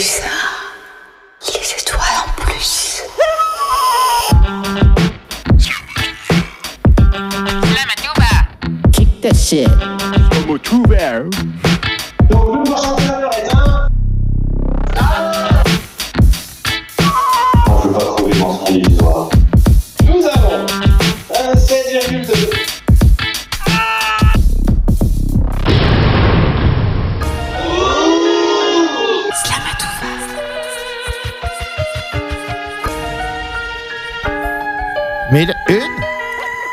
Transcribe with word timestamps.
ça 0.00 0.24
Les 1.46 1.74
étoiles 1.78 2.00
en 2.24 2.42
plus. 2.42 3.02
Kick 8.92 9.20
that 9.20 9.34
shit. 9.34 9.68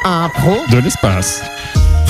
Un 0.05 0.29
pro, 0.29 0.63
De 0.69 0.79
l'espace. 0.79 1.58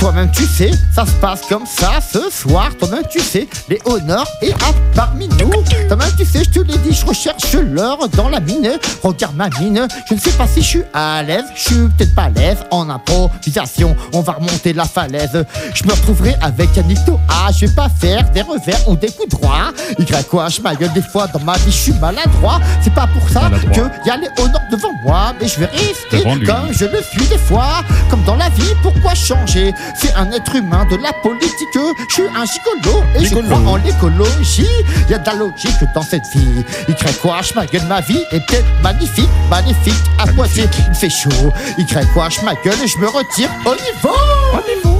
Toi-même 0.00 0.30
tu 0.30 0.46
sais, 0.46 0.70
ça 0.94 1.04
se 1.04 1.12
passe 1.12 1.42
comme 1.46 1.66
ça 1.66 2.00
ce 2.00 2.30
soir. 2.30 2.70
Toi-même 2.78 3.02
tu 3.10 3.20
sais, 3.20 3.46
les 3.68 3.78
honneurs 3.84 4.26
et 4.40 4.52
à 4.54 4.72
parmi 4.94 5.28
nous. 5.28 5.50
Toi-même 5.88 6.10
tu 6.16 6.24
sais, 6.24 6.42
je 6.42 6.50
te 6.50 6.60
l'ai 6.60 6.78
dit, 6.78 6.92
je 6.92 7.04
recherche 7.04 7.52
l'or 7.52 8.08
dans 8.16 8.30
la 8.30 8.40
mine. 8.40 8.78
Regarde 9.02 9.36
ma 9.36 9.50
mine, 9.60 9.86
je 10.08 10.14
ne 10.14 10.18
sais 10.18 10.32
pas 10.32 10.46
si 10.46 10.62
je 10.62 10.66
suis 10.66 10.82
à 10.94 11.22
l'aise. 11.22 11.44
Je 11.54 11.60
suis 11.60 11.88
peut-être 11.88 12.14
pas 12.14 12.24
à 12.24 12.30
l'aise 12.30 12.56
en 12.70 12.88
improvisation. 12.88 13.94
On 14.14 14.22
va 14.22 14.32
remonter 14.32 14.72
la 14.72 14.84
falaise. 14.84 15.44
Je 15.74 15.84
me 15.84 15.92
retrouverai 15.92 16.34
avec 16.40 16.70
un 16.78 16.82
A. 17.28 17.52
Je 17.52 17.66
vais 17.66 17.74
pas 17.74 17.90
faire 17.90 18.30
des 18.30 18.42
revers 18.42 18.88
ou 18.88 18.96
des 18.96 19.10
coups 19.10 19.28
droits. 19.28 19.70
Y 19.98 20.24
quoi, 20.30 20.48
je 20.48 20.62
ma 20.62 20.74
gueule 20.74 20.92
des 20.94 21.02
fois 21.02 21.26
dans 21.26 21.40
ma 21.40 21.58
vie, 21.58 21.70
je 21.70 21.76
suis 21.76 21.92
maladroit. 21.92 22.58
C'est 22.82 22.94
pas 22.94 23.06
pour 23.06 23.28
ça 23.28 23.50
Maladroit. 23.50 23.90
que 23.90 24.08
y 24.08 24.10
a 24.10 24.16
les 24.16 24.28
honneurs 24.42 24.62
devant 24.72 24.92
moi. 25.04 25.34
Mais 25.38 25.46
je 25.46 25.60
vais 25.60 25.66
rester 25.66 26.22
comme 26.46 26.72
je 26.72 26.86
le 26.86 27.02
suis 27.02 27.26
des 27.26 27.38
fois. 27.38 27.84
Comme 28.08 28.22
dans 28.24 28.36
la 28.36 28.48
vie, 28.48 28.74
pourquoi 28.82 29.14
changer? 29.14 29.74
C'est 29.94 30.14
un 30.14 30.30
être 30.32 30.54
humain 30.56 30.86
de 30.90 30.96
la 30.96 31.12
politique. 31.12 31.68
Je 31.74 32.14
suis 32.14 32.22
un 32.22 32.44
gigolo 32.44 33.02
et 33.16 33.24
je 33.24 33.34
crois 33.34 33.58
en 33.58 33.76
l'écologie. 33.76 34.66
Y 35.08 35.14
a 35.14 35.18
de 35.18 35.26
la 35.26 35.34
logique 35.34 35.72
dans 35.94 36.02
cette 36.02 36.26
vie. 36.28 36.64
Y 36.88 36.94
quoi, 37.20 37.40
je 37.42 37.54
ma 37.54 37.66
gueule, 37.66 37.84
ma 37.88 38.00
vie 38.00 38.20
est 38.30 38.40
peut-être 38.46 38.66
magnifique, 38.82 39.28
magnifique. 39.48 39.94
À 40.18 40.26
Poitiers, 40.26 40.68
il 40.88 40.94
fait 40.94 41.10
chaud. 41.10 41.52
Y 41.78 41.86
quoi, 42.12 42.28
je 42.28 42.40
ma 42.44 42.54
gueule 42.54 42.80
et 42.82 42.88
je 42.88 42.98
me 42.98 43.08
retire 43.08 43.50
au 43.64 43.70
niveau. 43.70 44.16
Au 44.52 44.68
niveau. 44.68 44.99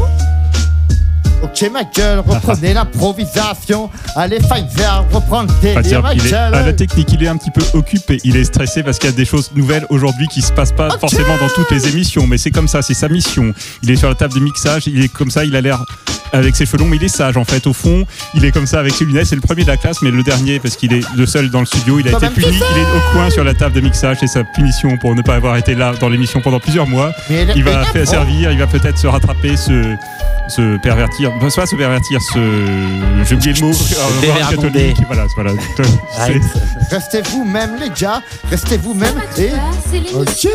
Ok 1.43 1.71
ma 1.73 1.85
gueule, 1.85 2.21
reprenez 2.27 2.75
l'improvisation. 2.75 3.91
Allez 4.17 4.39
Pfizer, 4.39 5.05
reprends 5.11 5.43
le 5.43 5.49
Enfin, 5.49 5.81
délire 5.81 5.83
dire, 5.83 6.03
ma 6.03 6.15
il 6.15 6.27
est 6.27 6.33
à 6.35 6.51
la 6.51 6.63
gueule. 6.65 6.77
technique, 6.77 7.13
il 7.13 7.23
est 7.25 7.29
un 7.29 7.37
petit 7.37 7.51
peu 7.51 7.63
occupé, 7.75 8.19
il 8.25 8.37
est 8.37 8.45
stressé 8.45 8.83
parce 8.83 8.99
qu'il 8.99 9.09
y 9.11 9.13
a 9.13 9.17
des 9.17 9.25
choses 9.25 9.51
nouvelles 9.55 9.87
aujourd'hui 9.89 10.27
qui 10.29 10.43
se 10.43 10.53
passent 10.53 10.73
pas 10.73 10.91
forcément 10.99 11.37
dans 11.41 11.49
toutes 11.49 11.71
les 11.71 11.89
émissions, 11.89 12.27
mais 12.27 12.39
c'est 12.39 12.51
comme 12.51 12.69
ça, 12.69 12.83
c'est 12.83 12.95
sa 12.95 13.09
mission. 13.09 13.53
Il 13.83 13.91
est 13.91 13.97
sur 13.97 14.09
la 14.09 14.15
table 14.15 14.35
de 14.35 14.41
mixage, 14.41 14.87
il 14.87 15.03
est 15.03 15.09
comme 15.09 15.31
ça, 15.31 15.45
il 15.45 15.57
a 15.57 15.61
l'air 15.61 15.83
avec 16.33 16.55
ses 16.55 16.65
cheveux 16.65 16.79
longs, 16.79 16.87
mais 16.87 16.97
il 16.97 17.03
est 17.05 17.09
sage 17.09 17.37
en 17.37 17.45
fait. 17.45 17.67
Au 17.67 17.73
fond, 17.73 18.05
il 18.35 18.45
est 18.45 18.53
comme 18.53 18.67
ça 18.67 18.79
avec 18.79 18.93
ses 18.95 19.05
lunettes, 19.05 19.27
c'est 19.27 19.35
le 19.35 19.41
premier 19.41 19.63
de 19.65 19.69
la 19.69 19.77
classe, 19.77 20.01
mais 20.03 20.11
le 20.11 20.23
dernier 20.23 20.61
parce 20.61 20.77
qu'il 20.77 20.93
est 20.93 21.03
le 21.17 21.27
seul 21.27 21.51
dans 21.51 21.61
le 21.61 21.67
studio. 21.67 21.99
Il 21.99 22.07
a 22.09 22.13
été 22.13 22.29
puni, 22.29 22.47
il 22.49 22.79
est 22.79 22.97
au 22.97 23.13
coin 23.13 23.31
sur 23.31 23.43
la 23.45 23.55
table 23.55 23.75
de 23.75 23.81
mixage, 23.81 24.19
c'est 24.21 24.27
sa 24.29 24.45
punition 24.45 24.97
pour 24.99 25.15
ne 25.15 25.23
pas 25.23 25.35
avoir 25.35 25.57
été 25.57 25.75
là 25.75 25.93
dans 25.99 26.09
l'émission 26.09 26.41
pendant 26.41 26.61
plusieurs 26.61 26.87
mois. 26.87 27.13
Il 27.31 27.65
va 27.65 27.85
faire 27.87 28.07
servir, 28.07 28.53
il 28.53 28.59
va 28.59 28.67
peut-être 28.67 28.99
se 28.99 29.07
rattraper, 29.09 29.57
se, 29.57 29.97
se 30.49 30.77
pervertir, 30.79 31.30
enfin, 31.37 31.51
soit 31.51 31.67
se 31.67 31.77
pervertir, 31.77 32.21
se. 32.21 32.39
J'ai 33.25 33.35
oublié 33.35 33.53
le 33.53 33.61
mot. 33.67 33.73
euh, 33.73 34.51
catholique, 34.51 34.97
Voilà, 35.07 35.27
voilà. 35.35 35.53
C'est- 36.27 36.95
Restez 36.95 37.23
vous-même 37.31 37.77
les 37.81 37.91
gars, 37.91 38.21
restez 38.51 38.77
vous-même 38.77 39.15
et 39.39 39.51
Ok. 40.15 40.49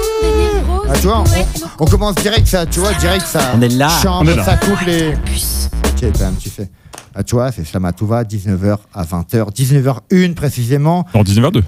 Ah, 0.89 0.93
tu 0.99 1.07
vois, 1.07 1.23
poètes 1.23 1.47
on, 1.79 1.83
on 1.83 1.85
commence 1.85 2.15
direct 2.15 2.47
ça, 2.47 2.65
tu 2.65 2.79
vois, 2.79 2.93
direct 2.93 3.25
ça. 3.25 3.51
On 3.55 3.61
est 3.61 3.69
là. 3.69 3.89
Chante, 4.01 4.23
On 4.25 4.27
est 4.31 4.35
là. 4.35 4.43
ça 4.43 4.57
coupe 4.57 4.81
les. 4.85 5.09
Ok, 5.13 6.19
même, 6.19 6.35
tu 6.39 6.49
sais. 6.49 6.69
Ah, 7.17 7.23
tu 7.23 7.35
vois, 7.35 7.49
c'est 7.53 7.63
Slamatouva, 7.65 8.23
19h 8.25 8.77
à 8.93 9.03
20h, 9.05 9.49
19h01 9.53 10.33
précisément. 10.33 11.05
En 11.13 11.23
19h02. 11.23 11.61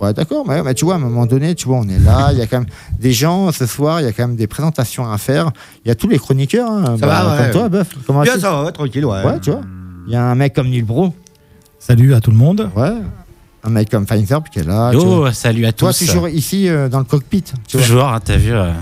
Ouais, 0.00 0.14
d'accord, 0.14 0.44
mais, 0.48 0.62
mais 0.62 0.72
tu 0.74 0.84
vois, 0.86 0.94
à 0.94 0.96
un 0.96 1.00
moment 1.00 1.26
donné, 1.26 1.54
tu 1.54 1.66
vois, 1.68 1.76
on 1.78 1.88
est 1.88 1.98
là, 1.98 2.30
il 2.32 2.38
y 2.38 2.42
a 2.42 2.46
quand 2.46 2.60
même 2.60 2.68
des 2.98 3.12
gens 3.12 3.52
ce 3.52 3.66
soir, 3.66 4.00
il 4.00 4.04
y 4.04 4.06
a 4.08 4.12
quand 4.12 4.26
même 4.26 4.36
des 4.36 4.46
présentations 4.46 5.10
à 5.10 5.18
faire. 5.18 5.50
Il 5.84 5.88
y 5.88 5.90
a 5.90 5.94
tous 5.94 6.08
les 6.08 6.18
chroniqueurs, 6.18 6.70
hein, 6.70 6.96
Ça 6.98 7.06
va, 7.06 7.20
comme 7.36 7.38
ouais. 7.46 7.50
toi, 7.50 7.68
Buff. 7.68 7.88
Comment 8.06 8.22
Bien, 8.22 8.32
vas-tu 8.32 8.42
ça 8.42 8.50
va, 8.50 8.64
ouais, 8.64 8.72
tranquille, 8.72 9.04
ouais. 9.04 9.22
Ouais, 9.24 9.38
tu 9.40 9.50
vois. 9.50 9.60
Il 10.06 10.12
y 10.12 10.16
a 10.16 10.24
un 10.24 10.34
mec 10.34 10.54
comme 10.54 10.68
Neil 10.68 10.82
Bro, 10.82 11.14
Salut 11.78 12.14
à 12.14 12.20
tout 12.20 12.30
le 12.30 12.36
monde. 12.36 12.70
ouais. 12.76 12.92
Un 13.62 13.68
mec 13.68 13.90
comme 13.90 14.06
Feinzerb 14.06 14.44
qui 14.48 14.60
est 14.60 14.64
là. 14.66 14.90
Yo, 14.94 15.30
salut 15.32 15.66
à 15.66 15.72
Toi, 15.72 15.92
tous. 15.92 16.06
toujours 16.06 16.26
ici 16.30 16.66
euh, 16.66 16.88
dans 16.88 16.98
le 16.98 17.04
cockpit. 17.04 17.42
Tu 17.68 17.76
vois. 17.76 17.86
Toujours, 17.86 18.08
hein, 18.08 18.18
t'as 18.24 18.38
vu, 18.38 18.52
euh, 18.54 18.72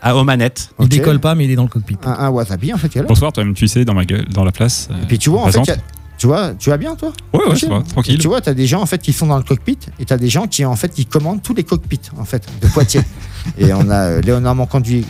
à, 0.00 0.14
aux 0.16 0.22
manettes. 0.22 0.70
Il 0.78 0.88
décolle 0.88 1.18
pas, 1.18 1.34
mais 1.34 1.46
il 1.46 1.50
est 1.50 1.56
dans 1.56 1.64
le 1.64 1.68
cockpit. 1.68 1.96
Un, 2.06 2.12
un 2.12 2.28
wasabi 2.28 2.72
en 2.72 2.76
fait 2.76 2.88
qui 2.88 2.98
est 2.98 3.02
là. 3.02 3.08
Bonsoir, 3.08 3.32
toi-même, 3.32 3.54
tu 3.54 3.66
sais, 3.66 3.84
dans 3.84 3.94
ma 3.94 4.04
gueule, 4.04 4.24
dans 4.28 4.44
la 4.44 4.52
place. 4.52 4.86
euh, 4.92 5.02
Et 5.02 5.06
puis 5.06 5.18
tu 5.18 5.30
vois, 5.30 5.42
en 5.42 5.50
fait, 5.50 5.80
tu 6.20 6.26
vois, 6.26 6.52
tu 6.54 6.68
vas 6.68 6.76
bien 6.76 6.94
toi 6.96 7.12
Ouais, 7.32 7.40
ouais, 7.48 7.56
ça 7.56 7.66
va, 7.68 7.78
Et 7.78 7.82
tranquille. 7.84 8.18
tu 8.18 8.28
vois, 8.28 8.42
tu 8.42 8.50
as 8.50 8.54
des 8.54 8.66
gens 8.66 8.82
en 8.82 8.86
fait 8.86 8.98
qui 9.00 9.14
sont 9.14 9.26
dans 9.26 9.38
le 9.38 9.42
cockpit 9.42 9.78
et 9.98 10.04
tu 10.04 10.12
as 10.12 10.18
des 10.18 10.28
gens 10.28 10.46
qui 10.46 10.66
en 10.66 10.76
fait 10.76 10.90
qui 10.92 11.06
commandent 11.06 11.42
tous 11.42 11.54
les 11.54 11.64
cockpits 11.64 12.10
en 12.18 12.24
fait 12.26 12.46
de 12.60 12.66
Poitiers. 12.68 13.00
et 13.58 13.72
on 13.72 13.88
a 13.88 13.94
euh, 14.08 14.20
Léonard 14.20 14.54
mon 14.54 14.66
conduit. 14.66 15.06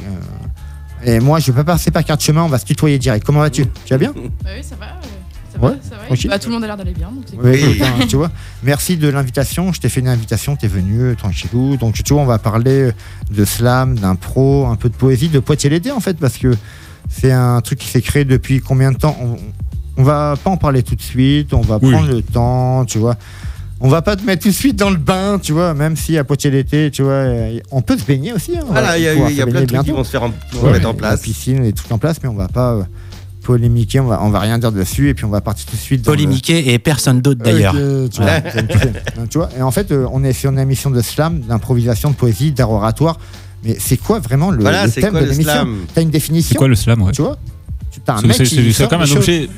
euh, 1.05 1.17
et 1.17 1.19
moi, 1.19 1.41
je 1.41 1.51
vais 1.51 1.65
pas 1.65 1.73
passer 1.73 1.91
par 1.91 2.05
carte 2.05 2.23
chemin, 2.23 2.45
on 2.45 2.49
va 2.49 2.59
se 2.59 2.65
tutoyer 2.65 2.97
direct. 2.99 3.27
Comment 3.27 3.41
vas-tu? 3.41 3.67
Tu 3.85 3.93
vas 3.95 3.99
bien? 3.99 4.13
Bah 4.45 4.51
oui, 4.57 4.63
ça 4.63 4.77
va. 4.77 4.87
Ça 5.53 5.59
Ouais, 5.59 5.73
va, 5.73 5.77
ça 5.83 5.97
va. 5.97 6.29
Bah, 6.29 6.39
tout 6.39 6.49
le 6.49 6.55
monde 6.55 6.63
a 6.63 6.69
l'air 6.69 6.77
d'aller 6.77 6.93
bien. 6.93 7.09
Donc 7.11 7.25
Oui, 7.43 7.83
tu 8.09 8.15
vois. 8.15 8.31
Merci 8.63 8.97
de 8.97 9.09
l'invitation. 9.09 9.73
Je 9.73 9.81
t'ai 9.81 9.89
fait 9.89 9.99
une 9.99 10.07
invitation, 10.09 10.55
tu 10.55 10.67
es 10.67 10.69
venu 10.69 11.01
euh, 11.01 11.15
tranquillou. 11.17 11.77
Donc 11.77 11.95
tu 12.05 12.13
vois, 12.13 12.23
on 12.23 12.27
va 12.27 12.39
parler 12.39 12.83
euh, 12.83 12.93
de 13.33 13.45
slam, 13.45 13.99
d'impro, 13.99 14.67
un 14.67 14.77
peu 14.77 14.89
de 14.89 14.95
poésie, 14.95 15.29
de 15.29 15.41
Poitiers 15.41 15.71
l'été 15.71 15.91
en 15.91 15.99
fait, 16.01 16.19
parce 16.19 16.39
que 16.39 16.55
c'est 17.09 17.33
un 17.33 17.61
truc 17.63 17.81
qui 17.81 17.89
s'est 17.89 18.01
créé 18.03 18.25
depuis 18.25 18.61
combien 18.61 18.93
de 18.93 18.97
temps? 18.99 19.17
On, 19.21 19.39
on 20.01 20.03
va 20.03 20.35
pas 20.43 20.51
en 20.51 20.57
parler 20.57 20.83
tout 20.83 20.95
de 20.95 21.03
suite, 21.03 21.53
on 21.53 21.61
va 21.61 21.79
Oui. 21.83 21.93
prendre 21.93 22.09
le 22.09 22.23
temps, 22.23 22.85
tu 22.87 22.99
vois. 22.99 23.17
On 23.83 23.89
va 23.89 24.01
pas 24.03 24.17
te 24.17 24.25
mettre 24.25 24.43
tout 24.43 24.49
de 24.49 24.55
suite 24.55 24.77
dans 24.77 24.91
le 24.91 24.97
bain, 24.97 25.39
tu 25.43 25.53
vois, 25.53 25.73
même 25.75 25.97
si 25.97 26.17
à 26.19 26.25
Poitiers 26.25 26.51
l'été, 26.51 26.91
tu 26.91 27.03
vois, 27.03 27.25
on 27.71 27.83
peut 27.83 27.97
se 27.99 28.05
baigner 28.05 28.33
aussi. 28.33 28.53
hein, 28.57 28.65
Voilà, 28.67 28.97
il 28.99 29.05
y 29.05 29.09
a, 29.09 29.15
y 29.15 29.35
plein 29.47 29.61
de 29.63 29.67
trucs 29.67 29.83
qui 29.85 29.91
vont 29.91 30.05
se 30.05 30.11
faire 30.11 30.23
en, 30.23 30.29
Ouais, 30.63 30.73
mettre 30.73 30.87
en 30.89 30.93
La 30.93 30.97
place. 30.99 31.21
piscine, 31.23 31.63
les 31.63 31.73
trucs 31.73 31.91
en 31.93 31.99
place, 31.99 32.17
mais 32.23 32.29
on 32.29 32.35
va 32.35 32.49
pas 32.49 32.73
euh, 32.75 32.83
polémiquer, 33.43 34.01
on 34.01 34.07
va, 34.07 34.21
on 34.23 34.29
va 34.31 34.41
rien 34.41 34.59
dire 34.59 34.71
dessus, 34.73 35.09
et 35.09 35.15
puis 35.15 35.25
on 35.25 35.31
va 35.31 35.41
partir 35.41 35.65
tout 35.67 35.77
de 35.77 35.81
suite 35.81 36.03
dans 36.03 36.13
le- 36.13 36.17
Polémiqué 36.17 36.73
et 36.73 36.79
personne 36.79 37.21
d'autre 37.23 37.43
d'ailleurs. 37.43 37.75
Tu, 37.75 38.21
vois, 38.23 38.41
tu 39.31 39.39
vois, 39.39 39.49
et 39.59 39.63
en 39.63 39.71
fait, 39.71 39.91
euh, 39.93 40.07
on 40.13 40.25
est 40.25 40.33
sur 40.35 40.51
une 40.51 40.59
émission 40.59 40.91
de 40.91 41.01
slam, 41.01 41.41
d'improvisation, 41.41 42.11
de 42.11 42.17
poésie, 42.17 42.53
d'art 42.53 42.71
oratoire. 42.71 43.19
Mais 43.65 43.77
c'est 43.79 43.97
quoi 43.99 44.21
vraiment 44.21 44.51
le, 44.51 44.61
Voilà, 44.63 44.87
le 44.87 44.93
thème 44.93 45.11
quoi 45.11 45.21
de 45.21 45.27
l'émission 45.27 45.53
slam? 45.53 45.77
T'as 45.95 46.01
une 46.03 46.11
définition 46.11 46.49
C'est 46.51 46.55
quoi 46.59 46.69
le 46.69 46.75
slam, 46.75 47.03
ouais? 47.03 47.13
Tu 47.13 47.21
vois? 47.23 47.37
Tu 47.93 48.01
as 48.07 48.15
un 48.15 48.21
C'est- 48.33 48.89
comme 48.89 49.01
un 49.03 49.11
objet. 49.11 49.49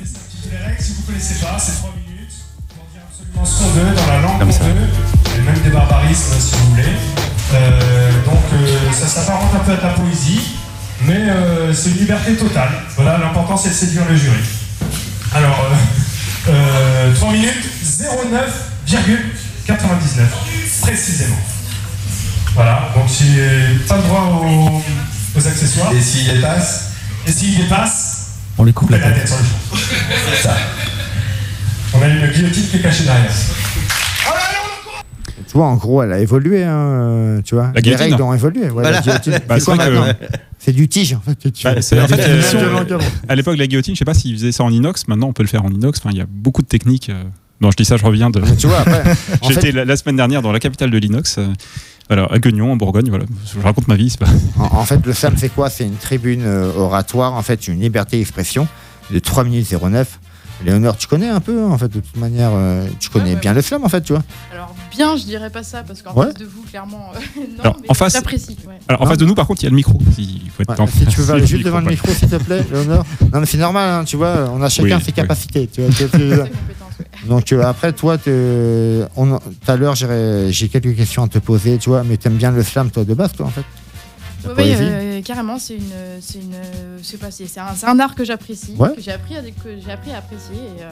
Les 0.53 0.59
règles, 0.59 0.83
si 0.83 0.93
vous 0.93 1.01
ne 1.01 1.07
connaissez 1.07 1.35
pas, 1.35 1.57
c'est 1.57 1.71
3 1.77 1.95
minutes 1.97 2.35
pour 2.69 2.85
dire 2.93 3.01
absolument 3.09 3.43
ce 3.43 3.63
qu'on 3.63 3.69
veut, 3.71 3.95
dans 3.95 4.05
la 4.05 4.19
langue 4.21 4.39
qu'on 4.39 4.45
veut, 4.45 4.87
et 5.35 5.41
même 5.41 5.59
des 5.63 5.71
barbarismes 5.71 6.39
si 6.39 6.53
vous 6.55 6.69
voulez. 6.69 6.93
Euh, 7.53 8.11
donc 8.23 8.43
euh, 8.53 8.91
ça 8.91 9.07
s'apparente 9.07 9.49
un 9.55 9.59
peu 9.59 9.71
à 9.71 9.77
de 9.77 9.81
la 9.81 9.93
poésie, 9.93 10.57
mais 11.01 11.27
euh, 11.27 11.73
c'est 11.73 11.89
une 11.89 11.97
liberté 11.97 12.35
totale. 12.35 12.69
Voilà, 12.95 13.17
l'important 13.17 13.57
c'est 13.57 13.69
de 13.69 13.73
séduire 13.73 14.05
le 14.07 14.15
jury. 14.15 14.43
Alors, 15.33 15.59
euh, 16.49 16.51
euh, 16.51 17.15
3 17.15 17.31
minutes 17.31 17.65
09,99 17.83 19.73
précisément. 20.81 21.39
Voilà, 22.53 22.89
donc 22.93 23.09
si 23.09 23.39
pas 23.87 23.95
le 23.97 24.03
droit 24.03 24.39
aux, 24.45 24.83
aux 25.35 25.47
accessoires. 25.47 25.91
Et 25.93 26.01
s'il 26.01 26.31
dépasse 26.31 26.91
Et 27.25 27.31
s'il 27.31 27.57
dépasse, 27.57 28.12
On 28.57 28.63
les 28.63 28.73
coupe 28.73 28.89
la 28.91 28.99
tête. 28.99 29.27
C'est 29.73 30.43
ça. 30.47 30.55
On 31.95 32.01
a 32.01 32.07
une 32.07 32.27
guillotine 32.31 32.63
qui 32.69 32.77
est 32.77 32.81
cachée 32.81 33.03
derrière. 33.03 33.31
Tu 35.47 35.57
vois, 35.57 35.67
en 35.67 35.75
gros, 35.75 36.01
elle 36.01 36.11
a 36.13 36.19
évolué. 36.19 36.63
hein, 36.63 36.71
euh, 36.75 37.41
tu 37.43 37.53
vois, 37.55 37.65
La 37.67 37.73
les 37.75 37.81
guillotine. 37.81 38.11
règles 38.11 38.21
ont 38.23 38.33
évolué. 38.33 38.61
Ouais, 38.63 38.69
Voilà. 38.69 39.01
Bah, 39.01 39.59
c'est 39.59 39.77
que- 39.77 40.71
du 40.71 40.87
tige, 40.87 41.13
en 41.13 41.19
fait. 41.19 41.51
tu 41.51 41.63
Bah. 41.63 41.75
À 43.29 43.35
l'époque, 43.35 43.57
la 43.57 43.67
guillotine, 43.67 43.93
je 43.95 43.99
sais 43.99 44.05
pas 44.05 44.13
s'ils 44.13 44.35
faisaient 44.35 44.51
ça 44.51 44.63
en 44.63 44.71
inox. 44.71 45.07
Maintenant, 45.07 45.27
on 45.27 45.33
peut 45.33 45.43
le 45.43 45.49
faire 45.49 45.63
en 45.65 45.69
inox. 45.69 45.99
Enfin, 45.99 46.09
il 46.11 46.17
y 46.17 46.21
a 46.21 46.25
beaucoup 46.27 46.61
de 46.61 46.67
techniques. 46.67 47.09
euh. 47.09 47.23
Non, 47.61 47.69
je 47.71 47.77
dis 47.77 47.85
ça, 47.85 47.97
je 47.97 48.05
reviens 48.05 48.29
de. 48.29 48.41
Tu 48.57 48.67
vois, 48.67 48.79
après, 48.79 49.03
en 49.41 49.49
J'étais 49.49 49.67
fait, 49.67 49.71
la, 49.73 49.85
la 49.85 49.95
semaine 49.95 50.15
dernière 50.15 50.41
dans 50.41 50.51
la 50.51 50.59
capitale 50.59 50.89
de 50.89 50.97
l'inox. 50.97 51.37
Alors, 52.09 52.31
à 52.33 52.39
Guignon, 52.39 52.71
en 52.71 52.75
Bourgogne, 52.75 53.09
voilà. 53.09 53.25
Je 53.45 53.59
raconte 53.59 53.87
ma 53.87 53.95
vie, 53.95 54.09
c'est 54.09 54.19
pas. 54.19 54.27
en, 54.59 54.77
en 54.79 54.83
fait, 54.83 55.03
le 55.05 55.13
slam, 55.13 55.33
c'est 55.37 55.49
quoi? 55.49 55.69
C'est 55.69 55.85
une 55.85 55.95
tribune 55.95 56.43
euh, 56.45 56.71
oratoire, 56.75 57.33
en 57.33 57.41
fait, 57.41 57.67
une 57.67 57.79
liberté 57.79 58.17
d'expression 58.17 58.67
de 59.11 59.19
3 59.19 59.43
minutes 59.45 59.73
09. 59.81 60.19
Léonore, 60.65 60.95
tu 60.97 61.07
connais 61.07 61.27
un 61.27 61.41
peu, 61.41 61.61
hein, 61.61 61.69
en 61.71 61.77
fait, 61.77 61.89
de 61.89 61.99
toute 61.99 62.15
manière, 62.15 62.51
euh, 62.53 62.87
tu 62.99 63.09
connais 63.09 63.29
Ouais, 63.29 63.33
ouais. 63.35 63.39
bien 63.41 63.53
le 63.53 63.61
slam, 63.61 63.83
en 63.83 63.89
fait, 63.89 64.01
tu 64.01 64.13
vois. 64.13 64.23
Alors, 64.53 64.73
bien, 64.95 65.17
je 65.17 65.23
dirais 65.23 65.49
pas 65.49 65.61
ça, 65.63 65.83
parce 65.83 66.01
qu'en 66.01 66.13
Ouais. 66.13 66.27
face 66.27 66.35
de 66.35 66.45
vous, 66.45 66.61
clairement, 66.61 67.11
euh, 67.15 67.19
non, 67.57 67.63
Alors, 67.63 67.77
mais 67.81 67.89
en 67.89 67.93
face- 67.93 68.13
j'apprécie. 68.13 68.55
ouais. 68.67 68.75
Alors, 68.87 69.01
en 69.01 69.05
face 69.07 69.17
de 69.17 69.25
nous, 69.25 69.35
par 69.35 69.45
contre, 69.45 69.61
il 69.61 69.65
y 69.65 69.67
a 69.67 69.71
le 69.71 69.75
micro. 69.75 69.99
Il 70.17 70.49
faut 70.55 70.61
être 70.63 70.69
Ouais, 70.69 70.79
en 70.79 70.87
si 70.87 71.05
tu 71.07 71.19
veux 71.19 71.33
aller 71.33 71.45
juste 71.47 71.65
devant 71.65 71.81
le 71.81 71.87
micro, 71.87 72.09
s'il 72.13 72.29
te 72.29 72.35
plaît, 72.37 72.63
Léonore. 72.71 73.03
Non, 73.33 73.39
mais 73.41 73.45
c'est 73.45 73.57
normal, 73.57 73.89
hein, 73.89 74.03
tu 74.05 74.15
vois, 74.15 74.49
on 74.53 74.61
a 74.61 74.69
chacun 74.69 74.95
Oui, 74.97 75.01
ses 75.01 75.07
oui. 75.07 75.13
capacités. 75.13 75.67
Tu 75.67 75.81
vois, 75.81 75.89
tu 75.93 76.05
vois 76.05 76.45
Donc 77.27 77.51
euh, 77.53 77.61
après, 77.63 77.93
toi, 77.93 78.17
tout 78.17 78.31
à 79.67 79.75
l'heure, 79.75 79.95
j'ai 79.95 80.67
quelques 80.69 80.95
questions 80.95 81.23
à 81.23 81.27
te 81.27 81.39
poser, 81.39 81.77
tu 81.77 81.89
vois, 81.89 82.03
mais 82.03 82.17
t'aimes 82.17 82.35
bien 82.35 82.51
le 82.51 82.63
slam, 82.63 82.91
toi, 82.91 83.03
de 83.05 83.13
base, 83.13 83.31
toi, 83.33 83.45
en 83.45 83.49
fait? 83.49 83.63
Ouais, 84.45 84.53
poésie 84.55 84.75
euh, 84.81 85.21
carrément, 85.21 85.57
c'est 85.57 85.75
une, 85.75 85.83
c'est 86.19 86.39
une, 86.39 86.53
euh, 86.53 87.17
pas, 87.17 87.29
un, 87.87 87.91
un 87.93 87.99
art 88.01 88.13
que 88.13 88.25
j'apprécie, 88.25 88.73
Ouais. 88.77 88.93
que 88.93 89.01
j'ai 89.01 89.13
appris 89.13 89.37
à, 89.37 89.41
que 89.41 89.69
j'ai 89.81 89.91
appris 89.91 90.11
à 90.11 90.17
apprécier. 90.17 90.55
Et, 90.77 90.81
euh, 90.83 90.89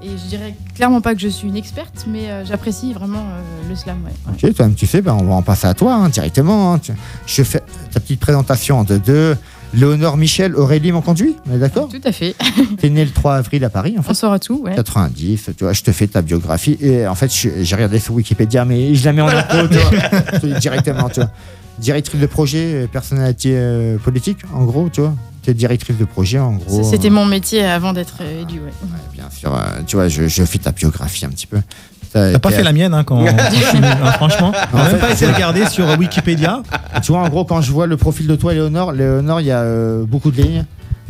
et 0.00 0.16
je 0.16 0.28
dirais 0.28 0.54
clairement 0.76 1.00
pas 1.00 1.12
que 1.16 1.20
je 1.20 1.26
suis 1.26 1.48
une 1.48 1.56
experte, 1.56 2.04
mais 2.06 2.30
euh, 2.30 2.44
j'apprécie 2.44 2.92
vraiment 2.92 3.18
euh, 3.18 3.68
le 3.68 3.74
slam. 3.74 3.98
Ouais. 4.04 4.12
Ok, 4.48 4.54
toi, 4.54 4.68
tu 4.76 4.86
sais, 4.86 5.02
ben, 5.02 5.14
on 5.20 5.24
va 5.24 5.34
en 5.34 5.42
passer 5.42 5.66
à 5.66 5.74
toi 5.74 5.92
hein, 5.94 6.08
directement. 6.08 6.74
hein. 6.74 6.78
Tu- 6.78 6.92
Je 7.26 7.42
fais 7.42 7.62
ta 7.90 7.98
petite 7.98 8.20
présentation 8.20 8.78
en 8.78 8.84
deux 8.84 9.00
deux. 9.00 9.36
Léonore 9.74 10.16
Michel 10.16 10.56
Aurélie 10.56 10.92
m'ont 10.92 11.02
conduit, 11.02 11.36
on 11.48 11.54
est 11.54 11.58
d'accord 11.58 11.88
Tout 11.88 12.00
à 12.04 12.12
fait. 12.12 12.34
T'es 12.78 12.88
né 12.88 13.04
le 13.04 13.10
3 13.10 13.36
avril 13.36 13.64
à 13.64 13.70
Paris, 13.70 13.96
en 13.98 14.02
fait. 14.02 14.10
On 14.10 14.14
saura 14.14 14.38
tout, 14.38 14.60
ouais. 14.62 14.74
90, 14.74 15.50
tu 15.56 15.64
vois, 15.64 15.72
je 15.72 15.82
te 15.82 15.92
fais 15.92 16.06
ta 16.06 16.22
biographie 16.22 16.78
et 16.80 17.06
en 17.06 17.14
fait, 17.14 17.30
j'ai 17.30 17.74
regardé 17.74 17.98
sur 17.98 18.14
Wikipédia, 18.14 18.64
mais 18.64 18.94
je 18.94 19.04
la 19.04 19.12
mets 19.12 19.22
en 19.22 19.28
tu 19.28 19.34
vois, 19.76 20.38
dis 20.42 20.60
directement, 20.60 21.08
tu 21.08 21.20
vois. 21.20 21.30
Directrice 21.78 22.20
de 22.20 22.26
projet, 22.26 22.88
personnalité 22.90 23.52
euh, 23.54 23.98
politique, 23.98 24.38
en 24.52 24.64
gros, 24.64 24.88
tu 24.88 25.00
vois. 25.00 25.14
T'es 25.42 25.54
directrice 25.54 25.96
de 25.96 26.04
projet, 26.04 26.38
en 26.38 26.54
gros. 26.54 26.82
C'était 26.82 27.08
euh, 27.08 27.12
mon 27.12 27.24
métier 27.24 27.64
avant 27.64 27.92
d'être 27.92 28.16
euh, 28.20 28.42
élu, 28.42 28.58
ouais. 28.58 28.66
ouais, 28.66 28.98
bien 29.14 29.30
sûr, 29.30 29.54
euh, 29.54 29.80
tu 29.86 29.96
vois, 29.96 30.08
je, 30.08 30.26
je 30.26 30.44
fais 30.44 30.58
ta 30.58 30.72
biographie 30.72 31.24
un 31.24 31.30
petit 31.30 31.46
peu. 31.46 31.58
T'as 32.12 32.38
pas 32.38 32.50
fait 32.50 32.62
la 32.62 32.72
mienne, 32.72 32.94
hein, 32.94 33.04
quand. 33.04 33.24
hein, 33.26 34.12
franchement. 34.12 34.52
On 34.72 34.76
n'a 34.76 34.88
même 34.90 34.98
pas 34.98 35.10
été 35.10 35.26
regarder 35.26 35.66
sur 35.66 35.86
Wikipédia. 35.98 36.62
Tu 37.02 37.12
vois, 37.12 37.20
en 37.20 37.28
gros, 37.28 37.44
quand 37.44 37.60
je 37.60 37.72
vois 37.72 37.86
le 37.86 37.96
profil 37.96 38.26
de 38.26 38.36
toi, 38.36 38.54
Léonore, 38.54 38.92
Léonore, 38.92 39.40
il 39.40 39.46
y 39.46 39.52
a 39.52 39.60
euh, 39.60 40.04
beaucoup 40.04 40.30
de 40.30 40.40
lignes. 40.40 40.64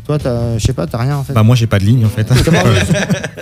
Toi, 0.08 0.18
t'as- 0.18 0.56
je 0.56 0.64
sais 0.66 0.72
pas, 0.72 0.86
t'as 0.86 0.96
rien 0.98 1.18
en 1.18 1.22
fait. 1.22 1.34
Bah, 1.34 1.42
moi, 1.42 1.54
j'ai 1.54 1.66
pas 1.66 1.78
de 1.78 1.84
ligne, 1.84 2.04
en 2.06 2.08
fait. 2.08 2.26
Comment 2.42 2.62
veux-tu 2.64 2.92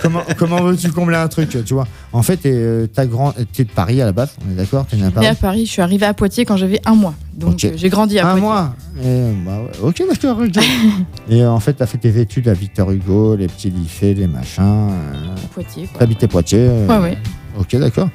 comment, 0.01 0.21
comment 0.37 0.61
veux-tu 0.63 0.91
combler 0.91 1.15
un 1.15 1.29
truc, 1.29 1.49
tu 1.65 1.73
vois? 1.73 1.87
En 2.11 2.21
fait, 2.21 2.35
t'es 2.35 2.51
euh, 2.53 2.87
t'as 2.93 3.05
grand, 3.05 3.33
t'es 3.53 3.63
de 3.63 3.69
Paris 3.71 4.01
à 4.01 4.05
la 4.05 4.11
base, 4.11 4.35
on 4.45 4.51
est 4.51 4.55
d'accord 4.55 4.85
T'es 4.85 4.97
né 4.97 5.05
à 5.05 5.11
Paris 5.11 5.27
à 5.27 5.35
Paris, 5.35 5.65
je 5.65 5.71
suis 5.71 5.81
arrivée 5.81 6.05
à 6.05 6.13
Poitiers 6.13 6.43
quand 6.43 6.57
j'avais 6.57 6.81
un 6.85 6.93
mois. 6.93 7.13
Donc 7.33 7.65
j'ai 7.73 7.89
grandi 7.89 8.19
à 8.19 8.23
Un 8.27 8.31
Poitiers. 8.31 8.41
mois 8.41 8.75
Et, 9.01 9.31
bah 9.45 9.59
ouais, 9.61 9.87
Ok, 9.87 10.03
d'accord. 10.09 10.41
Et 11.29 11.41
euh, 11.41 11.49
en 11.51 11.59
fait, 11.61 11.71
t'as 11.73 11.85
fait 11.85 11.99
tes 11.99 12.19
études 12.19 12.49
à 12.49 12.53
Victor 12.53 12.91
Hugo, 12.91 13.37
les 13.37 13.47
petits 13.47 13.69
lycées, 13.69 14.13
les 14.13 14.27
machins. 14.27 14.61
euh, 14.91 15.35
À 15.35 15.47
Poitiers, 15.53 15.87
à 15.97 16.27
Poitiers 16.27 16.59
euh, 16.69 16.87
Ouais, 16.87 16.97
ouais. 16.97 17.17
Ok, 17.57 17.77
d'accord. 17.77 18.09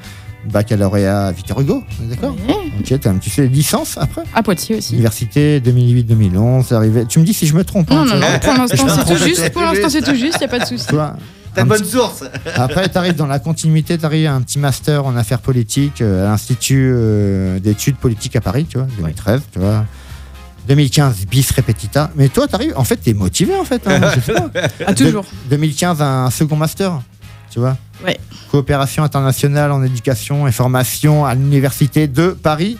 Baccalauréat 0.50 1.26
à 1.28 1.32
Victor 1.32 1.60
Hugo, 1.60 1.84
on 2.00 2.04
est 2.04 2.08
d'accord 2.16 2.34
Ouais. 2.48 2.54
Ok, 2.80 3.20
tu 3.20 3.30
fais 3.30 3.46
licence 3.46 3.96
après 3.98 4.22
À 4.34 4.42
Poitiers 4.42 4.76
aussi. 4.76 4.94
Université 4.94 5.60
2008-2011, 5.60 6.72
arrivé. 6.74 7.04
Tu 7.06 7.18
me 7.20 7.24
dis 7.24 7.32
si 7.34 7.46
je 7.46 7.54
me 7.54 7.64
trompe. 7.64 7.90
hein, 7.92 8.04
Non, 8.04 8.14
non, 8.14 8.20
non, 8.20 8.26
pour 8.42 8.54
l'instant 8.54 8.86
c'est 8.88 9.04
tout 9.16 9.22
juste. 9.24 9.52
Pour 9.52 9.62
l'instant 9.62 9.88
c'est 9.88 10.02
tout 10.02 10.14
juste, 10.16 10.40
y 10.40 10.44
a 10.44 10.48
pas 10.48 10.58
de 10.58 10.64
souci. 10.66 10.86
Un 11.54 11.66
bonne 11.66 11.80
petit- 11.82 11.90
source. 11.90 12.24
Après, 12.56 12.88
tu 12.88 12.96
arrives 12.96 13.14
dans 13.14 13.26
la 13.26 13.38
continuité, 13.38 13.98
tu 13.98 14.04
arrives 14.06 14.26
à 14.26 14.32
un 14.32 14.40
petit 14.40 14.58
master 14.58 15.04
en 15.04 15.14
affaires 15.16 15.40
politiques 15.40 16.00
euh, 16.00 16.24
à 16.26 16.30
l'Institut 16.30 16.90
euh, 16.94 17.58
d'études 17.60 17.96
politiques 17.96 18.34
à 18.36 18.40
Paris, 18.40 18.64
tu 18.66 18.78
vois, 18.78 18.86
2013, 18.96 19.42
tu 19.52 19.58
vois. 19.58 19.84
2015, 20.66 21.26
bis 21.26 21.50
repetita. 21.50 22.10
Mais 22.16 22.28
toi, 22.30 22.48
tu 22.48 22.54
arrives, 22.54 22.72
en 22.76 22.84
fait, 22.84 22.96
tu 23.02 23.10
es 23.10 23.12
motivé, 23.14 23.54
en 23.54 23.64
fait. 23.64 23.82
hein, 23.86 24.00
je 24.14 24.20
sais 24.20 24.32
pas. 24.32 24.48
Ah, 24.86 24.94
toujours. 24.94 25.24
De- 25.44 25.50
2015, 25.50 26.00
un 26.00 26.30
second 26.30 26.56
master, 26.56 27.02
tu 27.50 27.58
vois. 27.58 27.76
Ouais. 28.04 28.18
Coopération 28.50 29.02
internationale 29.04 29.72
en 29.72 29.82
éducation 29.82 30.46
et 30.46 30.52
formation 30.52 31.24
à 31.24 31.34
l'Université 31.34 32.06
de 32.08 32.28
Paris. 32.30 32.76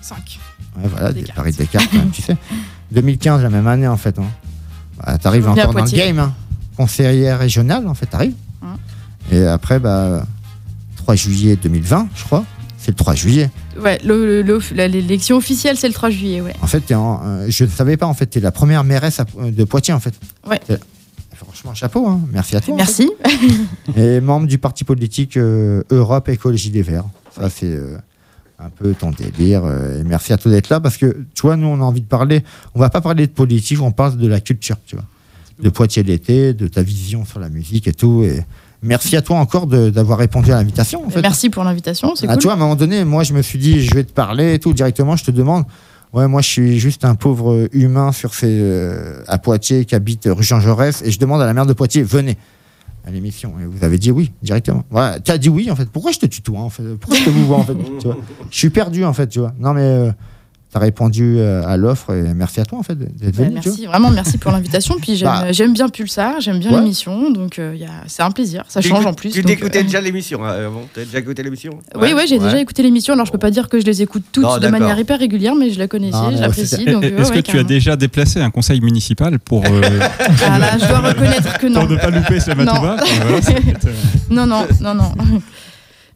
5. 0.00 0.38
Ouais, 0.78 0.88
voilà, 0.90 1.12
des. 1.12 1.22
Paris 1.34 1.52
Descartes, 1.52 1.88
hein, 1.94 2.06
tu 2.12 2.22
sais. 2.22 2.36
2015, 2.92 3.42
la 3.42 3.50
même 3.50 3.66
année, 3.66 3.86
en 3.88 3.96
fait. 3.96 4.18
Hein. 4.18 4.24
Bah, 4.98 5.18
t'arrives 5.18 5.48
encore 5.48 5.72
dans 5.74 5.84
le 5.84 5.90
game. 5.90 6.18
Hein. 6.18 6.34
Conseillère 6.76 7.38
régionale, 7.38 7.86
en 7.86 7.94
fait, 7.94 8.06
t'arrives. 8.06 8.34
Hein. 8.62 8.76
Et 9.30 9.44
après, 9.46 9.78
bah, 9.78 10.24
3 10.96 11.14
juillet 11.14 11.56
2020, 11.56 12.08
je 12.16 12.24
crois. 12.24 12.44
C'est 12.78 12.92
le 12.92 12.96
3 12.96 13.14
juillet. 13.14 13.50
Ouais, 13.78 13.98
l'élection 14.02 15.36
officielle 15.36 15.76
c'est 15.76 15.86
le 15.88 15.92
3 15.94 16.08
juillet, 16.10 16.40
ouais. 16.40 16.54
En 16.62 16.66
fait, 16.66 16.90
en- 16.94 17.20
euh, 17.24 17.46
je 17.48 17.64
ne 17.64 17.68
savais 17.68 17.98
pas, 17.98 18.06
en 18.06 18.14
fait, 18.14 18.26
t'es 18.26 18.40
la 18.40 18.50
première 18.52 18.84
mairesse 18.84 19.20
à- 19.20 19.24
de 19.50 19.64
Poitiers, 19.64 19.92
en 19.92 20.00
fait. 20.00 20.14
Ouais. 20.48 20.60
Franchement, 21.60 21.74
chapeau, 21.74 22.06
hein. 22.06 22.20
merci 22.32 22.56
à 22.56 22.60
toi. 22.60 22.74
en 22.74 22.76
Merci. 22.78 23.10
fait. 23.94 24.16
Et 24.16 24.20
membre 24.20 24.46
du 24.46 24.56
parti 24.58 24.84
politique 24.84 25.36
euh, 25.36 25.82
Europe 25.90 26.28
Écologie 26.30 26.70
des 26.70 26.82
Verts. 26.82 27.04
Ça, 27.38 27.50
c'est 27.50 27.66
euh, 27.66 27.98
un 28.58 28.70
peu 28.70 28.94
ton 28.94 29.10
délire. 29.10 29.64
euh, 29.64 30.00
et 30.00 30.04
merci 30.04 30.32
à 30.32 30.38
toi 30.38 30.50
d'être 30.50 30.70
là 30.70 30.80
parce 30.80 30.96
que, 30.96 31.24
tu 31.34 31.42
vois, 31.42 31.56
nous, 31.56 31.66
on 31.66 31.80
a 31.80 31.84
envie 31.84 32.00
de 32.00 32.06
parler. 32.06 32.42
On 32.74 32.80
va 32.80 32.88
pas 32.88 33.00
parler 33.02 33.26
de 33.26 33.32
politique, 33.32 33.80
on 33.82 33.92
parle 33.92 34.16
de 34.16 34.26
la 34.26 34.40
culture, 34.40 34.76
tu 34.86 34.96
vois. 34.96 35.04
De 35.62 35.68
Poitiers 35.68 36.02
l'été, 36.02 36.54
de 36.54 36.66
ta 36.66 36.82
vision 36.82 37.26
sur 37.26 37.38
la 37.40 37.50
musique 37.50 37.86
et 37.86 37.92
tout. 37.92 38.22
Et 38.24 38.42
merci 38.82 39.14
à 39.16 39.20
toi 39.22 39.36
encore 39.36 39.66
d'avoir 39.66 40.18
répondu 40.18 40.50
à 40.52 40.56
l'invitation. 40.56 41.04
En 41.06 41.10
fait. 41.10 41.20
Merci 41.20 41.50
pour 41.50 41.62
l'invitation, 41.64 42.16
c'est 42.16 42.26
Ah, 42.26 42.32
cool. 42.32 42.38
Tu 42.40 42.44
vois, 42.46 42.54
à 42.54 42.56
un 42.56 42.60
moment 42.60 42.76
donné, 42.76 43.04
moi, 43.04 43.22
je 43.22 43.34
me 43.34 43.42
suis 43.42 43.58
dit, 43.58 43.82
je 43.84 43.94
vais 43.94 44.04
te 44.04 44.12
parler 44.12 44.54
et 44.54 44.58
tout. 44.58 44.72
Directement, 44.72 45.16
je 45.16 45.24
te 45.24 45.30
demande. 45.30 45.64
Ouais, 46.12 46.26
moi, 46.26 46.40
je 46.42 46.48
suis 46.48 46.78
juste 46.80 47.04
un 47.04 47.14
pauvre 47.14 47.68
humain 47.72 48.10
sur 48.10 48.32
euh, 48.42 49.22
à 49.28 49.38
Poitiers 49.38 49.84
qui 49.84 49.94
habite 49.94 50.28
rue 50.30 50.42
Jean 50.42 50.60
Jaurès 50.60 51.02
et 51.02 51.10
je 51.10 51.18
demande 51.20 51.40
à 51.40 51.46
la 51.46 51.54
maire 51.54 51.66
de 51.66 51.72
Poitiers, 51.72 52.02
venez 52.02 52.36
à 53.06 53.10
l'émission. 53.10 53.54
Et 53.60 53.64
vous 53.64 53.84
avez 53.84 53.96
dit 53.96 54.10
oui, 54.10 54.32
directement. 54.42 54.84
Voilà, 54.90 55.20
tu 55.20 55.30
as 55.30 55.38
dit 55.38 55.48
oui, 55.48 55.70
en 55.70 55.76
fait. 55.76 55.88
Pourquoi 55.88 56.10
je 56.10 56.18
te 56.18 56.26
tutoie, 56.26 56.60
en 56.60 56.70
fait? 56.70 56.82
Pourquoi 56.96 57.18
je 57.18 57.24
te 57.24 57.30
vois, 57.30 57.58
en 57.58 57.64
fait? 57.64 57.76
Tu 58.00 58.06
vois? 58.06 58.16
Je 58.50 58.56
suis 58.58 58.70
perdu, 58.70 59.04
en 59.04 59.12
fait, 59.12 59.28
tu 59.28 59.38
vois. 59.38 59.54
Non, 59.60 59.72
mais 59.72 60.10
tu 60.70 60.76
as 60.76 60.80
répondu 60.80 61.36
euh, 61.38 61.62
à 61.66 61.76
l'offre 61.76 62.14
et 62.14 62.32
merci 62.34 62.60
à 62.60 62.64
toi, 62.64 62.78
en 62.78 62.82
fait, 62.84 62.94
d'être 62.96 63.38
Ouais, 63.38 63.46
venu. 63.46 63.60
tu 63.60 63.68
merci, 63.68 63.86
vraiment 63.86 64.10
merci 64.10 64.38
pour 64.38 64.52
l'invitation. 64.52 64.96
Puis 65.00 65.16
j'aime 65.16 65.28
Bah. 65.28 65.50
j'aime 65.52 65.72
bien 65.72 65.88
Pulsar, 65.88 66.40
j'aime 66.40 66.60
bien 66.60 66.70
Ouais. 66.72 66.80
l'émission, 66.80 67.30
donc 67.32 67.58
euh, 67.58 67.74
c'est 68.06 68.22
un 68.22 68.30
plaisir. 68.30 68.64
Ça 68.68 68.80
change 68.80 69.04
en 69.04 69.12
plus. 69.12 69.30
Tu 69.30 69.42
t'écoutais 69.42 69.80
euh, 69.80 69.82
déjà 69.82 70.00
l'émission 70.00 70.44
hein, 70.44 70.50
avant 70.66 70.82
T'as 70.94 71.04
déjà 71.04 71.18
écouté 71.18 71.42
l'émission 71.42 71.72
Oui, 71.96 72.12
oui, 72.16 72.22
j'ai 72.28 72.38
déjà 72.38 72.60
écouté 72.60 72.82
l'émission. 72.84 73.14
Alors 73.14 73.26
je 73.26 73.32
peux 73.32 73.38
pas 73.38 73.50
dire 73.50 73.68
que 73.68 73.80
je 73.80 73.84
les 73.86 74.00
écoute 74.02 74.22
toutes 74.32 74.44
Non, 74.44 74.58
de 74.58 74.68
manière 74.68 74.98
hyper 74.98 75.18
régulière, 75.18 75.54
mais 75.56 75.70
je 75.70 75.78
la 75.78 75.88
connaissais, 75.88 76.16
Non, 76.16 76.30
je 76.36 76.40
l'apprécie. 76.40 76.84
euh, 76.88 77.00
Est-ce 77.18 77.30
ouais, 77.32 77.42
que 77.42 77.50
tu 77.50 77.58
as 77.58 77.64
déjà 77.64 77.96
déplacé 77.96 78.40
un 78.40 78.50
conseil 78.50 78.80
municipal 78.80 79.38
pour, 79.40 79.64
euh, 79.66 79.80
Ah 80.46 80.58
là, 80.58 80.78
je 80.80 80.86
dois 80.86 80.98
reconnaître 81.00 81.58
que 81.58 81.66
non. 81.66 81.80
pour 81.80 81.90
ne 81.90 81.96
pas 81.96 82.10
louper 82.10 82.38
ce. 82.38 82.50
Matouba 82.52 82.96
Non, 84.30 84.46
non, 84.46 84.66
non, 84.80 84.94
non. 84.94 85.12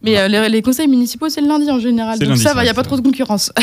Mais 0.04 0.18
euh, 0.18 0.28
les, 0.28 0.48
les 0.48 0.62
conseils 0.62 0.86
municipaux, 0.88 1.28
c'est 1.28 1.40
le 1.40 1.48
lundi 1.48 1.70
en 1.70 1.78
général. 1.78 2.18
Donc 2.18 2.28
lundi, 2.28 2.42
ça 2.42 2.54
va, 2.54 2.60
il 2.62 2.64
n'y 2.64 2.70
a 2.70 2.74
pas 2.74 2.82
trop 2.82 2.96
de 2.96 3.02
concurrence. 3.02 3.52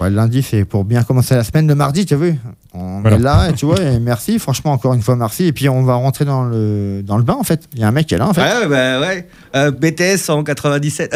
Ouais, 0.00 0.10
le 0.10 0.16
lundi, 0.16 0.42
c'est 0.42 0.64
pour 0.64 0.82
bien 0.84 1.04
commencer 1.04 1.36
la 1.36 1.44
semaine. 1.44 1.68
Le 1.68 1.76
mardi, 1.76 2.04
tu 2.04 2.14
as 2.14 2.16
vu 2.16 2.34
On 2.72 3.00
Voilà. 3.00 3.16
est 3.16 3.20
là, 3.20 3.48
et 3.50 3.52
tu 3.52 3.64
vois, 3.64 3.80
et 3.80 4.00
merci. 4.00 4.40
Franchement, 4.40 4.72
encore 4.72 4.92
une 4.92 5.02
fois, 5.02 5.14
merci. 5.14 5.44
Et 5.44 5.52
puis, 5.52 5.68
on 5.68 5.84
va 5.84 5.94
rentrer 5.94 6.24
dans 6.24 6.42
le, 6.42 7.00
dans 7.04 7.16
le 7.16 7.22
bain, 7.22 7.36
en 7.38 7.44
fait. 7.44 7.68
Il 7.74 7.78
y 7.78 7.84
a 7.84 7.86
un 7.86 7.92
mec 7.92 8.08
qui 8.08 8.14
est 8.14 8.18
là, 8.18 8.26
en 8.26 8.34
fait. 8.34 8.40
Ouais, 8.40 8.66
bah 8.66 8.98
ouais. 9.00 9.28
Euh, 9.54 9.70
BTS 9.70 10.30
en 10.30 10.42
97. 10.42 11.14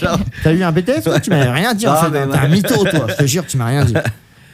Genre, 0.00 0.18
T'as 0.42 0.52
eu 0.54 0.62
un 0.62 0.72
BTS 0.72 1.02
toi? 1.04 1.20
Tu 1.20 1.28
m'avais 1.28 1.50
rien 1.50 1.74
dit, 1.74 1.86
en 1.86 1.92
Non, 1.92 1.98
fait. 2.00 2.10
mais 2.12 2.26
T'es 2.26 2.32
ouais. 2.32 2.38
un 2.38 2.48
mytho, 2.48 2.74
toi. 2.82 3.06
Je 3.10 3.14
te 3.14 3.26
jure, 3.26 3.44
tu 3.46 3.58
m'as 3.58 3.66
rien 3.66 3.84
dit. 3.84 3.92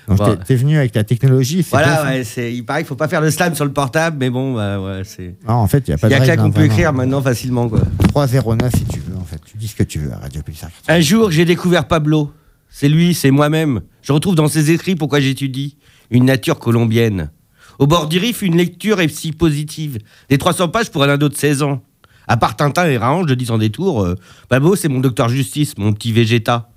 Donc, 0.09 0.19
Bon. 0.19 0.37
t'es- 0.45 0.57
venu 0.57 0.79
avec 0.79 0.93
ta 0.93 1.05
technologie. 1.05 1.65
voilà, 1.71 2.05
ouais, 2.05 2.23
il 2.53 2.65
paraît 2.65 2.81
qu'il 2.81 2.89
faut 2.89 2.97
pas 2.97 3.09
faire 3.09 3.21
le 3.21 3.31
slam 3.31 3.55
sur 3.55 3.65
le 3.65 3.73
portable, 3.73 4.17
mais 4.19 4.31
bon, 4.31 4.55
bah, 4.55 4.81
ouais, 4.81 5.03
c'est. 5.05 5.37
en 5.47 5.67
fait, 5.67 5.85
il 5.87 5.91
n'y 5.91 5.95
a 5.95 5.99
pas 5.99 6.09
Il 6.09 6.13
y 6.13 6.15
a 6.15 6.19
de 6.21 6.25
que 6.25 6.29
là 6.29 6.37
qu'on 6.37 6.45
hein, 6.45 6.51
peut 6.51 6.65
écrire 6.65 6.93
maintenant 6.93 7.21
facilement, 7.23 7.69
quoi. 7.69 7.81
309 8.09 8.73
si 8.75 8.85
tu 8.87 9.01
veux, 9.01 9.17
en 9.17 9.25
fait. 9.25 9.41
Tu 9.45 9.57
dis 9.59 9.69
ce 9.69 9.77
que 9.77 9.83
tu 9.83 9.99
veux 9.99 10.13
à 10.13 10.17
Radio 10.19 10.43
Pulsar. 10.43 10.71
Un 10.89 11.01
jour, 11.01 11.31
j'ai 11.31 11.45
découvert 11.45 11.87
Pablo. 11.87 12.33
C'est 12.71 12.89
lui, 12.89 13.15
c'est 13.15 13.31
moi-même. 13.31 13.81
Je 14.03 14.13
retrouve 14.13 14.35
dans 14.35 14.49
ses 14.49 14.71
écrits 14.71 14.97
pourquoi 14.97 15.21
j'étudie 15.21 15.77
une 16.11 16.25
nature 16.25 16.59
colombienne. 16.59 17.31
Au 17.79 17.87
bord 17.87 18.09
du 18.09 18.19
Rif, 18.19 18.43
une 18.43 18.57
lecture 18.57 19.01
est 19.01 19.09
si 19.09 19.33
positive. 19.33 19.99
Des 20.29 20.39
300 20.39 20.69
pages 20.69 20.91
pour 20.91 21.03
un 21.05 21.09
ado 21.09 21.29
de 21.29 21.35
16 21.37 21.63
ans. 21.63 21.83
À 22.27 22.37
part 22.37 22.57
Tintin 22.57 22.87
et 22.87 22.99
Raon, 22.99 23.27
je 23.27 23.35
dis 23.35 23.47
sans 23.47 23.57
détour, 23.59 24.03
euh, 24.05 24.15
Pablo, 24.49 24.77
c'est 24.77 24.89
mon 24.89 25.01
docteur 25.01 25.29
justice, 25.29 25.79
mon 25.79 25.93
petit 25.93 26.13
végéta. 26.13 26.69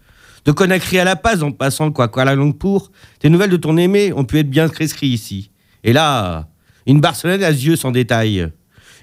De 0.45 0.51
Conakry 0.51 0.97
à 0.97 1.03
La 1.03 1.15
Paz, 1.15 1.43
en 1.43 1.51
passant 1.51 1.91
quoi 1.91 2.07
Kuala 2.07 2.35
Lumpur, 2.35 2.91
tes 3.19 3.29
nouvelles 3.29 3.51
de 3.51 3.57
ton 3.57 3.77
aimé 3.77 4.11
ont 4.13 4.23
pu 4.23 4.39
être 4.39 4.49
bien 4.49 4.67
prescrits 4.69 5.07
ici. 5.07 5.51
Et 5.83 5.93
là, 5.93 6.47
une 6.87 6.99
Barcelone 6.99 7.43
à 7.43 7.51
yeux 7.51 7.75
sans 7.75 7.91
détail. 7.91 8.51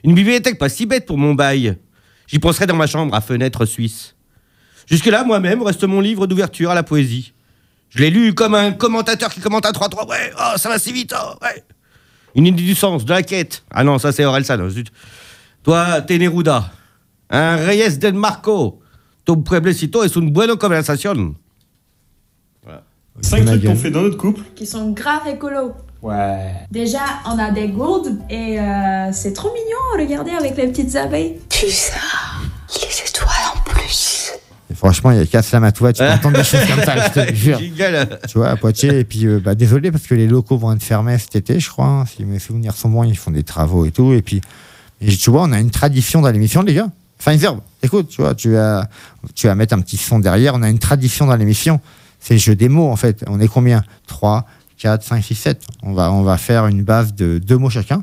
Une 0.02 0.14
bibliothèque 0.14 0.58
pas 0.58 0.68
si 0.68 0.86
bête 0.86 1.06
pour 1.06 1.18
mon 1.18 1.34
bail. 1.34 1.76
J'y 2.26 2.38
penserai 2.38 2.66
dans 2.66 2.76
ma 2.76 2.86
chambre 2.86 3.14
à 3.14 3.20
fenêtre 3.20 3.64
suisse. 3.66 4.16
Jusque-là, 4.86 5.22
moi-même, 5.24 5.62
reste 5.62 5.84
mon 5.84 6.00
livre 6.00 6.26
d'ouverture 6.26 6.70
à 6.70 6.74
la 6.74 6.82
poésie. 6.82 7.32
Je 7.90 8.00
l'ai 8.00 8.10
lu 8.10 8.34
comme 8.34 8.54
un 8.54 8.72
commentateur 8.72 9.30
qui 9.30 9.40
commente 9.40 9.64
un 9.64 9.70
3-3. 9.70 10.08
Ouais, 10.08 10.32
oh, 10.38 10.56
ça 10.56 10.68
va 10.68 10.78
si 10.78 10.92
vite, 10.92 11.14
oh, 11.16 11.34
ouais. 11.42 11.64
Une 12.34 12.46
idée 12.46 12.62
du 12.62 12.74
sens, 12.74 13.04
de 13.04 13.10
la 13.10 13.22
quête. 13.22 13.64
Ah 13.70 13.84
non, 13.84 13.98
ça 13.98 14.12
c'est 14.12 14.24
Orelsan. 14.24 14.68
zut. 14.68 14.92
Toi, 15.62 16.02
t'es 16.02 16.18
Neruda. 16.18 16.70
Un 17.30 17.56
Reyes 17.56 17.98
del 17.98 18.14
Marco. 18.14 18.80
Tu 19.28 19.36
pueblecito 19.36 20.02
es 20.02 20.16
une 20.16 20.30
buena 20.32 20.56
conversación. 20.56 21.34
Cinq 23.20 23.44
trucs 23.44 23.64
qu'on 23.64 23.74
fait 23.76 23.90
dans 23.90 24.00
notre 24.02 24.16
couple. 24.16 24.40
qui 24.54 24.64
sont 24.64 24.92
grave 24.92 25.26
écolos. 25.28 25.72
Ouais. 26.00 26.52
Déjà, 26.70 27.00
on 27.26 27.38
a 27.38 27.50
des 27.50 27.68
gourdes 27.68 28.16
et 28.30 28.58
euh, 28.58 29.12
c'est 29.12 29.32
trop 29.34 29.48
mignon, 29.52 30.02
regardez 30.06 30.30
avec 30.30 30.56
les 30.56 30.68
petites 30.68 30.94
abeilles. 30.96 31.36
Pulsar, 31.50 32.42
les 32.70 33.08
étoiles 33.10 33.28
en 33.56 33.60
plus. 33.68 34.32
Et 34.70 34.74
franchement, 34.74 35.10
il 35.10 35.18
y 35.18 35.20
a 35.20 35.26
qu'à 35.26 35.42
la 35.52 35.60
Matouva, 35.60 35.92
tu 35.92 36.02
peux 36.02 36.08
entendre 36.08 36.36
des 36.38 36.44
choses 36.44 36.64
comme 36.66 36.84
ça, 36.84 37.08
je 37.08 37.20
te 37.20 37.34
jure. 37.34 37.58
Tu 38.28 38.38
vois, 38.38 38.50
à 38.50 38.56
Poitiers. 38.56 39.00
Et 39.00 39.04
puis, 39.04 39.26
euh, 39.26 39.40
bah, 39.40 39.54
désolé 39.56 39.90
parce 39.90 40.06
que 40.06 40.14
les 40.14 40.28
locaux 40.28 40.56
vont 40.56 40.72
être 40.72 40.82
fermés 40.82 41.18
cet 41.18 41.34
été, 41.36 41.58
je 41.60 41.68
crois. 41.68 41.86
hein. 41.86 42.04
Si 42.06 42.24
mes 42.24 42.38
souvenirs 42.38 42.74
sont 42.76 42.88
bons, 42.88 43.02
ils 43.02 43.16
font 43.16 43.32
des 43.32 43.42
travaux 43.42 43.84
et 43.84 43.90
tout. 43.90 44.12
Et 44.12 44.22
puis, 44.22 44.40
Et 45.02 45.14
tu 45.16 45.30
vois, 45.30 45.42
on 45.42 45.52
a 45.52 45.58
une 45.58 45.70
tradition 45.70 46.20
dans 46.22 46.30
l'émission, 46.30 46.62
les 46.62 46.74
gars. 46.74 46.88
Feinzerb, 47.18 47.58
écoute, 47.82 48.08
tu 48.08 48.22
vois, 48.22 48.34
tu 48.34 48.52
vas, 48.52 48.88
tu 49.34 49.46
vas 49.46 49.54
mettre 49.54 49.74
un 49.74 49.80
petit 49.80 49.96
son 49.96 50.18
derrière. 50.18 50.54
On 50.54 50.62
a 50.62 50.68
une 50.70 50.78
tradition 50.78 51.26
dans 51.26 51.36
l'émission. 51.36 51.80
C'est 52.20 52.34
le 52.34 52.40
jeu 52.40 52.54
des 52.56 52.68
mots, 52.68 52.88
en 52.90 52.96
fait. 52.96 53.24
On 53.28 53.38
est 53.40 53.48
combien? 53.48 53.84
3, 54.06 54.44
4, 54.78 55.02
5, 55.04 55.22
6, 55.24 55.34
7. 55.34 55.62
On 55.82 55.92
va, 55.92 56.10
on 56.12 56.22
va 56.22 56.36
faire 56.36 56.66
une 56.66 56.82
base 56.82 57.14
de 57.14 57.38
deux 57.38 57.56
mots 57.58 57.70
chacun. 57.70 58.02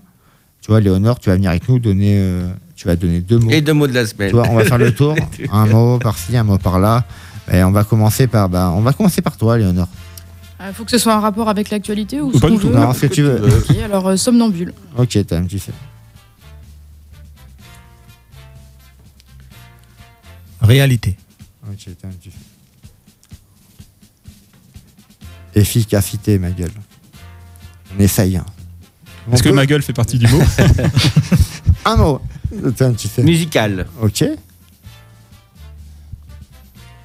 Tu 0.62 0.72
vois, 0.72 0.80
Léonore, 0.80 1.20
tu 1.20 1.30
vas 1.30 1.36
venir 1.36 1.50
avec 1.52 1.68
nous 1.70 1.80
donner. 1.80 2.16
euh, 2.18 2.50
tu 2.76 2.88
vas 2.88 2.96
donner 2.96 3.22
deux 3.22 3.40
mots. 3.40 3.52
Et 3.52 3.62
deux 3.62 3.74
mots 3.74 3.88
de 3.88 3.94
la 3.94 4.06
semaine. 4.06 4.30
Tu 4.30 4.36
vois, 4.36 4.48
on 4.50 4.56
va 4.56 4.64
faire 4.66 4.78
le 4.78 4.94
tour. 4.94 5.16
un 5.52 5.66
mot 5.68 5.98
par-ci, 6.00 6.36
un 6.36 6.44
mot 6.44 6.58
par-là. 6.58 7.04
Et 7.52 7.64
on 7.64 7.72
va 7.72 7.84
commencer 7.84 8.28
par, 8.28 8.50
bah, 8.50 8.72
on 8.76 8.82
va 8.82 8.92
commencer 8.94 9.22
par 9.22 9.38
toi, 9.38 9.58
Léonore. 9.58 9.88
Il 10.68 10.74
faut 10.74 10.84
que 10.86 10.92
ce 10.92 10.98
soit 10.98 11.14
un 11.14 11.20
rapport 11.20 11.50
avec 11.50 11.70
l'actualité 11.70 12.20
ou 12.22 12.30
Ou 12.30 12.34
ce 12.34 12.40
pas 12.40 12.48
qu'on 12.48 12.56
du 12.56 12.60
tout. 12.62 12.68
veut. 12.70 12.76
Non, 12.76 12.94
ce 12.94 13.02
que 13.06 13.14
tu 13.14 13.22
veux. 13.22 13.40
Ok, 13.46 13.76
alors 13.84 14.08
euh, 14.08 14.16
somnambule. 14.16 14.74
Ok, 14.98 15.18
t'as 15.28 15.38
un 15.38 15.44
petit 15.44 15.60
Réalité. 20.66 21.16
Ok, 21.70 21.88
t'as 22.02 22.08
un 22.08 22.12
petit 22.12 22.30
fait. 22.32 22.38
Efficacité, 25.60 26.38
ma 26.40 26.52
gueule. 26.52 26.72
On 27.96 28.00
essaye. 28.02 28.38
hein. 28.38 28.46
Est-ce 29.32 29.42
que 29.44 29.50
ma 29.50 29.66
gueule 29.66 29.82
fait 29.82 29.94
partie 29.94 30.18
du 30.20 30.28
mot 30.28 30.42
Un 31.86 31.96
mot. 31.96 32.22
T'as 32.76 32.88
un 32.88 32.94
petit 32.94 33.08
fait. 33.08 33.24
Musical. 33.24 33.88
Ok. 34.02 34.24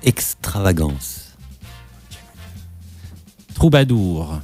Extravagance. 0.02 1.36
Troubadour. 3.54 4.40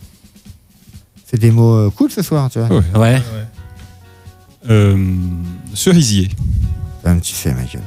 C'est 1.25 1.38
des 1.38 1.50
mots 1.50 1.75
euh, 1.75 1.90
cool 1.90 2.11
ce 2.11 2.23
soir, 2.23 2.50
tu 2.50 2.61
vois. 2.61 2.68
Ouais. 2.78 2.85
Ouais. 2.99 3.23
Euh, 4.70 5.14
cerisier. 5.75 6.30
T'as 7.02 7.11
un 7.12 7.18
petit 7.18 7.32
fait, 7.35 7.52
ma 7.52 7.64
gueule. 7.64 7.82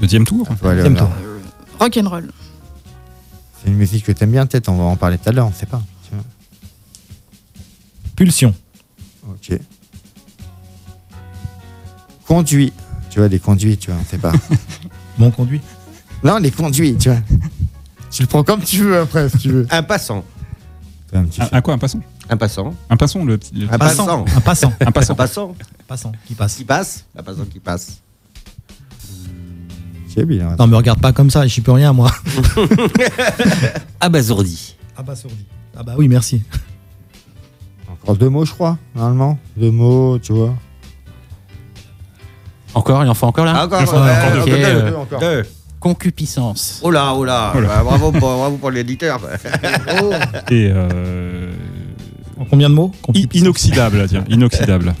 Deuxième 0.00 0.24
tour. 0.24 0.46
Toi, 0.60 0.74
Deuxième 0.74 0.94
Léonard. 0.94 1.08
tour. 1.08 1.16
Rock'n'roll. 1.80 2.30
C'est 3.62 3.68
une 3.70 3.76
musique 3.76 4.04
que 4.04 4.12
t'aimes 4.12 4.30
bien, 4.32 4.46
peut-être. 4.46 4.68
On 4.68 4.76
va 4.76 4.84
en 4.84 4.96
parler 4.96 5.18
tout 5.18 5.28
à 5.28 5.32
l'heure, 5.32 5.46
on 5.46 5.52
sait 5.52 5.66
pas. 5.66 5.82
Pulsion. 8.16 8.54
Ok. 9.28 9.58
Conduit. 12.26 12.72
Tu 13.10 13.18
vois, 13.20 13.28
des 13.28 13.38
conduits, 13.38 13.76
tu 13.78 13.90
vois, 13.90 14.00
on 14.00 14.04
sait 14.04 14.18
pas. 14.18 14.32
Mon 15.18 15.30
conduit. 15.30 15.60
non, 16.22 16.38
les 16.38 16.50
conduits, 16.50 16.96
tu 16.96 17.08
vois. 17.10 17.20
Tu 18.10 18.22
le 18.22 18.28
prends 18.28 18.42
comme 18.44 18.62
tu 18.62 18.78
veux 18.82 18.98
après, 19.00 19.28
si 19.28 19.38
tu 19.38 19.50
veux. 19.50 19.66
Un 19.70 19.82
passant. 19.82 20.24
Un 21.12 21.20
Un, 21.22 21.26
un 21.52 21.60
quoi 21.60 21.74
Un 21.74 21.78
passant? 21.78 22.00
Un 22.28 22.36
passant. 22.36 22.74
Un 22.90 22.96
passant, 22.96 23.24
le 23.24 23.38
petit. 23.38 23.54
le- 23.54 23.72
Un 23.72 23.78
Passant. 23.78 24.04
passant. 24.04 24.24
Un 24.36 24.40
passant. 24.40 24.72
Un 24.80 24.90
passant. 24.92 25.12
Un 25.14 25.16
passant. 25.16 25.54
Passant 25.86 26.12
qui 26.26 26.34
passe. 26.34 26.54
Qui 26.56 26.64
passe 26.64 27.04
Un 27.16 27.22
passant 27.22 27.44
qui 27.44 27.60
passe. 27.60 28.00
Bien. 30.24 30.56
Non, 30.58 30.66
me 30.66 30.76
regarde 30.76 31.00
pas 31.00 31.12
comme 31.12 31.30
ça, 31.30 31.42
je 31.46 31.52
suis 31.52 31.62
plus 31.62 31.72
rien, 31.72 31.92
moi. 31.92 32.10
Abasourdi. 34.00 34.76
Abasourdi. 34.96 35.44
Ah 35.76 35.82
bah 35.82 35.94
oui, 35.96 36.08
merci. 36.08 36.42
Encore 37.90 38.16
deux 38.16 38.28
mots, 38.28 38.44
je 38.44 38.52
crois, 38.52 38.78
normalement. 38.94 39.38
Deux 39.56 39.70
mots, 39.70 40.18
tu 40.18 40.32
vois. 40.32 40.54
Encore, 42.74 43.02
il 43.04 43.08
en 43.08 43.14
faut 43.14 43.26
encore 43.26 43.44
là 43.44 43.54
Ah, 43.56 43.64
encore, 43.66 43.80
Encore 43.82 44.02
ouais, 44.04 44.10
encore 44.10 44.46
deux. 44.46 44.52
euh, 44.52 44.90
Deux 44.90 44.96
encore. 44.96 45.20
Deux. 45.20 45.46
Concupiscence. 45.80 46.80
Oh 46.82 46.90
là, 46.90 47.14
oh 47.14 47.24
là. 47.24 47.52
Oh 47.56 47.60
là. 47.60 47.68
Bah, 47.68 47.82
bravo, 47.84 48.10
pour, 48.12 48.20
bravo 48.36 48.56
pour 48.56 48.70
l'éditeur. 48.70 49.20
Et 50.50 50.70
euh, 50.74 51.52
En 52.38 52.44
combien 52.44 52.68
de 52.68 52.74
mots? 52.74 52.92
inoxydable, 53.32 54.06
tiens, 54.08 54.24
inoxydable. 54.28 54.94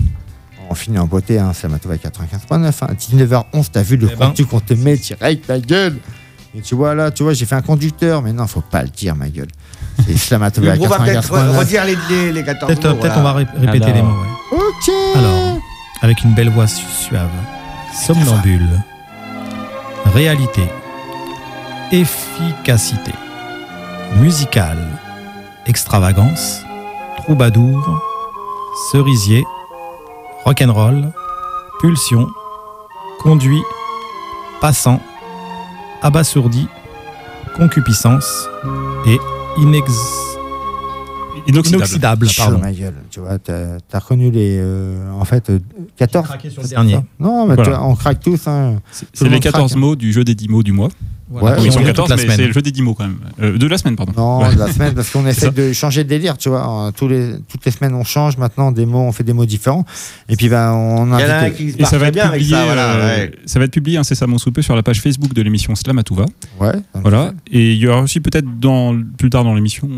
On 0.70 0.74
finit 0.74 0.98
en 0.98 1.06
beauté, 1.06 1.38
hein, 1.38 1.52
ça 1.54 1.66
m'a 1.68 1.78
trouvé 1.78 1.94
à 1.94 2.08
95.9. 2.08 2.72
Hein. 2.82 2.88
19h11, 2.98 3.68
t'as 3.72 3.82
vu 3.82 3.96
le 3.96 4.08
Eh 4.12 4.16
ben. 4.16 4.26
contenu 4.28 4.44
qu'on 4.46 4.60
te 4.60 4.74
met 4.74 4.96
direct, 4.96 5.48
ma 5.48 5.58
gueule. 5.58 5.96
Et 6.54 6.60
tu 6.60 6.74
vois 6.74 6.94
là, 6.94 7.10
tu 7.10 7.22
vois, 7.22 7.32
j'ai 7.34 7.46
fait 7.46 7.54
un 7.54 7.62
conducteur, 7.62 8.22
mais 8.22 8.32
non, 8.32 8.46
faut 8.46 8.60
pas 8.62 8.82
le 8.82 8.88
dire, 8.88 9.14
ma 9.16 9.28
gueule. 9.28 9.48
C'est 10.06 10.16
Slamatova 10.16 10.72
à 10.72 10.76
On 10.78 10.86
va 10.86 10.98
peut-être 10.98 11.32
95.9. 11.32 11.58
redire 11.58 11.84
les, 11.84 11.96
les, 12.10 12.32
les 12.32 12.44
14 12.44 12.72
Peut-être 12.72 12.88
mots, 12.90 12.96
peut-être 13.00 13.14
voilà. 13.14 13.18
on 13.20 13.22
va 13.22 13.32
ré- 13.32 13.46
répéter 13.66 13.84
Alors. 13.90 13.96
les 13.96 14.02
mots. 14.02 14.20
ouais. 14.22 14.58
Ok. 14.58 14.94
Alors, 15.16 15.58
avec 16.02 16.22
une 16.24 16.34
belle 16.34 16.50
voix 16.50 16.66
su- 16.66 16.84
suave. 16.86 17.28
Somnambule. 18.06 18.68
Réalité. 20.14 20.62
Efficacité. 21.92 23.12
Musicale. 24.16 24.78
Extravagance. 25.66 26.60
Troubadour. 27.16 28.00
Cerisier. 28.92 29.44
Rock'n'roll. 30.48 31.12
Pulsion. 31.78 32.26
Conduit. 33.20 33.60
Passant. 34.62 34.98
Abasourdi. 36.00 36.66
Concupiscence. 37.54 38.48
Et 39.06 39.18
inex... 39.58 39.92
Inoxydable. 41.48 41.76
inoxydable. 41.84 42.28
Pardon. 42.34 42.58
ma 42.60 42.72
gueule. 42.72 42.94
Tu 43.10 43.20
vois, 43.20 43.38
t'as 43.38 43.76
as 43.92 43.98
reconnu 43.98 44.30
les. 44.30 44.56
euh, 44.58 45.10
en 45.12 45.26
fait, 45.26 45.50
euh, 45.50 45.58
14. 45.98 46.24
Craqué 46.26 46.48
sur 46.48 46.62
le 46.62 46.68
dernier. 46.68 46.98
Non, 47.20 47.46
mais 47.46 47.54
Voilà. 47.54 47.82
on 47.84 47.94
craque 47.94 48.20
tous. 48.20 48.46
Hein. 48.48 48.80
C'est 48.90 49.24
les 49.24 49.30
monde 49.30 49.40
14 49.40 49.72
craque, 49.72 49.78
mots 49.78 49.96
du 49.96 50.14
jeu 50.14 50.24
des 50.24 50.34
10 50.34 50.48
mots 50.48 50.62
du 50.62 50.72
mois. 50.72 50.88
Voilà, 51.30 51.56
Ouais, 51.56 51.62
qui 51.62 51.66
Ils 51.68 51.72
sont 51.72 51.78
ont 51.78 51.82
lieu 51.82 51.86
14, 51.88 52.08
toute 52.08 52.16
la 52.16 52.22
mais 52.22 52.28
c'est 52.28 52.34
semaine. 52.36 52.46
le 52.48 52.52
jeu 52.54 52.62
des 52.62 52.70
10 52.70 52.82
mots 52.82 52.94
quand 52.94 53.04
même. 53.04 53.18
Euh, 53.42 53.58
de 53.58 53.66
la 53.66 53.76
semaine, 53.76 53.96
pardon. 53.96 54.12
Non, 54.16 54.46
Ouais. 54.46 54.54
de 54.54 54.58
la 54.58 54.72
semaine, 54.72 54.94
parce 54.94 55.10
qu'on 55.10 55.26
essaie 55.26 55.50
de 55.50 55.72
changer 55.74 56.04
de 56.04 56.08
délire, 56.08 56.38
tu 56.38 56.48
vois. 56.48 56.86
Euh, 56.86 56.90
Tous 56.92 57.06
les, 57.06 57.34
toutes 57.48 57.64
les 57.66 57.70
semaines, 57.70 57.94
on 57.94 58.04
change. 58.04 58.38
Maintenant, 58.38 58.72
des 58.72 58.86
mots, 58.86 59.00
on 59.00 59.12
fait 59.12 59.24
des 59.24 59.32
mots 59.34 59.44
différents. 59.44 59.84
Et 60.30 60.36
puis, 60.36 60.48
ben, 60.48 60.72
on 60.72 61.04
Il 61.18 61.20
y 61.20 61.24
en 61.24 61.28
a 61.28 61.34
un 61.40 61.50
qui 61.50 61.72
se 61.72 61.78
Et 61.78 61.84
ça 61.84 61.98
va 61.98 61.98
très 61.98 62.08
être 62.08 62.14
bien 62.14 62.24
avec 62.28 62.40
publié, 62.40 62.56
ça, 62.56 62.64
voilà. 62.64 62.92
euh, 62.94 63.16
ouais. 63.26 63.32
ça 63.44 63.58
va 63.58 63.66
être 63.66 63.72
publié 63.72 63.98
incessamment 63.98 64.38
sous 64.38 64.52
peu 64.52 64.62
sur 64.62 64.74
la 64.74 64.82
page 64.82 65.00
Facebook 65.02 65.34
de 65.34 65.42
l'émission 65.42 65.74
Slamatouva. 65.74 66.24
Ouais. 66.60 66.72
Voilà. 66.94 67.32
Et 67.52 67.72
il 67.72 67.78
y 67.78 67.86
aura 67.86 68.00
aussi 68.00 68.20
peut-être 68.20 68.46
plus 69.18 69.30
tard 69.30 69.44
dans 69.44 69.54
l'émission 69.54 69.88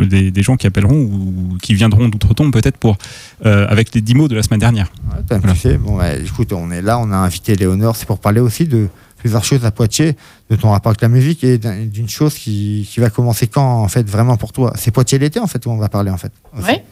des, 0.00 0.30
des 0.30 0.42
gens 0.42 0.56
qui 0.56 0.66
appelleront 0.66 1.00
ou 1.00 1.56
qui 1.62 1.74
viendront 1.74 2.08
d'outre-tombe 2.08 2.52
peut-être 2.52 2.76
pour 2.76 2.98
euh, 3.46 3.66
avec 3.68 3.94
les 3.94 4.00
10 4.00 4.14
mots 4.14 4.28
de 4.28 4.34
la 4.36 4.42
semaine 4.42 4.60
dernière. 4.60 4.92
Ouais, 5.10 5.20
t'as 5.26 5.38
Voilà. 5.38 5.54
Bon, 5.78 5.96
ouais, 5.98 6.20
écoute, 6.22 6.52
on 6.52 6.70
est 6.70 6.82
là, 6.82 6.98
on 6.98 7.10
a 7.10 7.16
invité 7.16 7.54
Léonore, 7.56 7.96
c'est 7.96 8.06
pour 8.06 8.18
parler 8.18 8.40
aussi 8.40 8.66
de 8.66 8.88
plusieurs 9.24 9.42
choses 9.42 9.64
à 9.64 9.70
Poitiers, 9.70 10.16
de 10.50 10.56
ton 10.56 10.70
rapport 10.72 10.90
avec 10.90 11.00
la 11.00 11.08
musique 11.08 11.42
et 11.44 11.56
d'un- 11.56 11.86
d'une 11.86 12.10
chose 12.10 12.34
qui, 12.34 12.86
qui 12.92 13.00
va 13.00 13.08
commencer 13.08 13.46
quand, 13.46 13.82
en 13.82 13.88
fait, 13.88 14.06
vraiment 14.06 14.36
pour 14.36 14.52
toi. 14.52 14.74
C'est 14.76 14.90
Poitiers 14.90 15.18
l'été, 15.18 15.40
en 15.40 15.46
fait, 15.46 15.64
où 15.64 15.70
on 15.70 15.78
va 15.78 15.88
parler, 15.88 16.10
en 16.10 16.18
fait. 16.18 16.30
Ouais. 16.62 16.84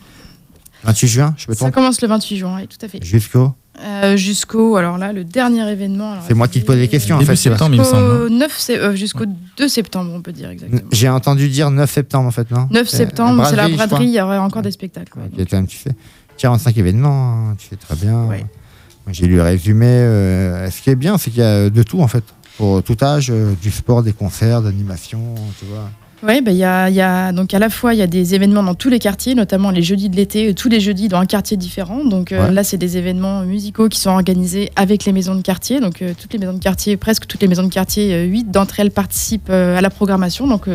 28 0.85 1.09
juin, 1.09 1.35
je 1.37 1.47
peux 1.47 1.53
Ça 1.55 1.71
commence 1.71 2.01
le 2.01 2.09
28 2.09 2.39
juin, 2.39 2.57
oui, 2.59 2.67
tout 2.67 2.79
à 2.85 2.89
fait. 2.89 3.05
Jusqu'au. 3.05 3.53
Euh, 3.85 4.17
jusqu'au, 4.17 4.77
alors 4.77 4.97
là, 4.97 5.13
le 5.13 5.25
dernier 5.25 5.71
événement. 5.71 6.15
C'est 6.27 6.33
moi 6.33 6.49
qui 6.49 6.63
te 6.63 6.65
pose 6.67 6.77
les 6.79 6.89
questions, 6.89 7.17
en 7.17 7.21
fait. 7.21 7.37
c'est 7.37 7.51
septembre, 7.51 7.75
il 7.75 7.81
me 7.81 7.85
semble. 7.85 8.11
Jusqu'au 8.23 8.29
9 8.31 8.59
sé- 8.59 8.79
euh, 8.79 8.97
jusqu'au 8.97 9.25
2 9.59 9.69
septembre, 9.69 10.11
on 10.15 10.23
peut 10.23 10.33
dire 10.33 10.49
exactement. 10.49 10.81
J'ai 10.91 11.11
entendu 11.11 11.51
dire 11.51 11.71
9 11.71 11.91
septembre, 11.91 12.29
en 12.29 12.31
fait, 12.31 12.51
non 12.51 12.67
9 12.71 12.89
C'est 12.89 12.97
septembre, 12.97 13.45
c'est 13.47 13.57
la 13.57 13.69
braderie, 13.69 14.07
il 14.07 14.15
y 14.15 14.21
aura 14.23 14.41
encore 14.41 14.63
des 14.63 14.71
spectacles. 14.73 15.13
ouais. 15.19 15.47
Tu 15.67 15.77
fais 15.77 15.91
45 16.39 16.79
événements, 16.79 17.51
hein, 17.51 17.57
tu 17.59 17.69
fais 17.69 17.77
très 17.77 17.95
bien. 17.95 18.25
Ouais. 18.25 18.47
J'ai 19.11 19.27
lu 19.27 19.37
le 19.37 19.43
résumé. 19.43 19.87
euh, 19.87 20.71
ce 20.71 20.81
qui 20.81 20.91
est 20.91 20.95
bien, 20.95 21.19
c'est 21.19 21.31
qu'il 21.31 21.41
y 21.41 21.45
a 21.45 21.71
de 21.71 21.83
tout, 21.83 22.01
en 22.01 22.09
fait. 22.09 22.25
Pour 22.57 22.83
tout 22.83 22.97
âge, 23.03 23.31
euh, 23.31 23.55
du 23.61 23.71
sport, 23.71 24.03
des 24.03 24.13
concerts, 24.13 24.63
d'animation, 24.63 25.35
tu 25.59 25.65
vois. 25.67 25.91
Oui, 26.25 26.41
bah, 26.41 26.53
il 26.53 26.57
y 26.57 26.65
a, 26.65 26.89
il 26.89 26.95
y 26.95 27.01
a- 27.01 27.33
donc 27.33 27.53
à 27.53 27.59
la 27.59 27.69
fois 27.69 27.95
il 27.95 27.99
y 27.99 28.03
a 28.03 28.07
des 28.07 28.35
événements 28.35 28.63
dans 28.63 28.75
tous 28.75 28.89
les 28.89 28.99
quartiers, 29.01 29.35
notamment 29.35 29.71
les 29.71 29.83
jeudis 29.83 30.09
de 30.09 30.15
l'été, 30.17 30.55
tous 30.55 30.69
les 30.69 30.79
jeudis 30.81 31.09
dans 31.09 31.19
un 31.19 31.27
quartier 31.27 31.57
différent. 31.57 32.05
Donc 32.05 32.31
euh, 32.33 32.51
là, 32.53 32.63
c'est 32.65 32.77
des 32.77 32.97
événements 32.97 33.43
musicaux 33.43 33.89
qui 33.89 33.99
sont 33.99 34.11
organisés 34.11 34.71
avec 34.77 35.05
les 35.05 35.13
maisons 35.13 35.35
de 35.35 35.43
quartier. 35.43 35.81
Donc 35.81 36.01
euh, 36.01 36.13
toutes 36.21 36.33
les 36.33 36.39
maisons 36.39 36.53
de 36.53 36.59
quartier, 36.63 36.97
presque 36.97 37.27
toutes 37.27 37.43
les 37.43 37.49
maisons 37.49 37.65
de 37.65 37.69
quartier, 37.73 38.15
euh, 38.15 38.25
huit 38.25 38.51
d'entre 38.51 38.79
elles 38.81 38.91
participent 38.93 39.49
euh, 39.51 39.77
à 39.77 39.81
la 39.81 39.91
programmation. 39.91 40.47
Donc 40.47 40.69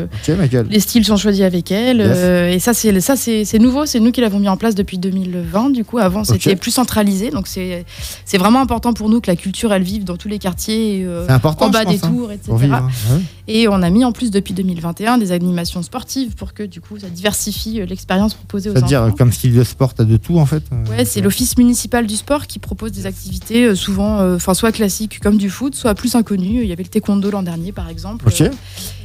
les 0.69 0.79
styles 0.81 1.05
sont 1.05 1.17
choisis 1.17 1.43
avec 1.43 1.71
elles. 1.71 1.99
Yes. 1.99 2.55
et 2.55 2.59
ça, 2.59 2.73
c'est 2.73 2.99
ça, 2.99 3.15
c'est 3.15 3.59
nouveau. 3.59 3.85
C'est 3.85 3.99
nous 4.01 4.11
qui 4.11 4.21
l'avons 4.21 4.39
mis 4.39 4.49
en 4.49 4.57
place 4.57 4.75
depuis 4.75 4.97
2020. 4.97 5.69
Du 5.69 5.85
coup, 5.85 5.97
avant, 5.97 6.23
c'était 6.25 6.55
plus 6.57 6.71
centralisé. 6.71 7.29
Donc 7.29 7.47
c'est 7.47 7.85
c'est 8.25 8.37
vraiment 8.37 8.59
important 8.61 8.91
pour 8.93 9.07
nous 9.09 9.21
que 9.21 9.29
la 9.31 9.35
culture 9.37 9.71
elle 9.73 9.83
vive 9.83 10.03
dans 10.03 10.17
tous 10.17 10.27
les 10.27 10.39
quartiers, 10.39 11.05
en 11.67 11.69
bas 11.69 11.85
des 11.85 11.97
pense, 11.99 12.03
hein, 12.03 12.11
tours, 12.13 12.31
etc. 12.31 12.51
Vivre. 12.59 12.75
hein. 13.13 13.21
Et 13.49 13.67
on 13.67 13.81
a 13.81 13.89
mis 13.89 14.03
en 14.03 14.11
plus 14.11 14.29
depuis 14.31 14.53
2021 14.53 15.17
des 15.17 15.31
animations 15.31 15.81
sportives 15.81 16.35
pour 16.35 16.53
que 16.53 16.63
du 16.63 16.81
coup 16.81 16.99
ça 16.99 17.07
diversifie 17.07 17.79
euh, 17.81 17.85
l'expérience 17.85 18.33
proposée 18.33 18.69
aux 18.69 18.73
C'est-à-dire, 18.73 19.01
enfants. 19.03 19.13
euh, 19.13 19.17
comme 19.17 19.31
style 19.31 19.55
de 19.55 19.63
sport, 19.63 19.93
t'as 19.93 20.03
de 20.03 20.17
tout, 20.17 20.37
en 20.37 20.45
fait. 20.45 20.63
euh, 20.73 20.97
Ouais, 20.97 21.05
c'est 21.05 21.21
l'office 21.21 21.57
municipal 21.57 22.05
du 22.07 22.15
sport 22.15 22.47
qui 22.47 22.59
propose 22.59 22.91
des 22.91 23.05
activités 23.05 23.65
euh, 23.65 23.75
souvent, 23.75 24.19
euh, 24.19 24.35
enfin 24.35 24.53
soit 24.53 24.71
classiques 24.71 25.19
comme 25.21 25.37
du 25.37 25.49
foot, 25.49 25.75
soit 25.75 25.95
plus 25.95 26.15
inconnues. 26.15 26.61
Il 26.63 26.67
y 26.67 26.73
avait 26.73 26.83
le 26.83 26.89
taekwondo 26.89 27.31
l'an 27.31 27.43
dernier 27.43 27.71
par 27.71 27.89
exemple. 27.89 28.25
Ok. 28.27 28.41
Euh, 28.41 28.49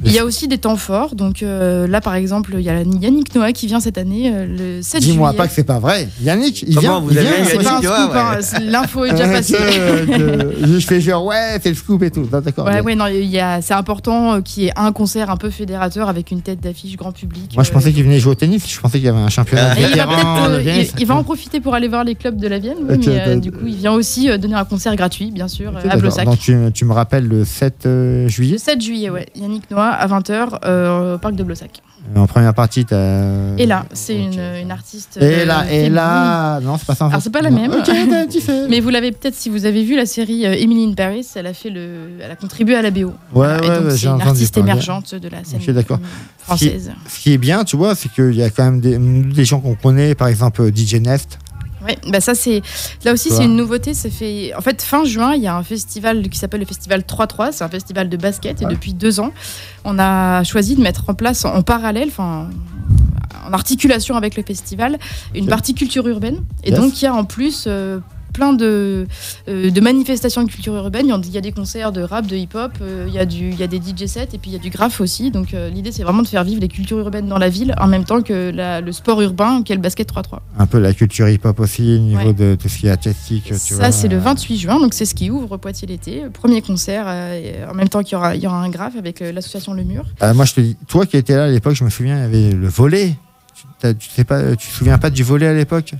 Il 0.04 0.12
y 0.12 0.18
a 0.18 0.24
aussi 0.24 0.48
des 0.48 0.58
temps 0.58 0.76
forts. 0.76 1.14
Donc 1.14 1.42
euh, 1.42 1.86
là 1.86 2.00
par 2.00 2.14
exemple, 2.16 2.54
il 2.58 2.64
y 2.64 2.68
a 2.70 2.82
Yannick 2.82 3.34
Noah 3.34 3.52
qui 3.52 3.66
vient 3.68 3.78
cette 3.80 3.98
année 3.98 4.32
euh, 4.34 4.46
le 4.78 4.82
7 4.82 5.00
Dis-moi 5.02 5.28
juillet. 5.30 5.38
pas 5.38 5.46
que 5.48 5.54
c'est 5.54 5.62
pas 5.64 5.78
vrai. 5.78 6.08
Yannick, 6.20 6.62
il 6.66 6.74
Comment 6.74 6.80
vient. 6.80 7.00
vous 7.00 7.10
il 7.12 7.18
avez 7.18 7.28
C'est 7.44 7.54
Yannick 7.54 7.62
pas 7.64 7.74
un 7.74 7.78
scoop, 7.78 7.84
Noah, 7.84 8.30
hein, 8.32 8.34
ouais. 8.36 8.42
c'est- 8.42 8.60
l'info 8.60 9.04
est 9.04 9.10
déjà 9.12 9.28
passée. 9.28 9.56
je 10.62 10.78
fais 10.86 11.00
genre, 11.00 11.24
ouais, 11.24 11.58
c'est 11.62 11.68
le 11.68 11.74
scoop 11.74 12.02
et 12.02 12.10
tout. 12.10 12.28
Non, 12.32 12.40
D'accord. 12.40 12.66
Ouais, 12.66 12.80
ouais, 12.80 12.94
non, 12.94 13.06
il 13.06 13.24
y 13.26 13.38
a, 13.38 13.62
c'est 13.62 13.74
important 13.74 14.31
euh, 14.36 14.40
qu'il 14.40 14.64
y 14.64 14.66
ait 14.66 14.72
un 14.76 14.92
concert 14.92 15.30
un 15.30 15.36
peu 15.36 15.50
fédérateur 15.50 16.08
avec 16.08 16.30
une 16.30 16.42
tête 16.42 16.60
d'affiche 16.60 16.96
grand 16.96 17.12
public. 17.12 17.52
Moi, 17.54 17.64
je 17.64 17.70
euh, 17.70 17.72
pensais 17.72 17.92
qu'il 17.92 18.04
venait 18.04 18.18
jouer 18.18 18.32
au 18.32 18.34
tennis. 18.34 18.64
Je 18.68 18.80
pensais 18.80 18.98
qu'il 18.98 19.06
y 19.06 19.08
avait 19.08 19.18
un 19.18 19.28
championnat. 19.28 19.70
Ah. 19.72 19.80
Et 19.80 19.82
il, 19.92 19.96
va 19.96 20.46
euh, 20.48 20.62
il- 20.64 21.00
il 21.00 21.06
va 21.06 21.14
en 21.16 21.22
profiter 21.24 21.60
pour 21.60 21.74
aller 21.74 21.88
voir 21.88 22.04
les 22.04 22.14
clubs 22.14 22.36
de 22.36 22.48
la 22.48 22.58
Vienne, 22.58 22.78
mais 22.88 22.98
euh, 23.08 23.34
ok. 23.36 23.40
du 23.40 23.52
coup, 23.52 23.66
il 23.66 23.76
vient 23.76 23.92
aussi 23.92 24.30
euh, 24.30 24.38
donner 24.38 24.54
un 24.54 24.64
concert 24.64 24.94
gratuit, 24.96 25.30
bien 25.30 25.48
sûr, 25.48 25.72
euh, 25.76 25.88
à. 25.88 25.96
Blossac. 25.96 26.24
Donc, 26.24 26.38
tu, 26.38 26.56
tu 26.74 26.84
me 26.84 26.92
rappelles 26.92 27.26
le 27.28 27.44
7 27.44 27.86
euh, 27.86 28.28
juillet? 28.28 28.52
Le 28.54 28.58
7 28.58 28.80
juillet, 28.80 29.10
ouais, 29.10 29.26
Yannick 29.34 29.70
Noah 29.70 29.90
à 29.90 30.06
20h 30.08 30.58
euh, 30.64 31.14
au 31.14 31.18
parc 31.18 31.34
de 31.34 31.42
Blossac. 31.44 31.80
En 32.16 32.26
première 32.26 32.52
partie, 32.52 32.84
t'as. 32.84 33.54
Et 33.58 33.64
là, 33.66 33.86
c'est 33.92 34.16
une, 34.16 34.40
une 34.60 34.70
artiste. 34.72 35.18
Et 35.20 35.42
euh, 35.42 35.44
là, 35.44 35.64
et 35.70 35.88
là. 35.88 36.58
Non, 36.60 36.76
c'est 36.76 36.86
pas 36.86 36.96
ça. 36.96 37.04
en 37.04 37.08
Alors, 37.08 37.20
fait. 37.20 37.24
c'est 37.24 37.32
pas 37.32 37.42
la 37.42 37.50
même. 37.50 37.70
Ok, 37.70 37.84
t'as- 37.84 38.26
tu 38.26 38.40
sais. 38.40 38.66
Mais 38.68 38.80
vous 38.80 38.88
l'avez 38.88 39.12
peut-être, 39.12 39.36
si 39.36 39.48
vous 39.48 39.66
avez 39.66 39.84
vu 39.84 39.94
la 39.96 40.04
série 40.04 40.44
euh, 40.44 40.52
Emily 40.58 40.84
in 40.90 40.94
Paris, 40.94 41.24
elle 41.36 41.46
a, 41.46 41.54
fait 41.54 41.70
le, 41.70 42.08
elle 42.20 42.30
a 42.30 42.34
contribué 42.34 42.74
à 42.74 42.82
la 42.82 42.90
BO. 42.90 43.12
Ouais, 43.32 43.46
ouais, 43.46 43.96
j'ai 43.96 44.08
artiste 44.28 44.56
émergente 44.58 45.14
de 45.14 45.28
la 45.28 45.44
scène 45.44 45.60
d'accord. 45.74 45.98
euh, 46.02 46.44
française. 46.44 46.92
Ce 47.08 47.18
qui 47.20 47.32
est 47.32 47.38
bien, 47.38 47.64
tu 47.64 47.76
vois, 47.76 47.94
c'est 47.94 48.10
qu'il 48.10 48.34
y 48.34 48.42
a 48.42 48.50
quand 48.50 48.64
même 48.64 48.80
des, 48.80 48.98
des 48.98 49.44
gens 49.44 49.60
qu'on 49.60 49.74
connaît, 49.74 50.14
par 50.14 50.28
exemple 50.28 50.70
DJ 50.74 50.94
Nest. 50.96 51.38
Ouais, 51.84 51.98
bah 52.08 52.20
ça 52.20 52.36
c'est 52.36 52.62
là 53.04 53.12
aussi 53.12 53.28
c'est 53.30 53.44
une 53.44 53.56
nouveauté. 53.56 53.92
Ça 53.92 54.08
fait 54.08 54.54
en 54.56 54.60
fait 54.60 54.80
fin 54.82 55.04
juin, 55.04 55.34
il 55.34 55.42
y 55.42 55.48
a 55.48 55.56
un 55.56 55.64
festival 55.64 56.28
qui 56.28 56.38
s'appelle 56.38 56.60
le 56.60 56.66
festival 56.66 57.00
3-3. 57.00 57.48
C'est 57.50 57.64
un 57.64 57.68
festival 57.68 58.08
de 58.08 58.16
basket 58.16 58.62
et 58.62 58.66
depuis 58.66 58.94
deux 58.94 59.18
ans, 59.18 59.32
on 59.84 59.98
a 59.98 60.44
choisi 60.44 60.76
de 60.76 60.80
mettre 60.80 61.04
en 61.10 61.14
place 61.14 61.44
en 61.44 61.60
parallèle, 61.62 62.06
enfin 62.08 62.48
en 63.44 63.52
articulation 63.52 64.14
avec 64.16 64.36
le 64.36 64.44
festival, 64.44 64.96
une 65.34 65.44
Ok. 65.44 65.50
partie 65.50 65.74
culture 65.74 66.06
urbaine. 66.06 66.36
Et 66.62 66.70
Yes. 66.70 66.78
donc 66.78 67.02
il 67.02 67.04
y 67.04 67.08
a 67.08 67.14
en 67.14 67.24
plus 67.24 67.64
euh, 67.66 67.98
plein 68.32 68.52
de, 68.52 69.06
euh, 69.48 69.70
de 69.70 69.80
manifestations 69.80 70.42
de 70.44 70.50
culture 70.50 70.74
urbaine. 70.74 71.06
Il 71.24 71.30
y 71.32 71.38
a- 71.38 71.40
des 71.42 71.52
concerts 71.52 71.92
de 71.92 72.02
rap, 72.02 72.26
de 72.26 72.36
hip-hop, 72.36 72.72
euh, 72.80 73.06
il 73.08 73.14
y, 73.14 73.18
a 73.18 73.26
du- 73.26 73.50
il 73.50 73.58
y 73.58 73.62
a 73.62 73.66
des 73.66 73.78
DJ 73.80 74.06
sets 74.06 74.28
et 74.32 74.38
puis 74.38 74.50
il 74.50 74.52
y 74.52 74.56
a 74.56 74.60
du 74.60 74.70
graphe 74.70 75.00
aussi. 75.00 75.30
Donc 75.32 75.54
euh, 75.54 75.68
l'idée 75.70 75.90
c'est 75.92 76.04
vraiment 76.04 76.22
de 76.22 76.28
faire 76.28 76.44
vivre 76.44 76.60
les 76.60 76.68
cultures 76.68 76.98
urbaines 76.98 77.26
dans 77.26 77.38
la 77.38 77.48
ville 77.48 77.74
en 77.80 77.88
même 77.88 78.04
temps 78.04 78.22
que 78.22 78.50
la- 78.54 78.80
le 78.80 78.92
sport 78.92 79.20
urbain 79.22 79.62
qu'est 79.64 79.74
le 79.74 79.80
basket 79.80 80.06
3-3. 80.08 80.40
Un 80.58 80.66
peu 80.66 80.78
la 80.78 80.92
culture 80.94 81.28
hip-hop 81.28 81.58
aussi, 81.60 81.96
au 81.96 81.98
niveau 81.98 82.28
Ouais. 82.28 82.32
de 82.32 82.54
tout 82.60 82.68
ce 82.68 82.78
qui 82.78 82.86
est 82.86 82.90
artistique. 82.90 83.44
tu 83.46 83.54
Ça, 83.74 83.90
c'est 83.92 84.08
le 84.08 84.18
28 84.18 84.56
juin, 84.58 84.78
donc 84.80 84.94
c'est 84.94 85.04
ce 85.04 85.14
qui 85.14 85.30
ouvre 85.30 85.56
Poitiers 85.56 85.88
l'été. 85.88 86.22
Premier 86.32 86.62
concert, 86.62 87.04
euh, 87.08 87.66
en 87.70 87.74
même 87.74 87.88
temps 87.88 88.02
qu'il 88.02 88.12
y 88.12 88.16
aura, 88.16 88.36
il 88.36 88.42
y 88.42 88.46
aura 88.46 88.62
un 88.62 88.68
graphe 88.70 88.96
avec 88.96 89.20
l'association 89.20 89.74
Le 89.74 89.82
Mur. 89.84 90.04
Euh, 90.22 90.32
moi, 90.34 90.44
je 90.44 90.54
te 90.54 90.60
dis, 90.60 90.76
toi 90.86 91.06
qui 91.06 91.16
étais 91.16 91.34
là 91.36 91.44
à 91.44 91.48
l'époque, 91.48 91.74
je 91.74 91.84
me 91.84 91.90
souviens, 91.90 92.16
il 92.18 92.20
y 92.20 92.24
avait 92.46 92.52
le 92.54 92.68
volet. 92.68 93.14
Tu, 93.80 93.94
tu 93.96 94.08
sais 94.10 94.24
pas, 94.24 94.54
tu 94.56 94.68
te 94.68 94.72
souviens 94.72 94.98
pas 94.98 95.10
du 95.10 95.22
volet 95.24 95.46
à 95.48 95.54
l'époque? 95.54 95.94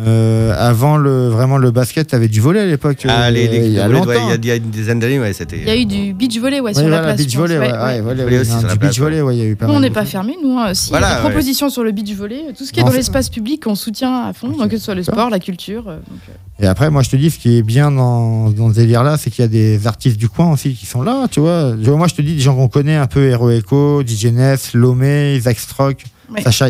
Euh, 0.00 0.54
Avant 0.56 0.96
le, 0.96 1.28
vraiment 1.28 1.58
le 1.58 1.70
basket, 1.72 2.06
tu 2.08 2.14
avais 2.14 2.28
du 2.28 2.40
volet 2.40 2.60
à 2.60 2.66
l'époque. 2.66 2.98
Ah, 3.08 3.24
euh, 3.26 3.30
les, 3.30 3.48
les- 3.48 3.66
il 3.66 3.72
y 3.72 3.80
a 3.80 3.86
ouais, 3.88 3.92
longtemps. 3.92 4.12
il 4.12 4.28
y 4.28 4.32
a- 4.32 4.34
il 4.36 4.44
y 4.46 4.50
a 4.52 4.56
une 4.56 4.70
dizaine 4.70 5.00
d'années, 5.00 5.18
ouais, 5.18 5.32
c'était. 5.32 5.58
Il 5.58 5.66
y 5.66 5.70
a 5.70 5.76
eu 5.76 5.86
du 5.86 6.14
beach 6.14 6.38
volley 6.38 6.60
ouais, 6.60 6.66
Ouais, 6.66 6.74
sur 6.74 6.82
la 6.84 6.88
voilà, 6.88 7.02
place. 7.02 7.16
beach 7.18 7.32
je 7.32 7.38
pense. 7.38 7.48
volley, 7.48 7.58
ouais, 7.58 7.66
Ouais, 7.66 7.72
ouais, 7.72 7.78
ouais. 7.78 8.00
volley, 8.00 8.22
Volley 8.24 8.36
oui, 8.36 8.40
aussi 8.42 8.50
non, 8.52 8.58
sur 8.60 8.66
la 8.68 8.72
du 8.74 8.78
place, 8.78 8.90
beach 8.92 9.00
volley, 9.00 9.20
ouais, 9.22 9.36
il 9.36 9.38
y 9.38 9.42
a 9.42 9.48
eu 9.48 9.56
pas 9.56 9.66
Nous, 9.66 9.72
mal 9.72 9.78
on 9.78 9.80
n'est 9.82 9.90
pas 9.90 10.04
fermé, 10.04 10.36
nous. 10.42 10.56
hein. 10.58 10.72
S'il 10.74 10.92
y 10.92 10.96
a 10.96 10.98
Voilà, 11.00 11.14
des 11.16 11.22
ouais. 11.22 11.30
propositions 11.30 11.68
sur 11.70 11.82
le 11.82 11.90
beach 11.92 12.12
volley, 12.14 12.42
tout 12.56 12.64
ce 12.64 12.72
qui 12.72 12.78
est 12.80 12.84
dans 12.84 12.90
l'espace 12.92 13.28
public, 13.28 13.64
on 13.66 13.74
soutient 13.74 14.26
à 14.28 14.32
fond, 14.32 14.48
donc 14.50 14.68
que 14.68 14.76
ce 14.78 14.84
soit 14.84 14.94
le 14.94 15.02
sport, 15.02 15.30
la 15.30 15.40
culture. 15.40 15.88
euh, 15.88 15.96
donc, 15.96 16.20
euh, 16.28 16.62
Et 16.64 16.66
après, 16.68 16.90
moi, 16.90 17.02
je 17.02 17.10
te 17.10 17.16
dis, 17.16 17.30
ce 17.30 17.38
qui 17.38 17.58
est 17.58 17.62
bien 17.62 17.90
dans, 17.90 18.50
dans 18.50 18.70
ce 18.70 18.74
délire-là, 18.76 19.16
c'est 19.16 19.30
qu'il 19.30 19.42
y 19.42 19.46
a 19.46 19.48
des 19.48 19.86
artistes 19.88 20.16
du 20.16 20.28
coin 20.28 20.52
aussi 20.52 20.74
qui 20.74 20.86
sont 20.86 21.02
là, 21.02 21.26
tu 21.30 21.40
vois. 21.40 21.74
Moi, 21.76 22.06
je 22.08 22.14
te 22.14 22.22
dis, 22.22 22.34
des 22.34 22.40
gens 22.40 22.54
qu'on 22.56 22.68
connaît 22.68 22.96
un 22.96 23.06
peu, 23.06 23.24
Hero 23.28 23.50
Echo, 23.50 24.02
DJ 24.06 24.26
Ness, 24.26 24.74
Lomé, 24.74 25.38
Zach 25.40 25.58
Strock, 25.58 26.04
Ouais. 26.32 26.42
Sacha, 26.42 26.68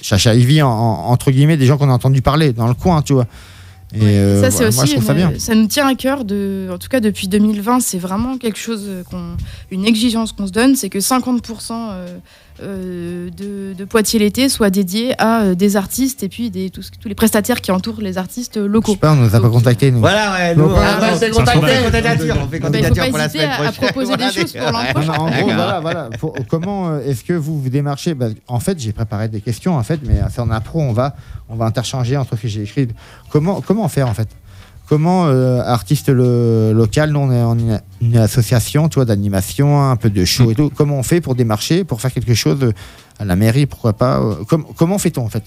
Sacha 0.00 0.34
Ivy, 0.34 0.62
en- 0.62 0.68
en- 0.68 1.10
entre 1.10 1.30
guillemets, 1.30 1.56
des 1.56 1.66
gens 1.66 1.78
qu'on 1.78 1.88
a 1.90 1.92
entendu 1.92 2.22
parler 2.22 2.52
dans 2.52 2.66
le 2.68 2.74
coin, 2.74 3.02
tu 3.02 3.12
vois. 3.14 3.26
Et 3.94 4.02
euh, 4.02 4.42
ça, 4.42 4.50
c'est 4.50 4.56
voilà, 4.56 4.68
aussi, 4.68 4.76
moi, 4.76 4.84
je 4.84 4.92
trouve 4.92 5.04
ça 5.04 5.14
bien. 5.14 5.32
ça 5.38 5.54
nous 5.54 5.66
tient 5.66 5.86
à 5.88 5.94
cœur, 5.94 6.24
de, 6.26 6.68
en 6.70 6.76
tout 6.76 6.88
cas 6.88 7.00
depuis 7.00 7.26
2020, 7.26 7.80
c'est 7.80 7.96
vraiment 7.98 8.36
quelque 8.36 8.58
chose, 8.58 8.86
qu'on, 9.10 9.36
une 9.70 9.86
exigence 9.86 10.32
qu'on 10.32 10.46
se 10.46 10.52
donne, 10.52 10.76
c'est 10.76 10.90
que 10.90 10.98
50% 10.98 11.72
euh, 12.62 13.28
de, 13.30 13.72
de 13.74 13.84
Poitiers 13.84 14.18
l'été 14.18 14.48
soit 14.48 14.70
dédié 14.70 15.14
à 15.20 15.42
euh, 15.42 15.54
des 15.54 15.76
artistes 15.76 16.22
et 16.22 16.28
puis 16.28 16.50
des, 16.50 16.70
tous, 16.70 16.90
tous 17.00 17.08
les 17.08 17.14
prestataires 17.14 17.60
qui 17.60 17.70
entourent 17.72 18.00
les 18.00 18.18
artistes 18.18 18.54
Je 18.56 18.60
locaux. 18.66 18.92
sais 18.92 18.98
pas, 18.98 19.12
on 19.12 19.16
nous 19.16 19.34
a 19.34 19.40
pas 19.40 19.48
contactés, 19.48 19.90
nous. 19.90 20.00
Voilà, 20.00 20.32
ouais, 20.32 20.54
nous, 20.54 20.64
on 20.64 20.76
fait 20.76 21.18
fait 21.26 21.30
contacté. 21.30 21.60
candidature, 21.60 22.36
on 22.42 22.48
fait 22.48 22.58
Bah, 22.60 22.68
il 22.68 22.84
faut 22.84 22.92
candidature 22.92 23.02
pas 23.04 23.08
pour 23.10 23.18
la 23.18 23.28
semaine 23.28 23.48
à- 23.50 23.52
à 23.52 23.56
prochaine. 23.56 23.74
proposer 23.88 24.16
des 24.16 24.30
choses 24.32 24.52
pour 24.52 24.72
l'an 24.72 24.84
prochain. 24.92 25.12
En 25.12 25.30
gros, 25.30 25.44
voilà, 25.46 25.80
voilà. 25.80 26.08
Pour- 26.18 26.34
comment 26.48 26.88
euh, 26.90 27.00
est-ce 27.06 27.24
que 27.24 27.32
vous 27.32 27.60
vous 27.60 27.68
démarchez? 27.70 28.14
Bah, 28.14 28.26
En 28.48 28.60
fait, 28.60 28.78
j'ai 28.78 28.92
préparé 28.92 29.28
des 29.28 29.40
questions, 29.40 29.76
en 29.76 29.82
fait, 29.82 30.00
mais 30.04 30.20
c'est 30.30 30.40
en 30.40 30.50
impro, 30.50 30.80
on 30.80 30.92
va, 30.92 31.14
on 31.48 31.56
va 31.56 31.64
interchanger 31.66 32.16
entre 32.16 32.36
ce 32.36 32.42
que 32.42 32.48
j'ai 32.48 32.62
écrit. 32.62 32.88
Comment, 33.30 33.60
comment 33.60 33.86
faire, 33.88 34.08
en 34.08 34.14
fait? 34.14 34.28
Comment, 34.88 35.26
euh, 35.26 35.60
artiste 35.60 36.08
le, 36.08 36.72
local, 36.72 37.10
nous, 37.10 37.20
on 37.20 37.30
est 37.30 37.42
en 37.42 37.58
une, 37.58 37.80
une 38.00 38.16
association, 38.16 38.88
d'animation, 38.88 39.82
un 39.90 39.96
peu 39.96 40.08
de 40.08 40.24
show 40.24 40.50
et 40.50 40.54
tout. 40.54 40.70
Comment 40.74 40.98
on 40.98 41.02
fait 41.02 41.20
pour 41.20 41.34
démarcher, 41.34 41.84
pour 41.84 42.00
faire 42.00 42.12
quelque 42.12 42.34
chose 42.34 42.58
euh, 42.62 42.72
à 43.18 43.24
la 43.26 43.36
mairie, 43.36 43.66
pourquoi 43.66 43.92
pas 43.92 44.18
euh, 44.20 44.34
com- 44.48 44.64
Comment 44.76 44.98
fait-on, 44.98 45.24
en 45.24 45.28
fait? 45.28 45.42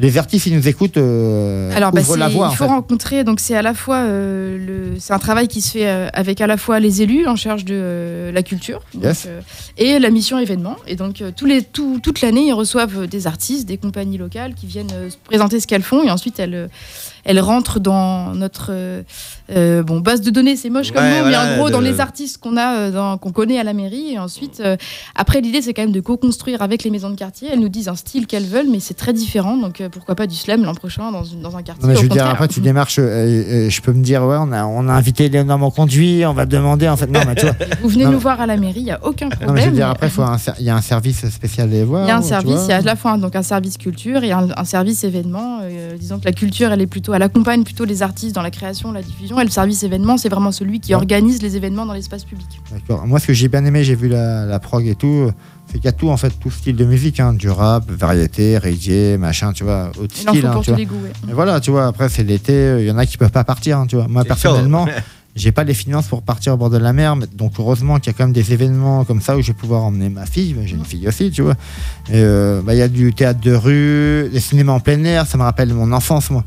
Les 0.00 0.18
artistes, 0.18 0.46
ils 0.46 0.56
nous 0.56 0.66
écoutent, 0.66 0.96
euh, 0.96 1.70
Alors, 1.72 1.92
bah, 1.92 2.00
la 2.16 2.28
voie, 2.28 2.46
il 2.46 2.48
en 2.48 2.50
faut 2.50 2.64
fait. 2.64 2.70
rencontrer. 2.70 3.22
Donc, 3.22 3.38
c'est 3.38 3.54
à 3.54 3.62
la 3.62 3.74
fois 3.74 3.98
euh, 3.98 4.58
le, 4.58 4.98
c'est 4.98 5.12
un 5.12 5.20
travail 5.20 5.46
qui 5.46 5.60
se 5.60 5.70
fait 5.70 5.86
euh, 5.86 6.08
avec 6.12 6.40
à 6.40 6.48
la 6.48 6.56
fois 6.56 6.80
les 6.80 7.00
élus 7.00 7.28
en 7.28 7.36
charge 7.36 7.64
de 7.64 8.32
la 8.34 8.42
culture 8.42 8.80
Yes. 9.00 9.28
et 9.78 10.00
la 10.00 10.10
mission 10.10 10.36
événement. 10.40 10.74
Et 10.88 10.96
donc, 10.96 11.22
tous 11.36 11.46
les, 11.46 11.62
tout- 11.62 12.00
toute 12.02 12.22
l'année, 12.22 12.48
ils 12.48 12.52
reçoivent 12.52 13.06
des 13.06 13.28
artistes, 13.28 13.68
des 13.68 13.78
compagnies 13.78 14.18
locales 14.18 14.54
qui 14.54 14.66
viennent 14.66 14.90
se 15.10 15.16
présenter 15.22 15.60
ce 15.60 15.68
qu'elles 15.68 15.84
font 15.84 16.02
et 16.02 16.10
ensuite 16.10 16.40
elles, 16.40 16.68
elles 17.24 17.40
rentrent 17.40 17.80
dans 17.80 18.34
notre 18.34 18.70
euh, 19.50 19.82
bon 19.82 20.00
base 20.00 20.20
de 20.20 20.30
données. 20.30 20.56
C'est 20.56 20.70
moche 20.70 20.90
comme 20.92 21.02
voilà, 21.02 21.24
mais 21.24 21.36
en 21.36 21.56
gros, 21.58 21.66
de- 21.68 21.72
dans 21.72 21.80
les 21.80 22.00
artistes 22.00 22.38
qu'on 22.38 22.56
a, 22.56 22.76
euh, 22.76 23.16
qu'on 23.16 23.32
connaît 23.32 23.58
à 23.58 23.64
la 23.64 23.72
mairie. 23.72 24.12
Et 24.12 24.18
ensuite, 24.18 24.60
euh, 24.60 24.76
après, 25.14 25.40
l'idée, 25.40 25.62
c'est 25.62 25.74
quand 25.74 25.82
même 25.82 25.92
de 25.92 26.00
co-construire 26.00 26.62
avec 26.62 26.82
les 26.84 26.90
maisons 26.90 27.10
de 27.10 27.14
quartier. 27.16 27.48
Elles 27.52 27.60
nous 27.60 27.68
disent 27.68 27.88
un 27.88 27.94
style 27.96 28.26
qu'elles 28.26 28.44
veulent, 28.46 28.68
mais 28.70 28.80
c'est 28.80 28.94
très 28.94 29.12
différent. 29.12 29.56
Donc, 29.56 29.80
euh, 29.80 29.88
pourquoi 29.88 30.14
pas 30.14 30.26
du 30.26 30.34
slam 30.36 30.64
l'an 30.64 30.74
prochain 30.74 31.10
dans, 31.12 31.24
une- 31.24 31.40
dans 31.40 31.56
un 31.56 31.62
quartier 31.62 31.88
Non, 31.88 31.94
je 31.94 32.02
veux 32.02 32.08
dire, 32.08 32.26
après, 32.26 32.48
tu 32.48 32.60
démarches, 32.60 32.98
euh, 32.98 33.02
euh, 33.04 33.70
je 33.70 33.80
peux 33.80 33.92
me 33.92 34.02
dire, 34.02 34.22
ouais, 34.24 34.36
on 34.40 34.52
a, 34.52 34.64
on 34.64 34.88
a 34.88 34.92
invité 34.92 35.28
Léonard 35.28 35.58
Monconduit, 35.58 36.24
on 36.26 36.32
va 36.34 36.46
demander, 36.46 36.88
en 36.88 36.96
fait, 36.96 37.06
non, 37.06 37.20
mais 37.26 37.34
tu 37.34 37.46
vois. 37.46 37.54
Vous 37.82 37.88
venez 37.88 38.04
Non, 38.04 38.12
nous 38.12 38.18
voir 38.18 38.40
à 38.40 38.46
la 38.46 38.56
mairie, 38.56 38.80
il 38.80 38.84
n'y 38.84 38.90
a 38.90 39.00
aucun 39.04 39.28
problème. 39.28 39.48
Non, 39.48 39.54
mais 39.54 39.62
je 39.62 39.68
veux 39.70 39.74
dire, 39.76 39.88
après, 39.88 40.10
il 40.58 40.64
y 40.66 40.70
a 40.70 40.76
un 40.76 40.80
service 40.80 41.28
spécial 41.28 41.68
à 41.68 41.70
les 41.72 41.84
voir. 41.84 42.04
Il 42.04 42.08
y 42.08 42.10
a 42.10 42.16
un 42.16 42.22
service, 42.22 42.60
il 42.64 42.70
y 42.70 42.72
a 42.72 42.76
à 42.76 42.80
la 42.80 42.96
fois 42.96 43.12
un, 43.12 43.18
donc 43.18 43.36
un 43.36 43.42
service 43.42 43.78
culture 43.78 44.22
et 44.24 44.32
un, 44.32 44.48
un 44.56 44.64
service 44.64 45.04
événement. 45.04 45.60
Euh, 45.62 45.96
disons 45.98 46.18
que 46.18 46.24
la 46.24 46.32
culture, 46.32 46.72
elle 46.72 46.80
est 46.80 46.86
plutôt, 46.86 47.13
elle 47.14 47.22
accompagne 47.22 47.64
plutôt 47.64 47.84
les 47.84 48.02
artistes 48.02 48.34
dans 48.34 48.42
la 48.42 48.50
création, 48.50 48.92
la 48.92 49.02
diffusion, 49.02 49.40
et 49.40 49.44
le 49.44 49.50
service 49.50 49.82
événement, 49.82 50.16
c'est 50.16 50.28
vraiment 50.28 50.52
celui 50.52 50.80
qui 50.80 50.90
Ouais. 50.94 51.00
organise 51.00 51.42
les 51.42 51.56
événements 51.56 51.86
dans 51.86 51.92
l'espace 51.94 52.24
public. 52.24 52.46
D'accord. 52.72 53.06
Moi, 53.06 53.18
ce 53.20 53.26
que 53.28 53.32
j'ai 53.32 53.48
bien 53.48 53.64
aimé, 53.64 53.84
j'ai 53.84 53.94
vu 53.94 54.08
la, 54.08 54.44
la 54.46 54.58
prog 54.58 54.86
et 54.86 54.94
tout, 54.94 55.30
c'est 55.66 55.74
qu'il 55.78 55.84
y 55.84 55.88
a 55.88 55.92
tout, 55.92 56.10
en 56.10 56.16
fait, 56.16 56.30
tout 56.40 56.50
style 56.50 56.76
de 56.76 56.84
musique, 56.84 57.20
hein, 57.20 57.32
du 57.32 57.48
rap, 57.48 57.90
variété, 57.90 58.58
reggae, 58.58 59.18
machin, 59.18 59.52
tu 59.52 59.64
vois, 59.64 59.90
autre 59.98 60.14
Il 60.20 60.28
en 60.28 60.32
style. 60.32 60.42
faut 60.42 60.46
hein, 60.48 60.52
pour 60.52 60.62
tu 60.62 60.66
tous 60.66 60.70
vois. 60.72 60.78
les 60.78 60.86
goûts. 60.86 61.02
ouais. 61.02 61.12
Mais 61.26 61.32
voilà, 61.32 61.60
tu 61.60 61.70
vois, 61.70 61.86
après, 61.86 62.08
c'est 62.08 62.22
l'été, 62.24 62.52
euh, 62.52 62.80
il 62.82 62.86
y 62.86 62.90
en 62.90 62.98
a 62.98 63.06
qui 63.06 63.16
peuvent 63.16 63.30
pas 63.32 63.44
partir, 63.44 63.78
hein, 63.78 63.86
tu 63.86 63.96
vois. 63.96 64.06
Moi, 64.08 64.24
personnellement, 64.24 64.86
j'ai 65.36 65.50
pas 65.50 65.64
les 65.64 65.74
finances 65.74 66.06
pour 66.06 66.22
partir 66.22 66.54
au 66.54 66.56
bord 66.56 66.70
de 66.70 66.76
la 66.78 66.92
mer, 66.92 67.16
mais- 67.16 67.26
donc 67.26 67.54
heureusement 67.58 67.98
qu'il 67.98 68.12
y 68.12 68.14
a 68.14 68.16
quand 68.16 68.24
même 68.24 68.32
des 68.32 68.52
événements 68.52 69.04
comme 69.04 69.20
ça 69.20 69.36
où 69.36 69.40
je 69.42 69.48
vais 69.48 69.52
pouvoir 69.58 69.82
emmener 69.82 70.08
ma 70.08 70.26
fille, 70.26 70.54
j'ai 70.64 70.76
une 70.76 70.84
fille 70.84 71.08
aussi, 71.08 71.30
tu 71.32 71.42
vois. 71.42 71.54
Euh, 72.12 72.60
bah, 72.62 72.74
il 72.74 72.78
y 72.78 72.82
a 72.82 72.88
du 72.88 73.12
théâtre 73.12 73.40
de 73.40 73.52
rue, 73.52 74.28
des 74.32 74.40
cinémas 74.40 74.72
en 74.74 74.80
plein 74.80 75.02
air, 75.04 75.26
ça 75.26 75.36
me 75.38 75.42
rappelle 75.42 75.72
mon 75.74 75.90
enfance, 75.92 76.30
moi. 76.30 76.44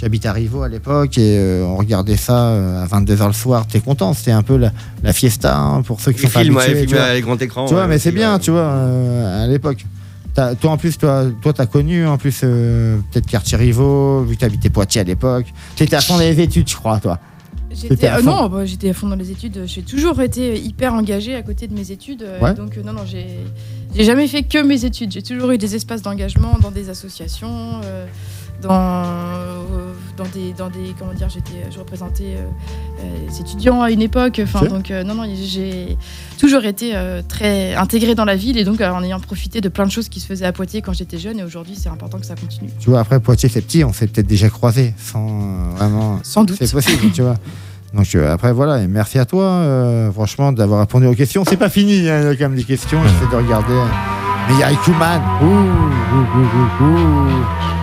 J'habite 0.00 0.26
à 0.26 0.32
Rivaux 0.32 0.62
à 0.62 0.68
l'époque 0.68 1.18
et 1.18 1.36
euh, 1.38 1.64
on 1.64 1.76
regardait 1.76 2.16
ça 2.16 2.50
euh, 2.50 2.84
à 2.84 2.86
22h 2.86 3.26
le 3.26 3.32
soir. 3.32 3.66
T'es 3.66 3.80
content, 3.80 4.14
c'était 4.14 4.30
un 4.30 4.42
peu 4.44 4.56
la, 4.56 4.70
la 5.02 5.12
fiesta 5.12 5.58
hein, 5.58 5.82
pour 5.82 6.00
ceux 6.00 6.12
qui 6.12 6.22
Les 6.22 6.28
sont 6.28 6.32
pas 6.34 6.42
films, 6.44 6.54
ouais, 6.56 6.62
habitués, 6.62 6.80
les 6.82 6.86
tu 6.86 6.94
films 6.94 7.00
vois. 7.04 7.10
à 7.10 7.20
grand 7.20 7.42
écran. 7.42 7.66
Tu 7.66 7.74
vois, 7.74 7.82
ouais, 7.82 7.88
mais 7.88 7.98
c'est 7.98 8.12
bien, 8.12 8.34
ouais. 8.34 8.38
tu 8.40 8.52
vois, 8.52 8.60
euh, 8.60 9.44
à 9.44 9.48
l'époque. 9.48 9.84
T'as- 10.34 10.54
Toi, 10.54 10.70
en 10.70 10.76
plus, 10.76 10.96
toi, 10.98 11.24
toi, 11.42 11.52
t'as 11.52 11.66
connu, 11.66 12.06
en 12.06 12.16
plus, 12.16 12.40
euh, 12.44 12.98
peut-être 13.10 13.26
quartier 13.26 13.56
Rivaux, 13.58 14.22
vu 14.22 14.36
que 14.36 14.40
t'habitais 14.40 14.70
Poitiers 14.70 15.00
à 15.00 15.04
l'époque. 15.04 15.46
T'étais 15.74 15.96
à 15.96 16.00
fond 16.00 16.14
dans 16.14 16.20
les 16.20 16.40
études, 16.40 16.68
je 16.68 16.76
crois, 16.76 17.00
toi. 17.00 17.18
J'étais 17.70 18.08
euh, 18.08 18.22
non, 18.22 18.48
bah, 18.48 18.64
j'étais 18.64 18.90
à 18.90 18.94
fond 18.94 19.08
dans 19.08 19.16
les 19.16 19.30
études. 19.30 19.64
J'ai 19.66 19.82
toujours 19.82 20.20
été 20.22 20.58
hyper 20.58 20.94
engagée 20.94 21.34
à 21.34 21.42
côté 21.42 21.66
de 21.66 21.74
mes 21.74 21.90
études. 21.90 22.22
euh, 22.22 22.40
Ouais. 22.40 22.54
Donc 22.54 22.78
euh, 22.78 22.82
non, 22.82 22.92
non, 22.94 23.02
j'ai 23.04 23.26
j'ai 23.94 24.04
jamais 24.04 24.26
fait 24.26 24.42
que 24.42 24.62
mes 24.62 24.84
études. 24.86 25.12
J'ai 25.12 25.22
toujours 25.22 25.50
eu 25.50 25.58
des 25.58 25.74
espaces 25.74 26.00
d'engagement 26.02 26.56
dans 26.62 26.70
des 26.70 26.88
associations, 26.88 27.80
euh, 27.84 28.06
dans 28.62 29.04
euh, 29.04 29.92
dans 30.16 30.24
des 30.24 30.52
dans 30.52 30.68
des 30.68 30.94
comment 30.98 31.12
dire, 31.12 31.28
j'étais 31.28 31.66
je 31.70 31.78
représentais 31.78 32.36
euh, 32.36 32.46
euh, 33.00 33.26
les 33.28 33.40
étudiants 33.40 33.82
à 33.82 33.90
une 33.90 34.02
époque. 34.02 34.40
Enfin 34.42 34.66
donc 34.66 34.90
non 34.90 35.14
non, 35.14 35.24
j'ai 35.34 35.96
toujours 36.38 36.64
été 36.64 36.94
très 37.28 37.74
intégrée 37.74 38.14
dans 38.14 38.24
la 38.24 38.36
ville 38.36 38.58
et 38.58 38.64
donc 38.64 38.80
en 38.80 39.02
ayant 39.02 39.20
profité 39.20 39.60
de 39.60 39.68
plein 39.68 39.86
de 39.86 39.90
choses 39.92 40.08
qui 40.08 40.20
se 40.20 40.26
faisaient 40.26 40.46
à 40.46 40.52
Poitiers 40.52 40.82
quand 40.82 40.92
j'étais 40.92 41.18
jeune 41.18 41.38
et 41.38 41.44
aujourd'hui 41.44 41.76
c'est 41.76 41.88
important 41.88 42.18
que 42.18 42.26
ça 42.26 42.34
continue. 42.34 42.70
Tu 42.80 42.90
vois, 42.90 43.00
après, 43.00 43.20
Poitiers, 43.20 43.48
c'est 43.48 43.62
petit, 43.62 43.84
on 43.84 43.92
s'est 43.92 44.06
peut-être 44.06 44.26
déjà 44.26 44.48
croisés, 44.48 44.94
sans 44.98 45.70
vraiment. 45.76 46.20
Sans 46.22 46.44
doute. 46.44 46.58
C'est 46.58 46.70
possible, 46.70 47.12
tu 47.12 47.22
vois. 47.22 47.36
Donc, 47.94 48.14
euh, 48.14 48.32
après, 48.32 48.52
voilà, 48.52 48.82
et 48.82 48.86
merci 48.86 49.18
à 49.18 49.24
toi, 49.24 49.44
euh, 49.44 50.12
franchement, 50.12 50.52
d'avoir 50.52 50.80
répondu 50.80 51.06
aux 51.06 51.14
questions. 51.14 51.44
C'est 51.48 51.56
pas 51.56 51.70
fini, 51.70 52.08
hein, 52.08 52.20
il 52.20 52.24
y 52.24 52.28
a 52.28 52.34
quand 52.36 52.48
même 52.48 52.56
des 52.56 52.64
questions, 52.64 53.00
j'essaie 53.02 53.30
de 53.30 53.36
regarder. 53.36 53.72
euh. 53.72 53.86
Mais 54.48 54.54
il 54.54 54.60
y 54.60 54.62
a 54.62 54.72
Ikuman. 54.72 55.22
Ouh, 55.42 55.46
ouh, 55.46 56.38
ouh, 56.38 56.84
ouh, 56.84 56.84
ouh. 56.84 57.77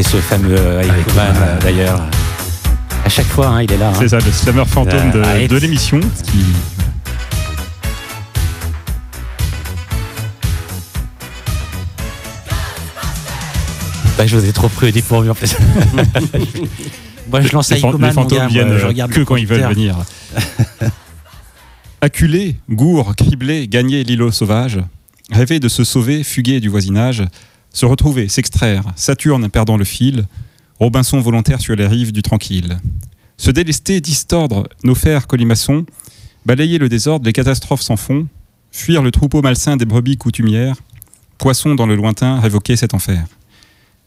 C'est 0.00 0.10
ce 0.12 0.16
fameux 0.18 0.54
Iron 0.84 1.14
Man, 1.16 1.34
euh, 1.42 1.58
d'ailleurs. 1.60 2.00
chaque 3.08 3.26
fois, 3.26 3.48
hein, 3.48 3.62
il 3.62 3.72
est 3.72 3.78
là. 3.78 3.88
hein. 3.88 3.94
C'est 3.98 4.06
ça, 4.10 4.18
le 4.18 4.30
slammer 4.30 4.64
fantôme 4.64 5.10
de, 5.10 5.18
Euh, 5.24 5.48
de 5.48 5.56
l'émission. 5.56 5.98
qui- 5.98 6.44
Bah, 14.16 14.26
je 14.26 14.36
vous 14.36 14.44
ai 14.44 14.52
trop 14.52 14.68
pris 14.68 14.88
au 14.88 14.90
dépourvu 14.90 15.30
en 15.30 15.34
fait. 15.34 15.56
Moi, 17.30 17.40
je 17.42 17.52
lance 17.52 17.70
les, 17.70 17.76
Aïkouman, 17.76 18.08
les 18.08 18.14
fantômes 18.14 18.38
gars, 18.38 18.46
viennent 18.46 18.78
je 18.78 18.84
euh, 18.84 18.88
regarde 18.88 19.12
que 19.12 19.20
quand 19.20 19.36
ils 19.36 19.46
veulent 19.46 19.68
venir. 19.68 19.96
Acculé, 22.00 22.56
gourd, 22.70 23.14
criblé, 23.16 23.68
gagner 23.68 24.02
l'îlot 24.04 24.30
sauvage, 24.30 24.78
rêver 25.30 25.60
de 25.60 25.68
se 25.68 25.84
sauver, 25.84 26.22
fuguer 26.24 26.58
du 26.60 26.68
voisinage, 26.68 27.24
se 27.78 27.86
retrouver, 27.86 28.28
s'extraire, 28.28 28.82
Saturne 28.96 29.48
perdant 29.48 29.76
le 29.76 29.84
fil, 29.84 30.26
Robinson 30.80 31.20
volontaire 31.20 31.60
sur 31.60 31.76
les 31.76 31.86
rives 31.86 32.10
du 32.10 32.22
tranquille. 32.22 32.78
Se 33.36 33.52
délester, 33.52 34.00
distordre 34.00 34.68
nos 34.82 34.96
fers 34.96 35.28
colimaçons, 35.28 35.86
balayer 36.44 36.78
le 36.78 36.88
désordre, 36.88 37.24
les 37.24 37.32
catastrophes 37.32 37.82
sans 37.82 37.96
fond, 37.96 38.26
fuir 38.72 39.00
le 39.00 39.12
troupeau 39.12 39.42
malsain 39.42 39.76
des 39.76 39.84
brebis 39.84 40.16
coutumières, 40.16 40.78
poisson 41.38 41.76
dans 41.76 41.86
le 41.86 41.94
lointain, 41.94 42.40
révoquer 42.40 42.74
cet 42.74 42.94
enfer. 42.94 43.24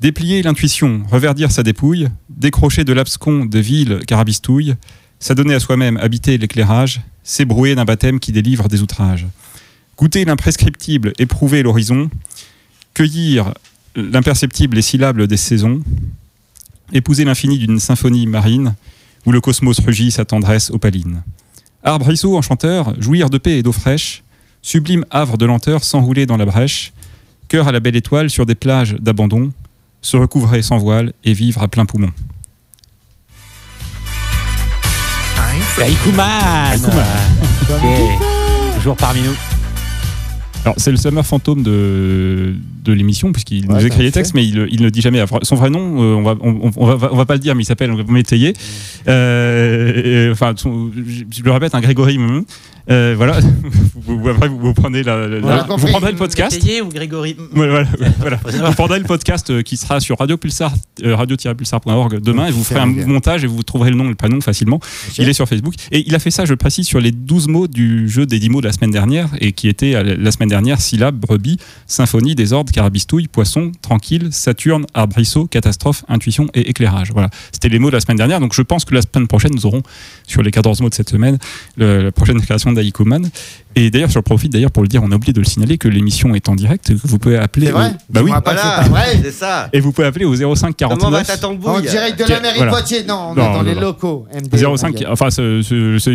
Déplier 0.01 0.41
l'intuition, 0.41 1.03
reverdir 1.09 1.49
sa 1.49 1.63
dépouille, 1.63 2.09
décrocher 2.29 2.83
de 2.83 2.91
l'abscon 2.91 3.45
de 3.45 3.59
villes 3.59 3.99
carabistouilles, 4.05 4.75
s'adonner 5.19 5.53
à 5.53 5.61
soi-même, 5.61 5.95
habiter 5.95 6.37
l'éclairage, 6.37 6.99
s'ébrouer 7.23 7.75
d'un 7.75 7.85
baptême 7.85 8.19
qui 8.19 8.33
délivre 8.33 8.67
des 8.67 8.81
outrages. 8.81 9.27
Goûter 9.97 10.25
l'imprescriptible, 10.25 11.13
éprouver 11.19 11.63
l'horizon, 11.63 12.09
cueillir 12.93 13.53
l'imperceptible 13.95 14.75
les 14.75 14.81
syllabes 14.81 15.21
des 15.21 15.37
saisons, 15.37 15.81
épouser 16.93 17.25
l'infini 17.25 17.57
d'une 17.57 17.79
symphonie 17.79 18.27
marine, 18.27 18.75
où 19.25 19.31
le 19.31 19.41
cosmos 19.41 19.79
rugit 19.79 20.11
sa 20.11 20.25
tendresse 20.25 20.69
opaline. 20.71 21.23
Arbrisseau 21.83 22.37
enchanteur, 22.37 22.93
jouir 23.01 23.29
de 23.29 23.37
paix 23.37 23.57
et 23.57 23.63
d'eau 23.63 23.71
fraîche, 23.71 24.23
sublime 24.61 25.05
havre 25.09 25.37
de 25.37 25.45
lenteur 25.45 25.83
s'enrouler 25.83 26.25
dans 26.25 26.37
la 26.37 26.45
brèche, 26.45 26.93
cœur 27.47 27.67
à 27.67 27.71
la 27.71 27.79
belle 27.79 27.95
étoile 27.95 28.29
sur 28.29 28.45
des 28.45 28.55
plages 28.55 28.95
d'abandon, 28.95 29.51
se 30.01 30.17
recouvrer 30.17 30.61
sans 30.61 30.77
voile 30.77 31.13
et 31.23 31.33
vivre 31.33 31.61
à 31.61 31.67
plein 31.67 31.85
poumon. 31.85 32.11
Toujours 38.75 38.95
parmi 38.95 39.21
nous. 39.21 39.60
Alors, 40.63 40.75
c'est 40.77 40.91
le 40.91 40.97
Summer 40.97 41.25
fantôme 41.25 41.63
de, 41.63 42.53
de 42.83 42.93
l'émission, 42.93 43.31
puisqu'il 43.31 43.65
Ouais, 43.67 43.79
nous 43.79 43.85
écrit 43.87 44.03
les 44.03 44.11
textes, 44.11 44.35
mais 44.35 44.45
il, 44.45 44.67
il 44.71 44.81
ne 44.83 44.89
dit 44.89 45.01
jamais. 45.01 45.23
Son 45.41 45.55
vrai 45.55 45.71
nom, 45.71 46.01
euh, 46.01 46.15
on, 46.15 46.21
va, 46.21 46.35
on, 46.39 46.71
on 46.75 46.85
va, 46.85 47.09
on 47.11 47.15
va 47.15 47.25
pas 47.25 47.33
le 47.33 47.39
dire, 47.39 47.55
mais 47.55 47.63
il 47.63 47.65
s'appelle 47.65 47.91
Métayer. 48.07 48.53
Euh, 49.07 50.31
enfin, 50.31 50.53
son- 50.55 50.91
je 51.31 51.43
le 51.43 51.51
répète, 51.51 51.73
un 51.73 51.81
Grégory. 51.81 52.19
Euh, 52.89 53.13
voilà. 53.15 53.39
vous, 53.95 54.19
vous- 54.19 54.29
après, 54.29 54.47
vous, 54.47 54.59
vous 54.59 54.73
prenez 54.73 55.03
la, 55.03 55.27
vous 55.77 55.87
prendrez 55.87 56.11
le 56.11 56.17
podcast. 56.17 56.55
Métayer 56.55 56.81
ou 56.81 56.89
Grégory 56.89 57.35
Ouais, 57.55 57.67
voilà, 57.69 57.87
voilà. 58.19 58.39
Vous 58.69 58.73
prendrez 58.73 58.99
le 58.99 59.05
podcast 59.05 59.49
euh, 59.49 59.61
qui 59.61 59.77
sera 59.77 59.99
sur 59.99 60.17
Radio 60.17 60.37
Pulsar, 60.37 60.73
euh, 61.03 61.15
radio-pulsar.org 61.15 62.19
demain 62.21 62.47
et 62.47 62.51
vous 62.51 62.63
ferez 62.63 62.79
un 62.79 62.87
bien. 62.87 63.05
montage 63.05 63.43
et 63.43 63.47
vous 63.47 63.63
trouverez 63.63 63.89
le 63.91 63.95
nom 63.95 64.05
et 64.05 64.09
le 64.09 64.15
prénom 64.15 64.41
facilement. 64.41 64.79
Il 65.17 65.27
est 65.29 65.33
sur 65.33 65.47
Facebook. 65.47 65.73
Et 65.91 66.03
il 66.07 66.15
a 66.15 66.19
fait 66.19 66.31
ça, 66.31 66.45
je 66.45 66.53
précise, 66.53 66.87
sur 66.87 66.99
les 66.99 67.11
12 67.11 67.47
mots 67.47 67.67
du 67.67 68.09
jeu 68.09 68.25
des 68.25 68.39
10 68.39 68.49
mots 68.49 68.61
de 68.61 68.67
la 68.67 68.73
semaine 68.73 68.91
dernière 68.91 69.29
et 69.39 69.51
qui 69.51 69.67
était 69.67 69.95
euh, 69.95 70.15
la 70.17 70.31
semaine 70.31 70.49
dernière 70.49 70.79
syllabe, 70.81 71.15
brebis, 71.15 71.57
symphonie, 71.87 72.35
désordre, 72.35 72.71
carabistouille, 72.71 73.27
poisson, 73.27 73.71
tranquille, 73.81 74.29
Saturne, 74.31 74.85
arbrisseau, 74.93 75.45
catastrophe, 75.47 76.03
intuition 76.07 76.47
et 76.53 76.69
éclairage. 76.69 77.11
Voilà. 77.11 77.29
C'était 77.51 77.69
les 77.69 77.79
mots 77.79 77.89
de 77.89 77.95
la 77.95 78.01
semaine 78.01 78.17
dernière. 78.17 78.39
Donc 78.39 78.53
je 78.53 78.61
pense 78.61 78.85
que 78.85 78.93
la 78.95 79.01
semaine 79.01 79.27
prochaine, 79.27 79.51
nous 79.53 79.65
aurons 79.65 79.81
sur 80.27 80.41
les 80.41 80.51
14 80.51 80.81
mots 80.81 80.89
de 80.89 80.95
cette 80.95 81.09
semaine 81.09 81.37
le- 81.77 82.03
la 82.05 82.11
prochaine 82.11 82.41
création 82.41 82.70
d'Aïkoman. 82.73 83.29
Et 83.75 83.89
d'ailleurs, 83.89 84.09
je 84.09 84.19
profite 84.19 84.51
d'ailleurs 84.51 84.71
pour 84.71 84.83
le 84.83 84.89
dire, 84.89 85.01
on 85.03 85.11
a 85.11 85.15
oublié 85.15 85.33
de 85.33 85.39
le 85.39 85.45
signaler 85.45 85.77
que 85.77 85.87
l'émission 85.87 86.35
est 86.35 86.49
en 86.49 86.55
direct, 86.55 86.87
que 86.93 87.07
vous 87.07 87.17
pouvez 87.19 87.37
appeler. 87.37 87.67
C'est 87.67 87.71
vrai 87.71 87.89
au- 87.89 88.13
Bah 88.13 88.21
oui. 88.23 88.31
Voilà, 88.43 88.61
c'est 88.61 88.83
pas 88.83 88.89
vrai. 88.89 89.19
c'est 89.23 89.31
ça. 89.31 89.69
Et 89.73 89.79
vous 89.79 89.91
pouvez 89.91 90.07
appeler 90.07 90.25
au 90.25 90.35
05 90.35 90.75
Comment 90.77 90.95
va 91.09 91.23
49 91.23 91.39
ta 91.39 91.47
En 91.69 91.79
direct 91.79 92.19
de 92.19 92.25
la 92.25 92.39
mairie 92.41 92.57
voilà. 92.57 92.71
de 92.71 92.75
Poitiers. 92.77 93.03
Non, 93.05 93.29
on 93.31 93.35
Non, 93.35 93.41
est 93.43 93.45
dans 93.45 93.53
non, 93.57 93.61
les 93.63 93.75
non. 93.75 93.81
locaux. 93.81 94.27
MD, 94.33 94.57
05, 94.77 94.93
mon 94.93 94.99
gars. 94.99 95.09
enfin, 95.11 95.29
ce, 95.29 95.61
ce, 95.61 95.97
ce- 95.99 96.09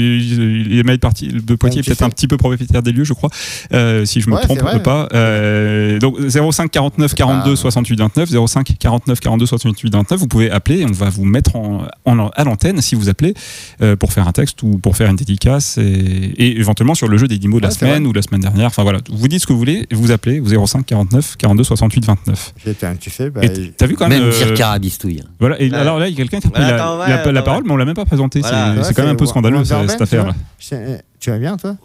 est 0.94 0.98
parti 0.98 1.28
de 1.28 1.54
Poitiers, 1.54 1.82
tu 1.82 1.86
peut-être 1.90 1.98
sais. 1.98 2.04
un 2.04 2.10
petit 2.10 2.26
peu 2.28 2.36
propriétaire 2.36 2.82
des 2.82 2.92
lieux, 2.92 3.04
je 3.04 3.12
crois, 3.12 3.30
euh, 3.72 4.04
si 4.04 4.20
je 4.20 4.28
me 4.30 4.34
Ouais, 4.36 4.42
trompe 4.42 4.60
vrai. 4.60 4.82
pas. 4.82 5.08
Euh, 5.14 5.98
donc 5.98 6.16
05 6.28 6.70
49 6.70 7.14
42 7.14 7.50
pas- 7.50 7.56
68 7.56 7.98
29, 7.98 8.30
05 8.46 8.72
49 8.78 9.20
42 9.20 9.46
68 9.46 9.92
29, 9.92 10.18
vous 10.20 10.26
pouvez 10.28 10.50
appeler, 10.50 10.84
on 10.86 10.92
va 10.92 11.10
vous 11.10 11.24
mettre 11.24 11.56
en, 11.56 11.86
en- 12.04 12.28
à 12.28 12.44
l'antenne 12.44 12.80
si 12.80 12.94
vous 12.94 13.08
appelez 13.08 13.34
euh, 13.82 13.96
pour 13.96 14.12
faire 14.12 14.26
un 14.28 14.32
texte 14.32 14.62
ou 14.62 14.78
pour 14.78 14.96
faire 14.96 15.10
une 15.10 15.16
dédicace 15.16 15.78
et, 15.78 15.82
et 15.82 16.58
éventuellement 16.58 16.94
sur 16.94 17.08
le 17.08 17.16
jeu 17.18 17.28
des 17.28 17.38
10 17.46 17.48
mots 17.48 17.58
de 17.60 17.64
la 17.64 17.70
semaine 17.70 18.06
ou 18.06 18.12
la 18.12 18.22
semaine 18.22 18.40
dernière. 18.40 18.66
Enfin 18.66 18.82
voilà, 18.82 18.98
vous 19.10 19.28
dites 19.28 19.40
ce 19.42 19.46
que 19.46 19.52
vous 19.52 19.58
voulez, 19.58 19.86
vous 19.92 20.10
appelez 20.10 20.40
au 20.40 20.66
05 20.66 20.84
49 20.84 21.36
42 21.36 21.64
68 21.64 22.04
29. 22.06 22.54
J'étais 22.64 22.86
un- 22.86 22.96
Tu 22.96 23.10
sais, 23.10 23.30
bah, 23.30 23.42
t'as 23.76 23.86
vu 23.86 23.94
quand 23.94 24.08
même, 24.08 24.22
Même 24.22 24.32
euh, 24.32 24.36
dire 24.36 24.54
carabistouille. 24.54 25.22
Voilà, 25.38 25.60
et 25.60 25.70
Ouais. 25.70 25.76
alors 25.76 25.98
là, 25.98 26.08
il 26.08 26.12
y 26.12 26.14
a 26.14 26.16
quelqu'un 26.16 26.40
qui 26.40 26.46
a 26.48 26.50
pris 26.50 26.60
Voilà, 26.62 26.76
la, 26.76 26.82
attends, 26.82 26.92
ouais, 27.00 27.08
la- 27.08 27.16
la 27.32 27.38
attends, 27.40 27.42
parole, 27.44 27.62
mais 27.66 27.72
on 27.72 27.76
l'a 27.76 27.84
même 27.84 27.94
pas 27.94 28.04
présenté. 28.04 28.40
Voilà. 28.40 28.82
C'est 28.82 28.94
quand 28.94 29.02
même 29.02 29.12
un 29.12 29.16
peu 29.16 29.26
scandaleux 29.26 29.64
cette 29.64 30.14
vois. 30.16 30.34
Je- 30.58 30.96
Tu 31.20 31.30
vas 31.30 31.38
bien, 31.38 31.56
toi? 31.56 31.76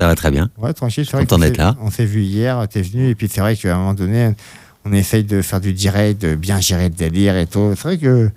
Ça 0.00 0.06
va 0.08 0.14
très 0.16 0.30
bien. 0.30 0.50
Ouais, 0.58 0.72
tranquille. 0.72 1.04
C'est 1.04 1.12
vrai 1.16 1.22
Content 1.24 1.38
d'être 1.38 1.56
là. 1.56 1.76
On 1.80 1.90
s'est 1.90 2.04
vu 2.04 2.22
hier, 2.22 2.66
t'es 2.68 2.82
venu, 2.82 3.08
et 3.10 3.14
puis 3.14 3.28
c'est 3.30 3.40
vrai 3.40 3.56
qu'à 3.56 3.74
un 3.74 3.78
moment 3.78 3.94
donné, 3.94 4.30
on 4.84 4.92
essaye 4.92 5.22
de 5.24 5.40
faire 5.40 5.60
du 5.60 5.72
direct, 5.72 6.20
de 6.22 6.34
bien 6.34 6.58
gérer 6.60 6.88
le 6.88 6.94
délire 6.94 7.36
et 7.36 7.46
tout. 7.46 7.72
C'est 7.76 7.82
vrai 7.82 7.98
que, 7.98 8.30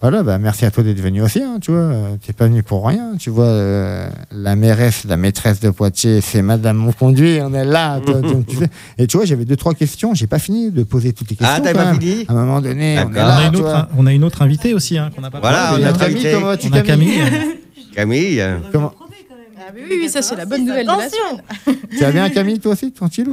voilà, 0.00 0.22
bah, 0.22 0.38
merci 0.38 0.64
à 0.64 0.70
toi 0.70 0.84
d'être 0.84 1.00
venu 1.00 1.22
aussi, 1.22 1.42
hein, 1.42 1.58
tu 1.60 1.72
vois. 1.72 1.90
T'es 2.24 2.32
pas 2.32 2.46
venu 2.46 2.62
pour 2.62 2.86
rien, 2.86 3.14
tu 3.18 3.30
vois. 3.30 3.46
euh, 3.46 4.08
la 4.30 4.54
mairesse, 4.54 5.04
la 5.04 5.16
maîtresse 5.16 5.58
de 5.58 5.70
Poitiers, 5.70 6.20
c'est 6.20 6.40
Madame 6.40 6.76
Monconduit, 6.76 7.40
on 7.42 7.52
est 7.52 7.64
là. 7.64 7.98
toi, 8.00 8.20
donc, 8.20 8.46
tu 8.46 8.56
sais. 8.56 8.68
Et 8.96 9.08
tu 9.08 9.16
vois, 9.16 9.26
j'avais 9.26 9.44
deux, 9.44 9.56
trois 9.56 9.74
questions, 9.74 10.14
j'ai 10.14 10.28
pas 10.28 10.38
fini 10.38 10.70
de 10.70 10.84
poser 10.84 11.12
toutes 11.12 11.30
les 11.30 11.36
questions. 11.36 11.56
Ah, 11.58 11.60
t'as 11.60 11.72
quand 11.72 11.78
pas 11.80 11.92
même. 11.92 12.00
fini 12.00 12.24
À 12.28 12.32
un 12.32 12.36
moment 12.36 12.60
donné, 12.60 12.96
on 13.04 13.12
est 13.12 13.18
a, 13.18 13.46
une 13.46 13.50
tu 13.52 13.56
autre, 13.58 13.68
vois. 13.70 13.88
on 13.98 14.06
a 14.06 14.12
une 14.12 14.22
autre 14.22 14.42
invitée 14.42 14.72
aussi 14.72 14.98
hein, 14.98 15.10
qu'on 15.14 15.20
n'a 15.20 15.30
pas 15.32 15.40
Voilà, 15.40 15.68
parlé. 15.70 15.84
on 15.84 15.88
a 15.88 15.92
Camille, 15.92 16.14
invité. 16.16 16.32
comment 16.32 16.46
vas-tu, 16.46 16.68
On 16.70 16.76
a 16.76 16.82
Camille. 16.82 17.20
Camille. 17.94 18.44
Comment- 18.72 18.92
Ah 19.60 19.72
oui, 19.74 19.82
oui, 20.00 20.08
ça 20.08 20.22
c'est 20.22 20.36
la 20.36 20.44
bonne 20.46 20.64
nouvelle 20.64 20.86
de 20.86 20.90
la 20.92 21.08
semaine. 21.08 21.76
Tu 21.90 21.98
vas 21.98 22.12
bien, 22.12 22.30
Camille, 22.30 22.60
toi 22.60 22.72
aussi, 22.72 22.92
tranquille 22.92 23.30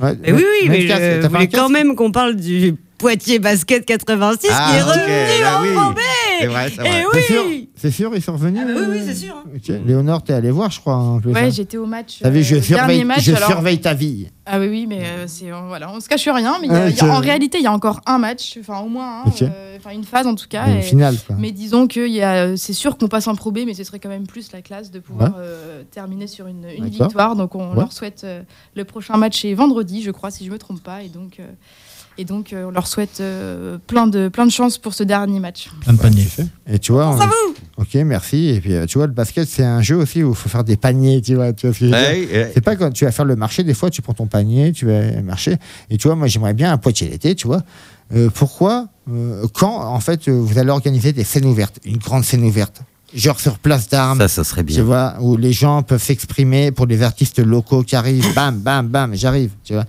ouais, 0.00 0.16
Mais 0.22 0.32
oui, 0.32 0.44
oui, 0.62 0.68
mais 0.68 0.80
je 0.82 1.26
voulais 1.26 1.48
quand 1.48 1.68
même 1.68 1.96
qu'on 1.96 2.12
parle 2.12 2.36
du 2.36 2.76
Poitiers 3.00 3.38
Basket 3.38 3.84
86 3.84 4.48
Ah, 4.52 4.70
qui 4.70 4.76
est 4.76 4.82
revenu 4.82 5.40
bah 5.42 5.58
en 5.58 5.90
oui. 5.90 5.94
C'est 6.40 6.46
vrai, 6.46 6.68
c'est 6.70 6.80
vrai. 6.80 7.22
Sûr, 7.22 7.44
oui 7.46 7.66
c'est 7.74 7.90
sûr, 7.90 8.14
ils 8.14 8.20
sont 8.22 8.32
revenus. 8.34 8.60
Ah 8.62 8.66
bah 8.66 8.72
oui, 8.78 8.86
oui, 8.90 8.98
euh, 8.98 9.04
c'est 9.06 9.14
sûr. 9.14 9.34
hein. 9.36 9.44
ok. 9.56 9.74
Léonore, 9.86 10.22
t'es 10.22 10.34
allé 10.34 10.50
voir, 10.50 10.70
je 10.70 10.80
crois. 10.80 11.18
Plus, 11.22 11.32
Ouais, 11.32 11.40
hein. 11.44 11.50
j'étais 11.50 11.78
au 11.78 11.86
match. 11.86 12.18
T'as 12.20 12.28
vu, 12.28 12.42
je, 12.42 12.56
euh, 12.56 12.60
surveille, 12.62 12.86
dernier 12.98 13.04
match. 13.04 13.22
je 13.22 13.34
alors- 13.34 13.48
surveille 13.48 13.80
ta 13.80 13.94
vie. 13.94 14.28
Ah 14.44 14.58
oui, 14.60 14.68
oui, 14.68 14.86
mais 14.86 15.00
euh, 15.04 15.24
c'est 15.26 15.50
euh, 15.50 15.60
voilà, 15.66 15.90
on 15.90 15.98
se 16.00 16.08
cache 16.08 16.28
rien. 16.28 16.58
Mais 16.60 16.66
il 16.66 16.72
y 16.72 16.76
a- 16.76 16.82
Ah, 16.84 16.88
y 16.90 17.00
a- 17.00 17.14
en 17.14 17.20
réalité, 17.20 17.56
il 17.58 17.64
y 17.64 17.66
a 17.66 17.72
encore 17.72 18.00
un 18.04 18.18
match, 18.18 18.58
enfin 18.60 18.80
au 18.80 18.88
moins 18.88 19.22
un, 19.24 19.28
Ok. 19.28 19.42
euh, 19.42 19.76
enfin 19.78 19.90
une 19.94 20.04
phase 20.04 20.26
en 20.26 20.34
tout 20.34 20.48
cas. 20.48 20.66
Une 20.68 20.76
et- 20.78 20.82
finale, 20.82 21.16
quoi. 21.26 21.36
Mais 21.38 21.52
disons 21.52 21.86
que 21.86 22.00
il 22.06 22.12
y 22.12 22.22
a- 22.22 22.54
c'est 22.58 22.74
sûr 22.74 22.98
qu'on 22.98 23.08
passe 23.08 23.28
en 23.28 23.34
Pro 23.34 23.50
B, 23.50 23.60
mais 23.64 23.72
ce 23.72 23.84
serait 23.84 23.98
quand 23.98 24.08
même 24.10 24.26
plus 24.26 24.52
la 24.52 24.60
classe 24.60 24.90
de 24.90 24.98
pouvoir 24.98 25.30
Ouais. 25.30 25.36
euh, 25.38 25.82
terminer 25.90 26.26
sur 26.26 26.46
une, 26.48 26.66
victoire. 26.90 27.34
Donc 27.36 27.54
on 27.54 27.70
Ouais. 27.70 27.76
leur 27.76 27.92
souhaite 27.94 28.22
euh, 28.24 28.42
le 28.76 28.84
prochain 28.84 29.16
match 29.16 29.42
est 29.46 29.54
vendredi, 29.54 30.02
je 30.02 30.10
crois, 30.10 30.30
si 30.30 30.44
je 30.44 30.50
me 30.50 30.58
trompe 30.58 30.82
pas, 30.82 31.02
et 31.02 31.08
donc 31.08 31.38
euh, 31.40 31.46
et 32.20 32.24
donc 32.24 32.52
euh, 32.52 32.66
on 32.66 32.70
leur 32.70 32.86
souhaite 32.86 33.20
euh, 33.20 33.78
plein 33.86 34.06
de 34.06 34.28
plein 34.28 34.44
de 34.46 34.50
chance 34.52 34.76
pour 34.78 34.92
ce 34.94 35.02
dernier 35.02 35.40
match. 35.40 35.68
Plein 35.80 35.94
de 35.94 35.98
paniers. 35.98 36.24
Tu 36.24 36.28
sais. 36.30 36.46
Et 36.70 36.78
tu 36.78 36.92
vois, 36.92 37.08
on- 37.08 37.16
vous? 37.16 37.54
Ok, 37.78 37.94
merci. 38.04 38.48
Et 38.50 38.60
puis, 38.60 38.74
euh, 38.74 38.84
tu 38.84 38.98
vois, 38.98 39.06
le 39.06 39.12
basket, 39.14 39.48
c'est 39.48 39.64
un 39.64 39.80
jeu 39.80 39.96
aussi 39.96 40.22
où 40.22 40.30
il 40.30 40.34
faut 40.36 40.50
faire 40.50 40.64
des 40.64 40.76
paniers, 40.76 41.22
tu 41.22 41.34
vois. 41.34 41.52
Tu 41.54 41.66
vois 41.66 41.74
ce 41.74 41.80
que 41.80 41.86
je 41.86 41.90
veux 41.90 41.96
dire? 41.98 42.08
Ouais, 42.10 42.28
ouais. 42.30 42.50
C'est 42.52 42.60
pas 42.60 42.76
quand 42.76 42.90
tu 42.90 43.06
vas 43.06 43.10
faire 43.12 43.24
le 43.24 43.36
marché, 43.36 43.64
des 43.64 43.72
fois, 43.72 43.88
tu 43.88 44.02
prends 44.02 44.12
ton 44.12 44.26
panier, 44.26 44.72
tu 44.72 44.84
vas 44.86 45.22
marcher. 45.22 45.56
Et 45.88 45.96
tu 45.96 46.06
vois, 46.08 46.14
moi, 46.16 46.26
j'aimerais 46.26 46.52
bien 46.52 46.70
un 46.72 46.76
Poitiers 46.78 47.08
l'été, 47.08 47.34
tu 47.34 47.46
vois. 47.46 47.62
Euh, 48.14 48.28
pourquoi, 48.28 48.88
euh, 49.10 49.46
quand, 49.54 49.74
en 49.82 50.00
fait, 50.00 50.28
euh, 50.28 50.32
vous 50.32 50.58
allez 50.58 50.70
organiser 50.70 51.12
des 51.14 51.24
scènes 51.24 51.46
ouvertes, 51.46 51.78
une 51.86 51.96
grande 51.96 52.24
scène 52.24 52.44
ouverte, 52.44 52.82
genre 53.14 53.40
sur 53.40 53.58
place 53.58 53.88
d'armes, 53.88 54.18
Ça, 54.18 54.28
ça 54.28 54.44
serait 54.44 54.62
tu 54.64 54.74
bien. 54.74 54.82
vois, 54.84 55.14
où 55.20 55.36
les 55.38 55.52
gens 55.52 55.82
peuvent 55.82 56.02
s'exprimer 56.02 56.72
pour 56.72 56.86
des 56.86 57.02
artistes 57.02 57.38
locaux 57.38 57.82
qui 57.82 57.96
arrivent, 57.96 58.34
bam, 58.34 58.58
bam, 58.58 58.88
bam, 58.88 59.14
j'arrive, 59.14 59.52
tu 59.64 59.72
vois. 59.74 59.84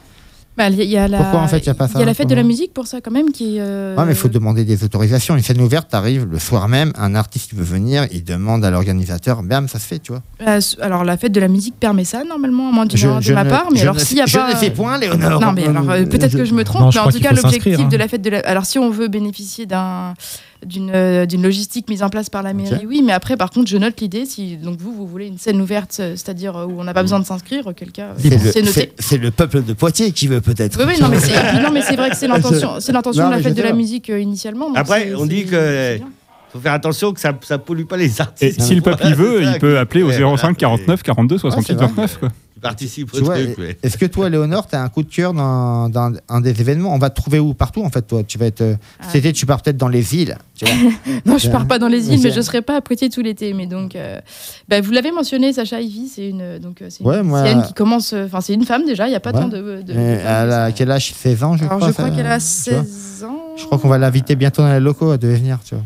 Bah, 0.61 0.69
il 0.69 0.75
y 0.77 0.81
a- 0.81 0.83
il 0.83 0.89
y 0.91 0.97
a 0.97 1.07
la, 1.07 1.17
Pourquoi, 1.17 1.39
en 1.41 1.47
fait, 1.47 1.57
il 1.57 1.65
y 1.65 1.69
a 1.69 1.73
pas 1.73 1.87
ça, 1.87 1.93
Il 1.95 1.99
y 2.01 2.03
a 2.03 2.05
la 2.05 2.13
fête 2.13 2.29
de 2.29 2.35
la 2.35 2.43
musique 2.43 2.71
pour 2.71 2.85
ça 2.85 3.01
quand 3.01 3.09
même 3.09 3.31
qui. 3.31 3.57
euh, 3.59 3.95
Ouais, 3.95 4.05
mais 4.05 4.11
il 4.11 4.15
faut 4.17 4.27
demander 4.27 4.63
des 4.63 4.83
autorisations. 4.83 5.35
Une 5.35 5.41
scène 5.41 5.59
ouverte 5.59 5.91
arrive 5.95 6.27
le 6.29 6.37
soir 6.37 6.67
même, 6.67 6.91
un 6.97 7.15
artiste 7.15 7.49
qui 7.49 7.55
veut 7.55 7.63
venir, 7.63 8.05
il 8.11 8.23
demande 8.23 8.63
à 8.63 8.69
l'organisateur, 8.69 9.41
bam, 9.41 9.67
ça 9.67 9.79
se 9.79 9.87
fait, 9.87 9.97
tu 9.99 10.11
vois. 10.11 10.21
euh, 10.47 10.59
alors 10.81 11.03
la 11.03 11.17
fête 11.17 11.31
de 11.31 11.39
la 11.39 11.47
musique 11.47 11.75
permet 11.79 12.03
ça 12.03 12.23
normalement, 12.23 12.69
à 12.69 12.71
moins 12.71 12.85
Je- 12.93 13.07
de 13.07 13.21
je 13.21 13.33
ma 13.33 13.43
ne- 13.43 13.49
part. 13.49 13.69
Mais 13.71 13.77
je 13.77 13.81
alors 13.83 13.95
ne- 13.95 13.99
s'il 13.99 14.17
y 14.17 14.21
a 14.21 14.27
je 14.27 14.37
pas. 14.37 14.53
ne 14.53 14.57
sais 14.59 14.69
point, 14.69 14.99
Léonore. 14.99 15.41
Non, 15.41 15.51
mais 15.53 15.65
alors 15.67 15.89
euh, 15.89 16.05
peut-être 16.05 16.37
que 16.37 16.45
je 16.45 16.53
me 16.53 16.63
trompe, 16.63 16.81
Non, 16.83 16.91
je 16.91 16.99
mais 16.99 17.05
en 17.05 17.09
tout 17.09 17.19
cas, 17.19 17.31
l'objectif 17.33 17.79
hein. 17.79 17.87
de 17.89 17.97
la 17.97 18.07
fête 18.07 18.21
de 18.21 18.29
la. 18.29 18.39
Alors, 18.41 18.65
si 18.65 18.77
on 18.77 18.91
veut 18.91 19.07
bénéficier 19.07 19.65
d'un 19.65 20.13
d'une 20.65 20.91
euh, 20.93 21.25
d'une 21.25 21.41
logistique 21.43 21.89
mise 21.89 22.03
en 22.03 22.09
place 22.09 22.29
par 22.29 22.43
la 22.43 22.53
mairie, 22.53 22.85
oui, 22.87 23.01
mais 23.03 23.13
après, 23.13 23.37
par 23.37 23.49
contre, 23.49 23.69
je 23.69 23.77
note 23.77 23.99
l'idée. 23.99 24.25
Si 24.25 24.57
donc 24.57 24.77
vous, 24.79 24.93
vous 24.93 25.07
voulez 25.07 25.27
une 25.27 25.37
scène 25.37 25.59
ouverte, 25.61 25.97
euh, 25.99 26.11
c'est-à-dire 26.15 26.55
euh, 26.55 26.65
où 26.65 26.79
on 26.79 26.83
n'a 26.83 26.93
pas 26.93 27.01
besoin 27.01 27.19
de 27.19 27.25
s'inscrire, 27.25 27.65
auquel 27.67 27.91
cas, 27.91 28.09
C'est 28.19 28.61
noté. 28.61 28.91
c'est- 28.99 29.17
le 29.17 29.31
peuple 29.31 29.63
de 29.63 29.73
Poitiers 29.73 30.11
qui 30.11 30.27
veut 30.27 30.41
peut-être. 30.41 30.77
Oui, 30.79 30.85
oui, 30.95 31.01
non, 31.01 31.07
mais 31.09 31.19
c'est 31.19 31.31
et 31.31 31.49
puis 31.53 31.59
non, 31.63 31.71
mais 31.71 31.81
c'est 31.81 31.95
vrai 31.95 32.09
que 32.09 32.15
c'est 32.15 32.27
l'intention, 32.29 32.79
c'est 32.79 32.91
l'intention 32.91 33.27
de 33.27 33.31
la 33.35 33.39
fête 33.41 33.55
de 33.55 33.61
la 33.61 33.73
musique 33.73 34.09
euh, 34.09 34.19
initialement. 34.19 34.73
Après, 34.75 35.13
on 35.15 35.25
dit 35.25 35.45
que-. 35.45 35.99
Faut 36.53 36.59
faire 36.59 36.73
attention 36.73 37.13
que 37.13 37.19
ça, 37.19 37.33
ça 37.41 37.57
pollue 37.57 37.85
pas 37.85 37.97
les 37.97 38.17
Et 38.17 38.21
artistes. 38.21 38.61
si 38.61 38.75
le 38.75 38.81
peuple 38.81 39.07
y 39.07 39.13
veut, 39.13 39.41
il 39.43 39.57
peut 39.59 39.79
appeler 39.79 40.03
au 40.03 40.07
Ouais, 40.09 40.17
05 40.17 40.37
voilà. 40.37 40.53
49 40.55 41.03
42 41.03 41.37
68 41.37 41.73
vrai. 41.75 41.85
29. 41.87 42.17
Quoi. 42.19 42.29
Tu 42.53 42.59
participes 42.59 43.13
au 43.13 43.17
et- 43.33 43.55
ouais. 43.55 43.77
Est-ce 43.81 43.97
que 43.97 44.05
toi, 44.05 44.29
Léonore, 44.29 44.67
tu 44.67 44.75
as 44.75 44.83
un 44.83 44.89
coup 44.89 45.01
de 45.01 45.09
cœur 45.09 45.33
dans, 45.33 45.87
dans 45.89 46.11
un 46.29 46.41
des 46.41 46.49
événements? 46.61 46.93
On 46.93 46.97
va 46.99 47.09
te 47.09 47.15
trouver 47.15 47.39
où? 47.39 47.53
Partout, 47.53 47.81
en 47.83 47.89
fait, 47.89 48.01
toi. 48.03 48.21
Tu 48.23 48.37
vas 48.37 48.47
être. 48.47 48.61
euh, 48.61 48.75
Ah. 48.99 49.05
Cet 49.07 49.15
été, 49.25 49.31
tu 49.33 49.45
pars 49.45 49.61
peut-être 49.61 49.77
dans 49.77 49.87
les 49.87 50.13
îles. 50.15 50.37
Tu 50.55 50.65
vois 50.65 50.73
Non, 51.25 51.37
je 51.37 51.49
pars 51.49 51.65
pas 51.65 51.79
dans 51.79 51.87
les 51.87 52.09
îles, 52.09 52.17
Ok. 52.19 52.25
mais 52.25 52.31
je 52.31 52.41
serai 52.41 52.61
pas 52.61 52.75
à 52.75 52.81
Poitiers 52.81 53.09
tout 53.09 53.21
l'été. 53.21 53.53
Mais 53.53 53.65
donc, 53.65 53.95
euh, 53.95 54.19
bah, 54.67 54.81
vous 54.81 54.91
l'avez 54.91 55.11
mentionné, 55.13 55.53
Sacha 55.53 55.79
Ivy, 55.79 56.09
c'est 56.09 56.27
une 56.29 56.59
donc 56.59 56.81
euh, 56.81 56.87
c'est 56.89 56.99
une 56.99 57.07
Ouais, 57.09 57.23
moi- 57.23 57.43
lycéenne 57.43 57.63
qui 57.63 57.73
commence. 57.73 58.11
euh, 58.13 58.25
Enfin, 58.25 58.41
c'est 58.41 58.53
une 58.53 58.65
femme 58.65 58.85
déjà. 58.85 59.07
Il 59.07 59.11
y 59.13 59.15
a 59.15 59.19
pas 59.21 59.31
Ouais. 59.31 59.39
tant 59.39 59.47
de. 59.47 59.57
de- 59.57 59.81
de 59.83 59.91
Et 59.93 59.95
femmes 60.17 60.43
Elle 60.43 60.51
a 60.51 60.71
quel 60.73 60.91
âge? 60.91 61.13
16 61.13 61.43
ans, 61.43 61.55
je 61.55 61.63
Alors, 61.63 61.77
crois. 61.77 61.87
je 61.87 61.93
crois 61.93 62.09
qu'elle 62.09 62.25
a 62.27 62.37
tu 62.39 62.71
vois 62.71 62.83
16 62.83 63.23
ans. 63.23 63.39
Je 63.55 63.63
crois 63.65 63.77
qu'on 63.79 63.89
va 63.89 63.97
l'inviter 63.97 64.35
bientôt 64.35 64.61
dans 64.61 64.71
les 64.73 64.79
locaux. 64.81 65.13
Elle 65.13 65.19
devait 65.19 65.35
venir, 65.37 65.57
tu 65.65 65.73
vois. 65.75 65.83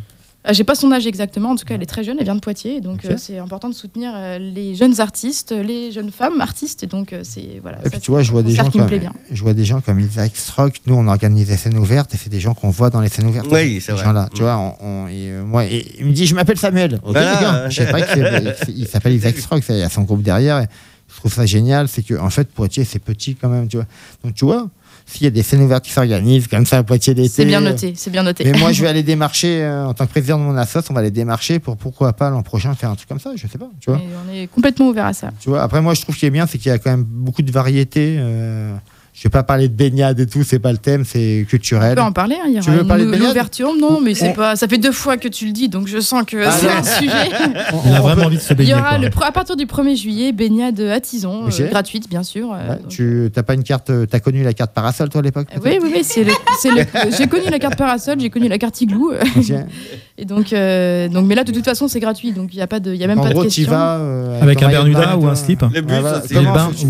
Ah, 0.48 0.54
J'ai 0.54 0.64
pas 0.64 0.76
son 0.76 0.92
âge 0.92 1.08
exactement, 1.08 1.50
en 1.52 1.56
tout 1.56 1.66
cas 1.66 1.74
elle 1.76 1.82
est 1.82 1.88
très 1.88 2.04
jeune, 2.04 2.18
elle 2.20 2.26
vient 2.26 2.36
de 2.36 2.40
Poitiers, 2.40 2.80
donc 2.82 3.04
euh, 3.06 3.16
c'est 3.18 3.40
important 3.40 3.68
de 3.68 3.74
soutenir 3.74 4.12
euh, 4.16 4.38
les 4.38 4.76
jeunes 4.76 5.00
artistes, 5.02 5.52
les 5.52 5.92
jeunes 5.92 6.12
femmes 6.12 6.40
artistes, 6.40 6.84
et 6.84 6.88
donc 6.88 7.14
euh, 7.14 7.22
c'est 7.24 7.60
voilà. 7.64 7.80
Et 7.80 7.84
ça, 7.86 7.90
puis 7.90 8.00
tu 8.00 8.12
vois, 8.12 8.22
je 8.22 8.32
vois 8.32 8.44
des 8.44 8.52
gens 8.54 8.70
comme, 8.70 8.88
je 9.32 9.42
vois 9.44 9.54
des 9.54 9.66
gens 9.66 9.82
comme 9.82 10.00
Isaac 10.00 10.36
Strock. 10.36 10.82
Nous, 10.86 10.94
on 10.96 11.08
organise 11.08 11.48
des 11.48 11.58
scènes 11.58 11.78
ouvertes 11.78 12.14
et 12.14 12.18
c'est 12.18 12.30
des 12.30 12.40
gens 12.40 12.54
qu'on 12.54 12.70
voit 12.70 12.90
dans 12.92 13.02
les 13.02 13.10
scènes 13.10 13.26
ouvertes. 13.28 13.48
Oui, 13.52 13.76
c'est 13.82 13.88
Ces 13.88 13.92
vrai. 13.94 14.04
gens-là, 14.06 14.30
tu 14.36 14.44
vois, 14.44 14.58
on, 14.58 14.86
on- 14.88 15.08
et, 15.08 15.32
euh, 15.32 15.44
moi, 15.44 15.66
et 15.66 15.84
il 16.00 16.06
me 16.06 16.12
dit, 16.12 16.26
je 16.28 16.36
m'appelle 16.36 16.58
Samuel. 16.60 16.96
Ok, 17.04 17.12
Voilà. 17.14 17.34
les 17.34 17.42
gars. 17.42 17.70
Je 17.70 17.76
sais 17.84 17.92
pas 17.92 18.02
qu'il 18.04 18.56
il 18.78 18.88
s'appelle 18.88 19.14
Isaac 19.14 19.38
Strock. 19.38 19.64
Il 19.70 19.78
y 19.78 19.82
a 19.82 19.90
son 19.90 20.04
groupe 20.04 20.22
derrière. 20.22 20.60
Et 20.60 20.68
je 21.12 21.16
trouve 21.18 21.34
ça 21.34 21.46
génial. 21.46 21.88
C'est 21.88 22.04
que, 22.04 22.14
en 22.20 22.30
fait, 22.30 22.48
Poitiers, 22.52 22.84
c'est 22.86 23.00
petit 23.00 23.36
quand 23.36 23.50
même, 23.50 23.68
tu 23.68 23.78
vois. 23.78 23.86
Donc, 24.24 24.36
tu 24.36 24.46
vois, 24.46 24.68
s'il 25.06 25.24
y 25.24 25.28
a 25.28 25.30
des 25.30 25.44
scènes 25.44 25.62
ouvertes 25.62 25.84
qui 25.86 25.92
s'organisent 25.92 26.48
comme 26.48 26.66
ça 26.66 26.80
à 26.80 26.84
Poitiers 26.84 27.14
d'été. 27.14 27.30
C'est 27.30 27.46
bien 27.46 27.62
noté, 27.62 27.94
c'est 27.96 28.10
bien 28.10 28.24
noté. 28.24 28.44
Mais 28.44 28.58
moi, 28.58 28.72
je 28.72 28.82
vais 28.82 28.88
aller 28.88 29.04
démarcher, 29.04 29.62
euh, 29.64 29.86
en 29.86 29.94
tant 29.94 30.06
que 30.06 30.12
président 30.12 30.38
de 30.40 30.44
mon 30.44 30.58
assos, 30.58 30.80
on 30.90 30.94
va 30.94 31.02
aller 31.02 31.12
démarcher 31.12 31.60
pour 31.60 31.78
pourquoi 31.78 32.14
pas 32.14 32.30
l'an 32.30 32.42
prochain 32.44 32.74
faire 32.76 32.90
un 32.90 32.96
truc 32.96 33.08
comme 33.08 33.20
ça, 33.20 33.32
je 33.36 33.48
sais 33.48 33.58
pas, 33.58 33.70
tu 33.80 33.90
vois. 33.92 34.00
Et 34.00 34.08
on 34.28 34.34
est 34.34 34.48
complètement 34.48 34.90
ouvert 34.90 35.06
à 35.06 35.14
ça. 35.14 35.32
Tu 35.40 35.50
vois, 35.50 35.62
après, 35.62 35.82
moi, 35.82 35.94
je 35.94 36.02
trouve 36.02 36.16
qu'il 36.16 36.28
est 36.28 36.32
bien, 36.32 36.48
c'est 36.48 36.58
qu'il 36.58 36.70
y 36.70 36.74
a 36.74 36.80
quand 36.80 36.90
même 36.92 37.04
beaucoup 37.04 37.42
de 37.44 37.52
variétés. 37.52 38.18
euh, 38.20 38.76
je 39.18 39.24
vais 39.24 39.30
pas 39.30 39.44
parler 39.44 39.70
de 39.70 39.74
baignade 39.74 40.20
et 40.20 40.28
tout, 40.28 40.44
c'est 40.44 40.60
pas 40.60 40.74
le 40.74 40.78
thème, 40.78 41.06
c'est 41.06 41.44
On 41.46 41.50
culturel. 41.50 41.96
peut 41.96 42.02
en 42.02 42.12
parler, 42.12 42.36
hein, 42.36 42.48
il 42.48 42.58
y 42.58 42.60
Tu 42.60 42.68
aura 42.68 42.76
veux 42.76 42.82
une 42.82 42.88
parler 42.88 43.04
de 43.04 43.08
nou- 43.08 43.14
baignade? 43.14 43.32
ouverture. 43.32 43.72
Non, 43.80 44.02
mais 44.02 44.14
c'est 44.14 44.30
On- 44.32 44.34
pas. 44.34 44.56
Ça 44.58 44.68
fait 44.68 44.78
deux 44.78 44.92
fois 44.92 45.16
que 45.16 45.30
tu 45.30 45.46
le 45.46 45.52
dis, 45.54 45.70
donc 45.70 45.88
je 45.88 46.00
sens 46.02 46.24
que 46.28 46.36
Ah, 46.46 46.52
c'est 46.52 46.70
un 46.70 46.84
sujet. 46.84 47.30
Il 47.86 47.94
a 47.94 48.02
vraiment 48.02 48.26
envie 48.26 48.36
de 48.36 48.42
se 48.42 48.50
Il 48.54 48.56
y 48.56 48.58
baigner. 48.58 48.74
aura 48.74 48.90
quoi. 48.90 48.98
le, 48.98 49.10
pro- 49.10 49.24
à 49.24 49.32
partir 49.32 49.56
du 49.56 49.66
1er 49.66 49.96
juillet 49.96 50.32
baignade 50.34 50.82
à 50.82 51.00
Tison, 51.00 51.46
euh, 51.48 51.70
gratuite 51.70 52.10
bien 52.10 52.24
sûr. 52.24 52.52
euh, 52.52 52.56
Ouais, 52.74 52.78
donc- 52.80 52.88
tu 52.90 53.32
t'as 53.34 53.44
pas 53.44 53.54
une 53.54 53.64
carte, 53.64 53.90
euh, 53.90 54.06
t'as 54.06 54.20
connu 54.20 54.44
la 54.44 54.54
carte 54.54 54.74
parasol 54.74 55.08
toi 55.08 55.22
à 55.22 55.24
l'époque 55.24 55.48
Euh, 55.56 55.60
Oui, 55.64 55.80
oui, 55.82 55.92
oui, 55.96 56.02
c'est 56.04 56.26
le- 56.26 56.34
c'est 56.60 56.72
le- 56.72 56.84
j'ai 57.18 57.28
connu 57.28 57.50
la 57.50 57.58
carte 57.60 57.78
parasol, 57.78 58.20
j'ai 58.20 58.30
connu 58.30 58.50
la 58.50 58.58
carte 58.58 58.82
igloo, 58.82 59.14
euh, 59.14 59.22
et 60.18 60.26
donc, 60.26 60.52
euh, 60.52 61.08
donc, 61.08 61.26
mais 61.26 61.36
là 61.36 61.46
de 61.46 61.54
toute 61.54 61.64
façon 61.66 61.88
c'est 61.88 62.02
gratuit, 62.02 62.34
donc 62.34 62.50
il 62.54 62.58
y 62.58 62.62
a 62.62 62.68
pas 62.68 62.82
de, 62.82 62.94
il 62.94 63.00
y 63.00 63.04
a 63.04 63.08
même 63.08 63.20
En 63.20 63.24
pas 63.24 63.30
gros, 63.32 63.44
de 63.46 63.50
tu 63.50 63.62
question. 63.62 63.72
vas 63.74 63.96
euh, 63.98 64.42
Avec 64.42 64.62
un 64.62 64.68
Bermuda 64.68 65.18
ou 65.18 65.26
un 65.28 65.36
slip 65.36 65.60
bus 65.64 65.70
Ah, 65.74 65.78
le 65.78 65.82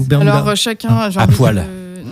Bermuda 0.07 0.31
Alors 0.33 0.49
euh, 0.49 0.55
chacun, 0.55 0.89
À 1.15 1.27
poil. 1.27 1.63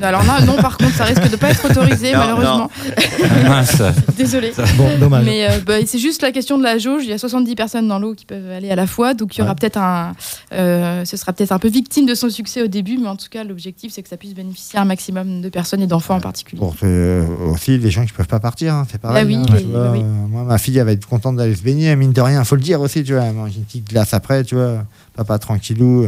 Alors 0.04 0.24
là, 0.24 0.42
non, 0.42 0.56
par 0.58 0.78
contre, 0.78 0.94
ça 0.96 1.06
risque 1.06 1.30
de 1.30 1.36
pas 1.36 1.50
être 1.52 1.63
autorisé, 1.70 2.12
Non, 2.12 2.18
malheureusement. 2.20 2.70
Mince. 3.48 3.82
Désolé. 4.18 4.52
Bon, 4.78 4.89
dommage. 5.00 5.26
Mais 5.26 5.46
euh, 5.50 5.60
bah, 5.66 5.76
c'est 5.86 5.98
juste 6.00 6.22
la 6.22 6.32
question 6.32 6.58
de 6.58 6.63
la 6.63 6.78
jauge. 6.78 7.04
Il 7.04 7.10
y 7.10 7.13
a 7.13 7.18
70 7.18 7.56
personnes 7.56 7.88
dans 7.88 8.00
l'eau 8.00 8.13
qui 8.13 8.26
peuvent 8.26 8.52
aller 8.52 8.70
à 8.70 8.76
la 8.76 8.88
fois, 8.88 9.13
donc 9.13 9.36
il 9.36 9.39
y 9.39 9.42
aura 9.42 9.52
Ouais. 9.52 9.56
peut-être 9.60 9.78
un, 9.78 10.13
euh, 10.54 11.06
ce 11.06 11.16
sera 11.18 11.32
peut-être 11.34 11.52
un 11.52 11.60
peu 11.60 11.68
victime 11.70 12.06
de 12.06 12.16
son 12.16 12.30
succès 12.30 12.62
au 12.63 12.68
début, 12.68 12.98
mais 12.98 13.08
en 13.08 13.16
tout 13.16 13.28
cas 13.30 13.44
l'objectif 13.44 13.92
c'est 13.94 14.02
que 14.04 14.10
ça 14.10 14.18
puisse 14.18 14.34
bénéficier 14.34 14.80
à 14.80 14.82
un 14.82 14.86
maximum 14.86 15.42
de 15.42 15.50
personnes 15.50 15.82
et 15.82 15.88
d'enfants 15.88 16.16
en 16.16 16.20
particulier. 16.22 16.60
Pour 16.60 16.76
euh, 16.84 17.26
aussi 17.52 17.78
les 17.78 17.92
gens 17.92 18.06
qui 18.06 18.12
peuvent 18.13 18.28
pas 18.28 18.39
partir, 18.39 18.74
hein, 18.74 18.88
c'est 18.92 19.00
pareil. 19.00 19.24
Ah 19.24 19.28
oui, 19.28 19.36
hein, 19.36 19.46
les- 19.54 19.63
tu 19.63 19.70
vois, 19.70 19.92
oui. 19.92 20.00
euh, 20.02 20.28
moi, 20.28 20.44
ma 20.44 20.58
fille, 20.58 20.78
elle 20.78 20.86
va 20.86 20.92
être 20.92 21.08
contente 21.08 21.36
d'aller 21.38 21.56
se 21.56 21.62
baigner, 21.62 21.96
mine 21.96 22.12
de 22.13 22.22
rien, 22.22 22.44
faut 22.44 22.56
le 22.56 22.62
dire 22.62 22.82
aussi, 22.82 23.04
tu 23.04 23.13
vois. 23.13 23.24
Elle 23.24 23.34
mange 23.34 23.56
une 23.56 23.63
petite 23.63 23.88
glace 23.89 24.13
après, 24.13 24.44
tu 24.44 24.56
vois. 24.56 24.84
Papa 25.16 25.38
tranquillou. 25.39 26.08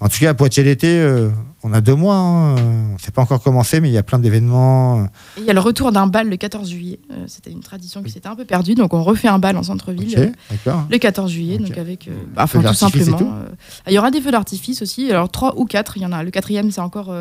En 0.00 0.08
tout 0.08 0.18
cas, 0.20 0.30
à 0.30 0.34
Poitiers 0.34 0.62
l'été, 0.62 1.00
euh, 1.00 1.28
on 1.64 1.72
a 1.72 1.80
deux 1.80 1.96
mois. 1.96 2.14
Hein, 2.14 2.54
c'est 3.00 3.12
pas 3.12 3.22
encore 3.22 3.42
commencé, 3.42 3.80
mais 3.80 3.88
il 3.88 3.92
y 3.92 3.98
a 3.98 4.04
plein 4.04 4.20
d'événements. 4.20 5.00
euh, 5.00 5.04
il 5.38 5.44
y 5.44 5.50
a 5.50 5.52
le 5.52 5.58
retour 5.60 5.90
d'un 5.90 6.06
bal 6.06 6.28
le 6.28 6.36
14 6.36 6.70
juillet. 6.70 7.00
Euh, 7.10 7.24
C'était 7.26 7.50
une 7.50 7.60
tradition 7.60 8.02
qui 8.04 8.12
s'était 8.12 8.28
un 8.28 8.36
peu 8.36 8.44
perdue, 8.44 8.74
donc 8.76 8.94
on 8.94 9.02
refait 9.02 9.26
un 9.26 9.40
bal 9.40 9.56
en 9.56 9.64
centre-ville. 9.64 10.32
Euh. 10.68 10.72
Le 10.88 10.98
14 10.98 11.30
juillet, 11.32 11.58
donc 11.58 11.76
avec, 11.76 12.08
bah, 12.34 12.42
enfin 12.44 12.62
tout 12.62 12.74
simplement. 12.74 13.18
euh, 13.20 13.48
il 13.88 13.92
y 13.92 13.98
aura 13.98 14.12
des 14.12 14.20
feux 14.20 14.30
d'artifice 14.30 14.82
aussi, 14.82 15.10
alors 15.10 15.30
trois 15.30 15.58
ou 15.58 15.64
quatre, 15.64 15.96
il 15.96 16.02
y 16.04 16.06
en 16.06 16.12
a. 16.12 16.22
Le 16.22 16.30
quatrième, 16.30 16.70
c'est 16.70 16.80
encore 16.80 17.12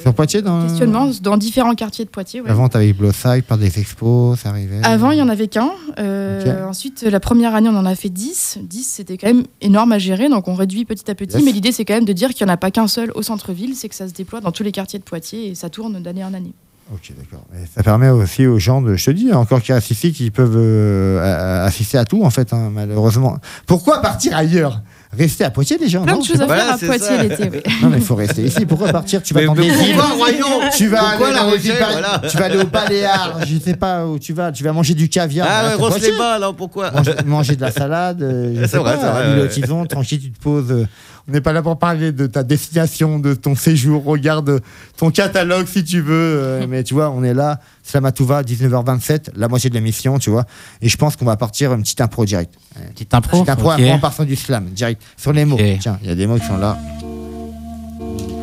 Sur 0.00 0.14
Poitiers, 0.14 0.42
dans 0.42 0.62
questionnement 0.62 1.10
dans 1.22 1.36
différents 1.36 1.74
quartiers 1.74 2.04
de 2.04 2.10
Poitiers. 2.10 2.40
ouais. 2.40 2.50
Avant, 2.50 2.68
t'avais 2.68 2.92
Blossac, 2.92 3.44
par 3.44 3.58
des 3.58 3.78
expos, 3.80 4.38
ça 4.38 4.50
arrivait. 4.50 4.80
Avant, 4.84 5.10
il 5.10 5.16
n'y 5.16 5.22
en 5.22 5.28
avait 5.28 5.48
qu'un. 5.48 5.70
Euh. 5.98 6.66
Ensuite, 6.68 7.02
la 7.02 7.20
première 7.20 7.54
année, 7.54 7.68
on 7.68 7.76
en 7.76 7.86
a 7.86 7.94
fait 7.94 8.08
10. 8.08 8.58
10, 8.62 8.82
c'était 8.84 9.16
quand 9.18 9.26
même 9.26 9.44
énorme 9.60 9.92
à 9.92 9.98
gérer, 9.98 10.28
donc 10.28 10.46
on 10.48 10.54
réduit 10.54 10.84
petit 10.84 11.10
à 11.10 11.14
petit. 11.14 11.36
Yes. 11.36 11.44
Mais 11.44 11.52
l'idée, 11.52 11.72
c'est 11.72 11.84
quand 11.84 11.94
même 11.94 12.04
de 12.04 12.12
dire 12.12 12.30
qu'il 12.30 12.46
n'y 12.46 12.50
en 12.50 12.54
a 12.54 12.58
pas 12.58 12.70
qu'un 12.70 12.86
seul 12.88 13.10
au 13.14 13.22
centre-ville, 13.22 13.74
c'est 13.74 13.88
que 13.88 13.94
ça 13.94 14.06
se 14.08 14.12
déploie 14.12 14.40
dans 14.40 14.52
tous 14.52 14.62
les 14.62 14.72
quartiers 14.72 14.98
de 14.98 15.04
Poitiers 15.04 15.48
et 15.48 15.54
ça 15.54 15.68
tourne 15.68 16.00
d'année 16.02 16.24
en 16.24 16.32
année. 16.34 16.52
Ok, 16.92 17.12
d'accord. 17.16 17.44
Et 17.54 17.64
ça 17.74 17.82
permet 17.82 18.08
aussi 18.10 18.46
aux 18.46 18.58
gens 18.58 18.82
de, 18.82 18.96
je 18.96 19.04
te 19.06 19.10
dis, 19.12 19.32
encore 19.32 19.62
qui 19.62 19.72
restent 19.72 19.90
ici, 19.92 20.12
qui 20.12 20.30
peuvent 20.30 20.56
euh, 20.56 21.20
a- 21.20 21.62
a- 21.62 21.64
assister 21.64 21.96
à 21.96 22.04
tout, 22.04 22.22
en 22.24 22.30
fait, 22.30 22.52
hein, 22.52 22.70
malheureusement. 22.72 23.38
Pourquoi 23.66 24.02
partir 24.02 24.36
ailleurs? 24.36 24.80
Rester 25.16 25.44
à 25.44 25.50
Poitiers, 25.50 25.76
les 25.78 25.88
gens 25.90 26.04
Plein 26.04 26.14
non 26.14 26.20
de 26.20 26.24
choses 26.24 26.40
à 26.40 26.48
faire 26.48 26.72
à 26.72 26.78
Poitiers 26.78 27.18
l'été. 27.18 27.50
oui. 27.52 27.60
Non, 27.82 27.90
mais 27.90 27.98
il 27.98 28.02
faut 28.02 28.14
rester 28.14 28.44
ici. 28.44 28.64
Pourquoi 28.64 28.88
partir 28.88 29.22
Tu 29.22 29.34
vas 29.34 29.40
Mais- 29.40 29.46
dans 29.46 29.54
mais 29.54 29.62
des 29.62 29.68
îles. 29.68 29.94
pourquoi, 29.94 30.16
voyons 30.16 30.46
Tu 30.74 30.88
vas 30.88 31.00
Pourquoi 31.00 31.26
aller 31.28 31.36
La 31.36 31.42
dans 31.42 31.50
les 31.50 31.66
îles 31.66 31.72
Rochelle, 31.72 31.78
Bar- 31.80 31.92
voilà 31.92 32.22
Tu 32.30 32.36
vas 32.38 32.44
aller 32.46 32.56
au 32.58 32.64
Baléares. 32.66 33.38
Je 33.46 33.58
sais 33.58 33.74
pas 33.76 34.06
où 34.06 34.18
tu 34.18 34.32
vas. 34.32 34.50
Tu 34.52 34.64
vas 34.64 34.72
manger 34.72 34.94
du 34.94 35.10
caviar. 35.10 35.46
Ah, 35.50 35.68
ouais, 35.68 35.76
Poitiers. 35.76 36.12
les 36.12 36.16
bas, 36.18 36.38
là, 36.38 36.50
pourquoi 36.56 36.90
manger, 36.92 37.12
manger 37.26 37.56
de 37.56 37.60
la 37.60 37.70
salade. 37.70 38.22
euh, 38.22 38.54
je 38.54 38.60
C'est 38.62 38.68
sais 38.68 38.78
vrai, 38.78 38.94
pas, 38.96 39.00
c'est 39.02 39.06
vrai, 39.10 39.34
ouais. 39.36 39.42
aux 39.42 39.48
Tisons, 39.48 39.84
tranquille, 39.84 40.20
tu 40.20 40.30
te 40.32 40.40
poses. 40.42 40.70
euh, 40.72 40.86
on 41.28 41.32
n'est 41.32 41.40
pas 41.40 41.52
là 41.52 41.62
pour 41.62 41.78
parler 41.78 42.12
de 42.12 42.26
ta 42.26 42.42
destination, 42.42 43.18
de 43.18 43.34
ton 43.34 43.54
séjour. 43.54 44.04
Regarde 44.04 44.60
ton 44.96 45.10
catalogue 45.10 45.66
si 45.66 45.84
tu 45.84 46.00
veux. 46.00 46.12
euh, 46.12 46.66
mais 46.68 46.82
tu 46.84 46.94
vois, 46.94 47.10
on 47.10 47.22
est 47.22 47.34
là. 47.34 47.60
Slamatouva, 47.84 48.42
19h27, 48.42 49.30
la 49.36 49.48
moitié 49.48 49.70
de 49.70 49.74
l'émission, 49.74 50.18
tu 50.18 50.30
vois. 50.30 50.44
Et 50.80 50.88
je 50.88 50.96
pense 50.96 51.16
qu'on 51.16 51.24
va 51.24 51.36
partir 51.36 51.72
une 51.72 51.82
petite 51.82 52.00
impro 52.00 52.24
direct. 52.24 52.54
Petite 52.92 53.12
impro. 53.14 53.38
Petite 53.44 53.50
impro 53.50 53.72
ok. 53.72 53.80
en 53.90 53.98
partant 53.98 54.24
du 54.24 54.36
slam, 54.36 54.66
direct. 54.70 55.02
Sur 55.16 55.32
les 55.32 55.44
mots. 55.44 55.58
Tiens, 55.80 55.98
il 56.02 56.08
y 56.08 56.12
a 56.12 56.14
des 56.14 56.26
mots 56.26 56.38
qui 56.38 56.46
sont 56.46 56.58
là. 56.58 56.78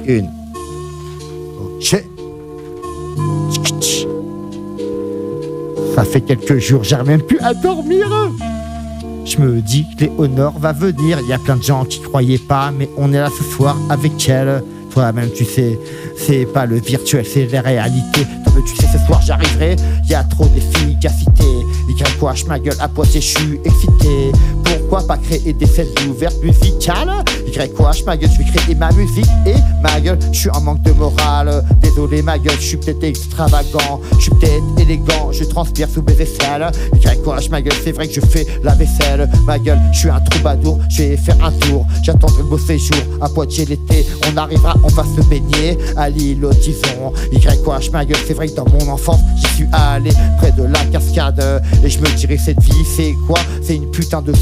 Une. 0.06 0.30
Ok. 1.62 2.04
Ça 5.96 6.06
fait 6.06 6.22
quelques 6.22 6.60
jours, 6.60 6.84
j'arrive 6.84 7.08
même 7.08 7.22
plus 7.22 7.40
à 7.40 7.54
dormir. 7.54 8.08
Je 9.30 9.38
me 9.38 9.62
dis 9.62 9.86
que 9.96 10.06
Léonore 10.06 10.58
va 10.58 10.74
venir. 10.74 11.20
Il 11.22 11.28
y 11.28 11.34
a 11.34 11.38
plein 11.38 11.56
de 11.56 11.62
gens 11.62 11.86
qui 11.86 12.02
croyaient 12.02 12.40
pas, 12.40 12.72
mais 12.72 12.90
on 12.98 13.14
est 13.14 13.20
là 13.20 13.30
ce 13.30 13.44
soir 13.44 13.78
avec 13.88 14.28
elle. 14.28 14.64
Toi-même, 14.92 15.30
tu 15.36 15.46
sais, 15.46 15.80
c'est 16.18 16.48
pas 16.48 16.66
le 16.66 16.80
virtuel, 16.80 17.24
c'est 17.32 17.46
la 17.46 17.62
réalité. 17.62 18.26
Toi-même, 18.44 18.64
tu 18.64 18.76
sais, 18.76 18.88
ce 18.92 18.98
soir 19.06 19.22
j'arriverai. 19.22 19.76
Il 20.04 20.10
y 20.10 20.16
a 20.16 20.24
trop 20.24 20.48
d'efficacité. 20.48 21.44
Y 21.88 22.18
quoi, 22.20 22.34
ma 22.48 22.58
gueule 22.58 22.74
à 22.80 22.88
Poitiers, 22.88 23.22
je 23.22 23.38
suis 23.38 23.60
excité. 23.64 24.32
Pourquoi 24.90 25.08
pas 25.08 25.18
créer 25.18 25.54
des 25.54 25.68
scènes 25.68 25.86
ouvertes 26.10 26.42
musicales 26.42 27.24
Y 27.48 27.74
quoi, 27.76 27.92
ma 28.08 28.18
gueule, 28.18 28.30
je 28.32 28.38
vais 28.40 28.52
créer 28.52 28.74
ma 28.74 28.92
musique 28.92 29.30
et 29.46 29.54
ma 29.84 30.00
gueule, 30.02 30.18
je 30.32 30.40
suis 30.40 30.50
en 30.50 30.62
manque 30.62 30.82
de 30.82 30.92
morale. 30.94 31.64
Désolé, 31.80 32.24
ma 32.24 32.40
gueule, 32.40 32.56
je 32.60 32.66
suis 32.66 32.78
peut-être 32.78 33.04
extravagant. 33.04 34.02
Je 34.18 34.24
suis 34.24 34.32
peut-être 34.32 34.64
élégant, 34.80 35.32
je 35.32 35.44
transpire 35.44 35.88
sous 35.90 36.02
mes 36.02 36.14
aisselles. 36.14 36.72
Y 36.94 37.22
quoi, 37.24 37.38
ma 37.52 37.62
gueule, 37.62 37.78
c'est 37.84 37.92
vrai 37.92 38.08
que 38.08 38.16
je 38.16 38.22
fais 38.22 38.48
la 38.64 38.74
vaisselle. 38.74 39.30
Ma 39.46 39.60
gueule, 39.60 39.80
je 39.94 40.00
suis 40.00 40.10
un 40.10 40.22
troubadour, 40.22 40.80
je 40.90 41.04
vais 41.04 41.18
faire 41.18 41.38
un 41.44 41.52
tour. 41.52 41.86
J'attendrai 42.02 42.40
le 42.40 42.50
beau 42.50 42.58
séjour 42.58 42.98
à 43.22 43.30
Poitiers 43.30 43.66
l'été. 43.66 44.08
On 44.32 44.38
arrivera, 44.38 44.76
on 44.84 44.88
va 44.88 45.04
se 45.04 45.22
baigner 45.28 45.78
à 45.98 46.10
l'île 46.10 46.44
au 46.46 46.54
Tison. 46.54 47.14
Y 47.32 47.64
quoi, 47.64 47.80
ma 47.94 48.06
gueule, 48.06 48.18
c'est 48.28 48.34
vrai 48.34 48.48
que 48.48 48.56
dans 48.56 48.68
mon 48.68 48.92
enfance, 48.92 49.20
j'y 49.38 49.56
suis 49.56 49.68
allé 49.72 50.12
près 50.40 50.52
de 50.52 50.64
la 50.64 50.84
cascade. 50.86 51.62
Et 51.84 51.90
je 51.90 52.00
me 52.00 52.08
dirais, 52.16 52.38
cette 52.44 52.62
vie, 52.62 52.86
c'est 52.86 53.14
quoi? 53.28 53.40
C'est 53.62 53.76
une 53.76 53.92
putain 53.92 54.22
de 54.22 54.34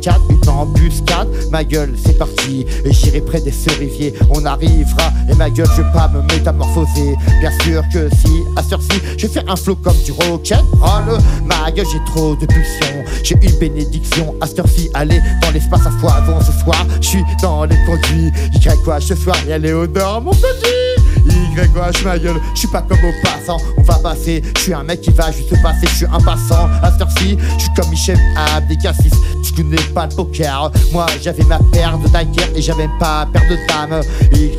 cavalcade, 0.00 0.20
une 0.30 0.48
embuscade. 0.48 1.28
Ma 1.50 1.64
gueule, 1.64 1.94
c'est 2.04 2.18
parti. 2.18 2.66
Et 2.84 2.92
j'irai 2.92 3.20
près 3.20 3.40
des 3.40 3.52
cerisiers. 3.52 4.14
On 4.30 4.44
arrivera. 4.44 5.12
Et 5.28 5.34
ma 5.34 5.50
gueule, 5.50 5.68
je 5.76 5.82
vais 5.82 5.92
pas 5.92 6.08
me 6.08 6.22
métamorphoser. 6.22 7.14
Bien 7.40 7.52
sûr 7.62 7.82
que 7.92 8.08
si, 8.16 8.42
à 8.56 8.62
ci 8.62 8.70
je 9.16 9.26
vais 9.26 9.32
faire 9.32 9.44
un 9.48 9.56
flow 9.56 9.76
comme 9.76 9.96
du 10.04 10.12
rock'n'roll. 10.12 11.18
Ma 11.44 11.70
gueule, 11.70 11.86
j'ai 11.92 12.04
trop 12.12 12.36
de 12.36 12.46
pulsions. 12.46 13.04
J'ai 13.22 13.36
une 13.42 13.58
bénédiction. 13.58 14.34
À 14.40 14.46
ce 14.46 14.54
ci 14.66 14.90
allez 14.94 15.20
dans 15.42 15.50
l'espace 15.50 15.86
à 15.86 15.90
foison 15.90 16.40
ce 16.40 16.52
soir. 16.62 16.86
Je 17.00 17.08
suis 17.08 17.24
dans 17.42 17.64
les 17.64 17.76
conduits. 17.86 18.30
Y 18.54 18.82
quoi 18.84 19.00
ce 19.00 19.14
soir, 19.14 19.36
Léonore, 19.46 20.22
mon 20.22 20.32
petit. 20.32 20.89
Y 21.26 21.68
courage 21.72 22.02
ma 22.04 22.18
gueule, 22.18 22.40
je 22.54 22.60
suis 22.60 22.68
pas 22.68 22.82
comme 22.82 22.98
au 22.98 23.12
passant, 23.22 23.58
on 23.76 23.82
va 23.82 23.96
passer, 23.96 24.42
je 24.56 24.62
suis 24.62 24.74
un 24.74 24.82
mec 24.82 25.00
qui 25.00 25.10
va 25.10 25.30
juste 25.30 25.50
passer, 25.62 25.86
je 25.86 25.94
suis 25.96 26.06
un 26.06 26.20
passant. 26.20 26.68
À 26.82 26.90
cette 26.90 27.02
heure-ci, 27.02 27.36
je 27.56 27.62
suis 27.62 27.70
comme 27.76 27.88
Michel 27.90 28.18
Abdécassis, 28.56 29.10
tu 29.44 29.52
connais 29.52 29.76
pas 29.94 30.06
le 30.06 30.14
poker. 30.14 30.70
Moi 30.92 31.06
j'avais 31.20 31.44
ma 31.44 31.58
paire 31.72 31.98
de 31.98 32.06
Tiger 32.06 32.50
et 32.54 32.62
j'avais 32.62 32.88
pas 32.98 33.26
paire 33.32 33.42
de 33.50 33.56
dames. 33.68 34.02
Y 34.32 34.58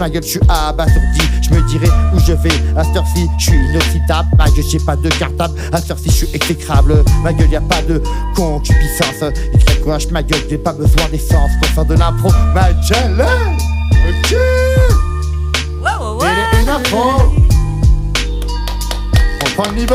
ma 0.00 0.10
gueule, 0.10 0.22
je 0.22 0.28
suis 0.28 0.40
abasourdi, 0.48 1.20
je 1.42 1.54
me 1.54 1.68
dirais 1.68 1.90
où 2.14 2.18
je 2.18 2.32
vais. 2.32 2.50
À 2.76 2.84
cette 2.84 2.96
heure-ci, 2.96 3.26
je 3.38 3.44
suis 3.44 3.58
ma 4.38 4.46
gueule, 4.46 4.64
j'ai 4.68 4.78
pas 4.80 4.96
de 4.96 5.08
cartable. 5.08 5.54
À 5.72 5.80
cette 5.80 5.92
heure-ci, 5.92 6.10
je 6.10 6.14
suis 6.14 6.28
exécrable, 6.34 7.04
ma 7.22 7.32
gueule, 7.32 7.50
y 7.50 7.56
a 7.56 7.60
pas 7.60 7.82
de 7.82 8.02
concupiscence. 8.34 9.22
Y 9.22 10.12
ma 10.12 10.22
gueule, 10.22 10.40
j'ai 10.48 10.58
pas 10.58 10.72
besoin 10.72 11.08
d'essence 11.10 11.50
pour 11.60 11.70
faire 11.70 11.84
de 11.84 11.94
l'impro. 11.94 12.30
Ma 12.54 12.72
gueule, 12.72 13.24
ok. 14.08 14.89
Et 15.82 16.62
une 16.62 16.68
info. 16.68 16.98
On 19.42 19.50
prend 19.62 19.70
le 19.70 19.76
niveau. 19.76 19.94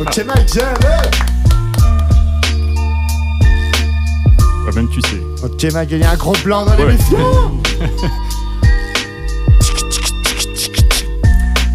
Ok, 0.00 0.24
ma 0.26 0.34
gueule. 0.34 0.78
Ouais, 4.66 4.72
même 4.74 4.88
tu 4.88 5.00
sais. 5.02 5.20
Ok, 5.42 5.72
ma 5.72 5.84
gueule, 5.86 6.00
y 6.00 6.04
a 6.04 6.10
un 6.12 6.16
gros 6.16 6.34
blanc 6.44 6.64
dans 6.64 6.76
Ouais. 6.76 6.86
l'émission. 6.86 7.18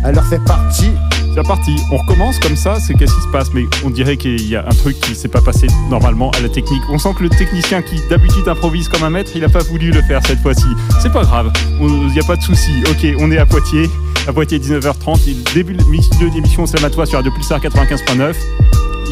Alors 0.04 0.24
c'est 0.30 0.44
parti. 0.44 0.92
C'est 1.34 1.48
parti, 1.48 1.78
on 1.92 1.98
recommence 1.98 2.40
comme 2.40 2.58
ça, 2.58 2.80
c'est 2.80 2.94
qu'est-ce 2.94 3.16
qui 3.16 3.22
se 3.22 3.28
passe? 3.28 3.54
Mais 3.54 3.66
on 3.86 3.90
dirait 3.90 4.18
qu'il 4.18 4.48
y 4.48 4.56
a 4.56 4.66
un 4.68 4.74
truc 4.74 5.00
qui 5.00 5.16
s'est 5.16 5.30
pas 5.30 5.42
passé 5.42 5.68
normalement 5.90 6.30
à 6.32 6.42
la 6.42 6.50
technique. 6.50 6.82
On 6.90 6.98
sent 6.98 7.14
que 7.18 7.24
le 7.24 7.30
technicien 7.30 7.82
qui 7.82 7.96
d'habitude 8.10 8.48
improvise 8.48 8.90
comme 8.90 9.04
un 9.04 9.10
maître, 9.10 9.32
il 9.34 9.44
a 9.46 9.50
pas 9.50 9.64
voulu 9.64 9.92
le 9.92 10.02
faire 10.02 10.20
cette 10.28 10.40
fois-ci. 10.40 10.68
C'est 11.02 11.12
pas 11.12 11.24
grave, 11.24 11.52
il 11.80 12.08
n'y 12.08 12.20
a 12.20 12.24
pas 12.24 12.36
de 12.36 12.42
souci. 12.44 12.72
Ok, 12.90 13.08
on 13.20 13.32
est 13.32 13.38
à 13.38 13.46
Poitiers, 13.46 13.90
à 14.28 14.34
Poitiers 14.34 14.60
19h30, 14.60 15.22
il 15.28 15.44
début 15.54 15.74
de 15.74 15.84
milieu 15.86 16.30
d'émission 16.30 16.66
c'est 16.66 16.78
toi 16.92 17.06
sur 17.06 17.18
Radio 17.18 17.32
Pulsar 17.32 17.60
95.9. 17.60 18.36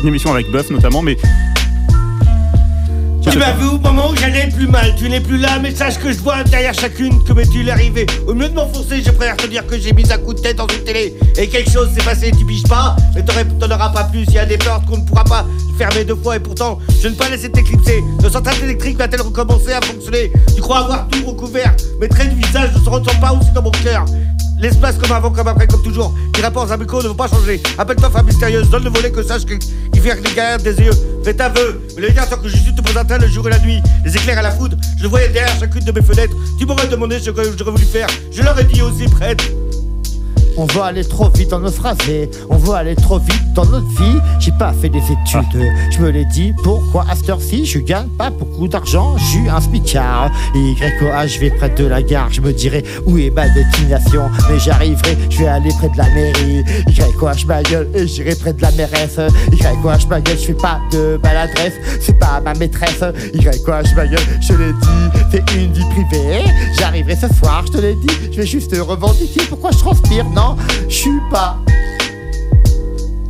Une 0.02 0.08
émission 0.08 0.32
avec 0.32 0.52
Buff 0.52 0.70
notamment, 0.70 1.02
mais 1.02 1.18
Tu 3.22 3.38
m'as 3.38 3.52
vu 3.52 3.66
au 3.66 3.78
moment 3.78 4.10
où 4.10 4.16
j'allais 4.16 4.48
plus 4.48 4.68
mal, 4.68 4.96
tu 4.98 5.10
n'es 5.10 5.20
plus 5.20 5.38
là, 5.38 5.60
mais 5.62 5.76
sache 5.76 6.00
que 6.00 6.12
je 6.12 6.20
vois 6.20 6.44
derrière 6.44 6.74
chacune 6.74 7.24
que 7.24 7.34
m'est-il 7.34 7.70
arrivé. 7.70 8.06
Au 8.28 8.34
mieux 8.34 8.50
de 8.50 8.56
m'enfoncer, 8.56 9.04
je 9.06 9.12
préfère 9.12 9.38
te 9.38 9.48
dire 9.48 9.66
que 9.68 9.78
j'ai 9.78 9.94
mis 9.94 10.10
un 10.12 10.18
coup 10.18 10.34
de 10.34 10.40
tête 10.40 10.58
dans 10.58 10.68
une 10.68 10.84
télé 10.84 11.16
et 11.38 11.48
quelque 11.48 11.70
chose 11.70 11.90
s'est 11.94 12.04
passé, 12.04 12.32
tu 12.38 12.46
piges 12.46 12.64
pas, 12.64 12.96
mais 13.16 13.24
t'en 13.24 13.72
auras 13.72 13.90
pas 13.90 14.06
plus. 14.06 14.24
Il 14.28 14.34
y 14.34 14.40
a 14.40 14.46
des 14.46 14.58
portes 14.58 14.86
qu'on 14.86 14.98
ne 14.98 15.04
pourra 15.04 15.24
pas 15.26 15.46
fermer 15.78 16.04
deux 16.06 16.16
fois 16.16 16.38
et 16.38 16.40
pourtant, 16.40 16.80
je 17.02 17.08
ne 17.08 17.14
pas 17.14 17.30
laisser 17.30 17.52
t'éclipser. 17.52 18.04
Le 18.24 18.30
centrale 18.30 18.56
électrique 18.64 18.98
va-t-elle 18.98 19.22
recommencer 19.22 19.74
à 19.74 19.82
fonctionner? 19.82 20.32
Tu 20.56 20.62
crois 20.62 20.80
avoir 20.80 21.08
tout 21.10 21.26
recouvert, 21.26 21.76
mes 22.00 22.08
traits 22.08 22.30
de 22.30 22.46
visage 22.46 22.72
ne 22.74 22.80
se 22.80 22.90
ressentent 22.90 23.20
pas 23.20 23.34
aussi 23.34 23.52
dans 23.54 23.62
mon 23.62 23.72
cœur. 23.72 24.06
L'espace 24.60 24.98
comme 24.98 25.12
avant, 25.12 25.32
comme 25.32 25.48
après, 25.48 25.68
comme 25.68 25.82
toujours. 25.82 26.14
Les 26.36 26.42
rapports 26.42 26.70
amicaux 26.72 27.02
ne 27.02 27.08
vont 27.08 27.16
pas 27.16 27.28
changer. 27.28 27.62
Appelle-toi 27.78 28.10
femme 28.10 28.26
mystérieuse, 28.26 28.70
donne 28.70 28.84
le 28.84 28.90
volet 28.90 29.12
que 29.12 29.24
sache 29.24 29.46
que- 29.46 29.54
qui 29.56 30.00
fait 30.00 30.16
les 30.16 30.34
galères 30.36 30.58
des 30.60 30.76
yeux. 30.76 30.92
Fais 31.24 31.40
aveu, 31.42 31.82
mais 31.96 32.08
le 32.08 32.14
tant 32.14 32.38
que 32.38 32.48
je 32.48 32.58
suis 32.58 32.76
te 32.76 32.82
présentais 32.82 33.18
le 33.20 33.28
jour 33.28 33.48
et 33.48 33.52
la 33.52 33.60
nuit. 33.60 33.82
Les 34.06 34.16
éclairs 34.16 34.40
à 34.40 34.42
la 34.42 34.52
foudre, 34.52 34.78
je 35.02 35.08
voyais 35.08 35.30
derrière 35.30 35.58
chacune 35.60 35.84
de 35.84 35.92
mes 35.92 36.02
fenêtres. 36.02 36.36
Tu 36.58 36.66
m'aurais 36.66 36.88
demandé 36.88 37.20
ce 37.20 37.30
que 37.32 37.42
j'aurais 37.58 37.72
voulu 37.72 37.86
faire. 37.86 38.08
Je 38.32 38.42
leur 38.42 38.58
ai 38.60 38.64
dit 38.66 38.82
aussi 38.82 39.06
prête. 39.06 39.42
On 40.62 40.66
veut 40.66 40.82
aller 40.82 41.06
trop 41.06 41.30
vite 41.30 41.52
dans 41.52 41.62
nos 41.62 41.72
phrasés, 41.72 42.30
on 42.50 42.58
veut 42.58 42.74
aller 42.74 42.94
trop 42.94 43.18
vite 43.18 43.54
dans 43.54 43.64
notre 43.64 43.88
vie. 43.88 44.20
J'ai 44.42 44.52
pas 44.52 44.74
fait 44.74 44.90
des 44.90 45.00
études, 45.00 45.72
je 45.90 46.00
me 46.00 46.10
l'ai 46.10 46.26
dit. 46.26 46.54
Pourquoi 46.64 47.06
à 47.10 47.16
cette 47.16 47.30
heure-ci 47.30 47.66
je 47.66 47.80
gagne 47.80 48.10
pas 48.10 48.30
beaucoup 48.30 48.68
d'argent? 48.68 49.18
Suis 49.20 49.48
un 49.48 49.62
spicard. 49.62 50.30
YOA, 50.54 51.28
je 51.28 51.40
vais 51.40 51.50
près 51.52 51.70
de 51.70 51.86
la 51.86 52.04
gare, 52.04 52.28
je 52.30 52.42
me 52.42 52.52
dirai 52.52 52.84
où 53.06 53.18
est 53.18 53.30
ma 53.30 53.48
destination? 53.48 54.24
Mais 54.50 54.60
j'arriverai, 54.60 55.18
je 55.30 55.40
vais 55.40 55.48
aller 55.48 55.70
près 55.78 55.88
de 55.88 55.98
la 55.98 56.10
mairie. 56.10 56.66
YOA, 56.88 57.32
je 57.38 57.46
ma 57.46 57.64
gueule 57.64 57.88
et 57.96 58.06
j'irai 58.06 58.36
près 58.36 58.52
de 58.52 58.62
la 58.62 58.72
mairesse. 58.72 59.18
YOA, 59.54 59.98
je 59.98 60.08
ma 60.08 60.20
gueule, 60.20 60.38
je 60.38 60.48
fais 60.48 60.54
pas 60.56 60.82
de 60.92 61.18
maladresse, 61.24 61.76
c'est 62.02 62.20
pas 62.20 62.42
ma 62.44 62.54
maîtresse. 62.54 63.02
YOA, 63.34 63.84
je 63.84 63.96
ma 63.96 64.08
gueule, 64.08 64.20
je 64.42 64.54
l'ai 64.56 64.74
dit, 64.74 65.20
c'est 65.32 65.56
une 65.56 65.72
vie 65.72 65.86
privée. 65.86 66.44
J'arriverai 66.78 67.16
ce 67.16 67.34
soir, 67.34 67.64
je 67.66 67.72
te 67.72 67.78
l'ai 67.78 67.96
dit, 67.96 68.14
je 68.34 68.42
vais 68.42 68.46
juste 68.46 68.76
revendiquer 68.76 69.44
pourquoi 69.48 69.72
je 69.72 69.78
transpire. 69.78 70.26
Non, 70.26 70.49
je 70.88 70.94
suis 70.94 71.22
pas. 71.32 71.60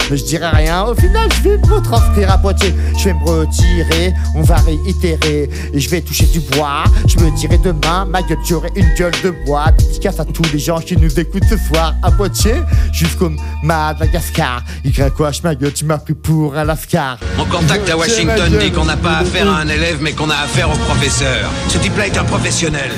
Mais 0.09 0.17
je 0.17 0.23
dirai 0.23 0.47
rien, 0.47 0.85
au 0.85 0.95
final 0.95 1.29
je 1.37 1.49
vais 1.49 1.57
me 1.57 1.73
retranscrire 1.73 2.31
à 2.31 2.37
Poitiers. 2.37 2.73
Je 2.97 3.05
vais 3.05 3.13
me 3.13 3.23
retirer, 3.23 4.13
on 4.35 4.41
va 4.41 4.55
réitérer. 4.55 5.49
Et 5.71 5.79
je 5.79 5.89
vais 5.89 6.01
toucher 6.01 6.25
du 6.25 6.39
bois. 6.39 6.83
Je 7.07 7.19
me 7.19 7.29
dirai 7.37 7.59
demain, 7.59 8.05
ma 8.05 8.23
gueule 8.23 8.39
j'aurai 8.43 8.69
une 8.75 8.91
gueule 8.95 9.13
de 9.23 9.31
bois. 9.45 9.71
Dédicace 9.77 10.19
à 10.19 10.25
tous 10.25 10.51
les 10.51 10.59
gens 10.59 10.79
qui 10.79 10.97
nous 10.97 11.19
écoutent 11.19 11.45
ce 11.47 11.57
soir 11.57 11.93
à 12.01 12.11
Poitiers 12.11 12.61
Jusqu'au 12.91 13.31
Madagascar. 13.61 14.63
YH 14.83 15.43
ma 15.43 15.53
gueule 15.53 15.73
tu 15.73 15.85
m'as 15.85 15.99
pris 15.99 16.15
pour 16.15 16.55
un 16.55 16.63
lascar. 16.63 17.19
Mon 17.37 17.45
contact 17.45 17.87
à 17.89 17.95
Washington 17.95 18.51
dit 18.59 18.71
qu'on 18.71 18.85
n'a 18.85 18.97
pas 18.97 19.17
affaire 19.17 19.47
à 19.47 19.59
un 19.59 19.67
élève, 19.67 19.99
mais 20.01 20.13
qu'on 20.13 20.29
a 20.29 20.35
affaire 20.35 20.71
au 20.71 20.77
professeur. 20.77 21.49
Ce 21.67 21.77
type-là 21.77 22.07
est 22.07 22.17
un 22.17 22.23
professionnel. 22.23 22.89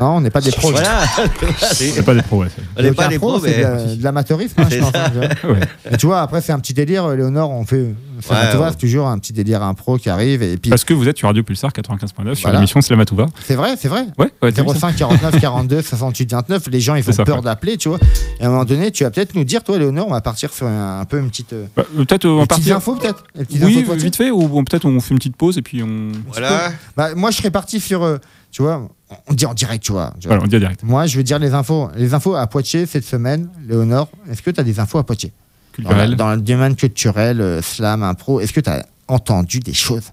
Non, 0.00 0.16
on 0.16 0.20
n'est 0.20 0.30
pas 0.30 0.40
des 0.40 0.50
pros 0.50 0.70
Voilà. 0.70 1.00
c'est 1.72 2.04
pas 2.04 2.14
des 2.14 2.22
pros. 2.22 2.38
ouais. 2.42 2.48
On 2.76 2.82
n'est 2.82 2.92
pas 2.92 3.06
un 3.06 3.08
des 3.08 3.18
pro, 3.18 3.28
pros, 3.38 3.40
c'est 3.44 3.50
mais. 3.50 3.56
de, 3.58 3.62
la- 3.62 3.96
de 3.96 4.02
l'amateurisme, 4.04 4.54
hein, 4.60 4.64
je 4.68 4.74
C'est 4.74 4.80
pense. 4.80 4.92
ça. 4.92 5.10
Ouais. 5.48 5.60
Mais 5.90 5.96
tu 5.96 6.06
vois, 6.06 6.20
après, 6.20 6.40
c'est 6.40 6.52
un 6.52 6.58
petit 6.58 6.74
délire. 6.74 7.08
Léonore, 7.08 7.50
on 7.50 7.64
fait. 7.64 7.76
Ouais, 7.76 7.90
ouais. 8.30 8.68
c'est 8.70 8.78
toujours 8.78 9.06
un 9.08 9.18
petit 9.18 9.32
délire 9.32 9.62
impro 9.62 9.98
qui 9.98 10.08
arrive. 10.08 10.42
Et 10.42 10.56
puis, 10.56 10.70
Parce 10.70 10.84
que 10.84 10.94
vous 10.94 11.08
êtes 11.08 11.18
sur 11.18 11.28
Radio 11.28 11.42
Pulsar 11.42 11.70
95.9 11.72 12.34
sur 12.34 12.42
Voilà. 12.42 12.58
l'émission 12.58 12.80
Slamatouva. 12.80 13.26
c'est 13.44 13.54
vrai, 13.56 13.74
c'est 13.78 13.88
vrai. 13.88 14.06
Ouais, 14.18 14.30
ouais, 14.42 14.52
t'as 14.52 14.62
vu 14.62 14.68
ça 14.70 14.74
05 14.88 14.96
49 14.96 15.40
42 15.40 15.82
68 15.82 16.30
29 16.32 16.68
les 16.70 16.80
gens 16.80 16.94
ils 16.94 17.02
C'est 17.04 17.10
ont 17.10 17.14
ça, 17.14 17.24
peur 17.24 17.42
d'appeler 17.42 17.76
tu 17.76 17.88
vois 17.88 17.98
et 18.40 18.44
à 18.44 18.46
un 18.46 18.50
moment 18.50 18.64
donné 18.64 18.90
tu 18.90 19.04
vas 19.04 19.10
peut-être 19.10 19.34
nous 19.34 19.44
dire 19.44 19.62
toi 19.64 19.78
Léonore 19.78 20.06
on 20.08 20.12
va 20.12 20.20
partir 20.20 20.52
sur 20.52 20.66
un, 20.66 21.00
un 21.00 21.04
peu 21.04 21.18
une 21.18 21.28
petite 21.28 21.52
euh, 21.52 21.66
Bah, 21.76 21.84
euh, 21.98 22.04
peut-être 22.04 22.24
euh, 22.24 22.28
on 22.30 22.46
petites 22.46 22.48
partir. 22.48 22.76
infos 22.76 22.94
peut-être 22.96 23.24
petites 23.36 23.62
Oui, 23.62 23.72
infos 23.72 23.80
de 23.80 23.86
Poitiers 23.86 24.04
vite 24.04 24.16
fait, 24.16 24.30
ou 24.30 24.48
bon, 24.48 24.64
peut-être 24.64 24.84
on 24.86 25.00
fait 25.00 25.10
une 25.10 25.18
petite 25.18 25.36
pause 25.36 25.58
et 25.58 25.62
puis 25.62 25.82
on. 25.82 26.12
Voilà. 26.28 26.70
bah, 26.96 27.14
moi 27.14 27.30
je 27.30 27.36
serais 27.38 27.50
parti 27.50 27.80
sur 27.80 28.02
euh, 28.04 28.18
tu 28.54 28.62
vois 28.62 28.88
on 29.28 29.34
dit 29.34 29.46
en 29.46 29.52
direct 29.54 29.82
tu 29.82 29.92
vois, 29.92 30.14
tu 30.20 30.28
vois. 30.28 30.36
Voilà, 30.36 30.44
on 30.44 30.46
dit 30.46 30.58
direct. 30.58 30.82
moi 30.84 31.06
je 31.06 31.16
veux 31.16 31.24
dire 31.24 31.40
les 31.40 31.54
infos 31.54 31.88
les 31.96 32.14
infos 32.14 32.36
à 32.36 32.46
Poitiers 32.46 32.86
cette 32.86 33.04
semaine 33.04 33.50
Léonore 33.68 34.08
est-ce 34.30 34.42
que 34.42 34.50
tu 34.52 34.60
as 34.60 34.64
des 34.64 34.78
infos 34.78 34.98
à 34.98 35.04
Poitiers? 35.04 35.32
Dans, 35.80 36.08
dans 36.14 36.34
le 36.36 36.40
domaine 36.40 36.76
culturel 36.76 37.40
euh, 37.40 37.60
slam 37.60 38.04
impro 38.04 38.38
est-ce 38.40 38.52
que 38.52 38.60
tu 38.60 38.70
as 38.70 38.86
entendu 39.08 39.58
des 39.58 39.74
choses? 39.74 40.12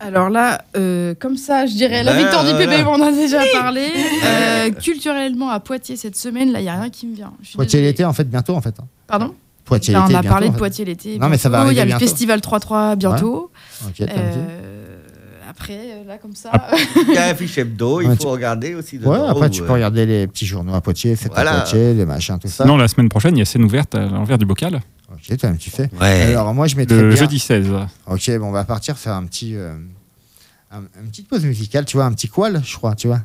Alors 0.00 0.30
là, 0.30 0.64
euh, 0.76 1.14
comme 1.18 1.36
ça, 1.36 1.64
je 1.66 1.74
dirais 1.74 2.02
la 2.02 2.12
Bah, 2.12 2.18
victoire 2.18 2.44
du. 2.44 2.50
PB, 2.52 2.84
on 2.88 2.94
en 2.94 3.02
a 3.02 3.12
déjà 3.12 3.40
parlé. 3.52 3.88
Euh, 4.24 4.70
culturellement, 4.70 5.50
à 5.50 5.58
Poitiers 5.58 5.96
cette 5.96 6.16
semaine, 6.16 6.52
là, 6.52 6.60
il 6.60 6.64
n'y 6.64 6.68
a 6.68 6.80
rien 6.80 6.90
qui 6.90 7.06
me 7.08 7.14
vient. 7.16 7.32
Poitiers 7.54 7.80
l'été 7.80 8.04
en 8.04 8.12
fait 8.12 8.28
bientôt 8.28 8.54
en 8.54 8.60
fait 8.60 8.74
hein. 8.80 8.86
Pardon? 9.06 9.34
Poitiers 9.64 9.94
l'été 9.94 10.04
On 10.04 10.06
a 10.06 10.08
bientôt, 10.08 10.28
parlé 10.28 10.48
en 10.48 10.52
de. 10.52 10.56
Poitiers 10.56 10.84
l'été. 10.84 11.18
Non, 11.18 11.28
mais 11.28 11.38
ça 11.38 11.48
va 11.48 11.58
bientôt. 11.58 11.72
Il 11.72 11.76
y 11.76 11.80
a 11.80 11.84
le 11.84 11.98
festival 11.98 12.40
3-3 12.40 12.96
bientôt. 12.96 13.50
Ok, 13.86 13.94
t'as 13.98 14.04
dit. 15.66 15.72
Euh, 15.72 15.76
après, 15.76 16.02
euh, 16.02 16.04
là, 16.08 16.18
comme 16.18 16.34
ça. 16.34 16.50
Il 17.08 17.14
y 17.14 17.18
a 17.18 17.28
un 17.28 17.34
fiche 17.34 17.58
hebdo, 17.58 18.00
il 18.00 18.08
Ouais, 18.08 18.16
faut 18.16 18.22
tu- 18.22 18.26
regarder 18.28 18.74
aussi. 18.74 18.96
ouais 18.96 19.02
dedans, 19.04 19.28
après 19.28 19.46
ou, 19.46 19.50
tu 19.50 19.62
euh, 19.62 19.66
peux 19.66 19.72
regarder 19.72 20.06
les 20.06 20.26
petits 20.26 20.46
journaux 20.46 20.74
à 20.74 20.80
Poitiers 20.80 21.16
c'est 21.16 21.32
Voilà. 21.32 21.52
à 21.52 21.56
Poitiers 21.62 21.94
les 21.94 22.04
machins 22.06 22.38
tout 22.38 22.48
ça 22.48 22.64
Non, 22.64 22.76
la 22.76 22.88
semaine 22.88 23.08
prochaine, 23.08 23.36
il 23.36 23.40
y 23.40 23.42
a 23.42 23.44
scène 23.44 23.64
ouverte 23.64 23.94
à 23.94 24.06
l'envers 24.06 24.38
du 24.38 24.46
bocal. 24.46 24.80
ok 25.12 25.36
toi 25.38 25.50
tu 25.58 25.70
fais 25.70 25.88
Ouais. 26.00 26.34
alors 26.34 26.52
moi 26.54 26.66
je 26.66 26.76
mettrais 26.76 27.00
Le 27.00 27.08
bien 27.08 27.16
jeudi 27.16 27.38
16. 27.38 27.66
Ok, 28.06 28.30
bon, 28.38 28.46
on 28.46 28.52
va 28.52 28.64
partir 28.64 28.96
faire 28.98 29.14
un 29.14 29.24
petit, 29.24 29.54
euh, 29.56 29.74
un- 30.70 30.82
une 31.02 31.08
petite 31.10 31.28
pause 31.28 31.44
musicale, 31.44 31.84
tu 31.84 31.96
vois, 31.96 32.06
un 32.06 32.12
petit 32.12 32.28
qual, 32.28 32.62
je 32.64 32.76
crois, 32.76 32.94
tu 32.94 33.06
vois. 33.08 33.20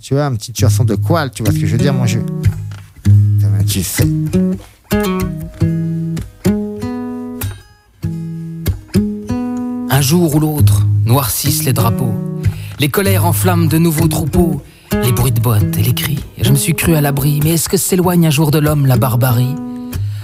Tu 0.00 0.14
vois, 0.14 0.24
une 0.24 0.36
petite 0.36 0.58
chanson 0.58 0.84
de 0.84 0.96
qual, 0.96 1.30
tu 1.30 1.42
vois 1.44 1.52
ce 1.52 1.58
que 1.58 1.66
je 1.66 1.72
veux 1.72 1.78
dire, 1.78 1.94
mon 1.94 2.06
jeu. 2.06 2.22
Tu 3.68 3.82
sais. 3.82 4.04
Un 9.88 10.00
jour 10.00 10.34
ou 10.34 10.40
l'autre, 10.40 10.82
noircissent 11.06 11.64
les 11.64 11.72
drapeaux. 11.72 12.14
Les 12.78 12.88
colères 12.88 13.24
enflamment 13.24 13.66
de 13.66 13.78
nouveaux 13.78 14.08
troupeaux. 14.08 14.60
Les 15.02 15.12
bruits 15.12 15.32
de 15.32 15.40
bottes 15.40 15.78
et 15.78 15.82
les 15.82 15.94
cris. 15.94 16.22
Je 16.40 16.50
me 16.50 16.56
suis 16.56 16.74
cru 16.74 16.94
à 16.94 17.00
l'abri. 17.00 17.40
Mais 17.42 17.54
est-ce 17.54 17.68
que 17.68 17.76
s'éloigne 17.76 18.26
un 18.26 18.30
jour 18.30 18.50
de 18.50 18.58
l'homme 18.58 18.86
la 18.86 18.96
barbarie? 18.96 19.54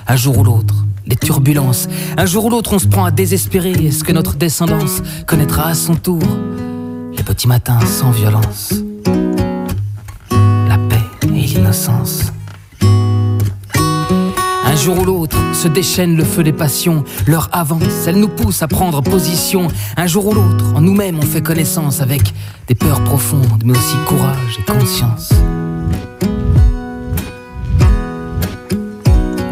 Un 0.06 0.16
jour 0.16 0.38
ou 0.38 0.44
l'autre, 0.44 0.84
les 1.06 1.16
turbulences. 1.16 1.88
Un 2.16 2.26
jour 2.26 2.46
ou 2.46 2.50
l'autre, 2.50 2.74
on 2.74 2.78
se 2.78 2.88
prend 2.88 3.04
à 3.04 3.10
désespérer. 3.10 3.72
Est-ce 3.72 4.04
que 4.04 4.12
notre 4.12 4.34
descendance 4.34 5.02
connaîtra 5.26 5.68
à 5.68 5.74
son 5.74 5.94
tour 5.94 6.22
les 7.16 7.22
petits 7.22 7.48
matins 7.48 7.80
sans 7.80 8.10
violence? 8.10 8.74
La 10.68 10.78
paix 10.78 11.28
et 11.34 11.46
l'innocence. 11.46 12.32
Jour 14.82 14.98
ou 14.98 15.04
l'autre 15.04 15.36
se 15.54 15.68
déchaîne 15.68 16.16
le 16.16 16.24
feu 16.24 16.42
des 16.42 16.52
passions, 16.52 17.04
leur 17.28 17.48
avance, 17.52 18.08
elle 18.08 18.16
nous 18.16 18.26
pousse 18.26 18.64
à 18.64 18.66
prendre 18.66 19.00
position. 19.00 19.68
Un 19.96 20.08
jour 20.08 20.26
ou 20.26 20.34
l'autre, 20.34 20.64
en 20.74 20.80
nous-mêmes, 20.80 21.20
on 21.20 21.22
fait 21.22 21.40
connaissance 21.40 22.00
avec 22.00 22.34
des 22.66 22.74
peurs 22.74 23.04
profondes, 23.04 23.62
mais 23.64 23.78
aussi 23.78 23.96
courage 24.08 24.58
et 24.58 24.64
conscience. 24.64 25.30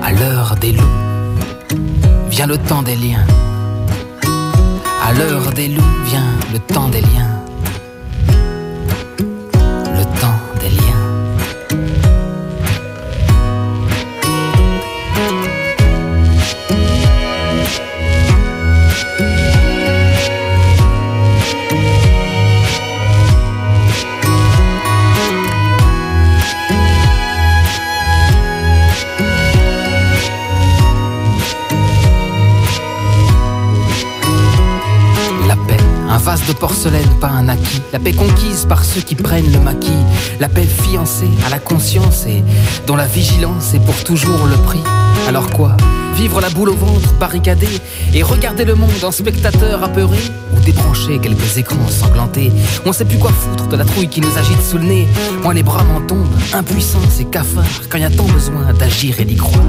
À 0.02 0.10
l'heure 0.10 0.56
des 0.60 0.72
loups, 0.72 0.82
vient 2.28 2.48
le 2.48 2.58
temps 2.58 2.82
des 2.82 2.96
liens. 2.96 3.24
À 5.06 5.12
l'heure 5.12 5.52
des 5.52 5.68
loups 5.68 5.82
vient. 6.06 6.26
Le 6.52 6.58
temps 6.58 6.88
des 6.88 7.02
liens. 7.02 7.49
Vase 36.20 36.46
de 36.46 36.52
porcelaine, 36.52 37.08
pas 37.20 37.28
un 37.28 37.48
acquis. 37.48 37.82
La 37.92 37.98
paix 37.98 38.12
conquise 38.12 38.66
par 38.68 38.84
ceux 38.84 39.00
qui 39.00 39.14
prennent 39.14 39.50
le 39.52 39.60
maquis. 39.60 39.90
La 40.38 40.48
paix 40.48 40.66
fiancée 40.66 41.30
à 41.46 41.50
la 41.50 41.58
conscience 41.58 42.26
et 42.26 42.44
dont 42.86 42.96
la 42.96 43.06
vigilance 43.06 43.74
est 43.74 43.80
pour 43.80 44.04
toujours 44.04 44.46
le 44.46 44.56
prix. 44.56 44.82
Alors 45.28 45.50
quoi? 45.50 45.76
Vivre 46.16 46.40
la 46.40 46.50
boule 46.50 46.70
au 46.70 46.74
ventre, 46.74 47.12
barricadé 47.14 47.68
et 48.12 48.22
regarder 48.22 48.64
le 48.64 48.74
monde 48.74 48.90
en 49.02 49.10
spectateur 49.10 49.82
apeuré? 49.82 50.18
Débrancher 50.60 51.18
quelques 51.18 51.56
écrans 51.56 51.88
sanglantés. 51.88 52.52
On 52.86 52.92
sait 52.92 53.04
plus 53.04 53.18
quoi 53.18 53.32
foutre 53.32 53.68
de 53.68 53.76
la 53.76 53.84
trouille 53.84 54.08
qui 54.08 54.20
nous 54.20 54.38
agite 54.38 54.62
sous 54.62 54.78
le 54.78 54.84
nez. 54.84 55.08
Moi 55.42 55.54
les 55.54 55.62
bras 55.62 55.84
m'en 55.84 56.00
tombent, 56.00 56.26
impuissance 56.52 57.20
et 57.20 57.24
cafard, 57.24 57.64
quand 57.88 57.98
y 57.98 58.04
a 58.04 58.10
tant 58.10 58.24
besoin 58.24 58.72
d'agir 58.72 59.20
et 59.20 59.24
d'y 59.24 59.36
croire. 59.36 59.62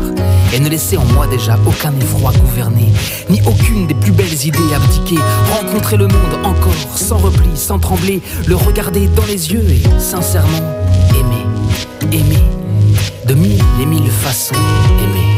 Et 0.54 0.60
ne 0.60 0.70
laisser 0.70 0.98
en 0.98 1.06
moi 1.06 1.28
déjà 1.28 1.58
aucun 1.66 1.94
effroi 2.00 2.32
gouverner, 2.34 2.92
ni 3.30 3.42
aucune 3.46 3.88
des 3.88 3.94
plus 3.94 4.12
belles 4.12 4.46
idées 4.46 4.60
abdiquer. 4.76 5.22
Rencontrer 5.52 5.98
le 5.98 6.08
monde 6.08 6.36
encore, 6.44 6.98
sans 6.98 7.18
repli, 7.18 7.50
sans 7.56 7.80
trembler, 7.80 8.22
le 8.48 8.56
regarder 8.56 9.08
dans 9.08 9.26
les 9.26 9.54
yeux 9.54 9.66
et 9.70 9.82
sincèrement 10.00 10.76
aimer, 11.12 11.46
aimer, 12.12 12.44
de 13.28 13.34
mille 13.34 13.64
et 13.82 13.86
mille 13.86 14.10
façons 14.10 14.56
aimer. 14.56 15.31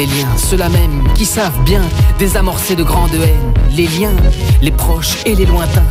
Les 0.00 0.06
liens, 0.06 0.34
ceux-là 0.38 0.70
même 0.70 1.12
qui 1.14 1.26
savent 1.26 1.62
bien 1.62 1.82
désamorcer 2.18 2.74
de 2.74 2.82
grandes 2.82 3.12
haines. 3.12 3.52
Les 3.76 3.86
liens, 3.86 4.16
les 4.62 4.70
proches 4.70 5.18
et 5.26 5.34
les 5.34 5.44
lointains. 5.44 5.84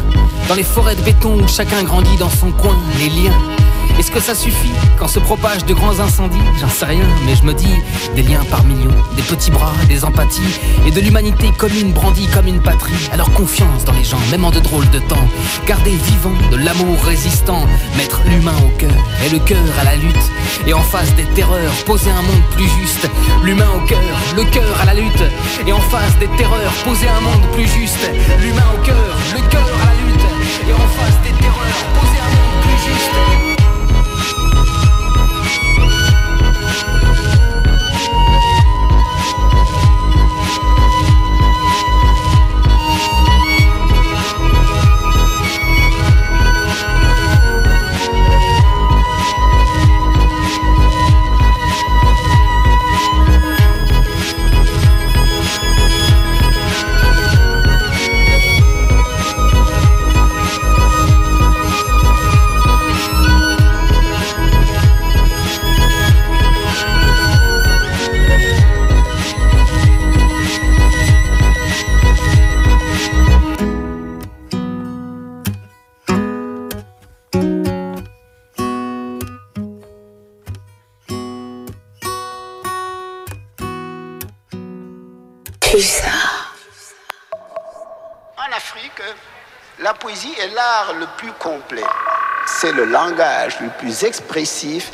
Dans 0.47 0.55
les 0.55 0.63
forêts 0.63 0.95
de 0.95 1.01
béton 1.01 1.45
chacun 1.47 1.83
grandit 1.83 2.17
dans 2.17 2.29
son 2.29 2.51
coin, 2.51 2.75
les 2.97 3.09
liens. 3.09 3.37
Est-ce 3.99 4.11
que 4.11 4.21
ça 4.21 4.33
suffit 4.33 4.71
quand 4.97 5.09
se 5.09 5.19
propagent 5.19 5.65
de 5.65 5.73
grands 5.73 5.99
incendies? 5.99 6.39
J'en 6.61 6.69
sais 6.69 6.85
rien, 6.85 7.03
mais 7.25 7.35
je 7.35 7.43
me 7.43 7.53
dis 7.53 7.75
des 8.15 8.23
liens 8.23 8.45
par 8.49 8.63
millions, 8.63 8.95
des 9.17 9.21
petits 9.23 9.51
bras, 9.51 9.73
des 9.89 10.05
empathies 10.05 10.59
et 10.87 10.91
de 10.91 11.01
l'humanité 11.01 11.51
commune 11.57 11.91
brandie 11.91 12.27
comme 12.33 12.47
une 12.47 12.61
patrie. 12.61 13.09
Alors 13.11 13.29
confiance 13.33 13.83
dans 13.83 13.91
les 13.91 14.05
gens, 14.05 14.19
même 14.31 14.45
en 14.45 14.51
de 14.51 14.61
drôles 14.61 14.89
de 14.91 14.99
temps. 14.99 15.27
Garder 15.67 15.91
vivant 15.91 16.31
de 16.49 16.55
l'amour 16.55 17.03
résistant, 17.03 17.65
mettre 17.97 18.21
l'humain 18.25 18.55
au 18.63 18.69
cœur 18.77 19.03
et 19.25 19.29
le 19.31 19.39
cœur 19.39 19.59
à 19.81 19.83
la 19.83 19.97
lutte. 19.97 20.15
Et 20.65 20.73
en 20.73 20.81
face 20.81 21.13
des 21.15 21.25
terreurs, 21.35 21.73
poser 21.85 22.09
un 22.09 22.21
monde 22.21 22.43
plus 22.55 22.69
juste. 22.79 23.05
L'humain 23.43 23.67
au 23.75 23.85
cœur, 23.85 23.99
le 24.37 24.45
cœur 24.45 24.81
à 24.81 24.85
la 24.85 24.93
lutte. 24.93 25.23
Et 25.67 25.73
en 25.73 25.81
face 25.81 26.17
des 26.19 26.29
terreurs, 26.37 26.71
poser 26.85 27.09
un 27.09 27.19
monde 27.19 27.51
plus 27.51 27.67
juste. 27.67 28.09
L'humain 28.39 28.63
au 28.73 28.81
cœur, 28.85 29.17
le 29.35 29.41
cœur 29.49 29.67
à 29.83 29.85
la 29.87 30.01
lutte. 30.07 30.69
Et 30.69 30.73
en 30.73 30.87
face 30.87 31.19
des 31.21 31.37
terreurs, 31.37 31.83
poser 31.99 32.19
un 32.21 32.29
monde 32.29 32.61
plus 32.63 32.93
juste. 32.93 33.48
L'art 90.59 90.93
le 90.99 91.05
plus 91.17 91.31
complet. 91.39 91.89
C'est 92.45 92.73
le 92.73 92.83
langage 92.83 93.53
le 93.61 93.69
plus 93.79 94.03
expressif 94.03 94.91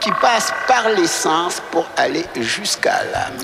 qui 0.00 0.10
passe 0.12 0.52
par 0.66 0.88
les 0.96 1.06
sens 1.06 1.62
pour 1.70 1.86
aller 1.96 2.24
jusqu'à 2.40 3.04
l'âme. 3.12 3.34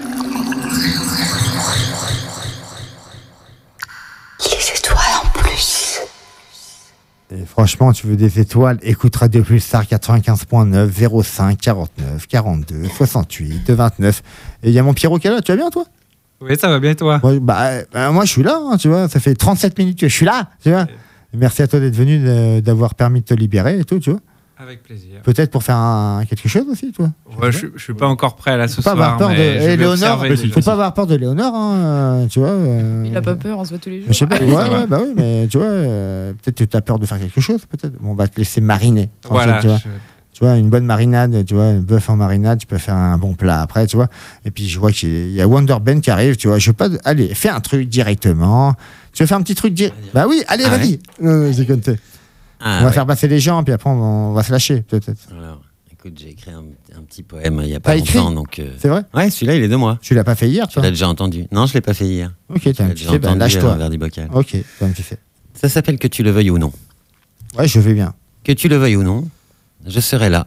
Les 4.39 4.79
étoiles 4.79 5.17
en 5.23 5.39
plus. 5.39 6.01
Et 7.31 7.45
franchement, 7.45 7.93
tu 7.93 8.07
veux 8.07 8.17
des 8.17 8.41
étoiles, 8.41 8.79
écoute 8.83 9.15
Radio 9.17 9.43
Pulsar 9.43 9.85
95.9, 9.85 11.23
05 11.23 11.59
49 11.59 12.27
42 12.27 12.89
68 12.97 13.71
29. 13.71 14.23
Et 14.63 14.69
il 14.69 14.75
y 14.75 14.79
a 14.79 14.83
mon 14.83 14.95
Pierrot 14.95 15.19
qui 15.19 15.27
est 15.27 15.31
là, 15.31 15.43
tu 15.43 15.53
vas 15.53 15.57
bien 15.57 15.69
toi? 15.69 15.85
Oui, 16.41 16.57
ça 16.59 16.69
va 16.69 16.79
bien 16.79 16.95
toi? 16.95 17.21
Ouais, 17.23 17.39
bah, 17.39 17.61
euh, 17.65 17.85
bah, 17.93 18.11
Moi 18.13 18.25
je 18.25 18.31
suis 18.31 18.43
là, 18.43 18.59
hein, 18.59 18.79
tu 18.79 18.89
vois, 18.89 19.11
ça 19.11 19.21
fait 19.21 19.35
37 19.35 19.79
minutes 19.79 20.01
que 20.01 20.09
je 20.09 20.15
suis 20.15 20.27
là, 20.27 20.49
tu 20.63 20.71
vois. 20.71 20.87
Merci 21.35 21.63
à 21.63 21.69
toi 21.69 21.81
d'être 21.81 21.95
venu, 21.97 22.19
de- 22.19 22.61
d'avoir 22.61 22.95
permis 22.95 23.21
de 23.21 23.25
te 23.27 23.35
libérer 23.35 23.79
et 23.79 23.85
tout, 23.85 23.99
tu 24.01 24.11
vois. 24.11 24.21
Avec 24.59 24.83
plaisir. 24.83 25.23
Peut-être 25.23 25.51
pour 25.51 25.63
faire 25.63 25.77
un- 25.77 26.23
quelque 26.29 26.47
chose 26.47 26.65
aussi, 26.71 26.93
toi. 26.93 27.11
Ouais, 27.41 27.51
je, 27.51 27.69
je 27.77 27.83
suis 27.83 27.95
pas 27.95 28.07
encore 28.07 28.37
prêt 28.37 28.59
là 28.59 28.69
ce 28.69 28.77
Faut 28.77 28.83
pas 28.83 28.93
soir. 28.95 29.15
avoir 29.15 29.17
peur 29.17 29.29
de. 29.31 29.35
mais 29.35 29.59
je 29.63 29.69
Eh, 29.71 29.77
Léonore, 29.79 30.21
déjà. 30.21 30.49
faut 30.53 30.61
pas 30.61 30.73
avoir 30.73 30.93
peur 30.93 31.07
de 31.07 31.15
Léonore, 31.15 31.55
hein, 31.55 31.75
euh, 31.77 32.27
tu 32.27 32.41
vois. 32.41 32.49
euh, 32.51 33.05
Il 33.07 33.17
a 33.17 33.23
pas 33.23 33.37
peur, 33.37 33.59
on 33.59 33.65
se 33.65 33.71
voit 33.71 33.79
tous 33.79 33.89
les 33.89 34.01
jours. 34.01 34.09
Je 34.09 34.13
sais 34.13 34.27
pas, 34.27 34.37
ouais, 34.39 34.87
bah 34.87 34.99
oui, 35.03 35.15
mais 35.17 35.47
tu 35.49 35.57
vois, 35.57 35.67
euh, 35.67 36.33
peut-être 36.35 36.59
que 36.59 36.65
tu 36.65 36.77
as 36.77 36.81
peur 36.83 36.99
de 36.99 37.07
faire 37.07 37.19
quelque 37.19 37.41
chose, 37.41 37.65
peut-être. 37.65 37.95
Bon, 38.03 38.11
on 38.11 38.15
va 38.15 38.29
te 38.29 38.37
laisser 38.37 38.61
mariner. 38.61 39.09
Voilà, 39.31 39.61
tu, 39.61 39.69
vois. 39.69 39.79
je- 39.79 39.89
Tu 40.33 40.45
vois, 40.45 40.57
une 40.57 40.69
bonne 40.71 40.85
marinade, 40.87 41.45
tu 41.47 41.55
vois, 41.55 41.65
un 41.65 41.81
bœuf 41.81 42.09
en 42.11 42.17
marinade, 42.17 42.59
tu 42.59 42.67
peux 42.67 42.79
faire 42.79 42.95
un 42.97 43.17
bon 43.19 43.33
plat 43.35 43.63
après, 43.63 43.87
tu 43.87 43.97
vois. 43.97 44.09
Et 44.45 44.51
puis, 44.51 44.69
je 44.69 44.79
vois 44.79 44.91
qu'il 44.93 45.31
y 45.33 45.41
a 45.41 45.47
Wonder 45.49 45.77
Ben 45.83 46.01
qui 46.03 46.11
arrive, 46.11 46.37
tu 46.37 46.49
vois. 46.49 46.59
Je 46.59 46.69
veux 46.71 46.75
pas. 46.75 46.89
de- 46.89 46.99
Allez, 47.05 47.35
fais 47.35 47.49
un 47.51 47.61
truc 47.61 47.89
directement. 47.89 48.75
Tu 49.13 49.23
veux 49.23 49.27
faire 49.27 49.39
un 49.39 49.43
petit 49.43 49.55
truc 49.55 49.75
direct 49.75 49.95
Bah 50.15 50.27
oui, 50.29 50.43
allez, 50.49 50.65
Ah 50.67 50.71
vas-y. 50.77 50.99
Euh, 51.23 51.53
c'est 51.53 51.67
comme 51.67 51.83
ça. 51.83 51.93
Ah, 52.61 52.79
on 52.79 52.81
va 52.83 52.87
ouais. 52.89 52.93
faire 52.93 53.07
passer 53.07 53.27
les 53.29 53.41
gens, 53.41 53.63
puis 53.65 53.73
après, 53.73 53.89
on 53.91 53.97
va, 53.99 54.05
on 54.07 54.33
va 54.33 54.43
se 54.43 54.53
lâcher, 54.53 54.83
peut-être. 54.83 55.29
Alors, 55.33 55.63
écoute, 55.91 56.13
j'ai 56.21 56.31
écrit 56.31 56.51
un, 56.51 56.65
un 56.97 57.03
petit 57.03 57.23
poème 57.23 57.61
il 57.65 57.71
y 57.71 57.75
a 57.75 57.81
pas 57.81 57.93
T'as 57.93 57.97
écrit 57.99 58.19
longtemps, 58.19 58.33
donc. 58.33 58.59
euh, 58.59 58.75
C'est 58.79 58.89
vrai 58.89 59.03
Ouais, 59.15 59.31
celui-là, 59.31 59.57
il 59.57 59.63
est 59.63 59.69
de 59.69 59.77
moi. 59.77 59.99
Tu 60.03 60.15
l'as 60.15 60.25
pas 60.25 60.35
fait 60.35 60.49
hier, 60.49 60.69
Tu 60.69 60.75
toi 60.75 60.83
l'as 60.83 60.91
déjà 60.91 61.09
entendu 61.09 61.47
Non, 61.53 61.67
je 61.67 61.75
l'ai 61.75 61.81
pas 61.81 61.95
fait 61.95 62.07
hier. 62.07 62.33
Ok, 62.55 62.63
t'as 62.65 62.73
Je 62.73 62.83
un 62.83 62.89
l'ai 62.89 62.95
petit 62.95 63.01
déjà 63.05 63.11
fait, 63.13 63.19
bah, 63.19 63.29
entendu 63.29 63.41
lâche-toi. 63.41 63.71
l'envers 63.71 63.91
du 63.91 63.99
bocal. 63.99 64.29
Ok, 64.33 64.57
t'as 64.79 64.87
un 64.87 64.91
petit 64.91 65.03
fait. 65.03 65.19
Ça 65.55 65.69
s'appelle 65.69 65.99
que 65.99 66.07
tu 66.09 66.23
le 66.23 66.31
veuilles 66.31 66.51
ou 66.51 66.59
non. 66.59 66.73
Ouais, 67.59 67.67
je 67.67 67.81
vais 67.81 67.95
bien. 67.95 68.15
Que 68.45 68.53
tu 68.53 68.69
le 68.69 68.77
veuilles 68.77 68.97
ou 68.97 69.03
non, 69.03 69.29
je 69.87 70.01
serai 70.01 70.29
là, 70.29 70.47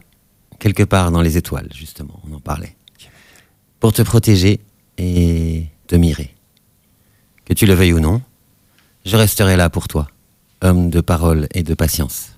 quelque 0.60 0.84
part 0.84 1.12
dans 1.12 1.22
les 1.22 1.36
étoiles, 1.38 1.68
justement, 1.76 2.20
on 2.30 2.36
en 2.36 2.40
parlait, 2.40 2.76
pour 3.80 3.92
te 3.92 4.02
protéger 4.04 4.62
et 4.98 5.66
te 5.88 5.96
mirer. 5.96 6.34
Que 7.46 7.54
tu 7.54 7.66
le 7.66 7.74
veuilles 7.74 7.94
ou 7.94 8.00
non, 8.00 8.22
je 9.06 9.18
resterai 9.18 9.58
là 9.58 9.70
pour 9.70 9.88
toi, 9.88 10.08
homme 10.62 10.90
de 10.90 11.02
parole 11.02 11.48
et 11.54 11.64
de 11.64 11.74
patience. 11.74 12.38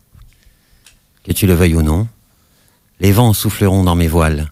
Que 1.23 1.31
tu 1.31 1.47
le 1.47 1.53
veuilles 1.53 1.75
ou 1.75 1.81
non, 1.81 2.07
les 2.99 3.11
vents 3.11 3.33
souffleront 3.33 3.83
dans 3.83 3.95
mes 3.95 4.07
voiles, 4.07 4.51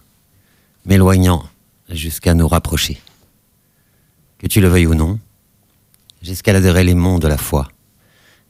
m'éloignant 0.84 1.48
jusqu'à 1.88 2.34
nous 2.34 2.48
rapprocher. 2.48 3.00
Que 4.38 4.46
tu 4.46 4.60
le 4.60 4.68
veuilles 4.68 4.86
ou 4.86 4.94
non, 4.94 5.18
j'escaladerai 6.22 6.84
les 6.84 6.94
monts 6.94 7.18
de 7.18 7.28
la 7.28 7.38
foi, 7.38 7.68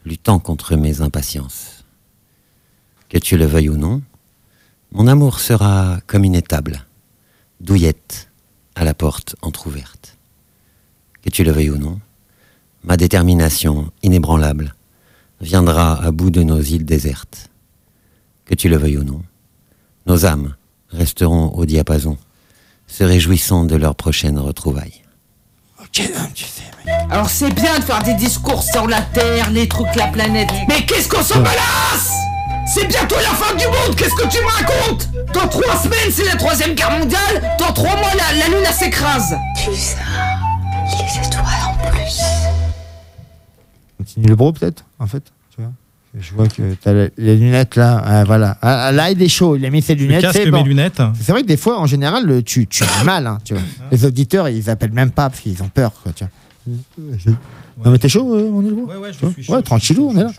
luttant 0.05 0.39
contre 0.39 0.77
mes 0.77 1.01
impatiences. 1.01 1.85
Que 3.09 3.19
tu 3.19 3.37
le 3.37 3.47
veuilles 3.47 3.69
ou 3.69 3.77
non, 3.77 4.03
mon 4.93 5.07
amour 5.07 5.41
sera 5.41 6.01
comme 6.07 6.25
une 6.25 6.35
étable, 6.35 6.85
douillette 7.61 8.31
à 8.75 8.85
la 8.85 8.95
porte 8.95 9.37
entr'ouverte. 9.43 10.17
Que 11.23 11.31
tu 11.31 11.45
le 11.45 11.53
veuilles 11.53 11.71
ou 11.71 11.79
non, 11.79 12.01
ma 12.85 12.97
détermination 12.97 13.91
inébranlable 14.03 14.75
viendra 15.41 16.03
à 16.03 16.11
bout 16.11 16.31
de 16.31 16.43
nos 16.43 16.61
îles 16.61 16.85
désertes. 16.85 17.49
Que 18.45 18.55
tu 18.55 18.69
le 18.69 18.77
veuilles 18.77 18.99
ou 18.99 19.05
non, 19.05 19.23
nos 20.07 20.27
âmes 20.27 20.55
resteront 20.91 21.49
au 21.55 21.65
diapason, 21.65 22.19
se 22.87 23.05
réjouissant 23.05 23.65
de 23.65 23.75
leur 23.77 23.95
prochaine 23.95 24.39
retrouvaille. 24.39 25.03
Alors 27.11 27.31
c'est 27.31 27.53
bien 27.55 27.79
de 27.79 27.85
faire 27.85 28.03
des 28.03 28.15
discours 28.15 28.63
sur 28.63 28.87
la 28.87 29.01
Terre, 29.01 29.51
les 29.51 29.67
trucs, 29.69 29.95
la 29.97 30.09
planète. 30.09 30.51
Mais 30.69 30.85
qu'est-ce 30.85 31.09
qu'on 31.09 31.23
s'en 31.23 31.41
balance? 31.41 32.11
C'est 32.75 32.87
bientôt 32.87 33.17
la 33.17 33.35
fin 33.35 33.55
du 33.55 33.67
monde, 33.67 33.95
qu'est-ce 33.97 34.15
que 34.15 34.29
tu 34.29 34.39
me 34.43 34.51
racontes? 34.51 35.09
Dans 35.33 35.49
trois 35.49 35.77
semaines, 35.77 36.11
c'est 36.11 36.25
la 36.25 36.37
troisième 36.37 36.75
guerre 36.75 36.91
mondiale 36.99 37.57
Dans 37.59 37.73
trois 37.73 37.95
mois, 37.97 38.11
la, 38.15 38.39
la 38.39 38.49
lune 38.49 38.65
s'écrase 38.73 39.37
Plus 39.65 39.77
ça, 39.77 39.99
les 40.87 41.27
étoiles 41.27 41.45
en 41.69 41.91
plus. 41.91 42.44
Continue 44.05 44.27
le 44.29 44.37
bro 44.37 44.53
peut-être, 44.53 44.85
en 44.99 45.07
fait. 45.07 45.25
Tu 45.55 45.61
vois 45.63 45.73
je 46.17 46.33
vois 46.33 46.47
que 46.47 46.75
t'as 46.75 46.93
la- 46.93 47.09
les 47.19 47.37
lunettes 47.37 47.75
là, 47.75 48.01
ah, 48.05 48.23
voilà. 48.25 48.57
Ah, 48.63 48.93
là, 48.93 49.11
il 49.11 49.21
est 49.21 49.29
chaud, 49.29 49.57
il 49.57 49.67
a 49.67 49.71
mis 49.71 49.83
ses 49.83 49.97
lunettes. 49.97 50.21
casque, 50.23 50.37
c'est 50.39 50.45
mes 50.45 50.51
bon. 50.53 50.63
lunettes. 50.63 51.03
C'est 51.21 51.33
vrai 51.33 51.43
que 51.43 51.49
des 51.49 51.57
fois, 51.57 51.81
en 51.81 51.87
général, 51.87 52.25
le- 52.25 52.43
tu, 52.43 52.69
tu 52.69 52.85
as 52.85 53.03
mal, 53.05 53.27
hein, 53.27 53.39
tu 53.45 53.55
vois. 53.55 53.63
Les 53.91 54.05
auditeurs, 54.05 54.49
ils 54.49 54.71
appellent 54.71 54.93
même 54.93 55.11
pas 55.11 55.29
parce 55.29 55.41
qu'ils 55.41 55.61
ont 55.65 55.69
peur, 55.69 55.93
quoi, 56.05 56.13
tu 56.13 56.25
vois. 56.25 57.35
Non, 57.85 57.91
mais 57.91 57.99
t'es 57.99 58.09
chaud, 58.09 58.33
euh, 58.33 58.49
on 58.53 58.65
est 58.65 58.69
le 58.69 58.75
Ouais, 58.75 58.97
ouais, 58.97 59.11
je 59.13 59.43
suis 59.43 59.53
Ouais, 59.53 59.61
tranquillou, 59.63 60.11
on 60.15 60.17
est 60.17 60.23
là. 60.23 60.31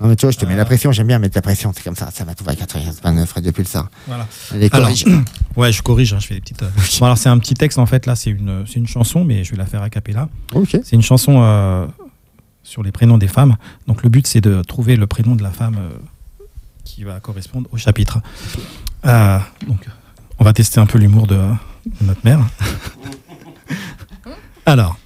Non, 0.00 0.08
mais 0.08 0.16
tu 0.16 0.26
vois, 0.26 0.30
je 0.30 0.38
te 0.38 0.44
mets 0.44 0.56
la 0.56 0.64
pression, 0.66 0.92
j'aime 0.92 1.06
bien 1.06 1.18
mettre 1.18 1.36
la 1.36 1.42
pression, 1.42 1.72
c'est 1.74 1.82
comme 1.82 1.96
ça, 1.96 2.10
ça 2.12 2.24
va 2.24 2.34
tout 2.34 2.44
va 2.44 2.54
89 2.54 3.28
Fred 3.28 3.44
de 3.44 3.50
Pulsar. 3.50 3.88
Voilà. 4.06 4.26
Allez, 4.52 4.68
Alors, 4.72 4.88
corrige. 4.88 5.04
ouais, 5.56 5.72
je 5.72 5.82
corrige, 5.82 6.12
hein, 6.12 6.18
je 6.20 6.26
fais 6.26 6.34
des 6.34 6.40
petites. 6.40 6.62
euh, 6.62 6.68
Bon, 7.00 7.06
alors 7.06 7.16
c'est 7.18 7.28
un 7.30 7.38
petit 7.38 7.54
texte 7.54 7.78
en 7.78 7.86
fait. 7.86 8.04
Là, 8.06 8.14
c'est 8.14 8.30
une, 8.30 8.64
c'est 8.66 8.76
une 8.78 8.86
chanson, 8.86 9.24
mais 9.24 9.42
je 9.44 9.52
vais 9.52 9.56
la 9.56 9.64
faire 9.66 9.82
a 9.82 9.88
cappella. 9.90 10.28
Ok. 10.54 10.70
C'est 10.84 10.92
une 10.96 11.02
chanson 11.02 11.40
euh, 11.42 11.86
sur 12.66 12.82
les 12.82 12.92
prénoms 12.92 13.16
des 13.16 13.28
femmes. 13.28 13.56
Donc 13.86 14.02
le 14.02 14.08
but, 14.08 14.26
c'est 14.26 14.40
de 14.40 14.60
trouver 14.62 14.96
le 14.96 15.06
prénom 15.06 15.36
de 15.36 15.42
la 15.42 15.50
femme 15.50 15.76
euh, 15.78 16.44
qui 16.84 17.04
va 17.04 17.20
correspondre 17.20 17.68
au 17.72 17.76
chapitre. 17.76 18.18
Euh, 19.06 19.38
donc, 19.66 19.86
on 20.38 20.44
va 20.44 20.52
tester 20.52 20.80
un 20.80 20.86
peu 20.86 20.98
l'humour 20.98 21.26
de, 21.26 21.40
notre 22.02 22.20
mère. 22.24 22.40
Alors. 24.66 24.98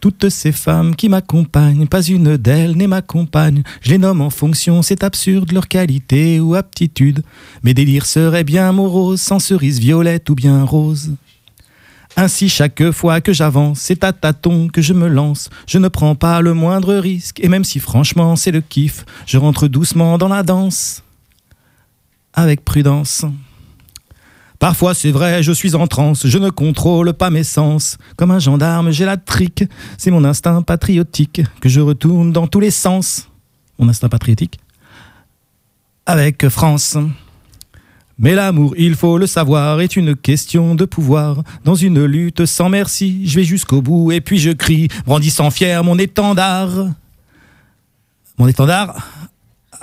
Toutes 0.00 0.30
ces 0.30 0.50
femmes 0.50 0.96
qui 0.96 1.08
m'accompagnent, 1.08 1.86
pas 1.86 2.02
une 2.02 2.36
d'elles 2.36 2.76
n'est 2.76 2.88
ma 2.88 3.02
compagne. 3.02 3.62
Je 3.82 3.90
les 3.90 3.98
nomme 3.98 4.20
en 4.20 4.30
fonction, 4.30 4.82
c'est 4.82 5.04
absurde, 5.04 5.52
leur 5.52 5.68
qualité 5.68 6.40
ou 6.40 6.56
aptitude. 6.56 7.22
Mes 7.62 7.72
délires 7.72 8.06
seraient 8.06 8.42
bien 8.42 8.72
moroses, 8.72 9.20
sans 9.20 9.38
cerise 9.38 9.78
violette 9.78 10.28
ou 10.28 10.34
bien 10.34 10.64
rose. 10.64 11.12
Ainsi, 12.16 12.48
chaque 12.48 12.90
fois 12.90 13.20
que 13.20 13.32
j'avance, 13.32 13.80
c'est 13.80 14.04
à 14.04 14.12
tâtons 14.12 14.68
que 14.68 14.82
je 14.82 14.92
me 14.92 15.08
lance. 15.08 15.48
Je 15.66 15.78
ne 15.78 15.88
prends 15.88 16.14
pas 16.14 16.40
le 16.42 16.52
moindre 16.52 16.94
risque, 16.94 17.40
et 17.40 17.48
même 17.48 17.64
si 17.64 17.80
franchement 17.80 18.36
c'est 18.36 18.50
le 18.50 18.60
kiff, 18.60 19.04
je 19.26 19.38
rentre 19.38 19.66
doucement 19.66 20.18
dans 20.18 20.28
la 20.28 20.42
danse. 20.42 21.02
Avec 22.34 22.64
prudence. 22.64 23.24
Parfois 24.58 24.94
c'est 24.94 25.10
vrai, 25.10 25.42
je 25.42 25.52
suis 25.52 25.74
en 25.74 25.86
transe, 25.86 26.26
je 26.26 26.38
ne 26.38 26.50
contrôle 26.50 27.12
pas 27.14 27.30
mes 27.30 27.44
sens. 27.44 27.96
Comme 28.16 28.30
un 28.30 28.38
gendarme, 28.38 28.90
j'ai 28.90 29.06
la 29.06 29.16
trique. 29.16 29.64
C'est 29.96 30.10
mon 30.10 30.24
instinct 30.24 30.62
patriotique 30.62 31.42
que 31.60 31.68
je 31.68 31.80
retourne 31.80 32.30
dans 32.30 32.46
tous 32.46 32.60
les 32.60 32.70
sens. 32.70 33.28
Mon 33.78 33.88
instinct 33.88 34.08
patriotique. 34.08 34.60
Avec 36.04 36.48
France. 36.48 36.96
Mais 38.22 38.36
l'amour, 38.36 38.72
il 38.78 38.94
faut 38.94 39.18
le 39.18 39.26
savoir, 39.26 39.80
est 39.80 39.96
une 39.96 40.14
question 40.14 40.76
de 40.76 40.84
pouvoir. 40.84 41.42
Dans 41.64 41.74
une 41.74 42.04
lutte 42.04 42.46
sans 42.46 42.68
merci, 42.68 43.26
je 43.26 43.34
vais 43.34 43.44
jusqu'au 43.44 43.82
bout 43.82 44.12
et 44.12 44.20
puis 44.20 44.38
je 44.38 44.50
crie, 44.50 44.86
brandissant 45.04 45.50
fier 45.50 45.82
mon 45.82 45.98
étendard. 45.98 46.70
Mon 48.38 48.46
étendard 48.46 48.96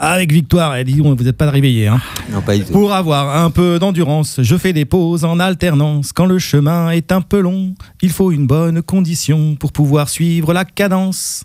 avec 0.02 0.32
victoire, 0.32 0.78
et 0.78 0.86
dis 0.86 0.96
donc, 0.96 1.18
vous 1.18 1.26
n'êtes 1.26 1.36
pas 1.36 1.50
réveillés. 1.52 1.88
Hein. 1.88 2.00
Non, 2.32 2.42
pas 2.42 2.56
du 2.56 2.64
tout. 2.64 2.72
Pour 2.72 2.94
avoir 2.94 3.44
un 3.44 3.52
peu 3.52 3.80
d'endurance, 3.80 4.40
je 4.42 4.56
fais 4.56 4.72
des 4.72 4.86
pauses 4.86 5.26
en 5.26 5.42
alternance. 5.42 6.14
Quand 6.14 6.26
le 6.26 6.40
chemin 6.40 6.92
est 6.92 7.12
un 7.12 7.20
peu 7.20 7.42
long, 7.42 7.76
il 8.02 8.10
faut 8.10 8.32
une 8.32 8.48
bonne 8.48 8.82
condition 8.82 9.58
pour 9.58 9.74
pouvoir 9.74 10.08
suivre 10.08 10.54
la 10.54 10.64
cadence. 10.64 11.44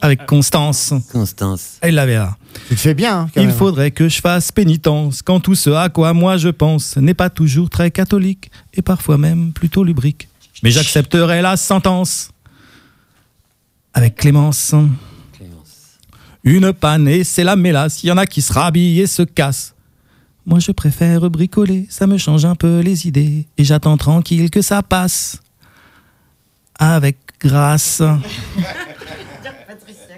Avec 0.00 0.26
constance. 0.26 0.92
Constance. 1.12 1.78
Elle 1.80 1.94
l'avait 1.94 2.14
là. 2.16 2.36
Tu 2.68 2.74
te 2.74 2.80
fais 2.80 2.94
bien. 2.94 3.20
hein, 3.20 3.30
quand 3.34 3.40
Il 3.40 3.48
même. 3.48 3.56
faudrait 3.56 3.90
que 3.90 4.08
je 4.08 4.20
fasse 4.20 4.50
pénitence 4.52 5.22
quand 5.22 5.40
tout 5.40 5.54
ce 5.54 5.70
à 5.70 5.88
quoi 5.88 6.12
moi 6.12 6.36
je 6.36 6.48
pense 6.48 6.96
n'est 6.96 7.14
pas 7.14 7.30
toujours 7.30 7.70
très 7.70 7.90
catholique 7.90 8.50
et 8.74 8.82
parfois 8.82 9.16
même 9.18 9.52
plutôt 9.52 9.84
lubrique. 9.84 10.28
Mais 10.62 10.70
j'accepterai 10.70 11.42
la 11.42 11.56
sentence 11.56 12.30
avec 13.94 14.16
clémence. 14.16 14.74
Une 16.44 16.72
panne 16.72 17.06
et 17.06 17.22
c'est 17.24 17.44
la 17.44 17.54
mélasse. 17.56 18.02
Il 18.02 18.08
y 18.08 18.12
en 18.12 18.16
a 18.16 18.26
qui 18.26 18.42
se 18.42 18.52
rhabillent 18.52 19.00
et 19.00 19.06
se 19.06 19.22
cassent. 19.22 19.74
Moi 20.44 20.58
je 20.58 20.72
préfère 20.72 21.30
bricoler, 21.30 21.86
ça 21.88 22.08
me 22.08 22.18
change 22.18 22.44
un 22.44 22.56
peu 22.56 22.80
les 22.80 23.06
idées 23.06 23.46
et 23.56 23.64
j'attends 23.64 23.96
tranquille 23.96 24.50
que 24.50 24.60
ça 24.60 24.82
passe. 24.82 25.40
Avec 26.78 27.16
grâce. 27.40 28.02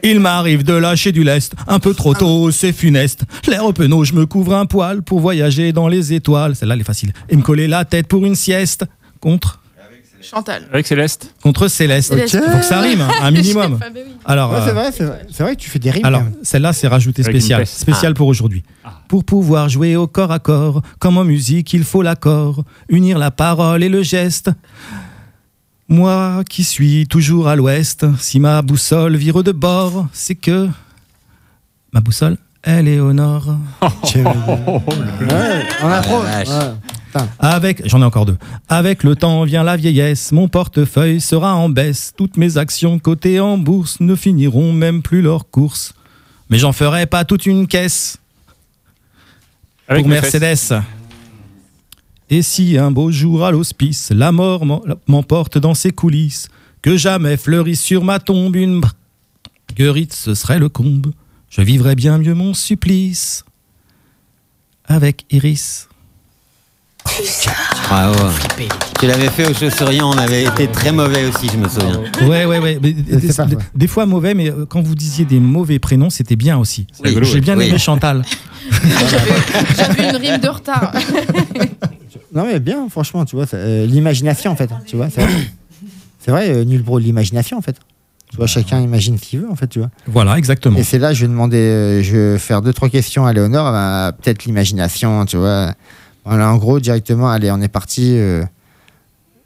Il 0.05 0.20
m'arrive 0.20 0.62
de 0.64 0.74
lâcher 0.74 1.12
du 1.12 1.24
lest, 1.24 1.55
un 1.66 1.78
peu 1.78 1.94
trop 1.94 2.12
tôt, 2.14 2.50
c'est 2.50 2.72
funeste. 2.72 3.22
L'air 3.48 3.72
penaud, 3.72 4.05
je 4.05 4.12
me 4.12 4.26
couvre 4.26 4.55
un 4.55 4.66
poil 4.66 5.02
pour 5.02 5.18
voyager 5.20 5.72
dans 5.72 5.88
les 5.88 6.12
étoiles. 6.12 6.55
Celle-là, 6.55 6.74
elle 6.74 6.82
est 6.82 6.84
facile. 6.84 7.12
Et 7.30 7.36
me 7.36 7.42
coller 7.42 7.66
la 7.66 7.84
tête 7.86 8.07
pour 8.07 8.24
une 8.26 8.34
sieste. 8.34 8.84
Contre 9.20 9.61
Chantal. 10.20 10.66
Avec 10.72 10.86
Céleste. 10.86 11.34
Contre 11.42 11.68
Céleste. 11.68 12.11
Céleste. 12.14 12.38
Faut 12.50 12.59
que 12.59 12.64
ça 12.64 12.80
rime, 12.80 13.00
hein, 13.02 13.09
un 13.22 13.30
minimum. 13.30 13.78
Ah. 14.24 14.32
Alors, 14.32 14.52
Ouais, 14.52 14.57
euh, 14.59 14.64
c'est 14.66 14.72
vrai, 14.72 14.90
c'est 14.92 15.05
vrai, 15.05 15.26
c'est 15.30 15.42
vrai 15.42 15.55
que 15.57 15.61
tu 15.61 15.68
fais 15.68 15.78
des 15.78 15.90
rimes. 15.90 16.05
alors, 16.05 16.22
celle-là, 16.42 16.72
c'est 16.72 16.88
rajouté 16.88 17.22
spécial. 17.22 17.66
Spécial 17.66 18.14
pour 18.14 18.28
aujourd'hui. 18.28 18.62
Pour 19.09 19.24
pouvoir 19.24 19.68
jouer 19.68 19.96
au 19.96 20.07
corps 20.07 20.32
à 20.32 20.38
corps, 20.38 20.80
comme 20.98 21.18
en 21.18 21.24
musique, 21.24 21.72
il 21.74 21.84
faut 21.84 22.00
l'accord, 22.00 22.64
unir 22.88 23.18
la 23.18 23.30
parole 23.30 23.82
et 23.82 23.90
le 23.90 24.02
geste. 24.02 24.50
Moi 25.89 26.43
qui 26.49 26.64
suis 26.64 27.07
toujours 27.07 27.49
à 27.49 27.57
l'ouest, 27.57 28.07
si 28.18 28.41
ma 28.41 28.62
boussole 28.62 29.16
vire 29.16 29.43
de 29.43 29.53
bord, 29.53 30.07
c'est 30.12 30.35
que 30.35 30.68
ma 31.93 32.01
boussole, 32.01 32.39
elle 32.62 32.89
est 32.89 33.01
au 33.01 33.12
nord. 33.12 33.57
Ouais, 34.14 35.66
on 35.82 35.89
a 35.89 36.01
trop. 36.01 36.20
vache. 36.20 36.49
ouais. 36.49 36.72
Putain. 37.07 37.28
Avec, 37.39 37.82
j'en 37.87 38.01
ai 38.01 38.05
encore 38.05 38.24
deux. 38.26 38.37
Avec 38.68 39.05
le 39.05 39.14
temps 39.14 39.45
vient 39.45 39.62
la 39.62 39.76
vieillesse, 39.76 40.32
mon 40.32 40.49
portefeuille 40.49 41.20
sera 41.20 41.55
en 41.55 41.68
baisse. 41.68 42.12
Toutes 42.16 42.37
mes 42.37 42.57
actions 42.59 42.99
cotées 42.99 43.39
en 43.41 43.59
bourse 43.59 44.01
ne 44.01 44.16
finiront 44.16 44.72
même 44.72 45.03
plus 45.03 45.22
leur 45.22 45.49
course. 45.51 45.93
Mais 46.51 46.59
j'en 46.59 46.72
ferai 46.72 47.07
pas 47.07 47.24
toute 47.24 47.47
une 47.47 47.66
caisse 47.66 48.18
Avec 49.89 50.03
pour 50.03 50.11
mes 50.11 50.20
fesses. 50.22 50.72
Et 52.31 52.43
si 52.43 52.79
un 52.79 52.91
beau 52.91 53.11
jour 53.11 53.45
à 53.45 53.51
l'hospice, 53.51 54.11
la 54.11 54.33
mort 54.33 54.64
m'emporte 55.07 55.59
dans 55.59 55.75
ses 55.75 55.93
coulisses, 55.93 56.49
que 56.83 56.97
jamais 56.97 57.37
fleurisse 57.37 57.81
sur 57.81 58.05
ma 58.05 58.18
tombe 58.18 58.57
une 58.57 58.81
guerite, 59.75 60.12
ce 60.12 60.35
serait 60.35 60.59
le 60.59 60.68
comble. 60.68 61.12
Je 61.51 61.62
vivrais 61.62 61.95
bien 61.95 62.18
mieux 62.18 62.35
mon 62.35 62.55
supplice 62.55 63.45
avec 64.85 65.25
Iris. 65.31 65.89
Bravo. 67.88 68.14
Tu 68.98 69.07
l'avais 69.07 69.28
fait 69.28 69.48
aux 69.48 69.55
chaussuriers, 69.55 70.02
on 70.02 70.12
avait 70.12 70.44
été 70.44 70.66
très 70.68 70.90
mauvais 70.92 71.26
aussi, 71.26 71.48
je 71.52 71.57
me 71.57 71.68
souviens. 71.68 72.00
Ouais, 72.22 72.44
ouais, 72.44 72.59
ouais. 72.59 72.78
mais 72.82 72.92
des, 72.92 73.28
sais 73.28 73.34
pas, 73.34 73.44
des- 73.46 73.57
ouais. 73.57 73.62
des 73.74 73.86
fois 73.86 74.07
mauvais, 74.07 74.34
mais 74.34 74.50
euh, 74.50 74.64
quand 74.68 74.80
vous 74.82 74.94
disiez 74.94 75.24
des 75.24 75.38
mauvais 75.40 75.78
prénoms, 75.78 76.11
c'était 76.11 76.36
bien 76.36 76.59
aussi. 76.59 76.86
Oui, 77.05 77.16
J'ai 77.22 77.40
bien 77.40 77.57
oui. 77.57 77.68
aimé 77.68 77.78
Chantal. 77.78 78.24
J'avais 79.76 80.09
une 80.11 80.16
rime 80.16 80.38
de 80.40 80.48
retard. 80.48 80.92
Non, 82.34 82.46
mais 82.46 82.59
bien, 82.59 82.88
franchement, 82.88 83.24
tu 83.24 83.36
vois, 83.36 83.46
euh, 83.55 83.86
l'imagination, 83.86 84.50
en 84.50 84.57
fait. 84.57 84.70
Tu 84.86 84.96
vois, 84.96 85.09
c'est 85.11 85.22
vrai, 85.22 85.32
c'est 86.18 86.30
vrai 86.30 86.48
euh, 86.50 86.64
nul 86.64 86.82
bro, 86.82 86.98
l'imagination, 86.98 87.59
en 87.59 87.62
fait. 87.62 87.76
Tu 88.30 88.36
vois, 88.38 88.48
chacun 88.48 88.80
imagine 88.80 89.16
ce 89.18 89.22
qu'il 89.24 89.40
veut, 89.40 89.50
en 89.50 89.55
fait, 89.55 89.68
tu 89.68 89.78
vois. 89.78 89.90
Voilà, 90.09 90.36
exactement. 90.38 90.76
Et 90.76 90.82
c'est 90.82 90.98
là, 90.98 91.12
je 91.12 91.20
vais 91.22 91.28
demander, 91.28 91.59
euh, 91.59 92.02
je 92.02 92.16
vais 92.16 92.38
faire 92.38 92.62
deux, 92.62 92.72
trois 92.72 92.88
questions 92.88 93.24
à 93.26 93.32
Léonore, 93.32 93.70
peut-être 94.14 94.44
l'imagination, 94.46 95.24
tu 95.26 95.36
vois. 95.36 95.74
Voilà, 96.25 96.51
en 96.53 96.57
gros, 96.57 96.81
directement, 96.81 97.29
allez, 97.31 97.51
on 97.51 97.61
est 97.61 97.68
parti. 97.68 98.16
euh. 98.16 98.45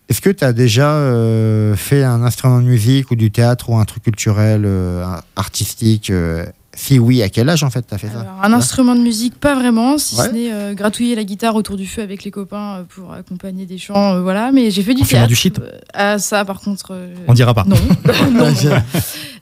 Est-ce 0.09 0.21
que 0.23 0.31
tu 0.31 0.43
as 0.45 0.53
déjà 0.55 0.93
euh, 0.95 1.77
fait 1.77 2.03
un 2.03 2.23
instrument 2.23 2.61
de 2.61 2.65
musique 2.67 3.11
ou 3.11 3.15
du 3.17 3.31
théâtre 3.31 3.69
ou 3.69 3.77
un 3.77 3.85
truc 3.85 4.05
culturel, 4.05 4.63
euh, 4.65 5.05
artistique 5.37 6.09
euh, 6.09 6.47
Si 6.75 6.99
oui, 6.99 7.23
à 7.23 7.29
quel 7.29 7.47
âge, 7.51 7.63
en 7.63 7.69
fait, 7.69 7.85
tu 7.87 7.93
as 7.95 7.99
fait 7.99 8.07
ça? 8.09 8.25
Un 8.43 8.53
instrument 8.55 8.95
de 8.95 9.03
musique, 9.03 9.39
pas 9.39 9.55
vraiment, 9.55 9.99
si 9.99 10.17
Ouais. 10.19 10.29
ce 10.29 10.33
n'est 10.33 10.51
euh, 10.53 10.73
gratouiller 10.73 11.15
la 11.15 11.25
guitare 11.25 11.57
autour 11.57 11.77
du 11.77 11.87
feu 11.87 12.01
avec 12.01 12.25
les 12.25 12.31
copains 12.31 12.77
euh, 12.79 12.83
pour 12.89 13.13
accompagner 13.13 13.67
des 13.67 13.77
chants, 13.77 14.15
euh, 14.15 14.23
voilà. 14.23 14.51
Mais 14.51 14.71
j'ai 14.71 14.83
fait 14.83 14.95
du 14.95 15.05
fumant 15.05 15.19
théâtre. 15.21 15.29
du 15.29 15.35
shit 15.37 15.59
Euh, 15.59 15.73
ah, 15.93 16.19
ça, 16.19 16.43
par 16.47 16.61
contre. 16.61 16.93
euh, 16.93 17.15
On 17.27 17.35
dira 17.35 17.53
pas. 17.53 17.65
Non. 17.67 17.77
non, 18.33 18.47
non. 18.51 18.83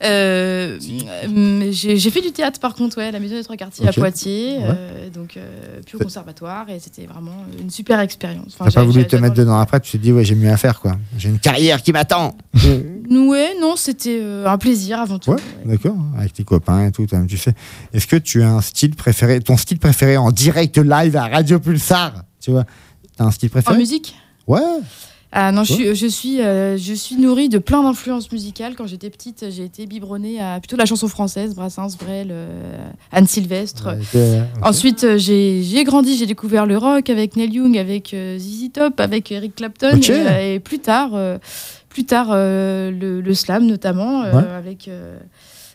Euh, 0.03 0.79
j'ai 1.71 2.11
fait 2.11 2.21
du 2.21 2.33
théâtre, 2.33 2.61
par 2.61 2.75
contre, 2.75 2.99
ouais, 2.99 3.05
à 3.07 3.11
la 3.11 3.21
Maison 3.21 3.35
des 3.37 3.45
Trois 3.45 3.57
Quartiers 3.57 3.89
à 3.89 3.93
Poitiers, 3.93 4.57
Ouais. 4.59 4.65
euh, 4.65 5.11
donc 5.11 5.37
euh, 5.37 5.81
puis 5.85 5.97
au 5.97 5.99
conservatoire, 5.99 6.69
et 6.71 6.79
c'était 6.81 7.07
vraiment 7.07 7.45
une 7.61 7.71
super 7.71 8.01
expérience. 8.01 8.55
Enfin, 8.59 8.67
T'as 8.67 8.81
pas 8.81 8.85
voulu 8.85 9.07
te 9.07 9.17
mettre 9.17 9.35
dedans 9.35 9.59
après, 9.59 9.81
tu 9.81 9.93
te 9.93 10.03
dis, 10.03 10.13
ouais, 10.13 10.25
j'ai 10.25 10.35
mieux 10.35 10.51
à 10.51 10.57
faire, 10.57 10.81
quoi. 10.81 10.97
J'ai 11.19 11.29
une 11.29 11.39
carrière 11.39 11.83
qui 11.83 11.93
m'attend. 11.93 12.37
Ouais, 13.09 13.55
non, 13.61 13.77
c'était 13.77 14.19
euh, 14.21 14.47
un 14.49 14.59
plaisir 14.59 14.99
avant 15.01 15.21
tout. 15.21 15.31
Ouais, 15.31 15.37
d'accord, 15.65 15.95
avec 16.19 16.33
tes 16.33 16.43
copains 16.43 16.87
et 16.89 16.91
tout, 16.93 17.07
tu 17.29 17.39
sais. 17.39 17.55
Est-ce 17.93 18.07
que 18.09 18.17
tu 18.17 18.43
as 18.43 18.51
un 18.51 18.61
style 18.61 18.97
préféré, 18.97 19.39
ton 19.41 19.57
style 19.57 19.79
préféré 19.79 20.17
en 20.17 20.33
direct 20.33 20.77
live 20.79 21.17
à 21.17 21.29
Radio 21.29 21.61
Pulsar 21.61 22.25
Tu 22.41 22.51
vois? 22.51 22.65
T'as 23.17 23.25
un 23.25 23.31
style 23.31 23.49
En 23.51 23.53
préféré 23.53 23.79
musique? 23.79 24.17
Ouais. 24.49 24.61
Ah 25.39 25.53
non, 25.53 25.65
je 25.65 25.75
Toi 25.75 25.77
suis, 25.77 25.95
je 25.95 26.07
suis, 26.07 26.41
euh, 26.41 26.79
je 26.79 26.95
suis 26.95 27.17
nourrie 27.17 27.51
de 27.51 27.59
plein 27.59 27.83
d'influences 27.83 28.33
musicales. 28.33 28.75
Quand 28.75 28.87
j'étais 28.87 29.11
petite, 29.11 29.45
j'ai 29.51 29.65
été 29.65 29.85
biberonnée 29.85 30.41
à 30.41 30.59
plutôt 30.61 30.77
la 30.79 30.87
chanson 30.87 31.09
française, 31.09 31.55
Brassens, 31.55 31.97
Brel, 31.99 32.29
euh, 32.31 32.89
Anne 33.13 33.27
Sylvestre. 33.27 33.89
Ouais. 34.15 34.41
Ensuite, 34.63 35.05
euh, 35.05 35.19
j'ai 35.19 35.85
grandi, 35.85 36.17
j'ai 36.17 36.25
découvert 36.25 36.65
le 36.65 36.79
rock 36.79 37.11
avec 37.11 37.37
Neil 37.37 37.53
Young, 37.53 37.77
avec 37.77 38.15
euh, 38.15 38.39
ZZ 38.39 38.73
Top, 38.73 38.99
avec 38.99 39.31
Eric 39.31 39.57
Clapton, 39.57 40.01
et, 40.41 40.55
et 40.55 40.59
plus 40.59 40.79
tard, 40.79 41.11
plus 41.91 42.05
tard 42.05 42.29
le, 42.33 43.21
le 43.21 43.35
slam 43.35 43.67
notamment, 43.67 44.23
Ouais. 44.23 44.43
avec. 44.57 44.89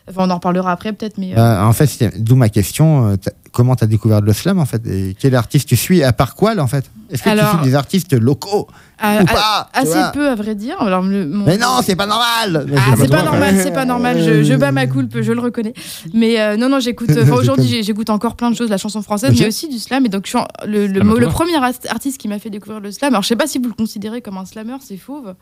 Euh, 0.08 0.10
enfin, 0.10 0.24
on 0.26 0.30
en 0.30 0.34
reparlera 0.36 0.72
après 0.72 0.92
peut-être, 0.92 1.18
mais. 1.18 1.32
euh, 1.32 1.36
Bah, 1.36 1.66
en 1.66 1.72
fait, 1.72 2.18
d'où 2.22 2.36
ma 2.36 2.48
question. 2.48 3.08
euh, 3.08 3.16
t'as- 3.16 3.32
Comment 3.52 3.76
tu 3.76 3.84
as 3.84 3.86
découvert 3.86 4.22
le 4.22 4.32
slam 4.32 4.58
en 4.58 4.64
fait 4.64 4.80
et 4.86 5.14
Quel 5.20 5.34
artiste 5.34 5.68
tu 5.68 5.76
suis 5.76 6.02
À 6.02 6.14
part 6.14 6.34
quoi 6.36 6.54
là, 6.54 6.62
en 6.64 6.66
fait? 6.66 6.86
Est-ce 7.10 7.22
que 7.22 7.28
Alors- 7.28 7.50
tu 7.50 7.56
suis 7.58 7.66
des 7.66 7.74
artistes 7.74 8.14
locaux? 8.14 8.66
à- 8.98 9.16
ou 9.16 9.20
à- 9.20 9.24
pas 9.24 9.68
tu 9.74 9.80
assez 9.80 9.98
peu 10.14 10.26
à 10.30 10.34
vrai 10.34 10.54
dire. 10.54 10.80
Alors, 10.80 11.02
le- 11.02 11.26
mon- 11.26 11.44
Mais 11.44 11.58
non, 11.58 11.80
c'est 11.84 11.94
pas 11.94 12.06
normal 12.06 12.66
Ah, 12.74 12.94
c'est 12.96 13.10
pas 13.10 13.22
normal, 13.22 13.54
c'est 13.62 13.72
pas 13.72 13.84
normal. 13.84 14.22
Je, 14.22 14.42
je 14.42 14.54
bats 14.54 14.72
ma 14.72 14.86
coulpe, 14.86 15.20
je 15.20 15.32
le 15.32 15.40
reconnais. 15.40 15.74
Mais 16.14 16.40
euh, 16.40 16.56
non, 16.56 16.70
non, 16.70 16.80
j'écoute. 16.80 17.10
enfin, 17.10 17.30
Aujourd'hui, 17.34 17.82
j'écoute 17.82 18.08
encore 18.08 18.36
plein 18.36 18.50
de 18.50 18.56
choses, 18.56 18.70
la 18.70 18.78
chanson 18.78 19.02
française, 19.02 19.34
mais 19.38 19.46
aussi 19.48 19.68
du 19.68 19.78
slam. 19.78 20.06
Et 20.06 20.08
donc, 20.08 20.22
je 20.24 20.30
suis 20.30 20.38
en- 20.38 20.48
le, 20.66 20.86
le 20.86 21.00
toi. 21.02 21.28
premier 21.28 21.56
art- 21.56 21.72
artiste 21.90 22.16
qui 22.18 22.28
m'a 22.28 22.38
fait 22.38 22.48
découvrir 22.48 22.80
le 22.80 22.90
slam. 22.90 23.12
Alors, 23.12 23.22
je 23.22 23.28
sais 23.28 23.36
pas 23.36 23.46
si 23.46 23.58
vous 23.58 23.68
le 23.68 23.74
considérez 23.74 24.22
comme 24.22 24.38
un 24.38 24.46
slammer, 24.46 24.76
c'est 24.80 24.96
fauve. 24.96 25.34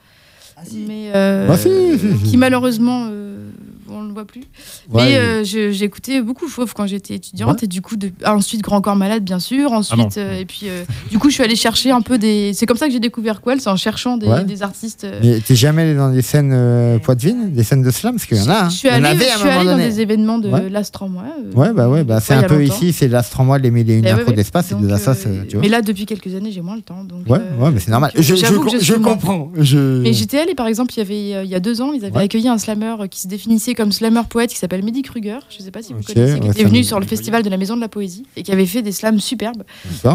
Mais 0.74 1.10
euh, 1.14 1.46
Bah, 1.48 1.56
si, 1.56 1.68
si, 1.98 2.18
si. 2.18 2.22
qui 2.30 2.36
malheureusement 2.36 3.06
euh, 3.10 3.48
on 3.92 4.02
le 4.02 4.12
voit 4.12 4.24
plus. 4.24 4.42
Ouais, 4.90 5.04
mais 5.04 5.16
euh, 5.16 5.44
je- 5.44 5.70
j'écoutais 5.70 6.20
beaucoup 6.22 6.48
fauve 6.48 6.72
quand 6.74 6.86
j'étais 6.86 7.14
étudiante 7.14 7.62
et 7.62 7.66
du 7.66 7.82
coup 7.82 7.96
de, 7.96 8.10
ah, 8.24 8.34
ensuite 8.36 8.62
Grand 8.62 8.80
Corps 8.80 8.96
Malade 8.96 9.24
bien 9.24 9.38
sûr 9.38 9.72
ensuite 9.72 9.98
non. 9.98 10.08
euh, 10.18 10.38
et 10.40 10.44
puis 10.44 10.62
euh, 10.68 10.82
du 11.10 11.18
coup 11.18 11.28
je 11.30 11.34
suis 11.34 11.42
allée 11.42 11.56
chercher 11.56 11.90
un 11.90 12.00
peu 12.00 12.18
des 12.18 12.52
c'est 12.54 12.66
comme 12.66 12.76
ça 12.76 12.86
que 12.86 12.92
j'ai 12.92 13.00
découvert 13.00 13.40
Quell 13.42 13.60
c'est 13.60 13.68
en 13.70 13.76
cherchant 13.76 14.16
des, 14.16 14.26
Ouais. 14.26 14.44
des 14.44 14.62
artistes 14.62 15.04
euh, 15.04 15.20
Mais 15.22 15.40
t'es 15.40 15.54
jamais 15.54 15.82
allé 15.82 15.94
dans 15.94 16.12
des 16.12 16.22
scènes 16.22 16.52
euh, 16.52 16.98
poitevines, 16.98 17.50
des 17.52 17.62
scènes 17.64 17.82
de 17.82 17.90
slam? 17.90 18.14
Parce 18.14 18.26
qu'il 18.26 18.36
y 18.36 18.40
en 18.40 18.48
a. 18.48 18.64
hein. 18.64 18.68
je 18.70 18.76
suis 18.76 18.88
Il 18.88 18.92
y 18.92 18.94
en 18.94 19.04
allée, 19.04 19.06
avait 19.08 19.24
je 19.24 19.30
à 19.30 19.34
un 19.34 19.36
suis 19.38 19.44
moment 19.48 19.56
allée 19.60 19.66
dans 19.70 19.76
donné. 19.76 19.88
des 19.88 20.00
événements 20.00 20.38
de 20.38 20.48
Ouais. 20.50 20.68
l'Astrom 20.68 21.16
ouais, 21.16 21.22
euh, 21.22 21.58
Ouais, 21.58 21.72
bah 21.72 21.88
ouais, 21.88 22.04
bah 22.04 22.20
c'est 22.20 22.34
il 22.34 22.40
y 22.40 22.44
un 22.44 22.48
peu 22.48 22.58
longtemps. 22.60 22.74
ici, 22.74 22.92
c'est 22.92 23.08
l'Astromois, 23.08 23.58
les 23.58 23.70
mille 23.70 23.90
et 23.90 23.94
une 23.98 24.04
Eh 24.04 24.08
ouais, 24.14 24.20
infos 24.20 24.30
ouais. 24.30 24.36
d'espace 24.36 24.72
et 24.72 24.74
de 24.74 24.86
la 24.86 24.96
euh, 24.96 25.44
tu 25.48 25.56
vois. 25.56 25.62
Mais 25.62 25.68
là, 25.68 25.82
depuis 25.82 26.06
quelques 26.06 26.34
années, 26.34 26.52
j'ai 26.52 26.60
moins 26.60 26.76
le 26.76 26.82
temps. 26.82 27.04
Donc, 27.04 27.28
Ouais, 27.28 27.38
euh, 27.40 27.62
ouais, 27.64 27.70
mais 27.72 27.80
c'est 27.80 27.90
normal. 27.90 28.12
donc, 28.14 28.22
Je, 28.24 28.34
je, 28.34 28.40
j'avoue 28.40 28.60
que 28.64 28.70
je 28.70 28.78
suis 28.78 28.96
moins. 28.98 29.12
comprends. 29.14 29.50
Je... 29.58 30.00
Mais 30.02 30.12
j'étais 30.12 30.38
allée, 30.38 30.54
par 30.54 30.66
exemple, 30.66 30.92
il 30.94 30.98
y 30.98 31.00
avait 31.00 31.34
euh, 31.40 31.44
il 31.44 31.50
y 31.50 31.54
a 31.54 31.60
deux 31.60 31.80
ans, 31.80 31.92
ils 31.92 32.04
avaient 32.04 32.16
Ouais. 32.16 32.24
accueilli 32.24 32.48
un 32.48 32.58
slammer 32.58 32.94
euh, 33.00 33.06
qui 33.06 33.20
se 33.20 33.28
définissait 33.28 33.74
comme 33.80 33.92
slammer 33.92 34.20
poète 34.28 34.50
qui 34.50 34.58
s'appelle 34.58 34.84
Mehdi 34.84 35.00
Kruger. 35.00 35.38
Je 35.48 35.62
sais 35.62 35.70
pas 35.70 35.82
si 35.82 35.94
vous 35.94 36.00
Ok, 36.00 36.12
connaissez, 36.12 36.38
qui 36.38 36.48
était 36.48 36.64
venu 36.64 36.84
sur 36.84 37.00
le 37.00 37.06
festival 37.06 37.42
de 37.42 37.48
la 37.48 37.56
Maison 37.56 37.76
de 37.76 37.80
la 37.80 37.88
Poésie 37.88 38.26
et 38.36 38.42
qui 38.42 38.52
avait 38.52 38.66
fait 38.66 38.82
des 38.82 38.92
slams 38.92 39.18
superbes. 39.20 39.62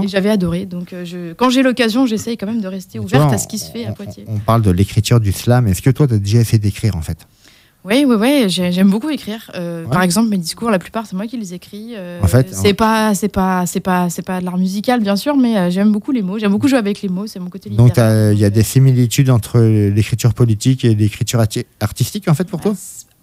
Et 0.04 0.08
j'avais 0.08 0.30
adoré. 0.30 0.68
Donc, 0.68 0.94
euh, 0.94 1.04
je... 1.04 1.34
quand 1.34 1.50
j'ai 1.50 1.64
l'occasion, 1.64 2.06
j'essaye 2.06 2.38
quand 2.38 2.46
même 2.46 2.62
de 2.62 2.68
rester 2.68 3.00
ouverte 3.00 3.24
vois, 3.24 3.34
à 3.34 3.38
ce 3.40 3.48
qui 3.48 3.58
se 3.58 3.72
fait 3.72 3.86
à 3.88 3.92
Poitiers. 3.94 4.26
On 4.28 4.38
parle 4.38 4.62
de 4.62 4.70
l'écriture 4.70 5.20
du 5.20 5.32
slam. 5.32 5.68
Est-ce 5.68 5.82
que 5.82 5.90
toi, 5.90 6.08
tu 6.08 6.14
as 6.14 6.20
déjà 6.20 6.42
essayé 6.42 6.60
d'écrire 6.60 6.96
en 6.96 7.02
fait? 7.02 7.18
Oui, 7.84 8.04
oui, 8.08 8.16
oui, 8.20 8.44
j'ai- 8.48 8.72
j'aime 8.72 8.90
beaucoup 8.90 9.10
écrire. 9.10 9.50
Euh, 9.56 9.86
Ouais. 9.86 9.90
Par 9.92 10.02
exemple, 10.04 10.30
mes 10.30 10.38
discours, 10.38 10.70
la 10.72 10.80
plupart, 10.80 11.06
c'est 11.08 11.16
moi 11.16 11.26
qui 11.28 11.38
les 11.38 11.54
écris. 11.56 11.94
Euh, 11.96 12.20
En 12.22 12.28
fait, 12.28 12.54
c'est 12.54 12.74
pas, 12.74 13.14
c'est 13.16 13.28
pas, 13.30 13.66
c'est 13.68 13.80
pas, 13.80 14.10
c'est 14.12 14.22
pas 14.24 14.40
de 14.42 14.46
l'art 14.46 14.58
musical, 14.58 15.02
bien 15.02 15.16
sûr, 15.16 15.36
mais 15.38 15.56
euh, 15.58 15.70
j'aime 15.72 15.92
beaucoup 15.92 16.12
les 16.12 16.22
mots. 16.24 16.38
J'aime 16.40 16.52
beaucoup 16.52 16.68
jouer 16.68 16.80
avec 16.80 17.02
les 17.04 17.10
mots. 17.10 17.26
C'est 17.28 17.40
mon 17.40 17.50
côté 17.50 17.70
Donc, 17.72 17.88
littéraire. 17.90 18.12
t'as- 18.12 18.34
il 18.34 18.40
y 18.40 18.46
a 18.46 18.50
des 18.52 18.64
similitudes 18.64 19.30
entre 19.32 19.60
l'écriture 19.60 20.34
politique 20.36 20.84
et 20.86 20.94
l'écriture 20.96 21.40
arti- 21.40 21.66
artistique 21.80 22.28
en 22.28 22.34
fait 22.36 22.46
pour 22.48 22.60
toi? 22.62 22.74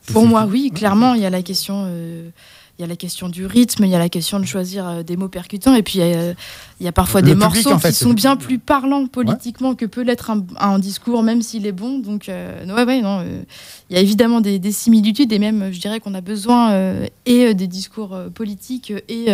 Pour 0.07 0.27
moi, 0.27 0.47
oui, 0.51 0.71
clairement, 0.75 1.15
il 1.15 1.23
y 1.23 1.27
a 1.27 1.31
la 1.31 1.43
question. 1.43 1.85
euh, 1.87 2.31
il 2.79 2.83
y 2.83 2.85
a 2.87 2.89
la 2.89 2.97
question 2.97 3.29
du 3.29 3.45
rythme, 3.45 3.85
il 3.85 3.91
y 3.91 3.95
a 3.95 3.99
la 3.99 4.09
question 4.09 4.41
de 4.41 4.47
choisir 4.47 4.89
euh, 4.89 5.03
des 5.03 5.19
mots 5.19 5.29
percutants, 5.29 5.75
et 5.75 5.83
puis 5.83 6.01
euh, 6.01 6.33
il 6.81 6.87
y 6.87 6.89
a 6.89 6.93
parfois 6.93 7.21
Le 7.21 7.27
des 7.27 7.33
public, 7.35 7.45
morceaux 7.45 7.73
en 7.73 7.79
fait, 7.79 7.91
qui 7.91 7.97
sont 7.97 8.15
bien 8.15 8.35
plus 8.35 8.59
parlants 8.59 9.07
politiquement 9.07 9.75
que 9.75 9.85
peut 9.85 10.03
l'être 10.03 10.31
un, 10.31 10.43
un 10.59 10.79
discours, 10.79 11.23
même 11.23 11.43
s'il 11.43 11.67
est 11.67 11.73
bon. 11.73 11.99
Donc, 11.99 12.31
euh, 12.31 12.65
ouais, 12.75 12.85
ouais, 12.85 13.03
non, 13.03 13.21
euh, 13.21 13.43
il 13.91 13.97
y 13.97 13.99
a 13.99 14.03
évidemment 14.03 14.41
des, 14.41 14.59
des 14.59 14.73
similitudes, 14.73 15.33
et 15.35 15.39
même, 15.39 15.71
je 15.71 15.79
dirais 15.79 16.01
qu'on 16.01 16.15
a 16.15 16.23
besoin 16.23 16.73
euh, 16.73 17.07
et 17.27 17.53
des 17.53 17.67
discours 17.69 18.19
politiques 18.35 18.91
et, 19.07 19.27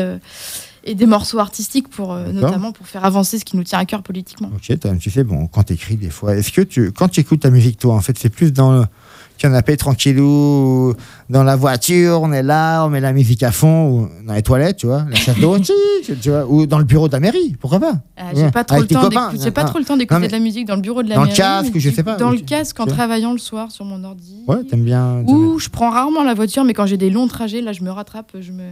et 0.84 0.94
des 0.96 1.06
morceaux 1.06 1.38
artistiques, 1.38 1.88
pour, 1.88 2.14
notamment 2.16 2.72
pour 2.72 2.88
faire 2.88 3.04
avancer 3.04 3.38
ce 3.38 3.44
qui 3.44 3.56
nous 3.56 3.64
tient 3.64 3.78
à 3.78 3.84
cœur 3.84 4.02
politiquement. 4.02 4.50
Ok, 4.52 4.76
tu 5.00 5.10
sais, 5.10 5.22
bon, 5.22 5.46
quand 5.46 5.62
tu 5.62 5.74
écris 5.74 5.96
des 5.96 6.10
fois, 6.10 6.34
est-ce 6.34 6.50
que 6.50 6.60
tu, 6.62 6.90
quand 6.90 7.08
tu 7.08 7.20
écoutes 7.20 7.40
ta 7.40 7.50
musique, 7.50 7.78
toi, 7.78 7.94
en 7.94 8.00
fait, 8.00 8.18
c'est 8.18 8.30
plus 8.30 8.52
dans 8.52 8.72
le 8.72 8.84
canapé 9.38 9.76
tranquillou, 9.76 10.90
ou 10.90 10.94
dans 11.30 11.42
la 11.44 11.56
voiture, 11.56 12.20
on 12.22 12.32
est 12.32 12.42
là, 12.42 12.84
on 12.84 12.90
met 12.90 13.00
la 13.00 13.12
musique 13.12 13.42
à 13.42 13.52
fond, 13.52 13.90
ou 13.90 14.08
dans 14.26 14.34
les 14.34 14.42
toilettes, 14.42 14.76
tu 14.78 14.86
vois, 14.86 15.04
la 15.08 15.16
chasse 15.16 15.38
d'eau, 15.38 15.56
tchic, 15.60 16.20
tu 16.20 16.30
vois, 16.30 16.44
ou 16.46 16.66
dans 16.66 16.78
le 16.78 16.84
bureau 16.84 17.08
de 17.08 17.12
la 17.12 17.20
mairie, 17.20 17.56
pourquoi 17.60 17.80
pas 17.80 17.92
Euh, 18.18 18.22
j'ai 18.34 18.50
pas 18.50 18.64
trop 18.64 18.80
le 18.80 18.86
copains. 18.86 19.32
j'ai 19.42 19.50
pas 19.50 19.62
Ah. 19.62 19.68
trop 19.68 19.78
le 19.78 19.84
temps 19.84 19.96
d'écouter 19.96 20.26
de 20.26 20.32
la 20.32 20.38
musique 20.40 20.66
dans 20.66 20.74
le 20.76 20.80
bureau 20.82 21.02
de 21.02 21.08
la 21.08 21.14
dans 21.14 21.22
le 21.22 21.26
mairie, 21.28 21.38
casque, 21.38 21.78
je 21.78 21.90
sais 21.90 22.02
pas, 22.02 22.16
Dans 22.16 22.30
le 22.30 22.38
casque 22.38 22.78
en 22.80 22.86
travaillant 22.86 23.32
le 23.32 23.38
soir 23.38 23.70
sur 23.70 23.84
mon 23.84 24.02
ordi. 24.04 24.42
Ouais, 24.46 24.62
t'aimes 24.64 24.84
bien. 24.84 25.22
Ou 25.26 25.58
je 25.58 25.68
prends 25.68 25.90
rarement 25.90 26.24
la 26.24 26.34
voiture, 26.34 26.64
mais 26.64 26.74
quand 26.74 26.86
j'ai 26.86 26.96
des 26.96 27.10
longs 27.10 27.28
trajets, 27.28 27.60
là, 27.60 27.72
je 27.72 27.82
me 27.82 27.90
rattrape, 27.90 28.32
je 28.40 28.52
me, 28.52 28.64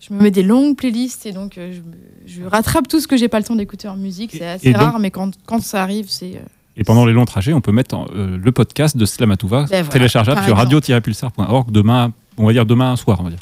je 0.00 0.14
me 0.14 0.22
mets 0.22 0.30
des 0.30 0.42
longues 0.42 0.76
playlists 0.76 1.26
et 1.26 1.32
donc 1.32 1.58
euh, 1.58 1.72
je, 2.26 2.42
rattrape 2.44 2.86
tout 2.88 3.00
ce 3.00 3.08
que 3.08 3.16
j'ai 3.16 3.28
pas 3.28 3.38
le 3.38 3.44
temps 3.44 3.56
d'écouter 3.56 3.88
en 3.88 3.96
musique. 3.96 4.30
C'est 4.32 4.46
assez 4.46 4.68
et 4.68 4.72
donc- 4.72 4.82
rare, 4.82 4.98
mais 4.98 5.10
quand, 5.10 5.30
quand 5.46 5.62
ça 5.62 5.82
arrive, 5.82 6.06
c'est. 6.08 6.40
Et 6.78 6.84
pendant 6.84 7.04
les 7.04 7.12
longs 7.12 7.24
trajets, 7.24 7.52
on 7.52 7.60
peut 7.60 7.72
mettre 7.72 7.94
en- 7.96 8.06
euh, 8.16 8.38
le 8.42 8.52
podcast 8.52 8.96
de 8.96 9.04
Slamatouva 9.04 9.62
Ben 9.62 9.66
voilà, 9.68 9.88
téléchargeable 9.88 10.42
sur 10.44 10.56
radio-pulsar.org 10.56 11.70
demain, 11.72 12.12
on 12.36 12.46
va 12.46 12.52
dire 12.52 12.64
demain 12.66 12.94
soir, 12.96 13.18
on 13.20 13.24
va 13.24 13.30
dire. 13.30 13.38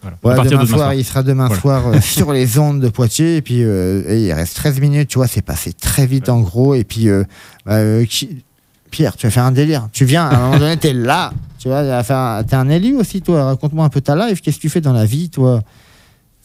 Voilà. 0.00 0.16
Ouais, 0.24 0.32
à 0.32 0.36
partir 0.36 0.52
demain 0.52 0.62
de 0.62 0.66
demain 0.66 0.76
soir, 0.78 0.86
soir. 0.88 0.94
il 0.94 1.04
sera 1.04 1.22
demain 1.22 1.46
Voilà. 1.46 1.60
soir 1.60 1.86
euh, 1.88 2.00
sur 2.00 2.32
les 2.32 2.58
ondes 2.58 2.80
de 2.80 2.88
Poitiers. 2.88 3.36
Et 3.36 3.42
puis, 3.42 3.62
euh, 3.62 4.02
et 4.08 4.22
il 4.26 4.32
reste 4.32 4.56
13 4.56 4.80
minutes, 4.80 5.08
tu 5.08 5.18
vois, 5.18 5.28
c'est 5.28 5.42
passé 5.42 5.72
très 5.72 6.06
vite 6.06 6.28
en 6.28 6.40
gros. 6.40 6.74
Et 6.74 6.82
puis, 6.84 7.08
euh, 7.08 7.22
bah, 7.66 7.74
euh, 7.74 8.04
qui- 8.06 8.42
Pierre, 8.90 9.16
tu 9.16 9.26
vas 9.26 9.30
faire 9.30 9.44
un 9.44 9.52
délire. 9.52 9.88
Tu 9.92 10.04
viens, 10.04 10.26
à 10.26 10.36
un 10.36 10.40
moment 10.46 10.58
donné, 10.58 10.76
t'es 10.76 10.92
là. 10.92 11.32
Tu 11.58 11.68
vois, 11.68 12.02
t'es 12.44 12.56
un 12.56 12.68
élu 12.68 12.96
aussi, 12.96 13.22
toi. 13.22 13.44
Raconte-moi 13.44 13.84
un 13.84 13.88
peu 13.88 14.00
ta 14.00 14.16
life. 14.16 14.40
Qu'est-ce 14.42 14.56
que 14.56 14.62
tu 14.62 14.68
fais 14.68 14.80
dans 14.82 14.92
la 14.92 15.04
vie, 15.06 15.30
toi? 15.30 15.62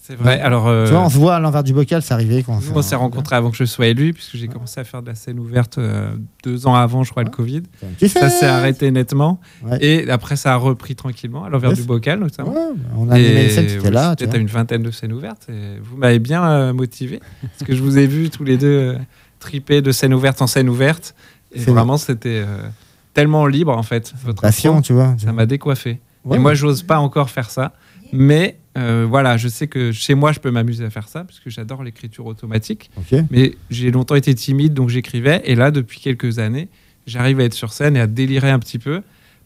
C'est 0.08 0.16
vrai. 0.16 0.39
Alors, 0.39 0.70
euh, 0.70 0.86
Tu 0.86 0.93
vois, 0.93 1.01
on 1.01 1.10
se 1.10 1.18
voit 1.18 1.36
à 1.36 1.39
l'envers 1.41 1.66
du 1.66 1.74
bocal, 1.74 2.01
c'est 2.01 2.14
arrivé 2.14 2.41
quand 2.41 2.62
on 2.74 2.82
s'est 2.82 2.95
rencontrés 2.95 3.36
avant 3.36 3.51
que 3.51 3.58
je 3.58 3.66
sois 3.66 3.88
élu, 3.88 4.14
puisque 4.14 4.38
j'ai 4.38 4.47
commencé 4.47 4.80
à 4.80 4.86
faire 4.86 5.01
de 5.01 5.08
la 5.08 5.16
scène 5.16 5.38
ouverte 5.38 5.80
euh, 5.80 6.16
deux 6.45 6.66
ans 6.66 6.76
avant, 6.76 7.03
je 7.03 7.12
crois, 7.12 7.26
le 7.26 7.30
Covid. 7.30 7.64
Ça 8.08 8.30
s'est 8.30 8.45
arrêté 8.45 8.89
nettement. 8.91 9.41
Ouais. 9.66 9.84
Et 9.84 10.10
après, 10.10 10.38
ça 10.38 10.53
a 10.53 10.55
repris 10.55 10.95
tranquillement, 10.95 11.43
à 11.43 11.49
l'envers 11.49 11.74
du 11.74 11.84
bocal, 11.84 12.20
notamment. 12.20 12.53
Ouais, 12.53 12.74
on 12.95 13.10
a 13.10 13.16
animé 13.16 13.43
une 13.45 13.49
scène, 13.49 13.82
tu 13.82 13.91
là, 13.91 14.16
à 14.18 14.38
une 14.38 14.47
vingtaine 14.47 14.82
de 14.82 14.91
scènes 14.91 15.12
ouvertes. 15.12 15.45
Et 15.49 15.78
vous 15.84 15.97
m'avez 15.97 16.20
bien 16.20 16.41
euh, 16.45 16.72
motivé. 16.72 17.20
parce 17.41 17.66
que 17.66 17.76
je 17.76 17.84
vous 17.84 17.97
ai 17.97 18.08
vu 18.08 18.30
tous 18.30 18.45
les 18.45 18.55
deux 18.55 18.68
euh, 18.68 18.97
triper 19.39 19.82
de 19.82 19.91
scène 19.91 20.14
ouverte 20.14 20.41
en 20.41 20.47
scène 20.47 20.70
ouverte. 20.70 21.16
Et 21.53 21.60
vraiment, 21.60 21.97
c'était 21.97 22.45
euh, 22.45 22.70
tellement 23.14 23.45
libre, 23.45 23.76
en 23.76 23.84
fait. 23.84 24.14
Votre 24.24 24.41
Passion, 24.41 24.82
tu 24.82 24.93
vois. 24.93 25.18
Ça 25.18 25.34
m'a 25.34 25.45
décoiffé. 25.45 25.99
Ouais. 26.24 26.38
Et 26.38 26.39
moi, 26.39 26.53
j'ose 26.53 26.84
pas 26.84 26.99
encore 26.99 27.30
faire 27.30 27.49
ça. 27.49 27.74
Mais 28.14 28.58
euh, 28.78 29.05
voilà, 29.09 29.38
je 29.38 29.47
sais 29.47 29.67
que 29.67 29.91
chez 29.91 30.13
moi, 30.13 30.32
je 30.32 30.39
peux 30.39 30.51
m'amuser 30.51 30.86
à 30.86 30.89
faire 30.89 31.07
ça, 31.07 31.23
parce 31.23 31.39
que 31.39 31.49
j'adore 31.49 31.84
l'écriture 31.84 32.25
automatique. 32.25 32.91
Mais 33.32 33.55
j'ai 33.69 33.91
longtemps 33.91 34.15
été 34.15 34.34
timide, 34.36 34.73
donc 34.73 34.89
j'écrivais. 34.89 35.41
Et 35.45 35.55
là, 35.55 35.71
depuis 35.71 35.99
quelques 35.99 36.39
années, 36.39 36.69
j'arrive 37.05 37.39
à 37.39 37.43
être 37.43 37.53
sur 37.53 37.73
scène 37.73 37.97
et 37.97 37.99
à 37.99 38.07
délirer 38.07 38.51
un 38.51 38.59
petit 38.59 38.80
peu. 38.80 39.01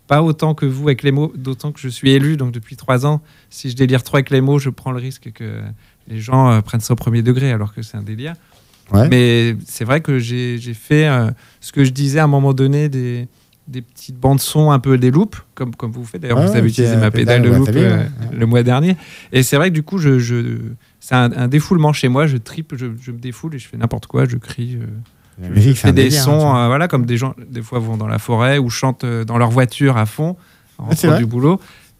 Pas 0.07 0.21
autant 0.21 0.53
que 0.53 0.65
vous 0.65 0.89
avec 0.89 1.03
les 1.03 1.11
mots, 1.11 1.31
d'autant 1.35 1.71
que 1.71 1.79
je 1.79 1.87
suis 1.87 2.11
élu, 2.11 2.35
donc 2.35 2.51
depuis 2.51 2.75
trois 2.75 3.05
ans, 3.05 3.21
si 3.49 3.69
je 3.69 3.75
délire 3.75 4.03
trop 4.03 4.17
avec 4.17 4.29
les 4.29 4.41
mots, 4.41 4.59
je 4.59 4.69
prends 4.69 4.91
le 4.91 4.99
risque 4.99 5.31
que 5.31 5.61
les 6.07 6.19
gens 6.19 6.51
euh, 6.51 6.61
prennent 6.61 6.81
ça 6.81 6.93
au 6.93 6.97
premier 6.97 7.21
degré, 7.21 7.51
alors 7.51 7.73
que 7.73 7.81
c'est 7.81 7.95
un 7.95 8.03
délire. 8.03 8.33
Ouais. 8.91 9.07
Mais 9.07 9.55
c'est 9.65 9.85
vrai 9.85 10.01
que 10.01 10.19
j'ai 10.19 10.57
j'ai 10.57 10.73
fait 10.73 11.07
euh, 11.07 11.31
ce 11.61 11.71
que 11.71 11.85
je 11.85 11.91
disais 11.91 12.19
à 12.19 12.25
un 12.25 12.27
moment 12.27 12.53
donné, 12.53 12.89
des, 12.89 13.29
des 13.71 13.81
petites 13.81 14.17
bandes 14.17 14.39
son, 14.39 14.71
un 14.71 14.79
peu 14.79 14.97
des 14.97 15.09
loops, 15.11 15.37
comme, 15.55 15.73
comme 15.75 15.91
vous 15.91 16.03
faites. 16.05 16.21
D'ailleurs, 16.21 16.41
vous 16.41 16.55
avez 16.55 16.67
utilisé 16.69 16.95
ma 16.97 17.09
pédale 17.11 17.41
de 17.41 17.49
loop 17.49 17.69
vu, 17.69 17.79
euh, 17.79 17.97
ouais. 17.97 18.05
le 18.33 18.45
mois 18.45 18.63
dernier. 18.63 18.97
Et 19.31 19.41
c'est 19.43 19.55
vrai 19.55 19.69
que 19.69 19.73
du 19.75 19.83
coup, 19.83 19.97
je, 19.97 20.19
je, 20.19 20.57
c'est 20.99 21.15
un, 21.15 21.31
un 21.31 21.47
défoulement 21.47 21.93
chez 21.93 22.07
moi. 22.09 22.27
Je 22.27 22.37
tripe, 22.37 22.73
je, 22.75 22.87
je 23.01 23.11
me 23.11 23.17
défoule 23.19 23.55
et 23.55 23.59
je 23.59 23.67
fais 23.67 23.77
n'importe 23.77 24.05
quoi. 24.07 24.25
Je 24.25 24.37
crie. 24.37 24.77
La 25.41 25.47
je- 25.47 25.53
musique, 25.53 25.77
fais 25.77 25.93
des 25.93 26.03
délire, 26.03 26.21
hein, 26.21 26.23
sons, 26.25 26.55
euh, 26.55 26.67
voilà, 26.67 26.87
comme 26.87 27.05
des 27.05 27.17
gens, 27.17 27.33
des 27.49 27.61
fois, 27.61 27.79
vont 27.79 27.97
dans 27.97 28.07
la 28.07 28.19
forêt 28.19 28.57
ou 28.59 28.69
chantent 28.69 29.05
euh, 29.05 29.23
dans 29.23 29.37
leur 29.37 29.49
voiture 29.49 29.97
à 29.97 30.05
fond, 30.05 30.35
en 30.77 30.85
rentrant 30.85 31.17
du 31.17 31.25
boulot. 31.25 31.59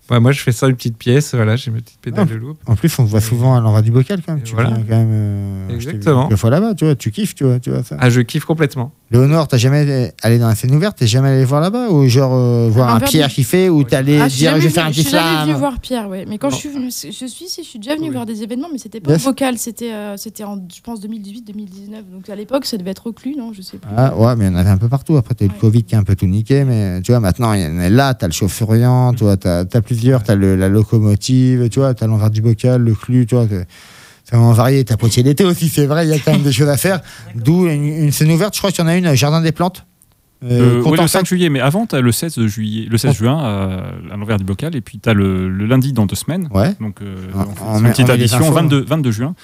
Ouais, 0.10 0.20
moi, 0.20 0.34
je 0.34 0.42
fais 0.42 0.52
ça 0.52 0.68
une 0.68 0.76
petite 0.76 0.98
pièce. 0.98 1.34
Voilà, 1.34 1.56
j'ai 1.56 1.72
ma 1.72 1.78
petite 1.80 2.00
pédale 2.02 2.28
Ah, 2.30 2.34
de 2.34 2.38
loop. 2.38 2.58
En 2.66 2.76
plus, 2.76 3.00
on 3.00 3.06
voit 3.06 3.22
souvent 3.22 3.56
à 3.56 3.62
l'envers 3.62 3.82
du 3.82 3.92
bocal 3.92 4.22
quand 4.26 4.34
même. 4.34 4.44
Tu 4.44 4.54
voilà. 4.54 4.72
quand 4.72 4.98
même. 4.98 5.08
euh, 5.10 5.70
Exactement. 5.70 6.30
fois 6.36 6.50
là-bas, 6.50 6.76
tu 6.76 6.84
vois, 6.84 6.96
tu 6.96 7.12
kiffes, 7.12 7.34
tu 7.34 7.46
vois, 7.46 7.60
tu 7.62 7.70
vois 7.70 7.82
ça. 7.84 7.96
Ah, 7.98 8.10
je 8.10 8.20
kiffe 8.20 8.44
complètement. 8.44 8.92
Léonore, 9.12 9.46
t'as 9.50 9.58
jamais 9.58 10.14
allé 10.24 10.40
dans 10.40 10.48
la 10.48 10.56
scène 10.56 10.74
ouverte? 10.74 10.98
T'es 10.98 11.06
jamais 11.06 11.28
allé 11.28 11.44
voir 11.44 11.60
là-bas? 11.60 11.90
Ou 11.90 12.08
genre 12.08 12.32
euh, 12.34 12.70
voir 12.72 12.96
un 12.96 13.00
Pierre 13.02 13.28
du- 13.28 13.34
qui 13.34 13.44
fait 13.44 13.68
Ou 13.68 13.84
t'es 13.84 13.98
allé 13.98 14.18
Ah, 14.22 14.30
dire 14.30 14.56
je 14.56 14.62
vais 14.64 14.70
faire 14.70 14.86
un 14.86 14.90
petit 14.90 15.02
Je 15.02 15.08
suis 15.10 15.12
jamais 15.18 15.36
venue 15.42 15.46
slam 15.52 15.60
voir 15.60 15.80
Pierre, 15.82 16.08
ouais. 16.08 16.26
Mais 16.30 16.38
quand 16.38 16.50
je 16.50 16.56
suis 16.56 16.70
venue, 16.70 16.86
je 16.92 17.10
suis, 17.28 17.28
si, 17.50 17.62
je 17.62 17.68
suis 17.68 17.78
déjà 17.80 17.96
venue 17.98 18.10
voir 18.10 18.26
des 18.26 18.42
événements, 18.42 18.70
mais 18.72 18.78
c'était 18.78 19.02
pas 19.02 19.12
Yes. 19.12 19.24
vocal, 19.24 19.58
c'était, 19.58 19.92
euh, 19.92 20.16
c'était 20.16 20.46
en, 20.46 20.56
je 20.74 20.80
pense, 20.82 21.02
2018-2019. 21.02 22.04
Donc 22.10 22.30
à 22.30 22.36
l'époque, 22.36 22.66
ça 22.66 22.78
devait 22.78 22.92
être 22.92 23.08
reclus, 23.08 23.36
non? 23.38 23.52
Je 23.52 23.62
sais 23.62 23.78
plus. 23.78 23.92
Ah 23.98 24.16
ouais, 24.16 24.34
mais 24.38 24.46
il 24.46 24.52
y 24.52 24.56
en 24.56 24.56
avait 24.56 24.70
un 24.70 24.78
peu 24.78 24.88
partout. 24.88 25.18
Après, 25.18 25.34
t'as 25.36 25.44
eu 25.44 25.50
le 25.50 25.60
Covid 25.60 25.84
qui 25.84 25.94
a 25.96 26.00
un 26.00 26.04
peu 26.04 26.16
tout 26.16 26.26
niqué. 26.28 26.64
Mais 26.64 27.02
tu 27.02 27.12
vois, 27.12 27.20
maintenant, 27.20 27.52
il 27.52 27.62
y 27.62 27.66
en 27.66 27.80
a 27.80 27.90
là. 27.90 28.14
T'as 28.14 28.28
le 28.28 28.34
chauffeur 28.34 28.70
tu 29.18 29.24
vois, 29.26 29.36
t'as 29.36 29.66
as 29.74 29.82
plusieurs. 29.82 30.24
T'as 30.24 30.36
le- 30.36 30.56
la 30.56 30.70
locomotive, 30.70 31.68
tu 31.68 31.80
vois, 31.80 31.94
t'as 31.94 32.08
l'envers 32.08 32.30
du 32.30 32.42
bocal, 32.42 32.82
le 32.82 32.94
clu, 32.96 33.26
tu 33.26 33.36
vois. 33.36 33.46
Vraiment 34.32 34.54
varié. 34.54 34.84
T'as 34.86 34.98
Poitiers 34.98 35.24
d'été 35.24 35.44
aussi, 35.44 35.70
c'est 35.70 35.86
vrai. 35.86 36.06
Il 36.06 36.10
y 36.10 36.14
a 36.14 36.20
quand 36.20 36.32
même 36.32 36.44
des 36.44 36.52
choses 36.54 36.70
à 36.70 36.78
faire. 36.78 37.02
D'où 37.36 37.68
une, 37.68 37.86
une 37.86 38.12
scène 38.12 38.32
ouverte. 38.32 38.54
Je 38.56 38.60
crois 38.60 38.72
qu'il 38.72 38.84
y 38.84 38.84
en 38.84 38.88
a 38.90 38.96
une, 38.96 39.14
Jardin 39.16 39.42
des 39.42 39.52
Plantes. 39.52 39.86
Euh, 40.44 40.78
ouais, 40.78 40.82
content 40.84 41.04
le 41.04 41.08
ça- 41.08 41.20
5 41.20 41.28
juillet, 41.28 41.50
mais 41.50 41.60
avant, 41.60 41.86
tu 41.86 41.96
as 41.96 42.02
le 42.02 42.12
16 42.12 42.40
juillet, 42.48 42.88
le 42.90 42.98
16 42.98 43.14
juin 43.16 43.44
euh, 43.46 43.82
à 44.12 44.18
l'envers 44.18 44.38
du 44.38 44.44
bocal, 44.44 44.76
et 44.76 44.82
puis 44.82 44.98
tu 45.00 45.08
as 45.08 45.14
le, 45.14 45.48
le 45.50 45.66
lundi 45.68 45.94
dans 45.94 46.08
deux 46.08 46.16
semaines. 46.16 46.50
Ouais. 46.52 46.74
Donc, 46.80 47.02
euh, 47.04 47.16
On- 47.36 47.40
on 47.42 47.44
fait 47.46 47.62
on 47.64 47.78
une 47.78 47.84
met- 47.84 47.90
petite 47.92 48.10
on 48.10 48.14
addition, 48.14 48.38
infos, 48.40 48.52
22, 48.54 48.82
22 48.84 49.12
juin. 49.12 49.36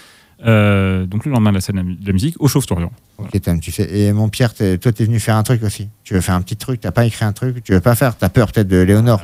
Euh, 0.46 1.06
donc 1.08 1.26
le 1.26 1.32
lendemain 1.32 1.50
de 1.52 1.56
la 1.56 1.62
scène 1.62 1.98
de 2.00 2.08
la 2.08 2.14
musique 2.14 2.36
au 2.40 2.48
Chauve-Torion. 2.48 2.90
Ok, 3.20 3.40
Tom, 3.42 3.60
tu 3.60 3.72
sais. 3.72 3.88
Et 3.92 4.12
mon 4.14 4.30
Pierre, 4.30 4.54
t'es- 4.56 4.78
toi, 4.80 4.92
t'es 4.92 5.04
venu 5.06 5.20
faire 5.20 5.36
un 5.36 5.44
truc 5.44 5.62
aussi. 5.64 5.88
Tu 6.04 6.14
veux 6.16 6.22
faire 6.22 6.34
un 6.36 6.42
petit 6.42 6.56
truc, 6.56 6.80
t'as 6.82 6.92
pas 6.92 7.06
écrit 7.06 7.26
un 7.26 7.32
truc, 7.34 7.64
tu 7.64 7.74
veux 7.74 7.80
pas 7.80 7.94
faire, 7.96 8.16
t'as 8.16 8.30
peur 8.30 8.52
peut-être 8.52 8.68
de 8.68 8.78
Léonore. 8.78 9.22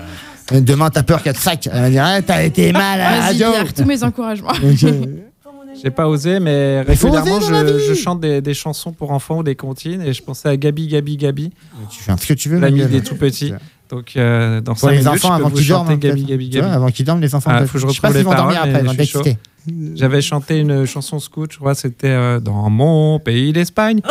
Euh, 0.51 0.59
Demain, 0.61 0.89
t'as 0.91 1.03
peur 1.03 1.23
qu'elle 1.23 1.33
te 1.35 1.39
sac. 1.39 1.69
Elle 1.71 1.81
va 1.81 1.89
dire, 1.89 2.03
Ah, 2.05 2.21
t'as 2.21 2.43
été 2.43 2.71
mal 2.71 2.99
à 3.01 3.11
la 3.11 3.19
Vas-y, 3.19 3.43
radio. 3.43 3.51
Pierre, 3.51 3.73
tous 3.73 3.85
mes 3.85 4.03
encouragements. 4.03 4.51
J'ai 5.81 5.91
pas 5.91 6.07
osé, 6.07 6.39
mais 6.39 6.81
régulièrement, 6.81 7.39
je, 7.39 7.93
chante 7.93 8.19
des, 8.21 8.41
des 8.41 8.53
chansons 8.53 8.91
pour 8.91 9.11
enfants 9.11 9.39
ou 9.39 9.43
des 9.43 9.55
comptines 9.55 10.01
et 10.01 10.13
je 10.13 10.23
pensais 10.23 10.49
à 10.49 10.57
Gabi, 10.57 10.87
Gabi, 10.87 11.17
Gabi. 11.17 11.51
Tu 11.89 12.01
fais 12.01 12.13
ce 12.17 12.27
que 12.27 12.33
tu 12.33 12.49
veux, 12.49 12.59
L'ami 12.59 12.85
des 12.85 13.01
tout 13.01 13.15
petits. 13.15 13.53
Donc, 13.89 14.13
euh, 14.15 14.59
dans 14.61 14.71
Pour 14.73 14.81
5 14.81 14.91
les 14.91 14.97
minutes, 14.97 15.07
enfants 15.07 15.35
je 15.35 15.39
peux 15.39 15.45
avant 15.45 15.55
qu'ils 15.55 15.67
dorment, 15.67 15.97
Gabi. 15.97 16.23
Gabi, 16.23 16.49
vois, 16.49 16.61
Gabi. 16.61 16.73
avant 16.73 16.89
qu'ils 16.89 17.05
dorment, 17.05 17.21
les 17.21 17.35
enfants. 17.35 17.51
Ah, 17.53 17.65
faut 17.65 17.73
que 17.73 17.79
je 17.79 17.87
Je 17.87 17.93
sais 17.93 18.01
pas 18.01 18.11
s'ils 18.11 18.23
vont 18.23 18.33
dormir 18.33 18.61
paroles, 18.61 18.75
après, 18.89 19.05
ils 19.05 19.11
vont. 19.13 19.95
J'avais 19.95 20.21
chanté 20.21 20.57
une 20.57 20.85
chanson 20.85 21.19
scout, 21.19 21.51
je 21.53 21.57
crois, 21.57 21.75
c'était 21.75 22.07
euh, 22.07 22.39
Dans 22.39 22.69
mon 22.69 23.19
pays 23.19 23.53
d'Espagne. 23.53 24.01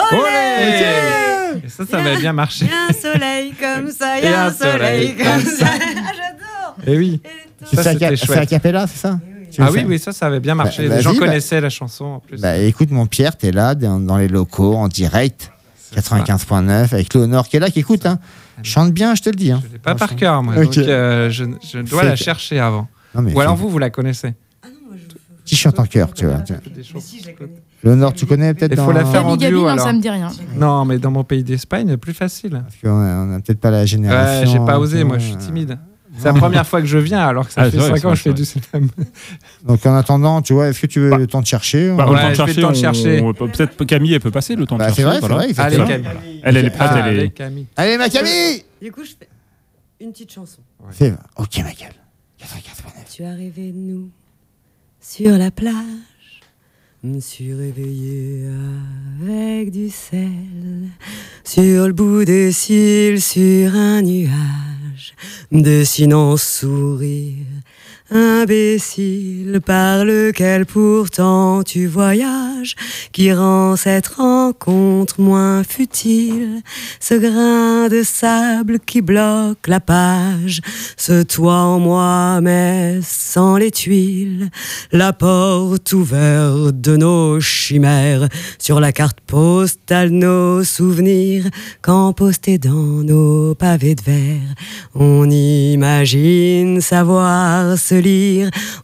Et 1.64 1.68
ça, 1.68 1.84
ça 1.84 1.98
avait 1.98 2.16
bien 2.18 2.32
marché. 2.32 2.66
Y 2.66 2.68
a 2.68 2.88
un 2.88 2.92
soleil 2.92 3.52
comme 3.60 3.90
ça, 3.90 4.20
y 4.20 4.24
Et 4.24 4.28
a 4.28 4.46
un 4.46 4.52
soleil 4.52 5.14
comme 5.16 5.44
ça. 5.44 5.66
Ah, 5.66 5.78
J'adore. 6.16 6.76
Et 6.86 6.96
oui. 6.96 7.20
C'est 7.64 8.32
a 8.36 8.46
cappella, 8.46 8.86
c'est 8.86 8.98
ça? 8.98 9.18
Ah 9.58 9.68
oui, 9.72 9.84
oui, 9.86 9.98
ça, 9.98 10.12
ça 10.12 10.26
avait 10.26 10.40
bien 10.40 10.54
marché. 10.54 10.88
Bah, 10.88 10.96
Les 10.96 11.02
gens 11.02 11.12
bah- 11.12 11.18
connaissaient 11.20 11.60
la 11.60 11.70
chanson 11.70 12.04
en 12.04 12.18
plus. 12.20 12.40
Bah 12.40 12.56
écoute, 12.58 12.90
mon 12.90 13.06
Pierre, 13.06 13.36
t'es 13.36 13.50
là 13.52 13.74
dans, 13.74 14.00
dans 14.00 14.16
les 14.16 14.28
locaux, 14.28 14.74
en 14.74 14.88
direct, 14.88 15.52
95.9, 15.94 16.94
avec 16.94 17.12
Léonore 17.14 17.48
qui 17.48 17.56
est 17.56 17.60
là, 17.60 17.70
qui 17.70 17.80
écoute. 17.80 18.06
Hein. 18.06 18.18
Chante 18.62 18.92
bien, 18.92 19.14
je 19.14 19.22
te 19.22 19.30
le 19.30 19.36
dis. 19.36 19.50
Hein. 19.50 19.62
Pas 19.82 19.94
par 19.94 20.14
cœur, 20.16 20.42
moi. 20.42 20.54
Donc, 20.54 20.76
euh, 20.78 21.28
je, 21.30 21.44
je 21.70 21.80
dois 21.80 22.04
la 22.04 22.16
chercher 22.16 22.60
avant. 22.60 22.86
Non, 23.14 23.22
mais 23.22 23.34
Ou 23.34 23.40
alors 23.40 23.56
vous, 23.56 23.68
vous 23.68 23.78
la 23.78 23.90
connaissez. 23.90 24.34
Qui 25.44 25.56
chante 25.56 25.78
en 25.80 25.86
chœur, 25.86 26.14
tu 26.14 26.24
vois. 26.24 26.38
tu 26.40 26.52
vois. 26.54 26.62
Léonore, 27.82 28.12
tu 28.12 28.26
connais 28.26 28.54
peut-être 28.54 28.72
Il 28.72 28.76
faut 28.78 28.86
dans- 28.86 28.92
la 28.92 29.04
faire 29.04 29.26
en 29.26 29.36
Gabi, 29.36 29.52
duo 29.52 29.62
non, 29.62 29.68
alors. 29.68 29.84
ça 29.84 29.92
me 29.92 30.00
dit 30.00 30.08
rien. 30.08 30.28
Non, 30.56 30.84
mais 30.84 30.98
dans 30.98 31.10
mon 31.10 31.24
pays 31.24 31.42
d'Espagne, 31.42 31.96
plus 31.96 32.14
facile. 32.14 32.50
Parce 32.52 32.76
qu'on 32.80 33.00
a- 33.00 33.24
on 33.26 33.34
a 33.34 33.40
peut-être 33.40 33.58
pas 33.60 33.72
la 33.72 33.84
génération. 33.84 34.40
Ouais, 34.40 34.46
j'ai 34.46 34.64
pas 34.64 34.78
osé, 34.78 35.02
moi, 35.02 35.18
je 35.18 35.26
suis 35.26 35.36
timide. 35.36 35.78
C'est 36.18 36.24
la 36.26 36.34
première 36.34 36.66
fois 36.66 36.80
que 36.80 36.86
je 36.86 36.98
viens, 36.98 37.26
alors 37.26 37.46
que 37.46 37.52
ça 37.54 37.62
Ah, 37.62 37.64
fait 37.64 37.70
c'est 37.72 37.76
vrai, 37.78 37.88
5 37.88 37.96
c'est 37.96 38.04
ans 38.04 38.08
vrai, 38.08 38.12
que 38.12 38.18
je 38.18 38.22
fais 38.22 38.32
du 38.34 38.44
c'est 38.44 38.62
slam. 38.64 38.88
Donc 39.64 39.86
en 39.86 39.94
attendant, 39.94 40.42
tu 40.42 40.52
vois, 40.52 40.68
est-ce 40.68 40.80
que 40.80 40.86
tu 40.86 41.00
veux 41.00 41.16
le 41.16 41.26
temps 41.26 41.40
de 41.40 41.46
chercher 41.46 41.90
Bah, 41.96 42.04
on- 42.06 42.12
le 42.12 42.18
temps 42.18 42.22
de 42.22 42.22
je 42.22 42.28
vais 42.28 42.34
chercher, 42.36 42.54
le 42.54 42.62
temps 42.62 42.72
de 42.72 42.76
on- 42.76 42.80
chercher. 42.80 43.20
on 43.22 43.32
peut-être 43.32 43.84
Camille, 43.84 44.14
elle 44.14 44.20
peut 44.20 44.30
passer 44.30 44.54
le 44.54 44.66
temps 44.66 44.76
Bah, 44.76 44.90
de 44.90 44.94
c'est 44.94 45.02
chercher. 45.02 45.04
vrai, 45.06 45.14
c'est 45.14 45.20
voilà. 45.20 45.34
vrai, 45.36 45.48
exactement. 45.48 45.84
Allez, 45.86 46.02
Camille. 46.02 46.40
Elle, 46.44 46.56
elle 46.58 46.64
est 46.66 46.70
prête, 46.70 46.88
Ah, 46.92 46.98
elle 47.08 47.16
est. 47.16 47.18
allez, 47.20 47.30
Camille. 47.30 47.66
Allez, 47.76 47.96
ma 47.98 48.08
Camille 48.10 48.64
Du 48.82 48.92
coup, 48.92 49.04
je 49.04 49.10
fais 49.18 49.28
une 50.00 50.12
petite 50.12 50.32
chanson. 50.32 50.60
Fais- 50.90 51.14
Ok, 51.38 51.56
ma 51.58 51.72
gueule. 51.72 51.94
Tu 53.10 53.24
as 53.24 53.30
rêvé 53.34 53.72
de 53.72 53.78
nous 53.78 54.10
sur 55.00 55.36
la 55.38 55.50
plage. 55.50 55.72
Me 57.04 57.18
suis 57.20 57.52
réveillé 57.52 58.46
avec 59.22 59.70
du 59.72 59.88
sel 59.90 60.28
sur 61.44 61.86
le 61.88 61.92
bout 61.92 62.24
des 62.24 62.52
cils, 62.52 63.20
sur 63.20 63.74
un 63.74 64.02
nuage, 64.02 64.30
dessinant 65.50 66.36
sourire 66.36 67.44
imbécile 68.14 69.60
par 69.64 70.04
lequel 70.04 70.66
pourtant 70.66 71.62
tu 71.62 71.86
voyages, 71.86 72.74
qui 73.12 73.32
rend 73.32 73.76
cette 73.76 74.06
rencontre 74.08 75.20
moins 75.20 75.64
futile. 75.64 76.62
Ce 77.00 77.14
grain 77.14 77.88
de 77.88 78.02
sable 78.02 78.80
qui 78.80 79.00
bloque 79.00 79.66
la 79.66 79.80
page, 79.80 80.60
ce 80.96 81.22
toit 81.22 81.54
en 81.54 81.78
moi 81.78 82.40
mais 82.42 83.00
sans 83.02 83.56
les 83.56 83.70
tuiles, 83.70 84.50
la 84.92 85.12
porte 85.12 85.92
ouverte 85.92 86.80
de 86.80 86.96
nos 86.96 87.40
chimères, 87.40 88.28
sur 88.58 88.80
la 88.80 88.92
carte 88.92 89.20
postale 89.26 90.10
nos 90.10 90.64
souvenirs, 90.64 91.44
quand 91.80 92.12
postés 92.12 92.58
dans 92.58 93.02
nos 93.02 93.54
pavés 93.54 93.94
de 93.94 94.02
verre, 94.02 94.54
on 94.94 95.28
imagine 95.30 96.80
savoir 96.80 97.78
se 97.78 98.01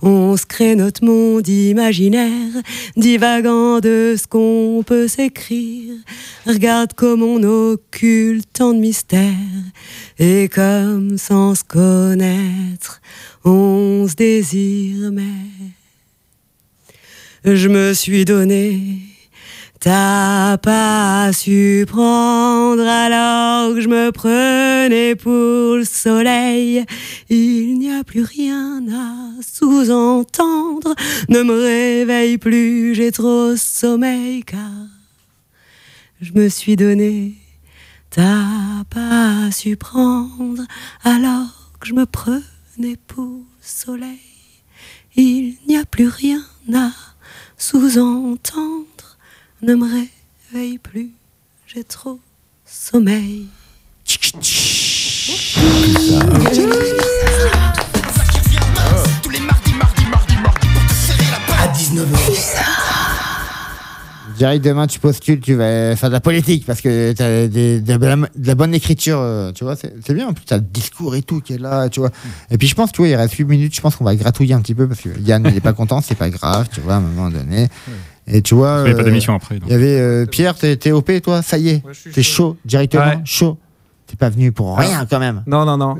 on 0.03 0.37
se 0.37 0.47
crée 0.47 0.77
notre 0.77 1.05
monde 1.05 1.47
imaginaire, 1.49 2.53
divagant 2.97 3.81
de 3.81 4.15
ce 4.19 4.27
qu'on 4.27 4.83
peut 4.87 5.09
s'écrire. 5.09 5.95
Regarde 6.47 6.93
comme 6.93 7.23
on 7.23 7.43
occulte 7.43 8.49
tant 8.53 8.75
de 8.75 8.79
mystères, 8.79 9.33
et 10.19 10.49
comme 10.49 11.19
sans 11.19 11.55
se 11.55 11.65
connaître, 11.65 13.01
on 13.45 14.07
se 14.09 14.15
désire, 14.15 15.11
mais 15.13 15.25
je 17.45 17.69
me 17.69 17.95
suis 17.95 18.25
donné. 18.25 19.08
T'as 19.81 20.59
pas 20.59 21.33
su 21.33 21.85
prendre 21.87 22.83
alors 22.83 23.75
que 23.75 23.81
je 23.81 23.89
me 23.89 24.11
prenais 24.11 25.15
pour 25.15 25.77
le 25.77 25.85
soleil. 25.85 26.85
Il 27.29 27.79
n'y 27.79 27.93
a 27.93 28.03
plus 28.03 28.25
rien 28.25 28.83
à 28.93 29.41
sous-entendre. 29.41 30.97
Ne 31.29 31.45
me 31.45 31.53
réveille 31.53 32.39
plus, 32.39 32.97
j'ai 32.97 33.13
trop 33.13 33.55
sommeil 33.55 34.43
car 34.43 34.59
je 36.21 36.33
me 36.33 36.49
suis 36.49 36.75
donné. 36.75 37.35
T'as 38.11 38.83
pas 38.91 39.53
su 39.53 39.77
prendre 39.77 40.65
alors 41.05 41.71
que 41.79 41.87
je 41.87 41.95
me 41.95 42.05
prenais 42.05 42.97
pour 43.07 43.25
le 43.27 43.45
soleil. 43.61 44.19
Il 45.15 45.55
n'y 45.69 45.77
a 45.77 45.85
plus 45.85 46.09
rien 46.09 46.43
à 46.75 46.91
sous-entendre. 47.57 48.87
Ne 49.61 49.75
me 49.75 49.87
réveille 50.53 50.79
plus, 50.79 51.11
j'ai 51.67 51.83
trop 51.83 52.21
sommeil. 52.65 53.47
À 61.59 61.67
19h. 61.73 62.07
Direct 64.37 64.65
demain, 64.65 64.87
tu 64.87 65.01
postules, 65.01 65.41
tu 65.41 65.55
vas 65.55 65.97
faire 65.97 66.09
de 66.11 66.15
la 66.15 66.21
politique 66.21 66.65
parce 66.65 66.81
que 66.81 67.13
tu 67.13 67.21
as 67.21 67.49
de, 67.49 67.83
la, 68.05 68.17
de 68.17 68.47
la 68.47 68.55
bonne 68.55 68.73
écriture, 68.73 69.19
euh, 69.19 69.51
tu 69.51 69.65
vois, 69.65 69.75
c'est 69.75 70.13
bien. 70.15 70.29
En 70.29 70.33
plus, 70.35 70.45
tu 70.45 70.55
as 70.55 70.59
le 70.59 70.63
discours 70.63 71.17
et 71.17 71.23
tout 71.23 71.41
qui 71.41 71.55
est 71.55 71.59
là, 71.59 71.89
tu 71.89 71.99
vois. 71.99 72.11
Et 72.53 72.59
puis, 72.59 72.69
je 72.69 72.77
pense, 72.77 72.93
tu 72.93 72.99
vois, 72.99 73.09
il 73.09 73.17
reste 73.17 73.35
8 73.35 73.45
minutes, 73.45 73.75
je 73.75 73.81
pense 73.81 73.97
qu'on 73.97 74.05
va 74.05 74.15
gratouiller 74.15 74.55
un 74.55 74.61
petit 74.61 74.77
peu 74.77 74.87
parce 74.87 75.01
que 75.01 75.09
Yann, 75.19 75.45
il 75.51 75.57
est 75.57 75.61
pas 75.61 75.73
content, 75.73 76.01
c'est 76.01 76.15
pas 76.15 76.31
grave, 76.31 76.69
tu 76.73 76.81
vois, 76.81 76.95
à 76.95 76.97
un 76.99 77.01
moment 77.01 77.31
donné. 77.31 77.67
Et 78.31 78.43
tu 78.43 78.55
vois. 78.55 78.83
Il 78.85 78.89
y 78.89 78.91
avait 78.91 78.97
pas 78.97 79.05
d'émission 79.05 79.35
après. 79.35 79.59
Il 79.67 79.71
y 79.71 79.75
avait 79.75 79.99
euh, 80.01 80.27
Pierre, 80.27 80.55
t'es 80.55 80.77
t'es 80.77 80.93
OP, 80.93 81.11
toi, 81.23 81.43
ça 81.43 81.59
y 81.59 81.69
est. 81.71 81.83
T'es 82.13 82.23
chaud, 82.23 82.57
directement, 82.65 83.05
Ouais. 83.07 83.21
chaud. 83.25 83.59
T'es 84.07 84.17
pas 84.17 84.31
venu 84.31 84.53
pour 84.53 84.77
rien 84.79 85.05
quand 85.09 85.19
même. 85.19 85.43
Non, 85.47 85.65
non, 85.67 85.77
non. 85.77 85.97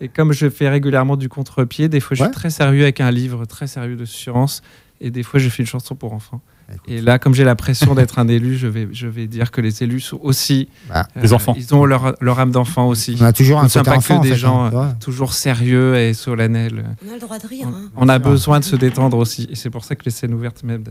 Et 0.00 0.08
comme 0.08 0.32
je 0.32 0.48
fais 0.50 0.68
régulièrement 0.68 1.16
du 1.16 1.28
contre-pied, 1.28 1.88
des 1.88 1.98
fois 2.00 2.16
je 2.16 2.22
Ouais. 2.22 2.28
suis 2.28 2.34
très 2.36 2.50
sérieux 2.50 2.82
avec 2.82 3.00
un 3.00 3.10
livre 3.10 3.44
très 3.44 3.66
sérieux 3.66 3.96
de 3.96 4.04
science, 4.04 4.62
et 5.00 5.10
des 5.10 5.22
fois 5.24 5.40
je 5.40 5.48
fais 5.48 5.62
une 5.64 5.68
chanson 5.68 5.94
pour 5.96 6.12
enfants. 6.12 6.40
Et 6.86 7.00
là, 7.00 7.18
comme 7.18 7.34
j'ai 7.34 7.42
la 7.42 7.56
pression 7.56 7.96
d'être 7.96 8.20
un 8.20 8.28
élu, 8.28 8.56
je 8.56 8.68
vais, 8.68 8.86
je 8.92 9.08
vais 9.08 9.26
dire 9.26 9.50
que 9.50 9.60
les 9.60 9.82
élus 9.82 9.98
sont 9.98 10.20
aussi 10.22 10.68
Bah, 10.88 11.08
Des 11.20 11.32
enfants. 11.32 11.54
Ils 11.58 11.74
ont 11.74 11.84
leur, 11.84 12.14
leur 12.20 12.38
âme 12.38 12.52
d'enfant 12.52 12.86
aussi. 12.86 13.16
On 13.20 13.24
a 13.24 13.32
toujours 13.32 13.58
un 13.58 13.64
côté 13.66 13.82
pas 13.82 13.96
enfant, 13.96 14.14
en 14.14 14.20
que 14.20 14.22
des 14.26 14.30
fait, 14.34 14.36
gens 14.38 14.66
hein, 14.66 14.70
euh, 14.72 14.86
toujours 15.00 15.32
sérieux 15.34 15.96
et 15.96 16.14
solennels. 16.14 16.84
On 17.04 17.10
a 17.10 17.14
le 17.14 17.18
droit 17.20 17.40
de 17.40 17.46
rire. 17.48 17.66
Hein. 17.66 17.90
On 17.96 18.08
a 18.08 18.20
besoin 18.20 18.60
de 18.60 18.64
se 18.64 18.76
détendre 18.76 19.16
aussi. 19.18 19.48
Et 19.50 19.56
c'est 19.56 19.68
pour 19.70 19.84
ça 19.84 19.96
que 19.96 20.04
les 20.04 20.12
scènes 20.12 20.32
ouvertes 20.32 20.62
même. 20.62 20.84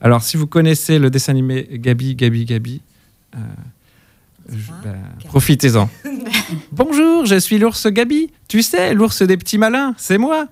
Alors, 0.00 0.22
si 0.22 0.36
vous 0.36 0.46
connaissez 0.46 0.98
le 0.98 1.10
dessin 1.10 1.32
animé 1.32 1.68
Gabi, 1.72 2.14
Gabi, 2.14 2.46
Gabi, 2.46 2.80
euh, 3.34 3.38
bah, 4.82 4.94
profitez-en. 5.26 5.90
Bonjour, 6.72 7.26
je 7.26 7.38
suis 7.38 7.58
l'ours 7.58 7.86
Gabi. 7.86 8.30
Tu 8.48 8.62
sais, 8.62 8.94
l'ours 8.94 9.22
des 9.22 9.36
petits 9.36 9.58
malins, 9.58 9.94
c'est 9.98 10.16
moi. 10.16 10.48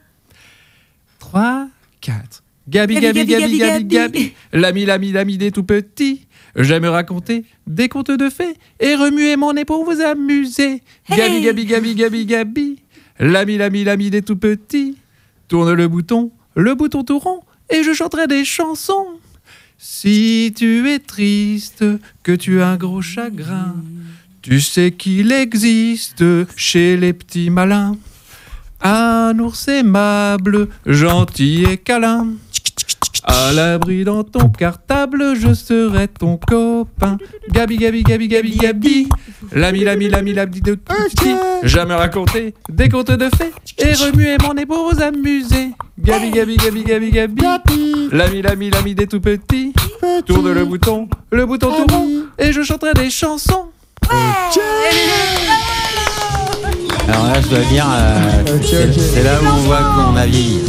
3, 1.18 1.68
4. 2.02 2.42
Gabi, 2.68 3.00
Gabi, 3.00 3.24
Gabi, 3.24 3.58
Gabi, 3.58 3.84
Gabi, 3.84 4.32
l'ami, 4.52 4.84
l'ami, 4.84 5.12
l'ami 5.12 5.38
des 5.38 5.50
tout 5.50 5.64
petits. 5.64 6.26
J'aime 6.54 6.84
raconter 6.84 7.44
des 7.66 7.88
contes 7.88 8.10
de 8.10 8.28
fées 8.28 8.56
et 8.80 8.94
remuer 8.94 9.36
mon 9.36 9.54
nez 9.54 9.64
pour 9.64 9.82
vous 9.84 10.00
amuser. 10.02 10.82
Gabi, 11.08 11.40
Gabi, 11.40 11.64
Gabi, 11.64 11.94
Gabi, 11.94 12.26
Gabi, 12.26 12.82
l'ami, 13.18 13.56
l'ami, 13.56 13.84
l'ami 13.84 14.10
des 14.10 14.20
tout 14.20 14.36
petits. 14.36 14.98
Tourne 15.48 15.72
le 15.72 15.88
bouton, 15.88 16.30
le 16.54 16.74
bouton 16.74 17.04
tout 17.04 17.18
rond, 17.18 17.40
et 17.70 17.82
je 17.82 17.94
chanterai 17.94 18.26
des 18.26 18.44
chansons. 18.44 19.06
Si 19.80 20.52
tu 20.56 20.88
es 20.88 20.98
triste, 20.98 21.84
que 22.24 22.32
tu 22.32 22.60
as 22.60 22.70
un 22.70 22.76
gros 22.76 23.00
chagrin, 23.00 23.76
tu 24.42 24.60
sais 24.60 24.90
qu'il 24.90 25.30
existe 25.30 26.24
chez 26.56 26.96
les 26.96 27.12
petits 27.12 27.48
malins 27.48 27.96
un 28.80 29.38
ours 29.38 29.68
aimable, 29.68 30.68
gentil 30.86 31.64
et 31.64 31.78
câlin. 31.78 32.34
À 33.24 33.52
l'abri 33.52 34.04
dans 34.04 34.24
ton 34.24 34.48
cartable, 34.48 35.34
je 35.38 35.52
serai 35.52 36.08
ton 36.08 36.38
copain. 36.38 37.18
Gabi, 37.50 37.76
Gabi, 37.76 38.02
Gabi, 38.02 38.28
Gabi, 38.28 38.56
Gabi. 38.56 39.08
L'ami, 39.52 39.84
l'ami, 39.84 40.08
l'ami, 40.08 40.32
l'ami 40.32 40.60
de 40.60 40.74
tout 40.74 40.94
petit. 40.94 41.34
Jamais 41.62 41.94
raconté 41.94 42.54
des 42.70 42.88
contes 42.88 43.10
de 43.10 43.28
fées 43.36 43.52
et 43.78 43.92
remuer 43.94 44.36
mon 44.42 44.54
nez 44.54 44.64
pour 44.66 44.90
vous 44.90 45.02
amuser. 45.02 45.70
Gabi, 45.98 46.30
Gabi, 46.30 46.56
Gabi, 46.56 46.84
Gabi, 46.84 47.10
Gabi. 47.10 48.08
L'ami, 48.12 48.40
l'ami, 48.40 48.70
l'ami 48.70 48.94
des 48.94 49.06
tout 49.06 49.20
petits. 49.20 49.74
Tourne 50.24 50.52
le 50.52 50.64
bouton, 50.64 51.08
le 51.30 51.44
bouton 51.44 51.70
tout 51.70 51.94
rond, 51.94 52.08
et 52.38 52.52
je 52.52 52.62
chanterai 52.62 52.94
des 52.94 53.10
chansons. 53.10 53.66
Alors 57.08 57.26
là, 57.26 57.40
je 57.42 57.48
dois 57.48 57.64
dire, 57.70 57.86
euh, 57.90 58.58
c'est 58.62 58.92
c'est 58.98 59.22
là 59.22 59.38
où 59.42 59.46
on 59.46 59.60
voit 59.62 59.82
qu'on 59.82 60.16
a 60.16 60.24
vieilli. 60.26 60.60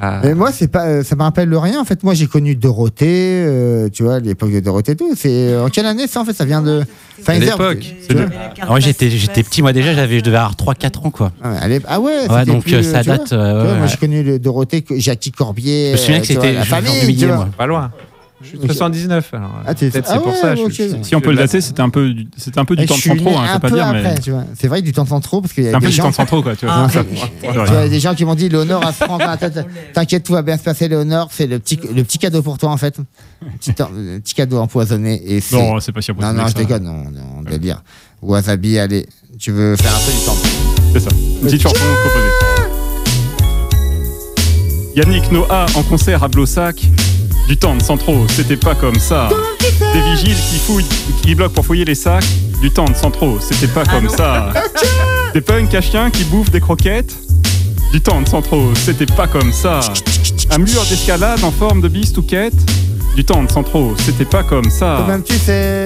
Ah. 0.00 0.20
Mais 0.22 0.34
moi, 0.34 0.52
c'est 0.52 0.68
pas, 0.68 0.86
euh, 0.86 1.02
ça 1.02 1.16
me 1.16 1.22
rappelle 1.22 1.48
le 1.48 1.58
rien. 1.58 1.80
En 1.80 1.84
fait, 1.84 2.02
moi, 2.04 2.14
j'ai 2.14 2.26
connu 2.26 2.54
Dorothée, 2.54 3.42
euh, 3.46 3.88
tu 3.92 4.02
vois, 4.04 4.20
l'époque 4.20 4.52
de 4.52 4.60
Dorothée, 4.60 4.92
et 4.92 4.96
tout. 4.96 5.12
C'est 5.16 5.28
euh, 5.52 5.64
en 5.64 5.68
quelle 5.70 5.86
année 5.86 6.06
ça 6.06 6.20
En 6.20 6.24
fait, 6.24 6.32
ça 6.34 6.44
vient 6.44 6.62
de. 6.62 6.84
Tu 8.08 8.14
vois. 8.14 8.24
Alors, 8.58 8.70
moi, 8.70 8.80
j'étais, 8.80 9.10
j'étais 9.10 9.42
petit, 9.42 9.60
moi 9.62 9.72
déjà, 9.72 9.92
j'avais, 9.94 10.18
je 10.18 10.24
devais 10.24 10.36
avoir 10.36 10.54
3-4 10.54 11.06
ans, 11.06 11.10
quoi. 11.10 11.32
Ah 11.42 11.50
ouais, 11.50 11.56
allez- 11.60 11.80
ah 11.88 11.98
ouais, 12.00 12.28
Ouais, 12.30 12.44
donc, 12.44 12.62
plus, 12.62 12.82
ça 12.84 13.02
vois. 13.02 13.16
date, 13.18 13.32
euh, 13.32 13.36
vois, 13.36 13.62
ouais, 13.62 13.72
Moi, 13.74 13.82
ouais. 13.82 13.88
j'ai 13.88 13.96
connu 13.96 14.22
le 14.22 14.38
Dorothée, 14.38 14.82
que- 14.82 14.98
Jackie 14.98 15.32
Corbier. 15.32 15.88
Je 15.88 15.92
me 15.92 15.96
souviens 15.96 16.20
que 16.20 16.26
c'était 16.26 16.52
la 16.52 16.64
famille, 16.64 17.06
du 17.12 17.16
tu 17.16 17.26
vois. 17.26 17.36
moi. 17.36 17.48
Pas 17.56 17.66
loin. 17.66 17.90
Je 18.40 18.46
suis 18.50 18.58
de 18.58 18.66
79 18.72 19.34
alors. 19.34 19.50
Ah, 19.66 19.74
t'es- 19.74 19.90
Peut-être 19.90 20.06
ah 20.10 20.12
c'est 20.14 20.18
pour 20.22 20.32
ouais, 20.32 20.40
ça. 20.40 20.54
je 20.54 20.62
ok. 20.62 20.72
suis- 20.72 20.90
Si 21.02 21.14
on 21.16 21.20
peut 21.20 21.30
le 21.32 21.38
dater, 21.38 21.60
c'était 21.60 21.80
un 21.80 21.88
peu, 21.88 22.10
du- 22.10 22.28
c'était 22.36 22.60
un 22.60 22.64
peu 22.64 22.76
du 22.76 22.84
Et 22.84 22.86
temps 22.86 22.94
je 22.94 23.08
de 23.10 23.14
né 23.18 23.34
hein, 23.36 23.46
je 23.54 23.58
pas 23.58 23.70
dire, 23.70 23.84
après, 23.86 24.02
mais. 24.02 24.20
tu. 24.20 24.30
C'est 24.56 24.68
vrai, 24.68 24.80
du 24.80 24.92
temps 24.92 25.04
sans 25.06 25.20
trop, 25.20 25.40
parce 25.40 25.52
qu'il 25.52 25.64
y 25.64 25.66
a 25.68 25.70
un 25.76 25.80
des 25.80 25.86
peu 25.86 25.90
du 25.90 25.96
gens. 25.96 26.04
temps 26.04 26.12
sans 26.12 26.24
trop, 26.24 26.40
quoi, 26.40 26.54
tu 26.54 26.64
vois. 26.64 26.74
Ah, 26.84 26.88
Ça, 26.88 27.02
tu 27.02 27.46
ouais, 27.48 27.52
vois, 27.52 27.78
a 27.80 27.88
des 27.88 27.98
gens 27.98 28.14
qui 28.14 28.24
m'ont 28.24 28.36
dit 28.36 28.48
Léonore 28.48 28.84
à 28.86 29.36
tête. 29.36 29.58
T'inquiète, 29.92 30.22
tout 30.22 30.34
va 30.34 30.42
bien 30.42 30.56
se 30.56 30.62
passer, 30.62 30.86
Léonore. 30.86 31.30
C'est 31.32 31.48
le 31.48 31.58
petit, 31.58 31.80
le 31.92 32.04
petit 32.04 32.18
cadeau 32.18 32.42
pour 32.42 32.58
toi, 32.58 32.70
en 32.70 32.76
fait. 32.76 32.96
Petit, 33.58 33.72
le 33.78 34.18
petit 34.20 34.34
cadeau 34.34 34.58
empoisonné. 34.58 35.20
Et 35.26 35.40
c'est- 35.40 35.56
Non, 35.56 35.80
c'est 35.80 35.90
pas 35.90 36.00
si 36.00 36.12
Non, 36.12 36.16
empoisonné 36.18 36.38
non, 36.38 36.44
que 36.44 36.50
je 36.50 36.54
déconne, 36.56 36.84
non, 36.84 37.04
non, 37.10 37.42
délire. 37.42 37.82
Wasabi, 38.22 38.78
allez, 38.78 39.06
tu 39.38 39.50
veux 39.50 39.74
faire 39.76 39.92
un 39.94 39.98
peu 39.98 40.12
du 40.12 40.24
temps. 40.24 40.36
C'est 40.92 41.00
ça. 41.00 41.10
Une 41.40 41.40
petite 41.46 41.62
chanson 41.62 41.74
composée. 42.04 42.68
Yannick 44.96 45.30
Noah 45.30 45.66
en 45.74 45.82
concert 45.82 46.22
à 46.24 46.28
Blossac. 46.28 46.84
Du 47.48 47.56
temps 47.56 47.74
de 47.74 47.82
Centro, 47.82 48.26
c'était 48.28 48.58
pas 48.58 48.74
comme 48.74 48.98
ça. 48.98 49.30
Des 49.94 50.02
vigiles 50.02 50.36
qui 50.36 50.58
fouillent, 50.58 50.84
qui 51.22 51.34
bloquent 51.34 51.54
pour 51.54 51.64
fouiller 51.64 51.86
les 51.86 51.94
sacs. 51.94 52.26
Du 52.60 52.70
temps 52.70 52.84
de 52.84 52.94
Centro, 52.94 53.38
c'était 53.40 53.72
pas 53.72 53.84
comme 53.86 54.10
ça. 54.10 54.52
Des 55.32 55.40
punks 55.40 55.74
à 55.74 55.80
chiens 55.80 56.10
qui 56.10 56.24
bouffent 56.24 56.50
des 56.50 56.60
croquettes. 56.60 57.16
Du 57.90 58.02
temps 58.02 58.20
de 58.20 58.28
Centro, 58.28 58.74
c'était 58.74 59.06
pas 59.06 59.26
comme 59.26 59.50
ça. 59.50 59.80
Un 60.50 60.58
mur 60.58 60.84
d'escalade 60.90 61.42
en 61.42 61.50
forme 61.50 61.80
de 61.80 61.88
bistouquette. 61.88 62.52
Du 63.16 63.24
temps 63.24 63.42
de 63.42 63.50
Centro, 63.50 63.94
c'était 63.98 64.26
pas 64.26 64.42
comme 64.42 64.68
ça. 64.68 65.06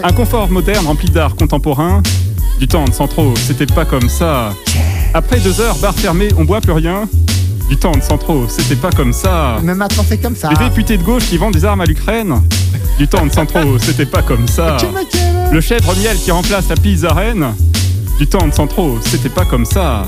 Un 0.02 0.12
confort 0.12 0.50
moderne 0.50 0.86
rempli 0.86 1.10
d'art 1.10 1.36
contemporain. 1.36 2.02
Du 2.58 2.66
temps 2.66 2.86
de 2.86 2.92
Centro, 2.92 3.34
c'était 3.36 3.66
pas 3.66 3.84
comme 3.84 4.08
ça. 4.08 4.52
Après 5.14 5.38
deux 5.38 5.60
heures, 5.60 5.76
bar 5.76 5.94
fermé, 5.94 6.28
on 6.36 6.44
boit 6.44 6.60
plus 6.60 6.72
rien. 6.72 7.08
Du 7.72 7.78
temps 7.78 7.92
de 7.92 8.02
Centro, 8.02 8.44
c'était 8.50 8.76
pas 8.76 8.90
comme 8.90 9.14
ça. 9.14 9.56
Mais 9.62 9.74
maintenant, 9.74 10.04
c'est 10.06 10.18
comme 10.18 10.36
ça. 10.36 10.50
Les 10.50 10.68
députés 10.68 10.98
de 10.98 11.02
gauche 11.02 11.24
qui 11.24 11.38
vendent 11.38 11.54
des 11.54 11.64
armes 11.64 11.80
à 11.80 11.86
l'Ukraine. 11.86 12.42
Du 12.98 13.08
temps 13.08 13.24
de 13.24 13.32
Centro, 13.32 13.78
c'était 13.78 14.04
pas 14.04 14.20
comme 14.20 14.46
ça. 14.46 14.76
Le 15.50 15.58
chèvre 15.62 15.96
miel 15.96 16.18
qui 16.18 16.30
remplace 16.30 16.68
la 16.68 16.74
pizza 16.74 17.14
reine. 17.14 17.46
Du 18.18 18.26
temps 18.26 18.46
de 18.46 18.52
Centro, 18.52 18.98
c'était 19.00 19.30
pas 19.30 19.46
comme 19.46 19.64
ça. 19.64 20.02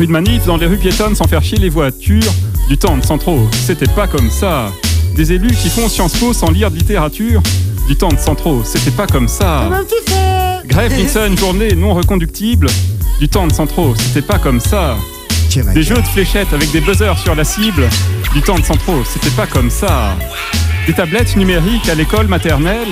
Une 0.00 0.10
manif 0.10 0.46
dans 0.46 0.56
les 0.56 0.64
rues 0.64 0.78
piétonnes 0.78 1.14
sans 1.14 1.26
faire 1.26 1.42
chier 1.42 1.58
les 1.58 1.68
voitures. 1.68 2.32
Du 2.66 2.78
temps 2.78 2.96
de 2.96 3.04
Centro, 3.04 3.40
c'était 3.52 3.92
pas 3.92 4.06
comme 4.06 4.30
ça. 4.30 4.72
Des 5.14 5.34
élus 5.34 5.54
qui 5.54 5.68
font 5.68 5.90
Sciences 5.90 6.16
Po 6.16 6.32
sans 6.32 6.50
lire 6.50 6.70
de 6.70 6.76
littérature. 6.76 7.42
Du 7.88 7.96
temps 7.96 8.08
de 8.08 8.18
Centro, 8.18 8.64
c'était 8.64 8.90
pas 8.90 9.06
comme 9.06 9.28
ça. 9.28 9.68
Grève 10.64 10.96
Nixon, 10.96 11.36
journée 11.36 11.74
non 11.74 11.92
reconductible. 11.92 12.68
Du 13.20 13.28
temps 13.28 13.46
de 13.46 13.52
Centro, 13.52 13.94
c'était 13.96 14.26
pas 14.26 14.38
comme 14.38 14.60
ça. 14.60 14.96
Des 15.74 15.82
jeux 15.82 15.96
de 15.96 16.06
fléchettes 16.06 16.52
avec 16.52 16.70
des 16.70 16.80
buzzers 16.80 17.18
sur 17.18 17.34
la 17.34 17.44
cible. 17.44 17.88
Du 18.34 18.42
temps 18.42 18.58
de 18.58 18.64
Centro, 18.64 19.04
c'était 19.04 19.30
pas 19.30 19.46
comme 19.46 19.70
ça. 19.70 20.16
Des 20.86 20.92
tablettes 20.92 21.36
numériques 21.36 21.88
à 21.88 21.94
l'école 21.94 22.26
maternelle. 22.28 22.88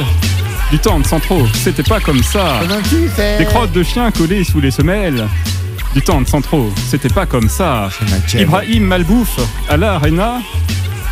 Du 0.70 0.78
temps 0.78 0.98
de 0.98 1.06
Centro, 1.06 1.46
c'était 1.62 1.82
pas 1.82 2.00
comme 2.00 2.22
ça. 2.22 2.60
Des 3.38 3.44
crottes 3.44 3.72
de 3.72 3.82
chiens 3.82 4.10
collées 4.10 4.44
sous 4.44 4.60
les 4.60 4.70
semelles. 4.70 5.26
Du 5.94 6.02
temps 6.02 6.20
de 6.20 6.26
Centro, 6.26 6.70
c'était 6.88 7.08
pas 7.08 7.26
comme 7.26 7.48
ça. 7.48 7.88
Ibrahim 8.34 8.84
Malbouf 8.84 9.38
à 9.68 9.76
l'Arena. 9.76 10.40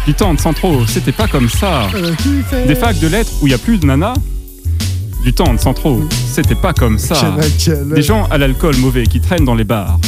Du 0.07 0.15
temps 0.15 0.35
de 0.35 0.41
Centro, 0.41 0.85
c'était 0.87 1.13
pas 1.13 1.29
comme 1.29 1.49
ça. 1.49 1.87
Des 2.67 2.75
facs 2.75 2.99
de 2.99 3.07
lettres 3.07 3.31
où 3.41 3.47
il 3.47 3.51
y 3.51 3.55
a 3.55 3.59
plus 3.59 3.79
de 3.79 3.87
nana. 3.87 4.15
Du 5.23 5.33
temps 5.33 5.55
de 5.55 5.61
Centro, 5.61 6.03
c'était 6.33 6.57
pas 6.57 6.73
comme 6.73 6.99
ça. 6.99 7.15
Des 7.95 8.03
gens 8.03 8.27
à 8.31 8.39
l'alcool 8.39 8.77
mauvais 8.79 9.07
qui 9.07 9.21
traînent 9.21 9.45
dans 9.45 9.55
les 9.55 9.65
bars. 9.65 9.99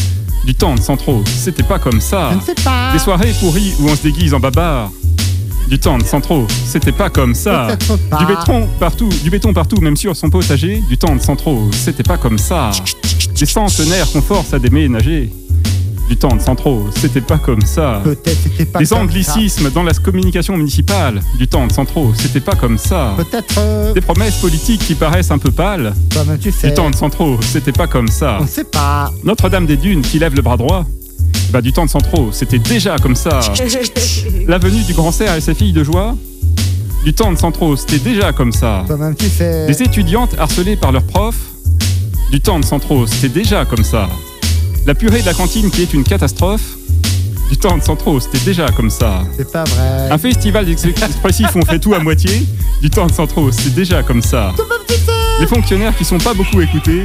Du 0.44 0.54
temps 0.54 0.74
de 0.74 0.80
Centro, 0.80 1.22
c'était 1.26 1.62
pas 1.62 1.78
comme 1.78 2.00
ça. 2.00 2.28
Je 2.32 2.36
ne 2.36 2.42
sais 2.42 2.54
pas. 2.62 2.92
Des 2.92 2.98
soirées 2.98 3.32
pourries 3.40 3.72
où 3.80 3.88
on 3.88 3.96
se 3.96 4.02
déguise 4.02 4.34
en 4.34 4.40
babar. 4.40 4.90
Du 5.68 5.78
temps 5.78 5.96
de 5.96 6.04
Centro, 6.04 6.46
c'était 6.66 6.92
pas 6.92 7.08
comme 7.08 7.34
ça. 7.34 7.68
Du 8.18 8.26
béton 8.26 8.68
partout, 8.78 9.08
du 9.22 9.30
béton 9.30 9.54
partout, 9.54 9.80
même 9.80 9.96
sur 9.96 10.14
son 10.14 10.28
potager. 10.28 10.82
Du 10.88 10.98
temps 10.98 11.16
de 11.16 11.20
Centro, 11.22 11.70
c'était 11.72 12.02
pas 12.02 12.18
comme 12.18 12.36
ça. 12.36 12.70
Des 13.38 13.46
centenaires 13.46 14.10
qu'on 14.12 14.20
force 14.20 14.52
à 14.52 14.58
déménager. 14.58 15.32
Du 16.08 16.16
temps 16.18 16.36
de 16.36 16.40
Centro, 16.40 16.86
c'était 17.00 17.22
pas 17.22 17.38
comme 17.38 17.62
ça. 17.62 18.00
Peut-être 18.04 18.36
c'était 18.42 18.66
pas 18.66 18.78
Des 18.78 18.86
comme 18.86 18.98
anglicismes 18.98 19.70
dans 19.70 19.82
la 19.82 19.92
communication 19.94 20.56
municipale. 20.56 21.20
Du 21.38 21.48
temps 21.48 21.66
de 21.66 21.72
Centro, 21.72 22.12
c'était 22.14 22.40
pas 22.40 22.54
comme 22.54 22.76
ça. 22.76 23.14
Peut-être. 23.16 23.54
euh, 23.58 23.92
Des 23.94 24.02
promesses 24.02 24.36
politiques 24.36 24.82
qui 24.86 24.94
paraissent 24.94 25.30
un 25.30 25.38
peu 25.38 25.50
pâles. 25.50 25.94
Toi-même, 26.10 26.38
tu 26.38 26.52
sais. 26.52 26.68
Du 26.68 26.74
temps 26.74 26.90
de 26.90 26.94
Centro, 26.94 27.38
c'était 27.40 27.72
pas 27.72 27.86
comme 27.86 28.08
ça. 28.08 28.36
On 28.38 28.42
ne 28.42 28.48
sait 28.48 28.64
pas. 28.64 29.10
Notre-Dame 29.24 29.64
des 29.64 29.78
Dunes 29.78 30.02
qui 30.02 30.18
lève 30.18 30.34
le 30.34 30.42
bras 30.42 30.58
droit. 30.58 30.84
Bah, 31.50 31.62
du 31.62 31.72
temps 31.72 31.86
de 31.86 31.90
Centro, 31.90 32.30
c'était 32.32 32.58
déjà 32.58 32.96
comme 32.98 33.16
ça. 33.16 33.40
La 34.46 34.58
venue 34.58 34.82
du 34.82 34.92
grand 34.92 35.10
cerf 35.12 35.34
et 35.36 35.40
ses 35.40 35.54
filles 35.54 35.72
de 35.72 35.84
joie. 35.84 36.14
Du 37.04 37.14
temps 37.14 37.32
de 37.32 37.38
Centro, 37.38 37.76
c'était 37.76 37.98
déjà 37.98 38.32
comme 38.32 38.52
ça. 38.52 38.84
Toi-même, 38.86 39.14
tu 39.14 39.28
sais. 39.28 39.66
Des 39.66 39.82
étudiantes 39.82 40.34
harcelées 40.38 40.76
par 40.76 40.92
leurs 40.92 41.04
profs. 41.04 41.40
Du 42.30 42.40
temps 42.40 42.60
de 42.60 42.64
Centro, 42.64 43.06
c'était 43.06 43.28
déjà 43.40 43.64
comme 43.64 43.84
ça. 43.84 44.08
La 44.86 44.94
purée 44.94 45.20
de 45.22 45.26
la 45.26 45.34
cantine 45.34 45.70
qui 45.70 45.82
est 45.82 45.94
une 45.94 46.04
catastrophe. 46.04 46.76
Du 47.50 47.56
temps 47.58 47.76
de 47.76 47.82
Centro, 47.82 48.18
c'était 48.20 48.38
déjà 48.44 48.68
comme 48.70 48.90
ça. 48.90 49.22
C'est 49.36 49.50
pas 49.50 49.64
vrai. 49.64 50.10
Un 50.10 50.18
festival 50.18 50.68
ex- 50.68 50.84
expressif 50.84 51.54
où 51.54 51.58
on 51.58 51.64
fait 51.64 51.78
tout 51.78 51.94
à 51.94 51.98
moitié. 51.98 52.46
Du 52.82 52.90
temps 52.90 53.06
de 53.06 53.12
Centro, 53.12 53.50
c'était 53.52 53.70
déjà 53.70 54.02
comme 54.02 54.22
ça. 54.22 54.52
Les 55.40 55.46
fonctionnaires 55.46 55.96
qui 55.96 56.04
sont 56.04 56.18
pas 56.18 56.34
beaucoup 56.34 56.60
écoutés. 56.60 57.04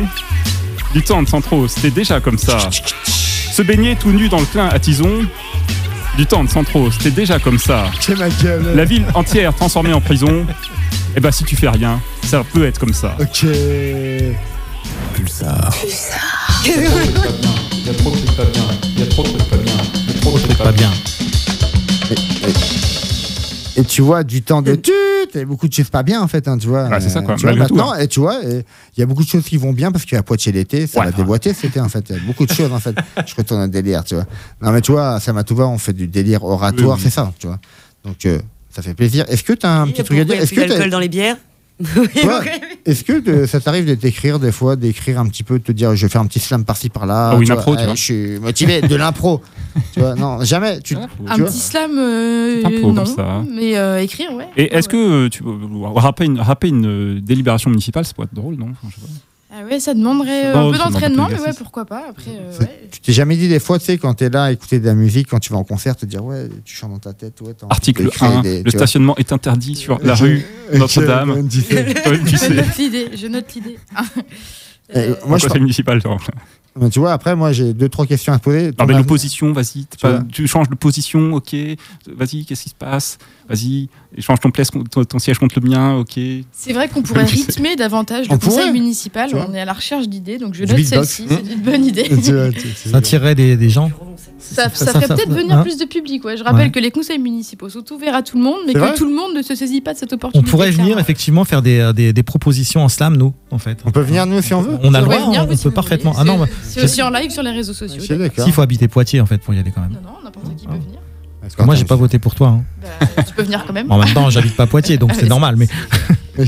Du 0.93 1.01
temps 1.03 1.21
de 1.21 1.27
Centro, 1.27 1.67
c'était 1.67 1.91
déjà 1.91 2.19
comme 2.19 2.37
ça. 2.37 2.57
Se 3.03 3.61
baigner 3.61 3.95
tout 3.95 4.11
nu 4.11 4.29
dans 4.29 4.39
le 4.39 4.45
plein 4.45 4.67
à 4.69 4.79
Tison. 4.79 5.25
Du 6.17 6.25
temps 6.25 6.43
de 6.43 6.49
Centro, 6.49 6.89
c'était 6.91 7.11
déjà 7.11 7.37
comme 7.39 7.59
ça. 7.59 7.85
La 8.75 8.85
ville 8.85 9.05
entière 9.13 9.53
transformée 9.55 9.93
en 9.93 10.01
prison. 10.01 10.45
Et 11.15 11.19
bah 11.19 11.31
si 11.31 11.43
tu 11.43 11.55
fais 11.55 11.69
rien, 11.69 11.99
ça 12.25 12.43
peut 12.43 12.65
être 12.65 12.79
comme 12.79 12.93
ça. 12.93 13.15
Ok. 13.19 13.45
Pulsar. 15.19 15.69
Il 16.65 16.71
y 16.71 17.89
a 17.89 17.93
trop 17.93 18.09
de 18.11 18.15
trucs 18.15 18.35
pas 18.37 18.45
bien. 18.45 18.63
Il 18.95 18.99
y 18.99 19.03
a 19.03 19.05
trop 19.07 19.23
de 19.23 19.27
trucs 19.29 19.49
pas 19.49 19.57
bien. 19.57 19.73
Il 20.07 20.13
y 20.13 20.17
a 20.17 20.21
trop 20.21 20.31
de 20.37 20.43
trucs 20.43 20.57
pas 20.57 20.71
bien. 20.71 20.89
Et 23.75 23.83
tu 23.83 24.01
vois, 24.01 24.23
du 24.23 24.41
temps 24.41 24.61
de 24.61 24.75
tut, 24.75 24.91
et 25.35 25.43
beaucoup 25.45 25.67
de 25.67 25.73
choses 25.73 25.89
pas 25.89 26.03
bien 26.03 26.21
en 26.21 26.27
fait, 26.27 26.47
hein, 26.47 26.57
tu 26.57 26.67
vois. 26.67 26.85
Ouais, 26.87 26.99
c'est 27.01 27.09
ça, 27.09 27.21
quoi. 27.21 27.35
Tu 27.35 27.41
vois, 27.41 27.51
Malgré 27.51 27.67
tout, 27.67 27.75
maintenant, 27.75 27.91
hein. 27.93 27.99
et 27.99 28.07
tu 28.07 28.19
vois, 28.21 28.43
et 28.43 28.63
il 28.95 28.99
y 28.99 29.03
a 29.03 29.05
beaucoup 29.05 29.23
de 29.23 29.29
choses 29.29 29.43
qui 29.45 29.57
vont 29.57 29.73
bien 29.73 29.91
parce 29.91 30.05
qu'il 30.05 30.15
y 30.15 30.19
a 30.19 30.23
Poitiers 30.23 30.51
l'été, 30.53 30.87
ça 30.87 30.99
Ouais, 31.01 31.05
va 31.07 31.11
déboîter 31.11 31.53
cet 31.53 31.65
été 31.71 31.79
en 31.81 31.89
fait. 31.89 32.05
Il 32.09 32.15
y 32.15 32.19
a 32.19 32.21
beaucoup 32.23 32.45
de 32.45 32.51
choses 32.53 32.71
en 32.71 32.79
fait. 32.79 32.95
Je 33.27 33.35
retourne 33.35 33.61
au 33.61 33.67
délire, 33.67 34.03
tu 34.05 34.15
vois. 34.15 34.25
Non 34.61 34.71
mais 34.71 34.81
tu 34.81 34.91
vois, 34.93 35.19
ça 35.19 35.33
m'a 35.33 35.43
tout 35.43 35.55
va, 35.55 35.67
on 35.67 35.77
fait 35.77 35.93
du 35.93 36.07
délire 36.07 36.43
oratoire, 36.43 36.89
Oui, 36.91 36.95
oui. 36.97 37.01
c'est 37.03 37.09
ça, 37.09 37.31
tu 37.39 37.47
vois. 37.47 37.59
Donc 38.05 38.25
euh, 38.25 38.39
ça 38.69 38.81
fait 38.81 38.93
plaisir. 38.93 39.25
Est-ce 39.29 39.43
que 39.43 39.53
tu 39.53 39.65
as 39.65 39.81
un 39.81 39.87
petit 39.87 40.03
truc 40.03 40.17
à 40.19 40.23
dire 40.23 40.35
il 40.35 40.37
y 40.37 40.39
a 40.39 40.43
Est-ce 40.43 40.53
que 40.53 40.61
t'as- 40.61 40.67
d'alcool 40.69 40.89
dans 40.89 40.99
les 40.99 41.09
bières 41.09 41.37
toi, 42.21 42.41
Est-ce 42.85 43.03
que 43.03 43.19
de- 43.19 43.45
ça 43.45 43.59
t'arrive 43.59 43.85
de 43.85 43.95
t'écrire 43.95 44.39
des 44.39 44.51
fois, 44.51 44.75
d'écrire 44.75 45.19
un 45.19 45.27
petit 45.27 45.43
peu, 45.43 45.59
de 45.59 45.63
te 45.63 45.71
dire 45.71 45.95
je 45.95 46.05
vais 46.05 46.09
faire 46.11 46.21
un 46.21 46.25
petit 46.25 46.39
slam 46.39 46.65
par-ci 46.65 46.89
par-là 46.89 47.31
Ah 47.31 47.35
oui, 47.37 47.45
une 47.45 47.51
impro, 47.51 47.75
tu 47.75 47.81
eh, 47.81 47.85
vois. 47.85 47.95
Je 47.95 48.01
suis 48.03 48.39
motivé, 48.39 48.81
de 48.81 48.95
l'impro. 48.95 49.41
tu 49.93 49.99
vois, 49.99 50.15
non, 50.15 50.43
jamais. 50.43 50.79
Tu, 50.81 50.95
tu 50.95 51.01
Un 51.27 51.37
vois 51.37 51.45
petit 51.47 51.59
slam, 51.59 51.91
euh, 51.97 52.61
Un 52.65 52.69
peu 52.69 52.81
comme 52.81 52.93
non. 52.93 53.05
ça. 53.05 53.43
Mais 53.49 53.77
euh, 53.77 54.01
écrire, 54.01 54.33
ouais. 54.33 54.47
Et 54.57 54.75
est-ce 54.75 54.89
que 54.89 55.25
euh, 55.25 55.29
tu 55.29 55.43
rapper 55.95 56.25
une, 56.25 56.39
rapper 56.39 56.67
une 56.67 57.19
délibération 57.21 57.69
municipale, 57.69 58.05
ça 58.05 58.13
pourrait 58.13 58.27
être 58.27 58.35
drôle, 58.35 58.55
non? 58.55 58.67
Enfin, 58.71 58.87
je 58.89 58.95
sais 58.95 59.01
pas. 59.01 59.07
Ah 59.51 59.63
ouais, 59.65 59.79
ça 59.79 59.95
demanderait 59.95 60.45
euh, 60.45 60.55
un 60.55 60.71
peu 60.71 60.77
d'entraînement, 60.77 61.27
mais 61.27 61.39
ouais, 61.39 61.53
pourquoi 61.57 61.83
pas. 61.85 62.03
Après, 62.09 62.29
euh, 62.29 62.59
ouais. 62.59 62.87
Tu 62.91 62.99
t'es 63.01 63.13
jamais 63.13 63.35
dit 63.35 63.47
des 63.47 63.59
fois, 63.59 63.79
tu 63.79 63.85
sais, 63.85 63.97
quand 63.97 64.13
t'es 64.13 64.29
là 64.29 64.43
à 64.45 64.51
écouter 64.51 64.79
de 64.79 64.85
la 64.85 64.93
musique, 64.93 65.27
quand 65.27 65.39
tu 65.39 65.51
vas 65.51 65.57
en 65.57 65.63
concert, 65.63 65.95
te 65.95 66.05
dire 66.05 66.23
ouais, 66.23 66.47
tu 66.63 66.75
chantes 66.75 66.91
dans 66.91 66.99
ta 66.99 67.13
tête, 67.13 67.41
ouais, 67.41 67.55
Article 67.67 68.03
d'écrire 68.03 68.29
1, 68.37 68.41
des- 68.41 68.57
le 68.61 68.69
vois. 68.69 68.79
stationnement 68.79 69.15
est 69.17 69.33
interdit 69.33 69.75
sur 69.75 69.97
la 70.03 70.13
Je- 70.13 70.23
rue 70.23 70.45
Notre-Dame. 70.73 71.49
je- 71.49 71.61
je- 71.61 72.53
note 72.53 72.77
l'idée, 72.77 73.09
je 73.17 73.25
note 73.27 73.55
l'idée. 73.55 73.79
Eh, 74.93 75.09
moi, 75.25 75.37
je 75.39 75.47
c'est 75.47 75.59
municipal, 75.59 75.99
genre. 76.01 76.19
Mais 76.79 76.89
tu 76.89 76.99
vois, 76.99 77.11
après, 77.13 77.35
moi, 77.35 77.51
j'ai 77.51 77.73
deux, 77.73 77.89
trois 77.89 78.05
questions 78.05 78.31
à 78.33 78.39
te 78.39 78.43
poser. 78.43 78.71
Non, 78.77 78.85
mais 78.85 78.93
l'opposition, 78.95 79.51
vas-y, 79.51 79.85
pas- 80.01 80.23
tu 80.31 80.47
changes 80.47 80.69
de 80.69 80.75
position, 80.75 81.33
ok. 81.33 81.53
Vas-y, 82.15 82.45
qu'est-ce 82.45 82.63
qui 82.63 82.69
se 82.69 82.75
passe? 82.75 83.17
Vas-y, 83.49 83.89
change 84.19 84.39
ton, 84.39 84.51
place, 84.51 84.69
ton, 84.91 85.03
ton 85.03 85.19
siège 85.19 85.39
contre 85.39 85.59
le 85.59 85.69
mien, 85.69 85.95
ok. 85.95 86.19
C'est 86.51 86.73
vrai 86.73 86.87
qu'on 86.87 87.01
pourrait 87.01 87.23
rythmer 87.25 87.75
davantage 87.75 88.27
On 88.29 88.33
le 88.33 88.39
conseil 88.39 88.71
municipal. 88.71 89.29
On 89.33 89.53
est 89.53 89.59
à 89.59 89.65
la 89.65 89.73
recherche 89.73 90.07
d'idées, 90.07 90.37
donc 90.37 90.53
je 90.53 90.63
note 90.63 90.79
celle-ci. 90.83 91.25
C'est 91.27 91.53
une 91.53 91.61
bonne 91.61 91.85
idée. 91.85 92.09
Ça 92.85 92.97
attirerait 92.97 93.35
des, 93.35 93.57
des 93.57 93.69
gens. 93.69 93.91
Ça, 94.53 94.69
ça 94.69 94.85
Ça- 94.85 94.93
ferait 94.93 95.07
peut-être 95.07 95.29
venir 95.31 95.57
hein 95.57 95.61
plus 95.63 95.77
de 95.77 95.85
public. 95.85 96.23
Ouais. 96.25 96.35
Je 96.37 96.43
rappelle 96.43 96.65
Ouais. 96.67 96.71
que 96.71 96.79
les 96.79 96.91
conseils 96.91 97.19
municipaux 97.19 97.69
sont 97.69 97.83
ouverts 97.93 98.15
à 98.15 98.21
tout 98.23 98.37
le 98.37 98.43
monde, 98.43 98.59
mais 98.67 98.73
que 98.73 98.97
tout 98.97 99.05
le 99.05 99.13
monde 99.15 99.35
ne 99.35 99.41
se 99.41 99.55
saisit 99.55 99.81
pas 99.81 99.93
de 99.93 99.99
cette 99.99 100.11
On 100.13 100.15
opportunité. 100.15 100.49
pourrait 100.49 100.71
venir 100.71 100.85
clairement. 100.85 101.01
effectivement 101.01 101.45
faire 101.45 101.61
des, 101.61 101.79
euh, 101.79 101.93
des, 101.93 102.13
des 102.13 102.23
propositions 102.23 102.83
en 102.83 102.89
slam, 102.89 103.15
nous, 103.17 103.33
en 103.51 103.57
fait. 103.59 103.77
On 103.85 103.91
peut 103.91 104.01
venir, 104.01 104.25
nous, 104.25 104.41
si 104.41 104.53
on 104.53 104.61
veut 104.61 104.77
On 104.83 104.93
a 104.93 104.99
le 104.99 105.05
droit, 105.05 105.17
venir, 105.19 105.45
on, 105.47 105.51
on 105.53 105.55
si 105.55 105.63
peut 105.63 105.71
parfaitement. 105.71 106.13
Ah 106.17 106.23
non, 106.23 106.45
C'est 106.63 106.83
aussi 106.83 107.01
en 107.01 107.09
live 107.09 107.31
sur 107.31 107.43
les 107.43 107.51
réseaux 107.51 107.73
sociaux. 107.73 108.01
d'accord. 108.17 108.43
S'il 108.43 108.53
faut 108.53 108.61
habiter 108.61 108.87
Poitiers, 108.87 109.21
en 109.21 109.25
fait, 109.25 109.37
pour 109.39 109.53
y 109.53 109.59
aller 109.59 109.71
quand 109.71 109.81
même. 109.81 109.91
Non, 109.91 109.99
non, 110.11 110.17
n'importe 110.23 110.55
qui 110.55 110.65
peut 110.65 110.73
venir. 110.73 110.99
Parce 111.57 111.65
moi, 111.65 111.75
j'ai 111.75 111.85
pas 111.85 111.95
voté 111.95 112.19
pour 112.19 112.35
toi. 112.35 112.49
hein. 112.49 112.63
Bah, 113.15 113.23
tu 113.23 113.33
peux 113.33 113.43
venir 113.43 113.63
quand 113.65 113.73
même. 113.73 113.91
En 113.91 113.97
même 113.97 114.13
temps, 114.13 114.29
j'habite 114.29 114.55
pas 114.55 114.67
Poitiers, 114.67 114.97
donc 114.97 115.11
c'est 115.15 115.27
normal. 115.29 115.55
Mais 115.57 115.67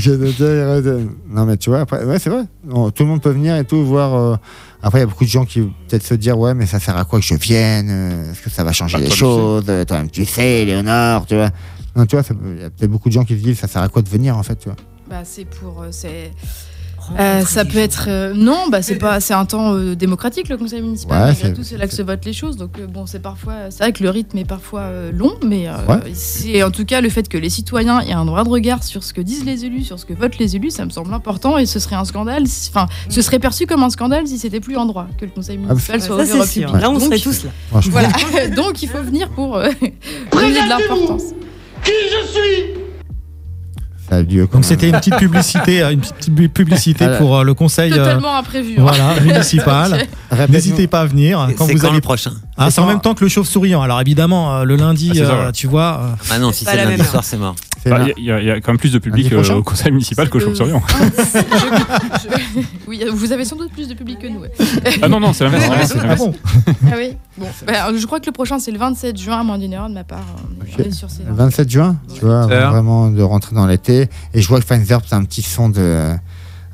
Non, 1.28 1.46
mais 1.46 1.56
tu 1.56 1.70
vois, 1.70 1.80
après, 1.80 2.04
ouais, 2.04 2.18
c'est 2.18 2.30
vrai. 2.30 2.42
Non, 2.64 2.90
tout 2.90 3.02
le 3.02 3.08
monde 3.10 3.20
peut 3.22 3.30
venir 3.30 3.56
et 3.56 3.64
tout, 3.64 3.84
voir. 3.84 4.14
euh, 4.14 4.36
Après, 4.82 4.98
il 4.98 5.02
y 5.02 5.04
a 5.04 5.06
beaucoup 5.06 5.24
de 5.24 5.30
gens 5.30 5.44
qui 5.44 5.60
peut-être 5.88 6.02
se 6.04 6.14
dire, 6.14 6.38
ouais, 6.38 6.54
mais 6.54 6.66
ça 6.66 6.80
sert 6.80 6.96
à 6.96 7.04
quoi 7.04 7.18
que 7.20 7.24
je 7.26 7.34
vienne 7.34 7.88
euh, 7.90 8.32
Est-ce 8.32 8.40
que 8.42 8.50
ça 8.50 8.64
va 8.64 8.72
changer 8.72 8.96
Bah, 8.98 9.02
les 9.02 9.08
toi, 9.08 9.14
tu 9.14 9.20
choses 9.20 9.64
Euh, 9.68 9.84
Toi-même, 9.84 10.10
tu 10.10 10.24
sais, 10.24 10.64
Léonore, 10.64 11.26
tu 11.26 11.34
vois. 11.36 11.50
Non, 11.94 12.06
tu 12.06 12.16
vois, 12.16 12.24
il 12.56 12.62
y 12.62 12.64
a 12.64 12.70
peut-être 12.70 12.90
beaucoup 12.90 13.08
de 13.08 13.14
gens 13.14 13.24
qui 13.24 13.36
se 13.38 13.42
disent, 13.42 13.58
ça 13.58 13.68
sert 13.68 13.82
à 13.82 13.88
quoi 13.88 14.00
de 14.02 14.08
venir, 14.08 14.36
en 14.36 14.42
fait, 14.42 14.56
tu 14.56 14.68
vois. 14.68 14.76
Bah, 15.10 15.20
c'est 15.24 15.44
pour. 15.44 15.82
euh, 15.82 15.90
c'est. 17.08 17.20
Euh, 17.20 17.44
ça 17.44 17.64
peut 17.64 17.78
être 17.78 18.06
euh, 18.08 18.32
non, 18.34 18.68
bah 18.70 18.82
c'est 18.82 18.96
pas, 18.96 19.20
c'est 19.20 19.34
un 19.34 19.44
temps 19.44 19.74
euh, 19.74 19.94
démocratique 19.94 20.48
le 20.48 20.56
conseil 20.56 20.82
municipal. 20.82 21.34
Ouais, 21.42 21.52
tout, 21.52 21.62
c'est 21.62 21.76
là 21.76 21.86
que 21.86 21.94
se 21.94 22.02
votent 22.02 22.24
les 22.24 22.32
choses. 22.32 22.56
Donc 22.56 22.78
euh, 22.78 22.86
bon, 22.86 23.06
c'est 23.06 23.20
parfois, 23.20 23.54
c'est 23.70 23.82
vrai 23.82 23.92
que 23.92 24.02
le 24.02 24.10
rythme 24.10 24.38
est 24.38 24.44
parfois 24.44 24.80
euh, 24.82 25.12
long, 25.12 25.32
mais 25.44 25.68
euh, 25.68 25.72
Ouais. 25.88 26.12
c'est 26.14 26.62
en 26.62 26.70
tout 26.70 26.84
cas 26.84 27.00
le 27.00 27.08
fait 27.08 27.28
que 27.28 27.36
les 27.38 27.50
citoyens 27.50 28.00
aient 28.00 28.12
un 28.12 28.24
droit 28.24 28.44
de 28.44 28.48
regard 28.48 28.82
sur 28.84 29.02
ce 29.02 29.12
que 29.12 29.20
disent 29.20 29.44
les 29.44 29.64
élus, 29.64 29.82
sur 29.84 29.98
ce 29.98 30.04
que 30.06 30.12
votent 30.14 30.38
les 30.38 30.56
élus, 30.56 30.70
ça 30.70 30.84
me 30.84 30.90
semble 30.90 31.12
important 31.14 31.58
et 31.58 31.66
ce 31.66 31.78
serait 31.78 31.96
un 31.96 32.04
scandale. 32.04 32.46
si- 32.46 32.70
Enfin, 32.74 32.86
ce 33.08 33.20
serait 33.22 33.38
perçu 33.38 33.66
comme 33.66 33.82
un 33.82 33.90
scandale 33.90 34.26
si 34.26 34.38
c'était 34.38 34.60
plus 34.60 34.76
en 34.76 34.86
droit 34.86 35.06
que 35.18 35.24
le 35.24 35.30
conseil 35.30 35.58
municipal 35.58 36.00
ça, 36.00 36.06
soit 36.06 36.24
c'est 36.24 36.32
ouvert 36.32 36.42
au 36.42 36.46
sûr. 36.46 36.72
Là, 36.76 36.90
on 36.90 36.94
Donc, 36.94 37.02
serait 37.02 37.18
tous 37.18 37.44
là. 37.44 37.50
Voilà, 37.90 38.08
donc 38.56 38.82
il 38.82 38.88
faut 38.88 39.02
venir 39.02 39.28
pour 39.30 39.56
euh, 39.56 39.68
donner 40.32 40.52
de 40.62 40.68
l'importance. 40.68 41.22
Qui 41.84 41.90
je 42.10 42.26
suis 42.28 42.81
Ça 44.12 44.18
a 44.18 44.22
lieu 44.22 44.46
quand 44.46 44.58
donc 44.58 44.66
c'était 44.66 44.90
une 44.90 44.96
petite 44.96 45.16
publicité, 45.16 45.82
euh, 45.82 45.90
une 45.92 46.00
petite 46.00 46.52
publicité 46.52 47.06
Ah, 47.06 47.16
pour 47.16 47.38
euh, 47.38 47.44
le 47.44 47.54
conseil. 47.54 47.94
euh, 47.94 47.96
Totalement 47.96 48.36
imprévu. 48.36 48.74
hein. 48.76 48.82
Voilà, 48.82 49.18
municipal. 49.24 50.06
N'hésitez 50.50 50.86
pas 50.86 51.00
à 51.00 51.04
venir 51.06 51.48
quand 51.56 51.64
C'est 51.66 51.72
vous 51.72 51.78
quand 51.78 51.86
allez 51.86 51.96
le 51.96 52.02
prochain? 52.02 52.32
Ah, 52.56 52.70
c'est 52.70 52.80
en 52.80 52.86
même 52.86 53.00
temps 53.00 53.14
que 53.14 53.24
le 53.24 53.28
chauve-souriant. 53.30 53.80
Alors 53.82 54.00
évidemment, 54.00 54.56
euh, 54.58 54.64
le 54.64 54.76
lundi, 54.76 55.10
Ah, 55.16 55.18
euh, 55.48 55.52
tu 55.52 55.66
vois. 55.66 56.00
euh, 56.02 56.14
Ah 56.30 56.38
non, 56.38 56.52
si 56.52 56.64
c'est 56.64 56.76
la 56.76 56.84
lundi 56.84 56.98
même 56.98 57.06
soir, 57.06 57.24
c'est 57.24 57.36
mort. 57.38 57.54
Bah. 57.86 57.98
Il 58.16 58.22
y, 58.24 58.30
a- 58.30 58.38
il 58.40 58.46
y 58.46 58.50
a 58.50 58.60
quand 58.60 58.70
même 58.72 58.78
plus 58.78 58.92
de 58.92 58.98
public 58.98 59.32
euh, 59.32 59.42
au 59.54 59.62
conseil 59.64 59.90
municipal 59.90 60.28
qu'au 60.30 60.38
chauve-souriant. 60.38 60.80
Je- 60.92 62.60
Oui, 62.86 63.02
vous 63.12 63.32
avez 63.32 63.44
sans 63.44 63.56
doute 63.56 63.72
plus 63.72 63.88
de 63.88 63.94
public 63.94 64.18
que 64.20 64.26
nous. 64.28 64.40
ouais. 64.40 64.52
Ah 65.02 65.08
non, 65.08 65.18
non, 65.18 65.32
c'est 65.32 65.44
l'inverse. 65.44 65.64
c'est 65.92 65.98
Ah 66.06 66.14
bon 66.14 66.32
Ah 66.86 66.94
oui 66.96 67.16
Bon, 67.38 67.46
bah, 67.66 67.72
je 67.96 68.06
crois 68.06 68.20
que 68.20 68.26
le 68.26 68.32
prochain 68.32 68.58
c'est 68.58 68.70
le 68.70 68.78
27 68.78 69.16
juin 69.18 69.40
à 69.40 69.42
moins 69.42 69.58
d'une 69.58 69.72
heure 69.74 69.88
de 69.88 69.94
ma 69.94 70.04
part. 70.04 70.20
On 70.60 70.64
est- 70.64 70.68
Ok. 70.68 70.74
on 70.78 70.82
est 70.88 70.90
sur 70.92 71.10
ces 71.10 71.22
Le 71.24 71.32
27 71.32 71.70
juin, 71.70 71.96
tu 72.14 72.20
vois, 72.24 72.46
vraiment 72.46 73.10
de 73.10 73.22
rentrer 73.22 73.54
dans 73.56 73.66
l'été. 73.66 74.08
Et 74.34 74.42
je 74.42 74.48
vois 74.48 74.60
que 74.60 74.66
Fine 74.66 74.84
Verb, 74.84 75.02
c'est 75.08 75.14
un 75.14 75.24
petit 75.24 75.42
son 75.42 75.68
de. 75.70 76.12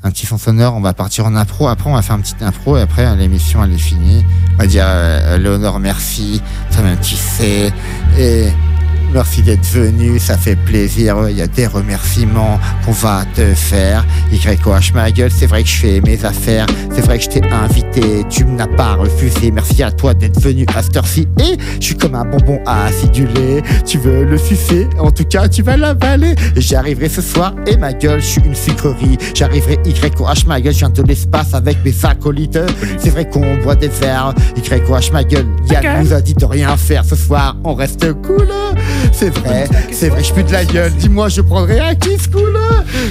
Un 0.03 0.11
petit 0.11 0.25
son 0.25 0.37
sonore, 0.37 0.75
on 0.75 0.81
va 0.81 0.93
partir 0.93 1.25
en 1.25 1.35
impro. 1.35 1.67
Après, 1.67 1.89
on 1.89 1.93
va 1.93 2.01
faire 2.01 2.15
un 2.15 2.21
petit 2.21 2.35
impro. 2.41 2.77
Et 2.77 2.81
après, 2.81 3.15
l'émission, 3.17 3.63
elle 3.63 3.73
est 3.73 3.77
finie. 3.77 4.25
On 4.55 4.57
va 4.57 4.67
dire 4.67 4.85
euh, 4.87 5.37
Léonore, 5.37 5.79
merci. 5.79 6.41
Toi-même, 6.71 6.99
tu 6.99 7.15
sais. 7.15 7.73
Et 8.17 8.47
merci 9.13 9.41
d'être 9.41 9.65
venu. 9.65 10.19
Ça 10.19 10.37
fait 10.37 10.55
plaisir. 10.55 11.29
Il 11.29 11.37
y 11.37 11.41
a 11.41 11.47
des 11.47 11.67
remerciements 11.67 12.59
qu'on 12.85 12.91
va 12.91 13.23
te 13.35 13.53
faire. 13.53 14.05
YOH, 14.31 14.93
ma 14.93 15.11
gueule, 15.11 15.31
c'est 15.31 15.47
vrai 15.47 15.63
que 15.63 15.69
je 15.69 15.75
fais 15.75 16.01
mes 16.01 16.23
affaires. 16.25 16.65
C'est 16.93 17.01
vrai 17.01 17.17
que 17.17 17.23
je 17.23 17.29
t'ai 17.29 17.41
invité. 17.51 18.25
Tu 18.29 18.45
me 18.45 18.57
n'as 18.57 18.67
pas 18.67 18.95
refusé. 18.95 19.51
Merci 19.51 19.83
à 19.83 19.91
toi 19.91 20.13
d'être 20.13 20.39
venu 20.39 20.65
à 20.75 20.83
cette 20.83 20.97
heure-ci. 20.97 21.27
Et 21.39 21.57
je 21.79 21.85
suis 21.85 21.95
comme 21.95 22.15
un 22.15 22.25
bonbon 22.25 22.59
acidulé. 22.65 23.61
Tu 23.85 23.97
veux 23.97 24.25
le 24.25 24.37
sucer, 24.37 24.87
en 24.99 25.11
tout 25.11 25.25
cas 25.25 25.47
tu 25.47 25.61
vas 25.63 25.77
l'avaler. 25.77 26.35
J'arriverai 26.55 27.09
ce 27.09 27.21
soir 27.21 27.53
et 27.67 27.77
ma 27.77 27.93
gueule, 27.93 28.21
je 28.21 28.25
suis 28.25 28.41
une 28.41 28.55
sucrerie. 28.55 29.17
J'arriverai 29.33 29.79
YOH 29.85 30.45
ma 30.47 30.61
gueule, 30.61 30.73
je 30.73 30.79
viens 30.79 30.89
de 30.89 31.03
l'espace 31.03 31.53
avec 31.53 31.77
mes 31.83 31.93
acolytes. 32.03 32.59
C'est 32.97 33.09
vrai 33.09 33.27
qu'on 33.29 33.57
boit 33.63 33.75
des 33.75 33.87
verres. 33.87 34.33
YOH 34.57 35.11
ma 35.13 35.23
gueule, 35.23 35.47
Yann 35.69 36.03
nous 36.03 36.13
a 36.13 36.21
dit 36.21 36.33
de 36.33 36.45
rien 36.45 36.75
faire 36.77 37.05
ce 37.05 37.15
soir. 37.15 37.55
On 37.63 37.73
reste 37.73 38.13
cool. 38.21 38.47
C'est 39.11 39.29
vrai, 39.29 39.67
c'est 39.91 40.09
vrai, 40.09 40.23
je 40.23 40.33
pue 40.33 40.43
de 40.43 40.51
la 40.51 40.65
gueule. 40.65 40.93
Dis-moi, 40.93 41.29
je 41.29 41.41
prendrai 41.41 41.79
un 41.79 41.95
kiss 41.95 42.27
cool. 42.27 42.57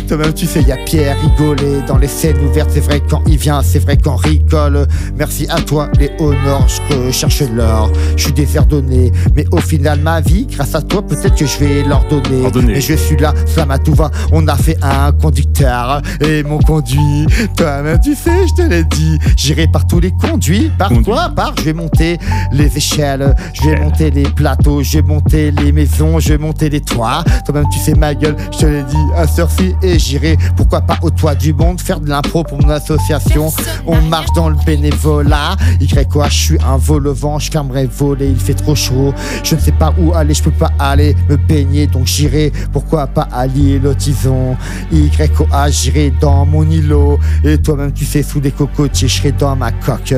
Toi-même, 0.06 0.32
tu 0.32 0.46
sais, 0.46 0.62
y 0.62 0.72
a 0.72 0.76
Pierre 0.84 1.16
rigoler 1.20 1.82
dans 1.86 1.98
les 1.98 2.08
scènes 2.08 2.38
ouvertes. 2.38 2.70
C'est 2.72 2.80
vrai 2.80 3.02
quand 3.08 3.22
il 3.26 3.36
vient, 3.36 3.62
c'est 3.62 3.78
vrai 3.78 3.96
qu'on 3.96 4.16
rigole. 4.16 4.86
Merci 5.16 5.46
à 5.50 5.60
toi, 5.60 5.88
Léonore, 5.98 6.66
je 6.68 7.10
cherche 7.10 7.42
l'or. 7.54 7.90
Je 8.16 8.24
suis 8.24 8.32
désordonné, 8.32 9.12
mais 9.34 9.44
au 9.52 9.58
final, 9.58 10.00
ma 10.00 10.20
vie, 10.20 10.46
grâce 10.46 10.74
à 10.74 10.82
toi, 10.82 11.02
peut-être 11.06 11.34
que 11.34 11.46
je 11.46 11.58
vais 11.58 11.82
leur 11.82 12.04
donner. 12.08 12.42
Leur 12.42 12.52
donner. 12.52 12.76
Et 12.76 12.80
je 12.80 12.94
suis 12.94 13.16
là, 13.16 13.34
ça 13.46 13.66
m'a 13.66 13.78
tout 13.78 13.94
va. 13.94 14.10
On 14.32 14.46
a 14.48 14.56
fait 14.56 14.78
un 14.82 15.12
conducteur 15.12 16.02
et 16.20 16.42
mon 16.42 16.58
conduit. 16.58 17.26
Toi-même, 17.56 17.98
tu 18.02 18.14
sais, 18.14 18.46
je 18.48 18.62
te 18.62 18.68
l'ai 18.68 18.84
dit. 18.84 19.18
J'irai 19.36 19.66
par 19.66 19.86
tous 19.86 20.00
les 20.00 20.12
conduits. 20.12 20.70
Par 20.78 20.88
Conduit. 20.88 21.04
quoi? 21.04 21.30
Par 21.34 21.54
je 21.58 21.64
vais 21.64 21.72
monter 21.72 22.18
les 22.52 22.76
échelles, 22.76 23.34
je 23.52 23.68
vais 23.68 23.80
monter 23.80 24.10
les 24.10 24.22
plateaux, 24.22 24.82
je 24.82 24.98
vais 24.98 25.02
monter 25.02 25.50
les 25.50 25.72
je 26.18 26.28
vais 26.28 26.38
monter 26.38 26.68
les 26.68 26.80
toits. 26.80 27.24
Toi-même, 27.44 27.66
tu 27.72 27.78
sais 27.78 27.94
ma 27.94 28.14
gueule, 28.14 28.36
je 28.52 28.58
te 28.58 28.66
l'ai 28.66 28.82
dit 28.82 28.96
à 29.16 29.26
Surfi 29.26 29.74
et 29.82 29.98
j'irai, 29.98 30.36
pourquoi 30.56 30.80
pas 30.80 30.98
au 31.02 31.10
toit 31.10 31.34
du 31.34 31.52
monde, 31.52 31.80
faire 31.80 32.00
de 32.00 32.08
l'impro 32.08 32.44
pour 32.44 32.60
mon 32.62 32.68
association? 32.70 33.52
On 33.86 34.00
marche 34.02 34.28
dans 34.34 34.48
le 34.48 34.56
bénévolat. 34.64 35.56
YOH, 35.80 36.28
je 36.28 36.34
suis 36.34 36.58
un 36.66 36.76
vol 36.76 37.06
au 37.08 37.14
vent, 37.14 37.38
je 37.38 37.50
fermerai 37.50 37.86
voler, 37.86 38.28
il 38.28 38.38
fait 38.38 38.54
trop 38.54 38.74
chaud. 38.74 39.12
Je 39.42 39.54
ne 39.54 39.60
sais 39.60 39.72
pas 39.72 39.92
où 39.98 40.14
aller, 40.14 40.34
je 40.34 40.42
peux 40.42 40.50
pas 40.50 40.70
aller 40.78 41.16
me 41.28 41.36
baigner, 41.36 41.86
donc 41.86 42.06
j'irai, 42.06 42.52
pourquoi 42.72 43.06
pas 43.06 43.28
à 43.32 43.46
l'île 43.46 43.94
Tison? 43.98 44.56
YOH, 44.92 45.70
j'irai 45.70 46.12
dans 46.20 46.46
mon 46.46 46.68
îlot. 46.68 47.18
Et 47.44 47.58
toi-même, 47.58 47.92
tu 47.92 48.04
sais, 48.04 48.22
sous 48.22 48.40
des 48.40 48.50
cocotiers, 48.50 49.08
je 49.08 49.18
serai 49.18 49.32
dans 49.32 49.56
ma 49.56 49.72
coque. 49.72 50.14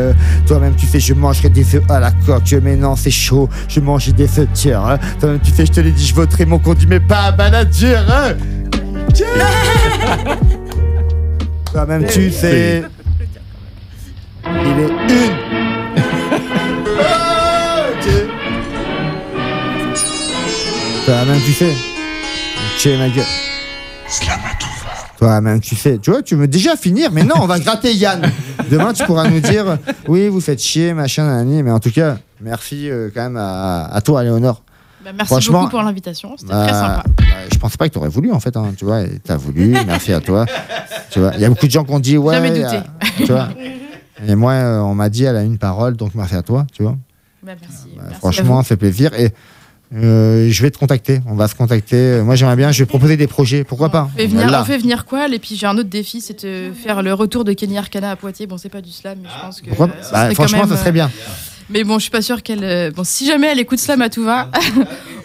Toi-même, 0.46 0.74
tu 0.74 0.86
sais, 0.86 1.00
je 1.00 1.14
mangerai 1.14 1.48
des 1.48 1.76
œufs 1.76 1.84
à 1.88 2.00
la 2.00 2.10
coque. 2.10 2.54
Mais 2.62 2.76
non, 2.76 2.96
c'est 2.96 3.10
chaud, 3.10 3.48
je 3.68 3.80
mangerai 3.80 4.12
des 4.12 4.38
œufs 4.38 4.48
hein. 4.66 4.98
Toi-même, 5.18 5.40
tu 5.40 5.50
sais, 5.52 5.59
je 5.66 5.72
te 5.72 5.80
l'ai 5.80 5.90
dit, 5.92 6.06
je 6.06 6.14
voterai 6.14 6.46
mon 6.46 6.58
conduit, 6.58 6.86
mais 6.86 7.00
pas 7.00 7.32
manager. 7.32 8.04
Hein. 8.10 8.34
Toi-même, 11.72 12.06
tu 12.06 12.30
sais. 12.30 12.82
Il 14.44 14.50
est 14.50 14.88
une. 14.88 15.10
Toi-même, 21.04 21.40
tu 21.44 21.52
sais. 21.52 21.74
Ma 22.96 23.08
gueule. 23.10 23.24
Toi-même, 25.18 25.60
tu 25.60 25.76
sais. 25.76 25.98
Tu 25.98 26.10
vois, 26.10 26.22
tu 26.22 26.34
veux 26.34 26.48
déjà 26.48 26.76
finir, 26.76 27.12
mais 27.12 27.24
non, 27.24 27.34
on 27.40 27.46
va 27.46 27.58
gratter 27.58 27.92
Yann. 27.92 28.22
Demain, 28.70 28.94
tu 28.94 29.04
pourras 29.04 29.28
nous 29.28 29.40
dire 29.40 29.76
oui, 30.08 30.28
vous 30.28 30.40
faites 30.40 30.62
chier, 30.62 30.94
machin, 30.94 31.24
nanani. 31.24 31.62
Mais 31.62 31.70
en 31.70 31.78
tout 31.78 31.90
cas, 31.90 32.16
merci 32.40 32.90
euh, 32.90 33.10
quand 33.12 33.24
même 33.24 33.36
à, 33.36 33.84
à 33.92 34.00
toi, 34.00 34.22
Léonore. 34.22 34.62
Bah, 35.04 35.10
merci 35.16 35.32
Franchement, 35.32 35.58
beaucoup 35.60 35.70
pour 35.70 35.82
l'invitation, 35.82 36.34
c'était 36.36 36.52
Bah, 36.52 36.64
très 36.66 36.72
sympa. 36.74 37.02
bah, 37.18 37.24
je 37.52 37.58
pensais 37.58 37.76
pas 37.76 37.88
que 37.88 37.92
tu 37.94 37.98
aurais 37.98 38.08
voulu, 38.08 38.32
en 38.32 38.40
fait. 38.40 38.56
hein, 38.56 38.72
tu 38.76 38.84
vois, 38.84 39.02
et 39.02 39.18
t'as 39.24 39.36
voulu. 39.36 39.68
merci 39.86 40.12
à 40.12 40.20
toi. 40.20 40.46
Tu 41.10 41.20
vois, 41.20 41.32
il 41.34 41.40
y 41.40 41.44
a 41.44 41.48
beaucoup 41.48 41.66
de 41.66 41.70
gens 41.70 41.84
qui 41.84 41.92
ont 41.92 42.00
dit 42.00 42.16
ouais. 42.18 42.34
Jamais 42.34 42.50
douté. 42.50 42.76
a- 42.76 42.84
tu 43.16 43.24
vois. 43.32 43.48
Et 44.26 44.34
moi, 44.34 44.52
euh, 44.52 44.80
on 44.80 44.94
m'a 44.94 45.08
dit, 45.08 45.24
elle 45.24 45.36
a 45.36 45.42
une 45.42 45.56
parole, 45.58 45.96
donc 45.96 46.14
merci 46.14 46.34
à 46.34 46.42
toi, 46.42 46.66
tu 46.72 46.82
vois. 46.82 46.96
Bah, 47.42 47.52
merci. 47.60 47.86
Bah, 47.96 48.02
merci 48.06 48.18
franchement, 48.18 48.62
c'est 48.62 48.76
plaisir. 48.76 49.14
Et 49.18 49.32
euh, 49.94 50.48
je 50.50 50.62
vais 50.62 50.70
te 50.70 50.78
contacter. 50.78 51.20
On 51.26 51.34
va 51.34 51.48
se 51.48 51.54
contacter. 51.54 52.20
Moi, 52.22 52.34
j'aimerais 52.36 52.56
bien. 52.56 52.70
Je 52.70 52.80
vais 52.80 52.86
proposer 52.86 53.16
des 53.16 53.26
projets. 53.26 53.64
Pourquoi 53.64 53.88
pas 53.88 54.08
On 54.14 54.16
fait, 54.18 54.26
venir, 54.26 54.56
on 54.60 54.64
fait 54.64 54.78
venir 54.78 55.04
quoi 55.06 55.26
Et 55.28 55.38
puis 55.38 55.56
j'ai 55.56 55.66
un 55.66 55.76
autre 55.78 55.88
défi, 55.88 56.20
c'est 56.20 56.44
de 56.44 56.70
faire 56.72 57.02
le 57.02 57.14
retour 57.14 57.44
de 57.44 57.52
Kenny 57.54 57.78
Arcana 57.78 58.10
à 58.12 58.16
Poitiers. 58.16 58.46
Bon, 58.46 58.58
c'est 58.58 58.68
pas 58.68 58.82
du 58.82 58.90
slam, 58.92 59.18
mais 59.22 59.28
je 59.34 59.40
pense 59.46 59.60
que. 59.62 59.70
Euh, 59.70 59.86
Bah, 60.12 60.30
franchement, 60.34 60.58
quand 60.60 60.66
même, 60.68 60.76
ça 60.76 60.80
serait 60.80 60.90
euh, 60.90 60.92
bien. 60.92 61.10
Mais 61.72 61.84
bon, 61.84 61.94
je 61.98 62.02
suis 62.02 62.10
pas 62.10 62.22
sûre 62.22 62.42
qu'elle. 62.42 62.64
euh, 62.64 62.90
Bon, 62.90 63.04
si 63.04 63.26
jamais 63.26 63.46
elle 63.48 63.58
écoute 63.60 63.78
slam 63.78 64.02
à 64.02 64.08
tout 64.10 64.24
va, 64.24 64.50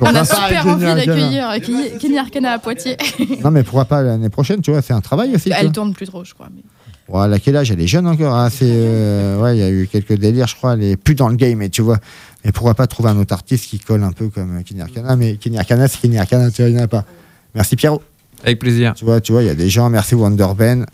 on 0.01 0.05
a 0.13 0.23
super 0.25 0.67
envie 0.67 0.85
d'accueillir 0.85 1.49
euh, 1.49 1.57
Kenny- 1.99 2.17
Arcana 2.19 2.51
à 2.51 2.59
Poitiers. 2.59 2.97
Non, 3.43 3.51
mais 3.51 3.63
pourquoi 3.63 3.85
pas 3.85 4.01
l'année 4.03 4.29
prochaine 4.29 4.61
Tu 4.61 4.71
vois, 4.71 4.81
c'est 4.81 4.93
un 4.93 5.01
travail 5.01 5.33
aussi. 5.35 5.51
elle 5.57 5.71
tourne 5.71 5.93
plus 5.93 6.05
trop, 6.07 6.23
je 6.23 6.33
crois. 6.33 6.47
mais- 6.53 6.61
Ouais, 7.07 7.25
elle 7.25 7.33
a 7.33 7.39
quel 7.39 7.55
âge? 7.55 7.69
Elle 7.71 7.81
est 7.81 7.87
jeune 7.87 8.07
encore. 8.07 8.33
hein, 8.35 8.49
c'est, 8.49 8.65
euh, 8.67 9.39
ouais, 9.39 9.55
il 9.55 9.59
y 9.59 9.63
a 9.63 9.69
eu 9.69 9.87
quelques 9.91 10.13
délires, 10.17 10.47
je 10.47 10.55
crois. 10.55 10.73
Elle 10.73 10.83
est 10.83 10.97
plus 10.97 11.13
dans 11.13 11.29
le 11.29 11.35
game, 11.35 11.57
mais 11.59 11.69
tu 11.69 11.83
vois. 11.83 11.99
Mais 12.43 12.51
pourquoi 12.51 12.73
pas 12.73 12.87
trouver 12.87 13.09
un 13.09 13.17
autre 13.19 13.33
artiste 13.33 13.65
qui 13.69 13.77
colle 13.79 14.03
un 14.03 14.11
peu 14.11 14.29
comme 14.29 14.63
Kenny 14.63 14.81
Arcana 14.81 15.15
Mais 15.15 15.35
Kenny 15.35 15.57
Arcana, 15.59 15.87
c'est 15.87 15.99
Kenny 16.01 16.17
Arcana, 16.17 16.49
tu 16.49 16.61
vois, 16.63 16.69
il 16.69 16.75
n'y 16.75 16.81
en 16.81 16.85
a 16.85 16.87
pas. 16.87 17.05
Merci 17.53 17.75
Pierrot. 17.75 18.01
Avec 18.43 18.57
plaisir. 18.59 18.93
Tu 18.95 19.05
vois, 19.05 19.21
tu 19.21 19.31
vois, 19.33 19.43
il 19.43 19.47
y 19.47 19.49
a 19.51 19.55
des 19.55 19.69
gens. 19.69 19.87
Merci 19.89 20.15
Wonderben. 20.15 20.85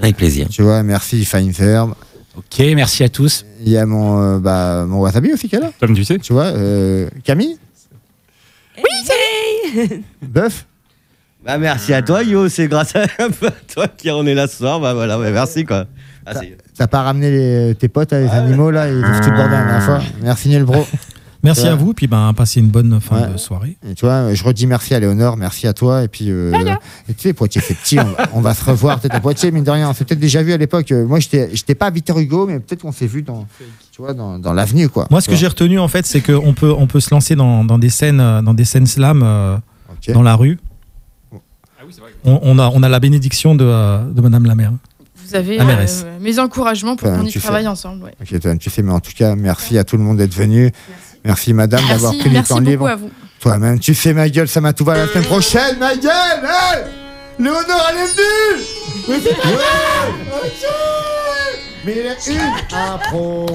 Avec 0.00 0.16
plaisir. 0.16 0.48
Tu 0.48 0.62
vois, 0.62 0.82
merci 0.82 1.24
Fine 1.24 1.50
Verb. 1.52 1.94
Ok, 2.36 2.58
merci 2.74 3.04
à 3.04 3.08
tous. 3.08 3.44
Il 3.60 3.68
y 3.68 3.76
a 3.76 3.84
mon, 3.84 4.20
euh, 4.22 4.38
bah, 4.38 4.84
mon 4.88 5.00
wasabi 5.00 5.32
aussi 5.32 5.48
qui 5.48 5.56
est 5.56 5.60
là. 5.60 5.70
Comme 5.78 5.94
tu 5.94 6.04
sais. 6.04 6.18
Tu 6.18 6.32
vois, 6.32 6.44
euh, 6.46 7.08
Camille 7.24 7.58
Oui, 8.78 10.02
Bœuf 10.22 10.66
Bah 11.44 11.58
merci 11.58 11.92
à 11.92 12.00
toi 12.02 12.22
Yo, 12.22 12.48
c'est 12.48 12.68
grâce 12.68 12.94
à, 12.96 13.06
toi 13.74 13.88
qui 13.88 14.10
en 14.10 14.24
est 14.26 14.34
là 14.34 14.46
ce 14.46 14.56
soir. 14.58 14.80
Bah 14.80 14.94
voilà, 14.94 15.18
ouais, 15.18 15.30
merci 15.30 15.64
quoi. 15.64 15.86
Ah, 16.24 16.34
c'est- 16.34 16.56
T'as 16.76 16.86
pas 16.86 17.02
ramené 17.02 17.30
les- 17.30 17.74
tes 17.74 17.88
potes, 17.88 18.12
les 18.12 18.28
animaux, 18.28 18.70
là, 18.70 18.88
ils 18.88 19.04
ont 19.04 19.12
foutu 19.14 19.30
le 19.30 19.36
bordel 19.36 19.52
la 19.52 19.64
dernière 19.64 19.82
fois. 19.82 20.00
Merci, 20.22 20.48
Niel 20.48 20.64
Bro. 20.64 20.86
Merci 21.42 21.66
à 21.66 21.74
vous, 21.74 21.92
puis 21.92 22.06
ben, 22.06 22.32
passez 22.34 22.60
une 22.60 22.68
bonne 22.68 23.00
fin 23.00 23.22
Ouais. 23.26 23.32
de 23.32 23.36
soirée. 23.36 23.76
Et 23.88 23.94
tu 23.94 24.04
vois, 24.04 24.32
je 24.32 24.44
redis 24.44 24.66
merci 24.66 24.94
à 24.94 25.00
Léonore, 25.00 25.36
merci 25.36 25.66
à 25.66 25.72
toi. 25.72 26.04
Et 26.04 26.08
puis, 26.08 26.30
euh, 26.30 26.52
et 27.08 27.14
tu 27.14 27.22
sais, 27.22 27.32
Poitiers, 27.32 27.60
c'est 27.60 27.74
petit. 27.74 27.98
On, 27.98 28.04
va- 28.04 28.28
on 28.34 28.40
va 28.40 28.54
se 28.54 28.64
revoir 28.64 29.00
peut-être 29.00 29.14
à 29.16 29.20
Poitiers, 29.20 29.50
mine 29.50 29.64
de 29.64 29.70
rien. 29.70 29.90
On 29.90 29.92
s'est 29.92 30.04
peut-être 30.04 30.20
déjà 30.20 30.42
vu 30.42 30.52
à 30.52 30.56
l'époque. 30.56 30.92
Euh, 30.92 31.04
Moi, 31.06 31.18
j'étais 31.18 31.50
j'étais 31.52 31.74
pas 31.74 31.86
à 31.86 31.90
Victor 31.90 32.18
Hugo, 32.18 32.46
mais 32.46 32.60
peut-être 32.60 32.82
qu'on 32.82 32.92
s'est 32.92 33.06
vu 33.08 33.22
dans, 33.22 33.46
tu 33.90 34.00
vois, 34.02 34.14
dans, 34.14 34.38
dans 34.38 34.52
l'avenue, 34.52 34.88
quoi. 34.88 35.06
Moi, 35.10 35.20
ce 35.20 35.28
que 35.28 35.34
j'ai 35.36 35.48
retenu, 35.48 35.78
en 35.80 35.88
fait, 35.88 36.06
c'est 36.06 36.20
qu'on 36.20 36.54
peut, 36.54 36.72
on 36.76 36.86
peut 36.86 37.00
se 37.00 37.12
lancer 37.12 37.34
dans, 37.34 37.64
dans 37.64 37.78
des 37.78 37.90
scènes, 37.90 38.20
euh, 38.20 38.40
dans 38.42 38.54
des 38.54 38.64
scènes 38.64 38.86
slam 38.86 39.22
euh, 39.24 39.56
dans 40.14 40.22
la 40.22 40.36
rue. 40.36 40.58
On, 42.24 42.38
on 42.42 42.58
a, 42.58 42.70
on 42.72 42.82
a 42.82 42.88
la 42.88 43.00
bénédiction 43.00 43.54
de, 43.54 43.64
euh, 43.64 44.04
de 44.10 44.20
Madame 44.20 44.44
la 44.46 44.54
maire. 44.54 44.72
Vous 45.26 45.34
avez 45.34 45.58
euh, 45.60 45.86
mes 46.20 46.38
encouragements 46.38 46.94
pour 46.94 47.08
Enfin, 47.08 47.20
qu'on 47.22 47.26
y 47.26 47.32
travaille 47.32 47.66
ensemble. 47.66 48.04
ouais. 48.04 48.14
Ok, 48.20 48.38
toi, 48.40 48.54
tu 48.56 48.70
sais, 48.70 48.82
mais 48.82 48.92
en 48.92 49.00
tout 49.00 49.12
cas, 49.16 49.34
merci 49.34 49.78
à 49.78 49.84
tout 49.84 49.96
le 49.96 50.02
monde 50.02 50.18
d'être 50.18 50.34
venu. 50.34 50.62
Merci, 50.64 51.11
madame, 51.24 51.80
Merci, 51.80 51.92
d'avoir 51.92 52.12
pris 52.18 52.30
merci 52.30 52.42
du 52.42 52.48
temps 52.48 52.54
beaucoup 52.56 52.70
libre. 52.70 52.88
à 52.88 52.96
vous. 52.96 53.10
Toi-même, 53.40 53.78
tu 53.80 53.94
sais, 53.94 54.12
ma 54.12 54.28
gueule, 54.28 54.48
ça 54.48 54.60
m'a 54.60 54.72
tout 54.72 54.84
va 54.84 54.96
la 54.96 55.08
semaine 55.08 55.24
prochaine, 55.24 55.78
ma 55.78 55.96
gueule 55.96 56.12
hey 56.44 56.84
Léonore, 57.38 57.90
elle 57.90 57.96
est 57.96 58.06
venue 58.06 58.64
Mais 59.08 59.20
c'est 59.20 59.36
Mais 61.84 61.92
il 61.92 62.06
est 62.06 62.26
une 62.36 62.76
impro 62.76 63.46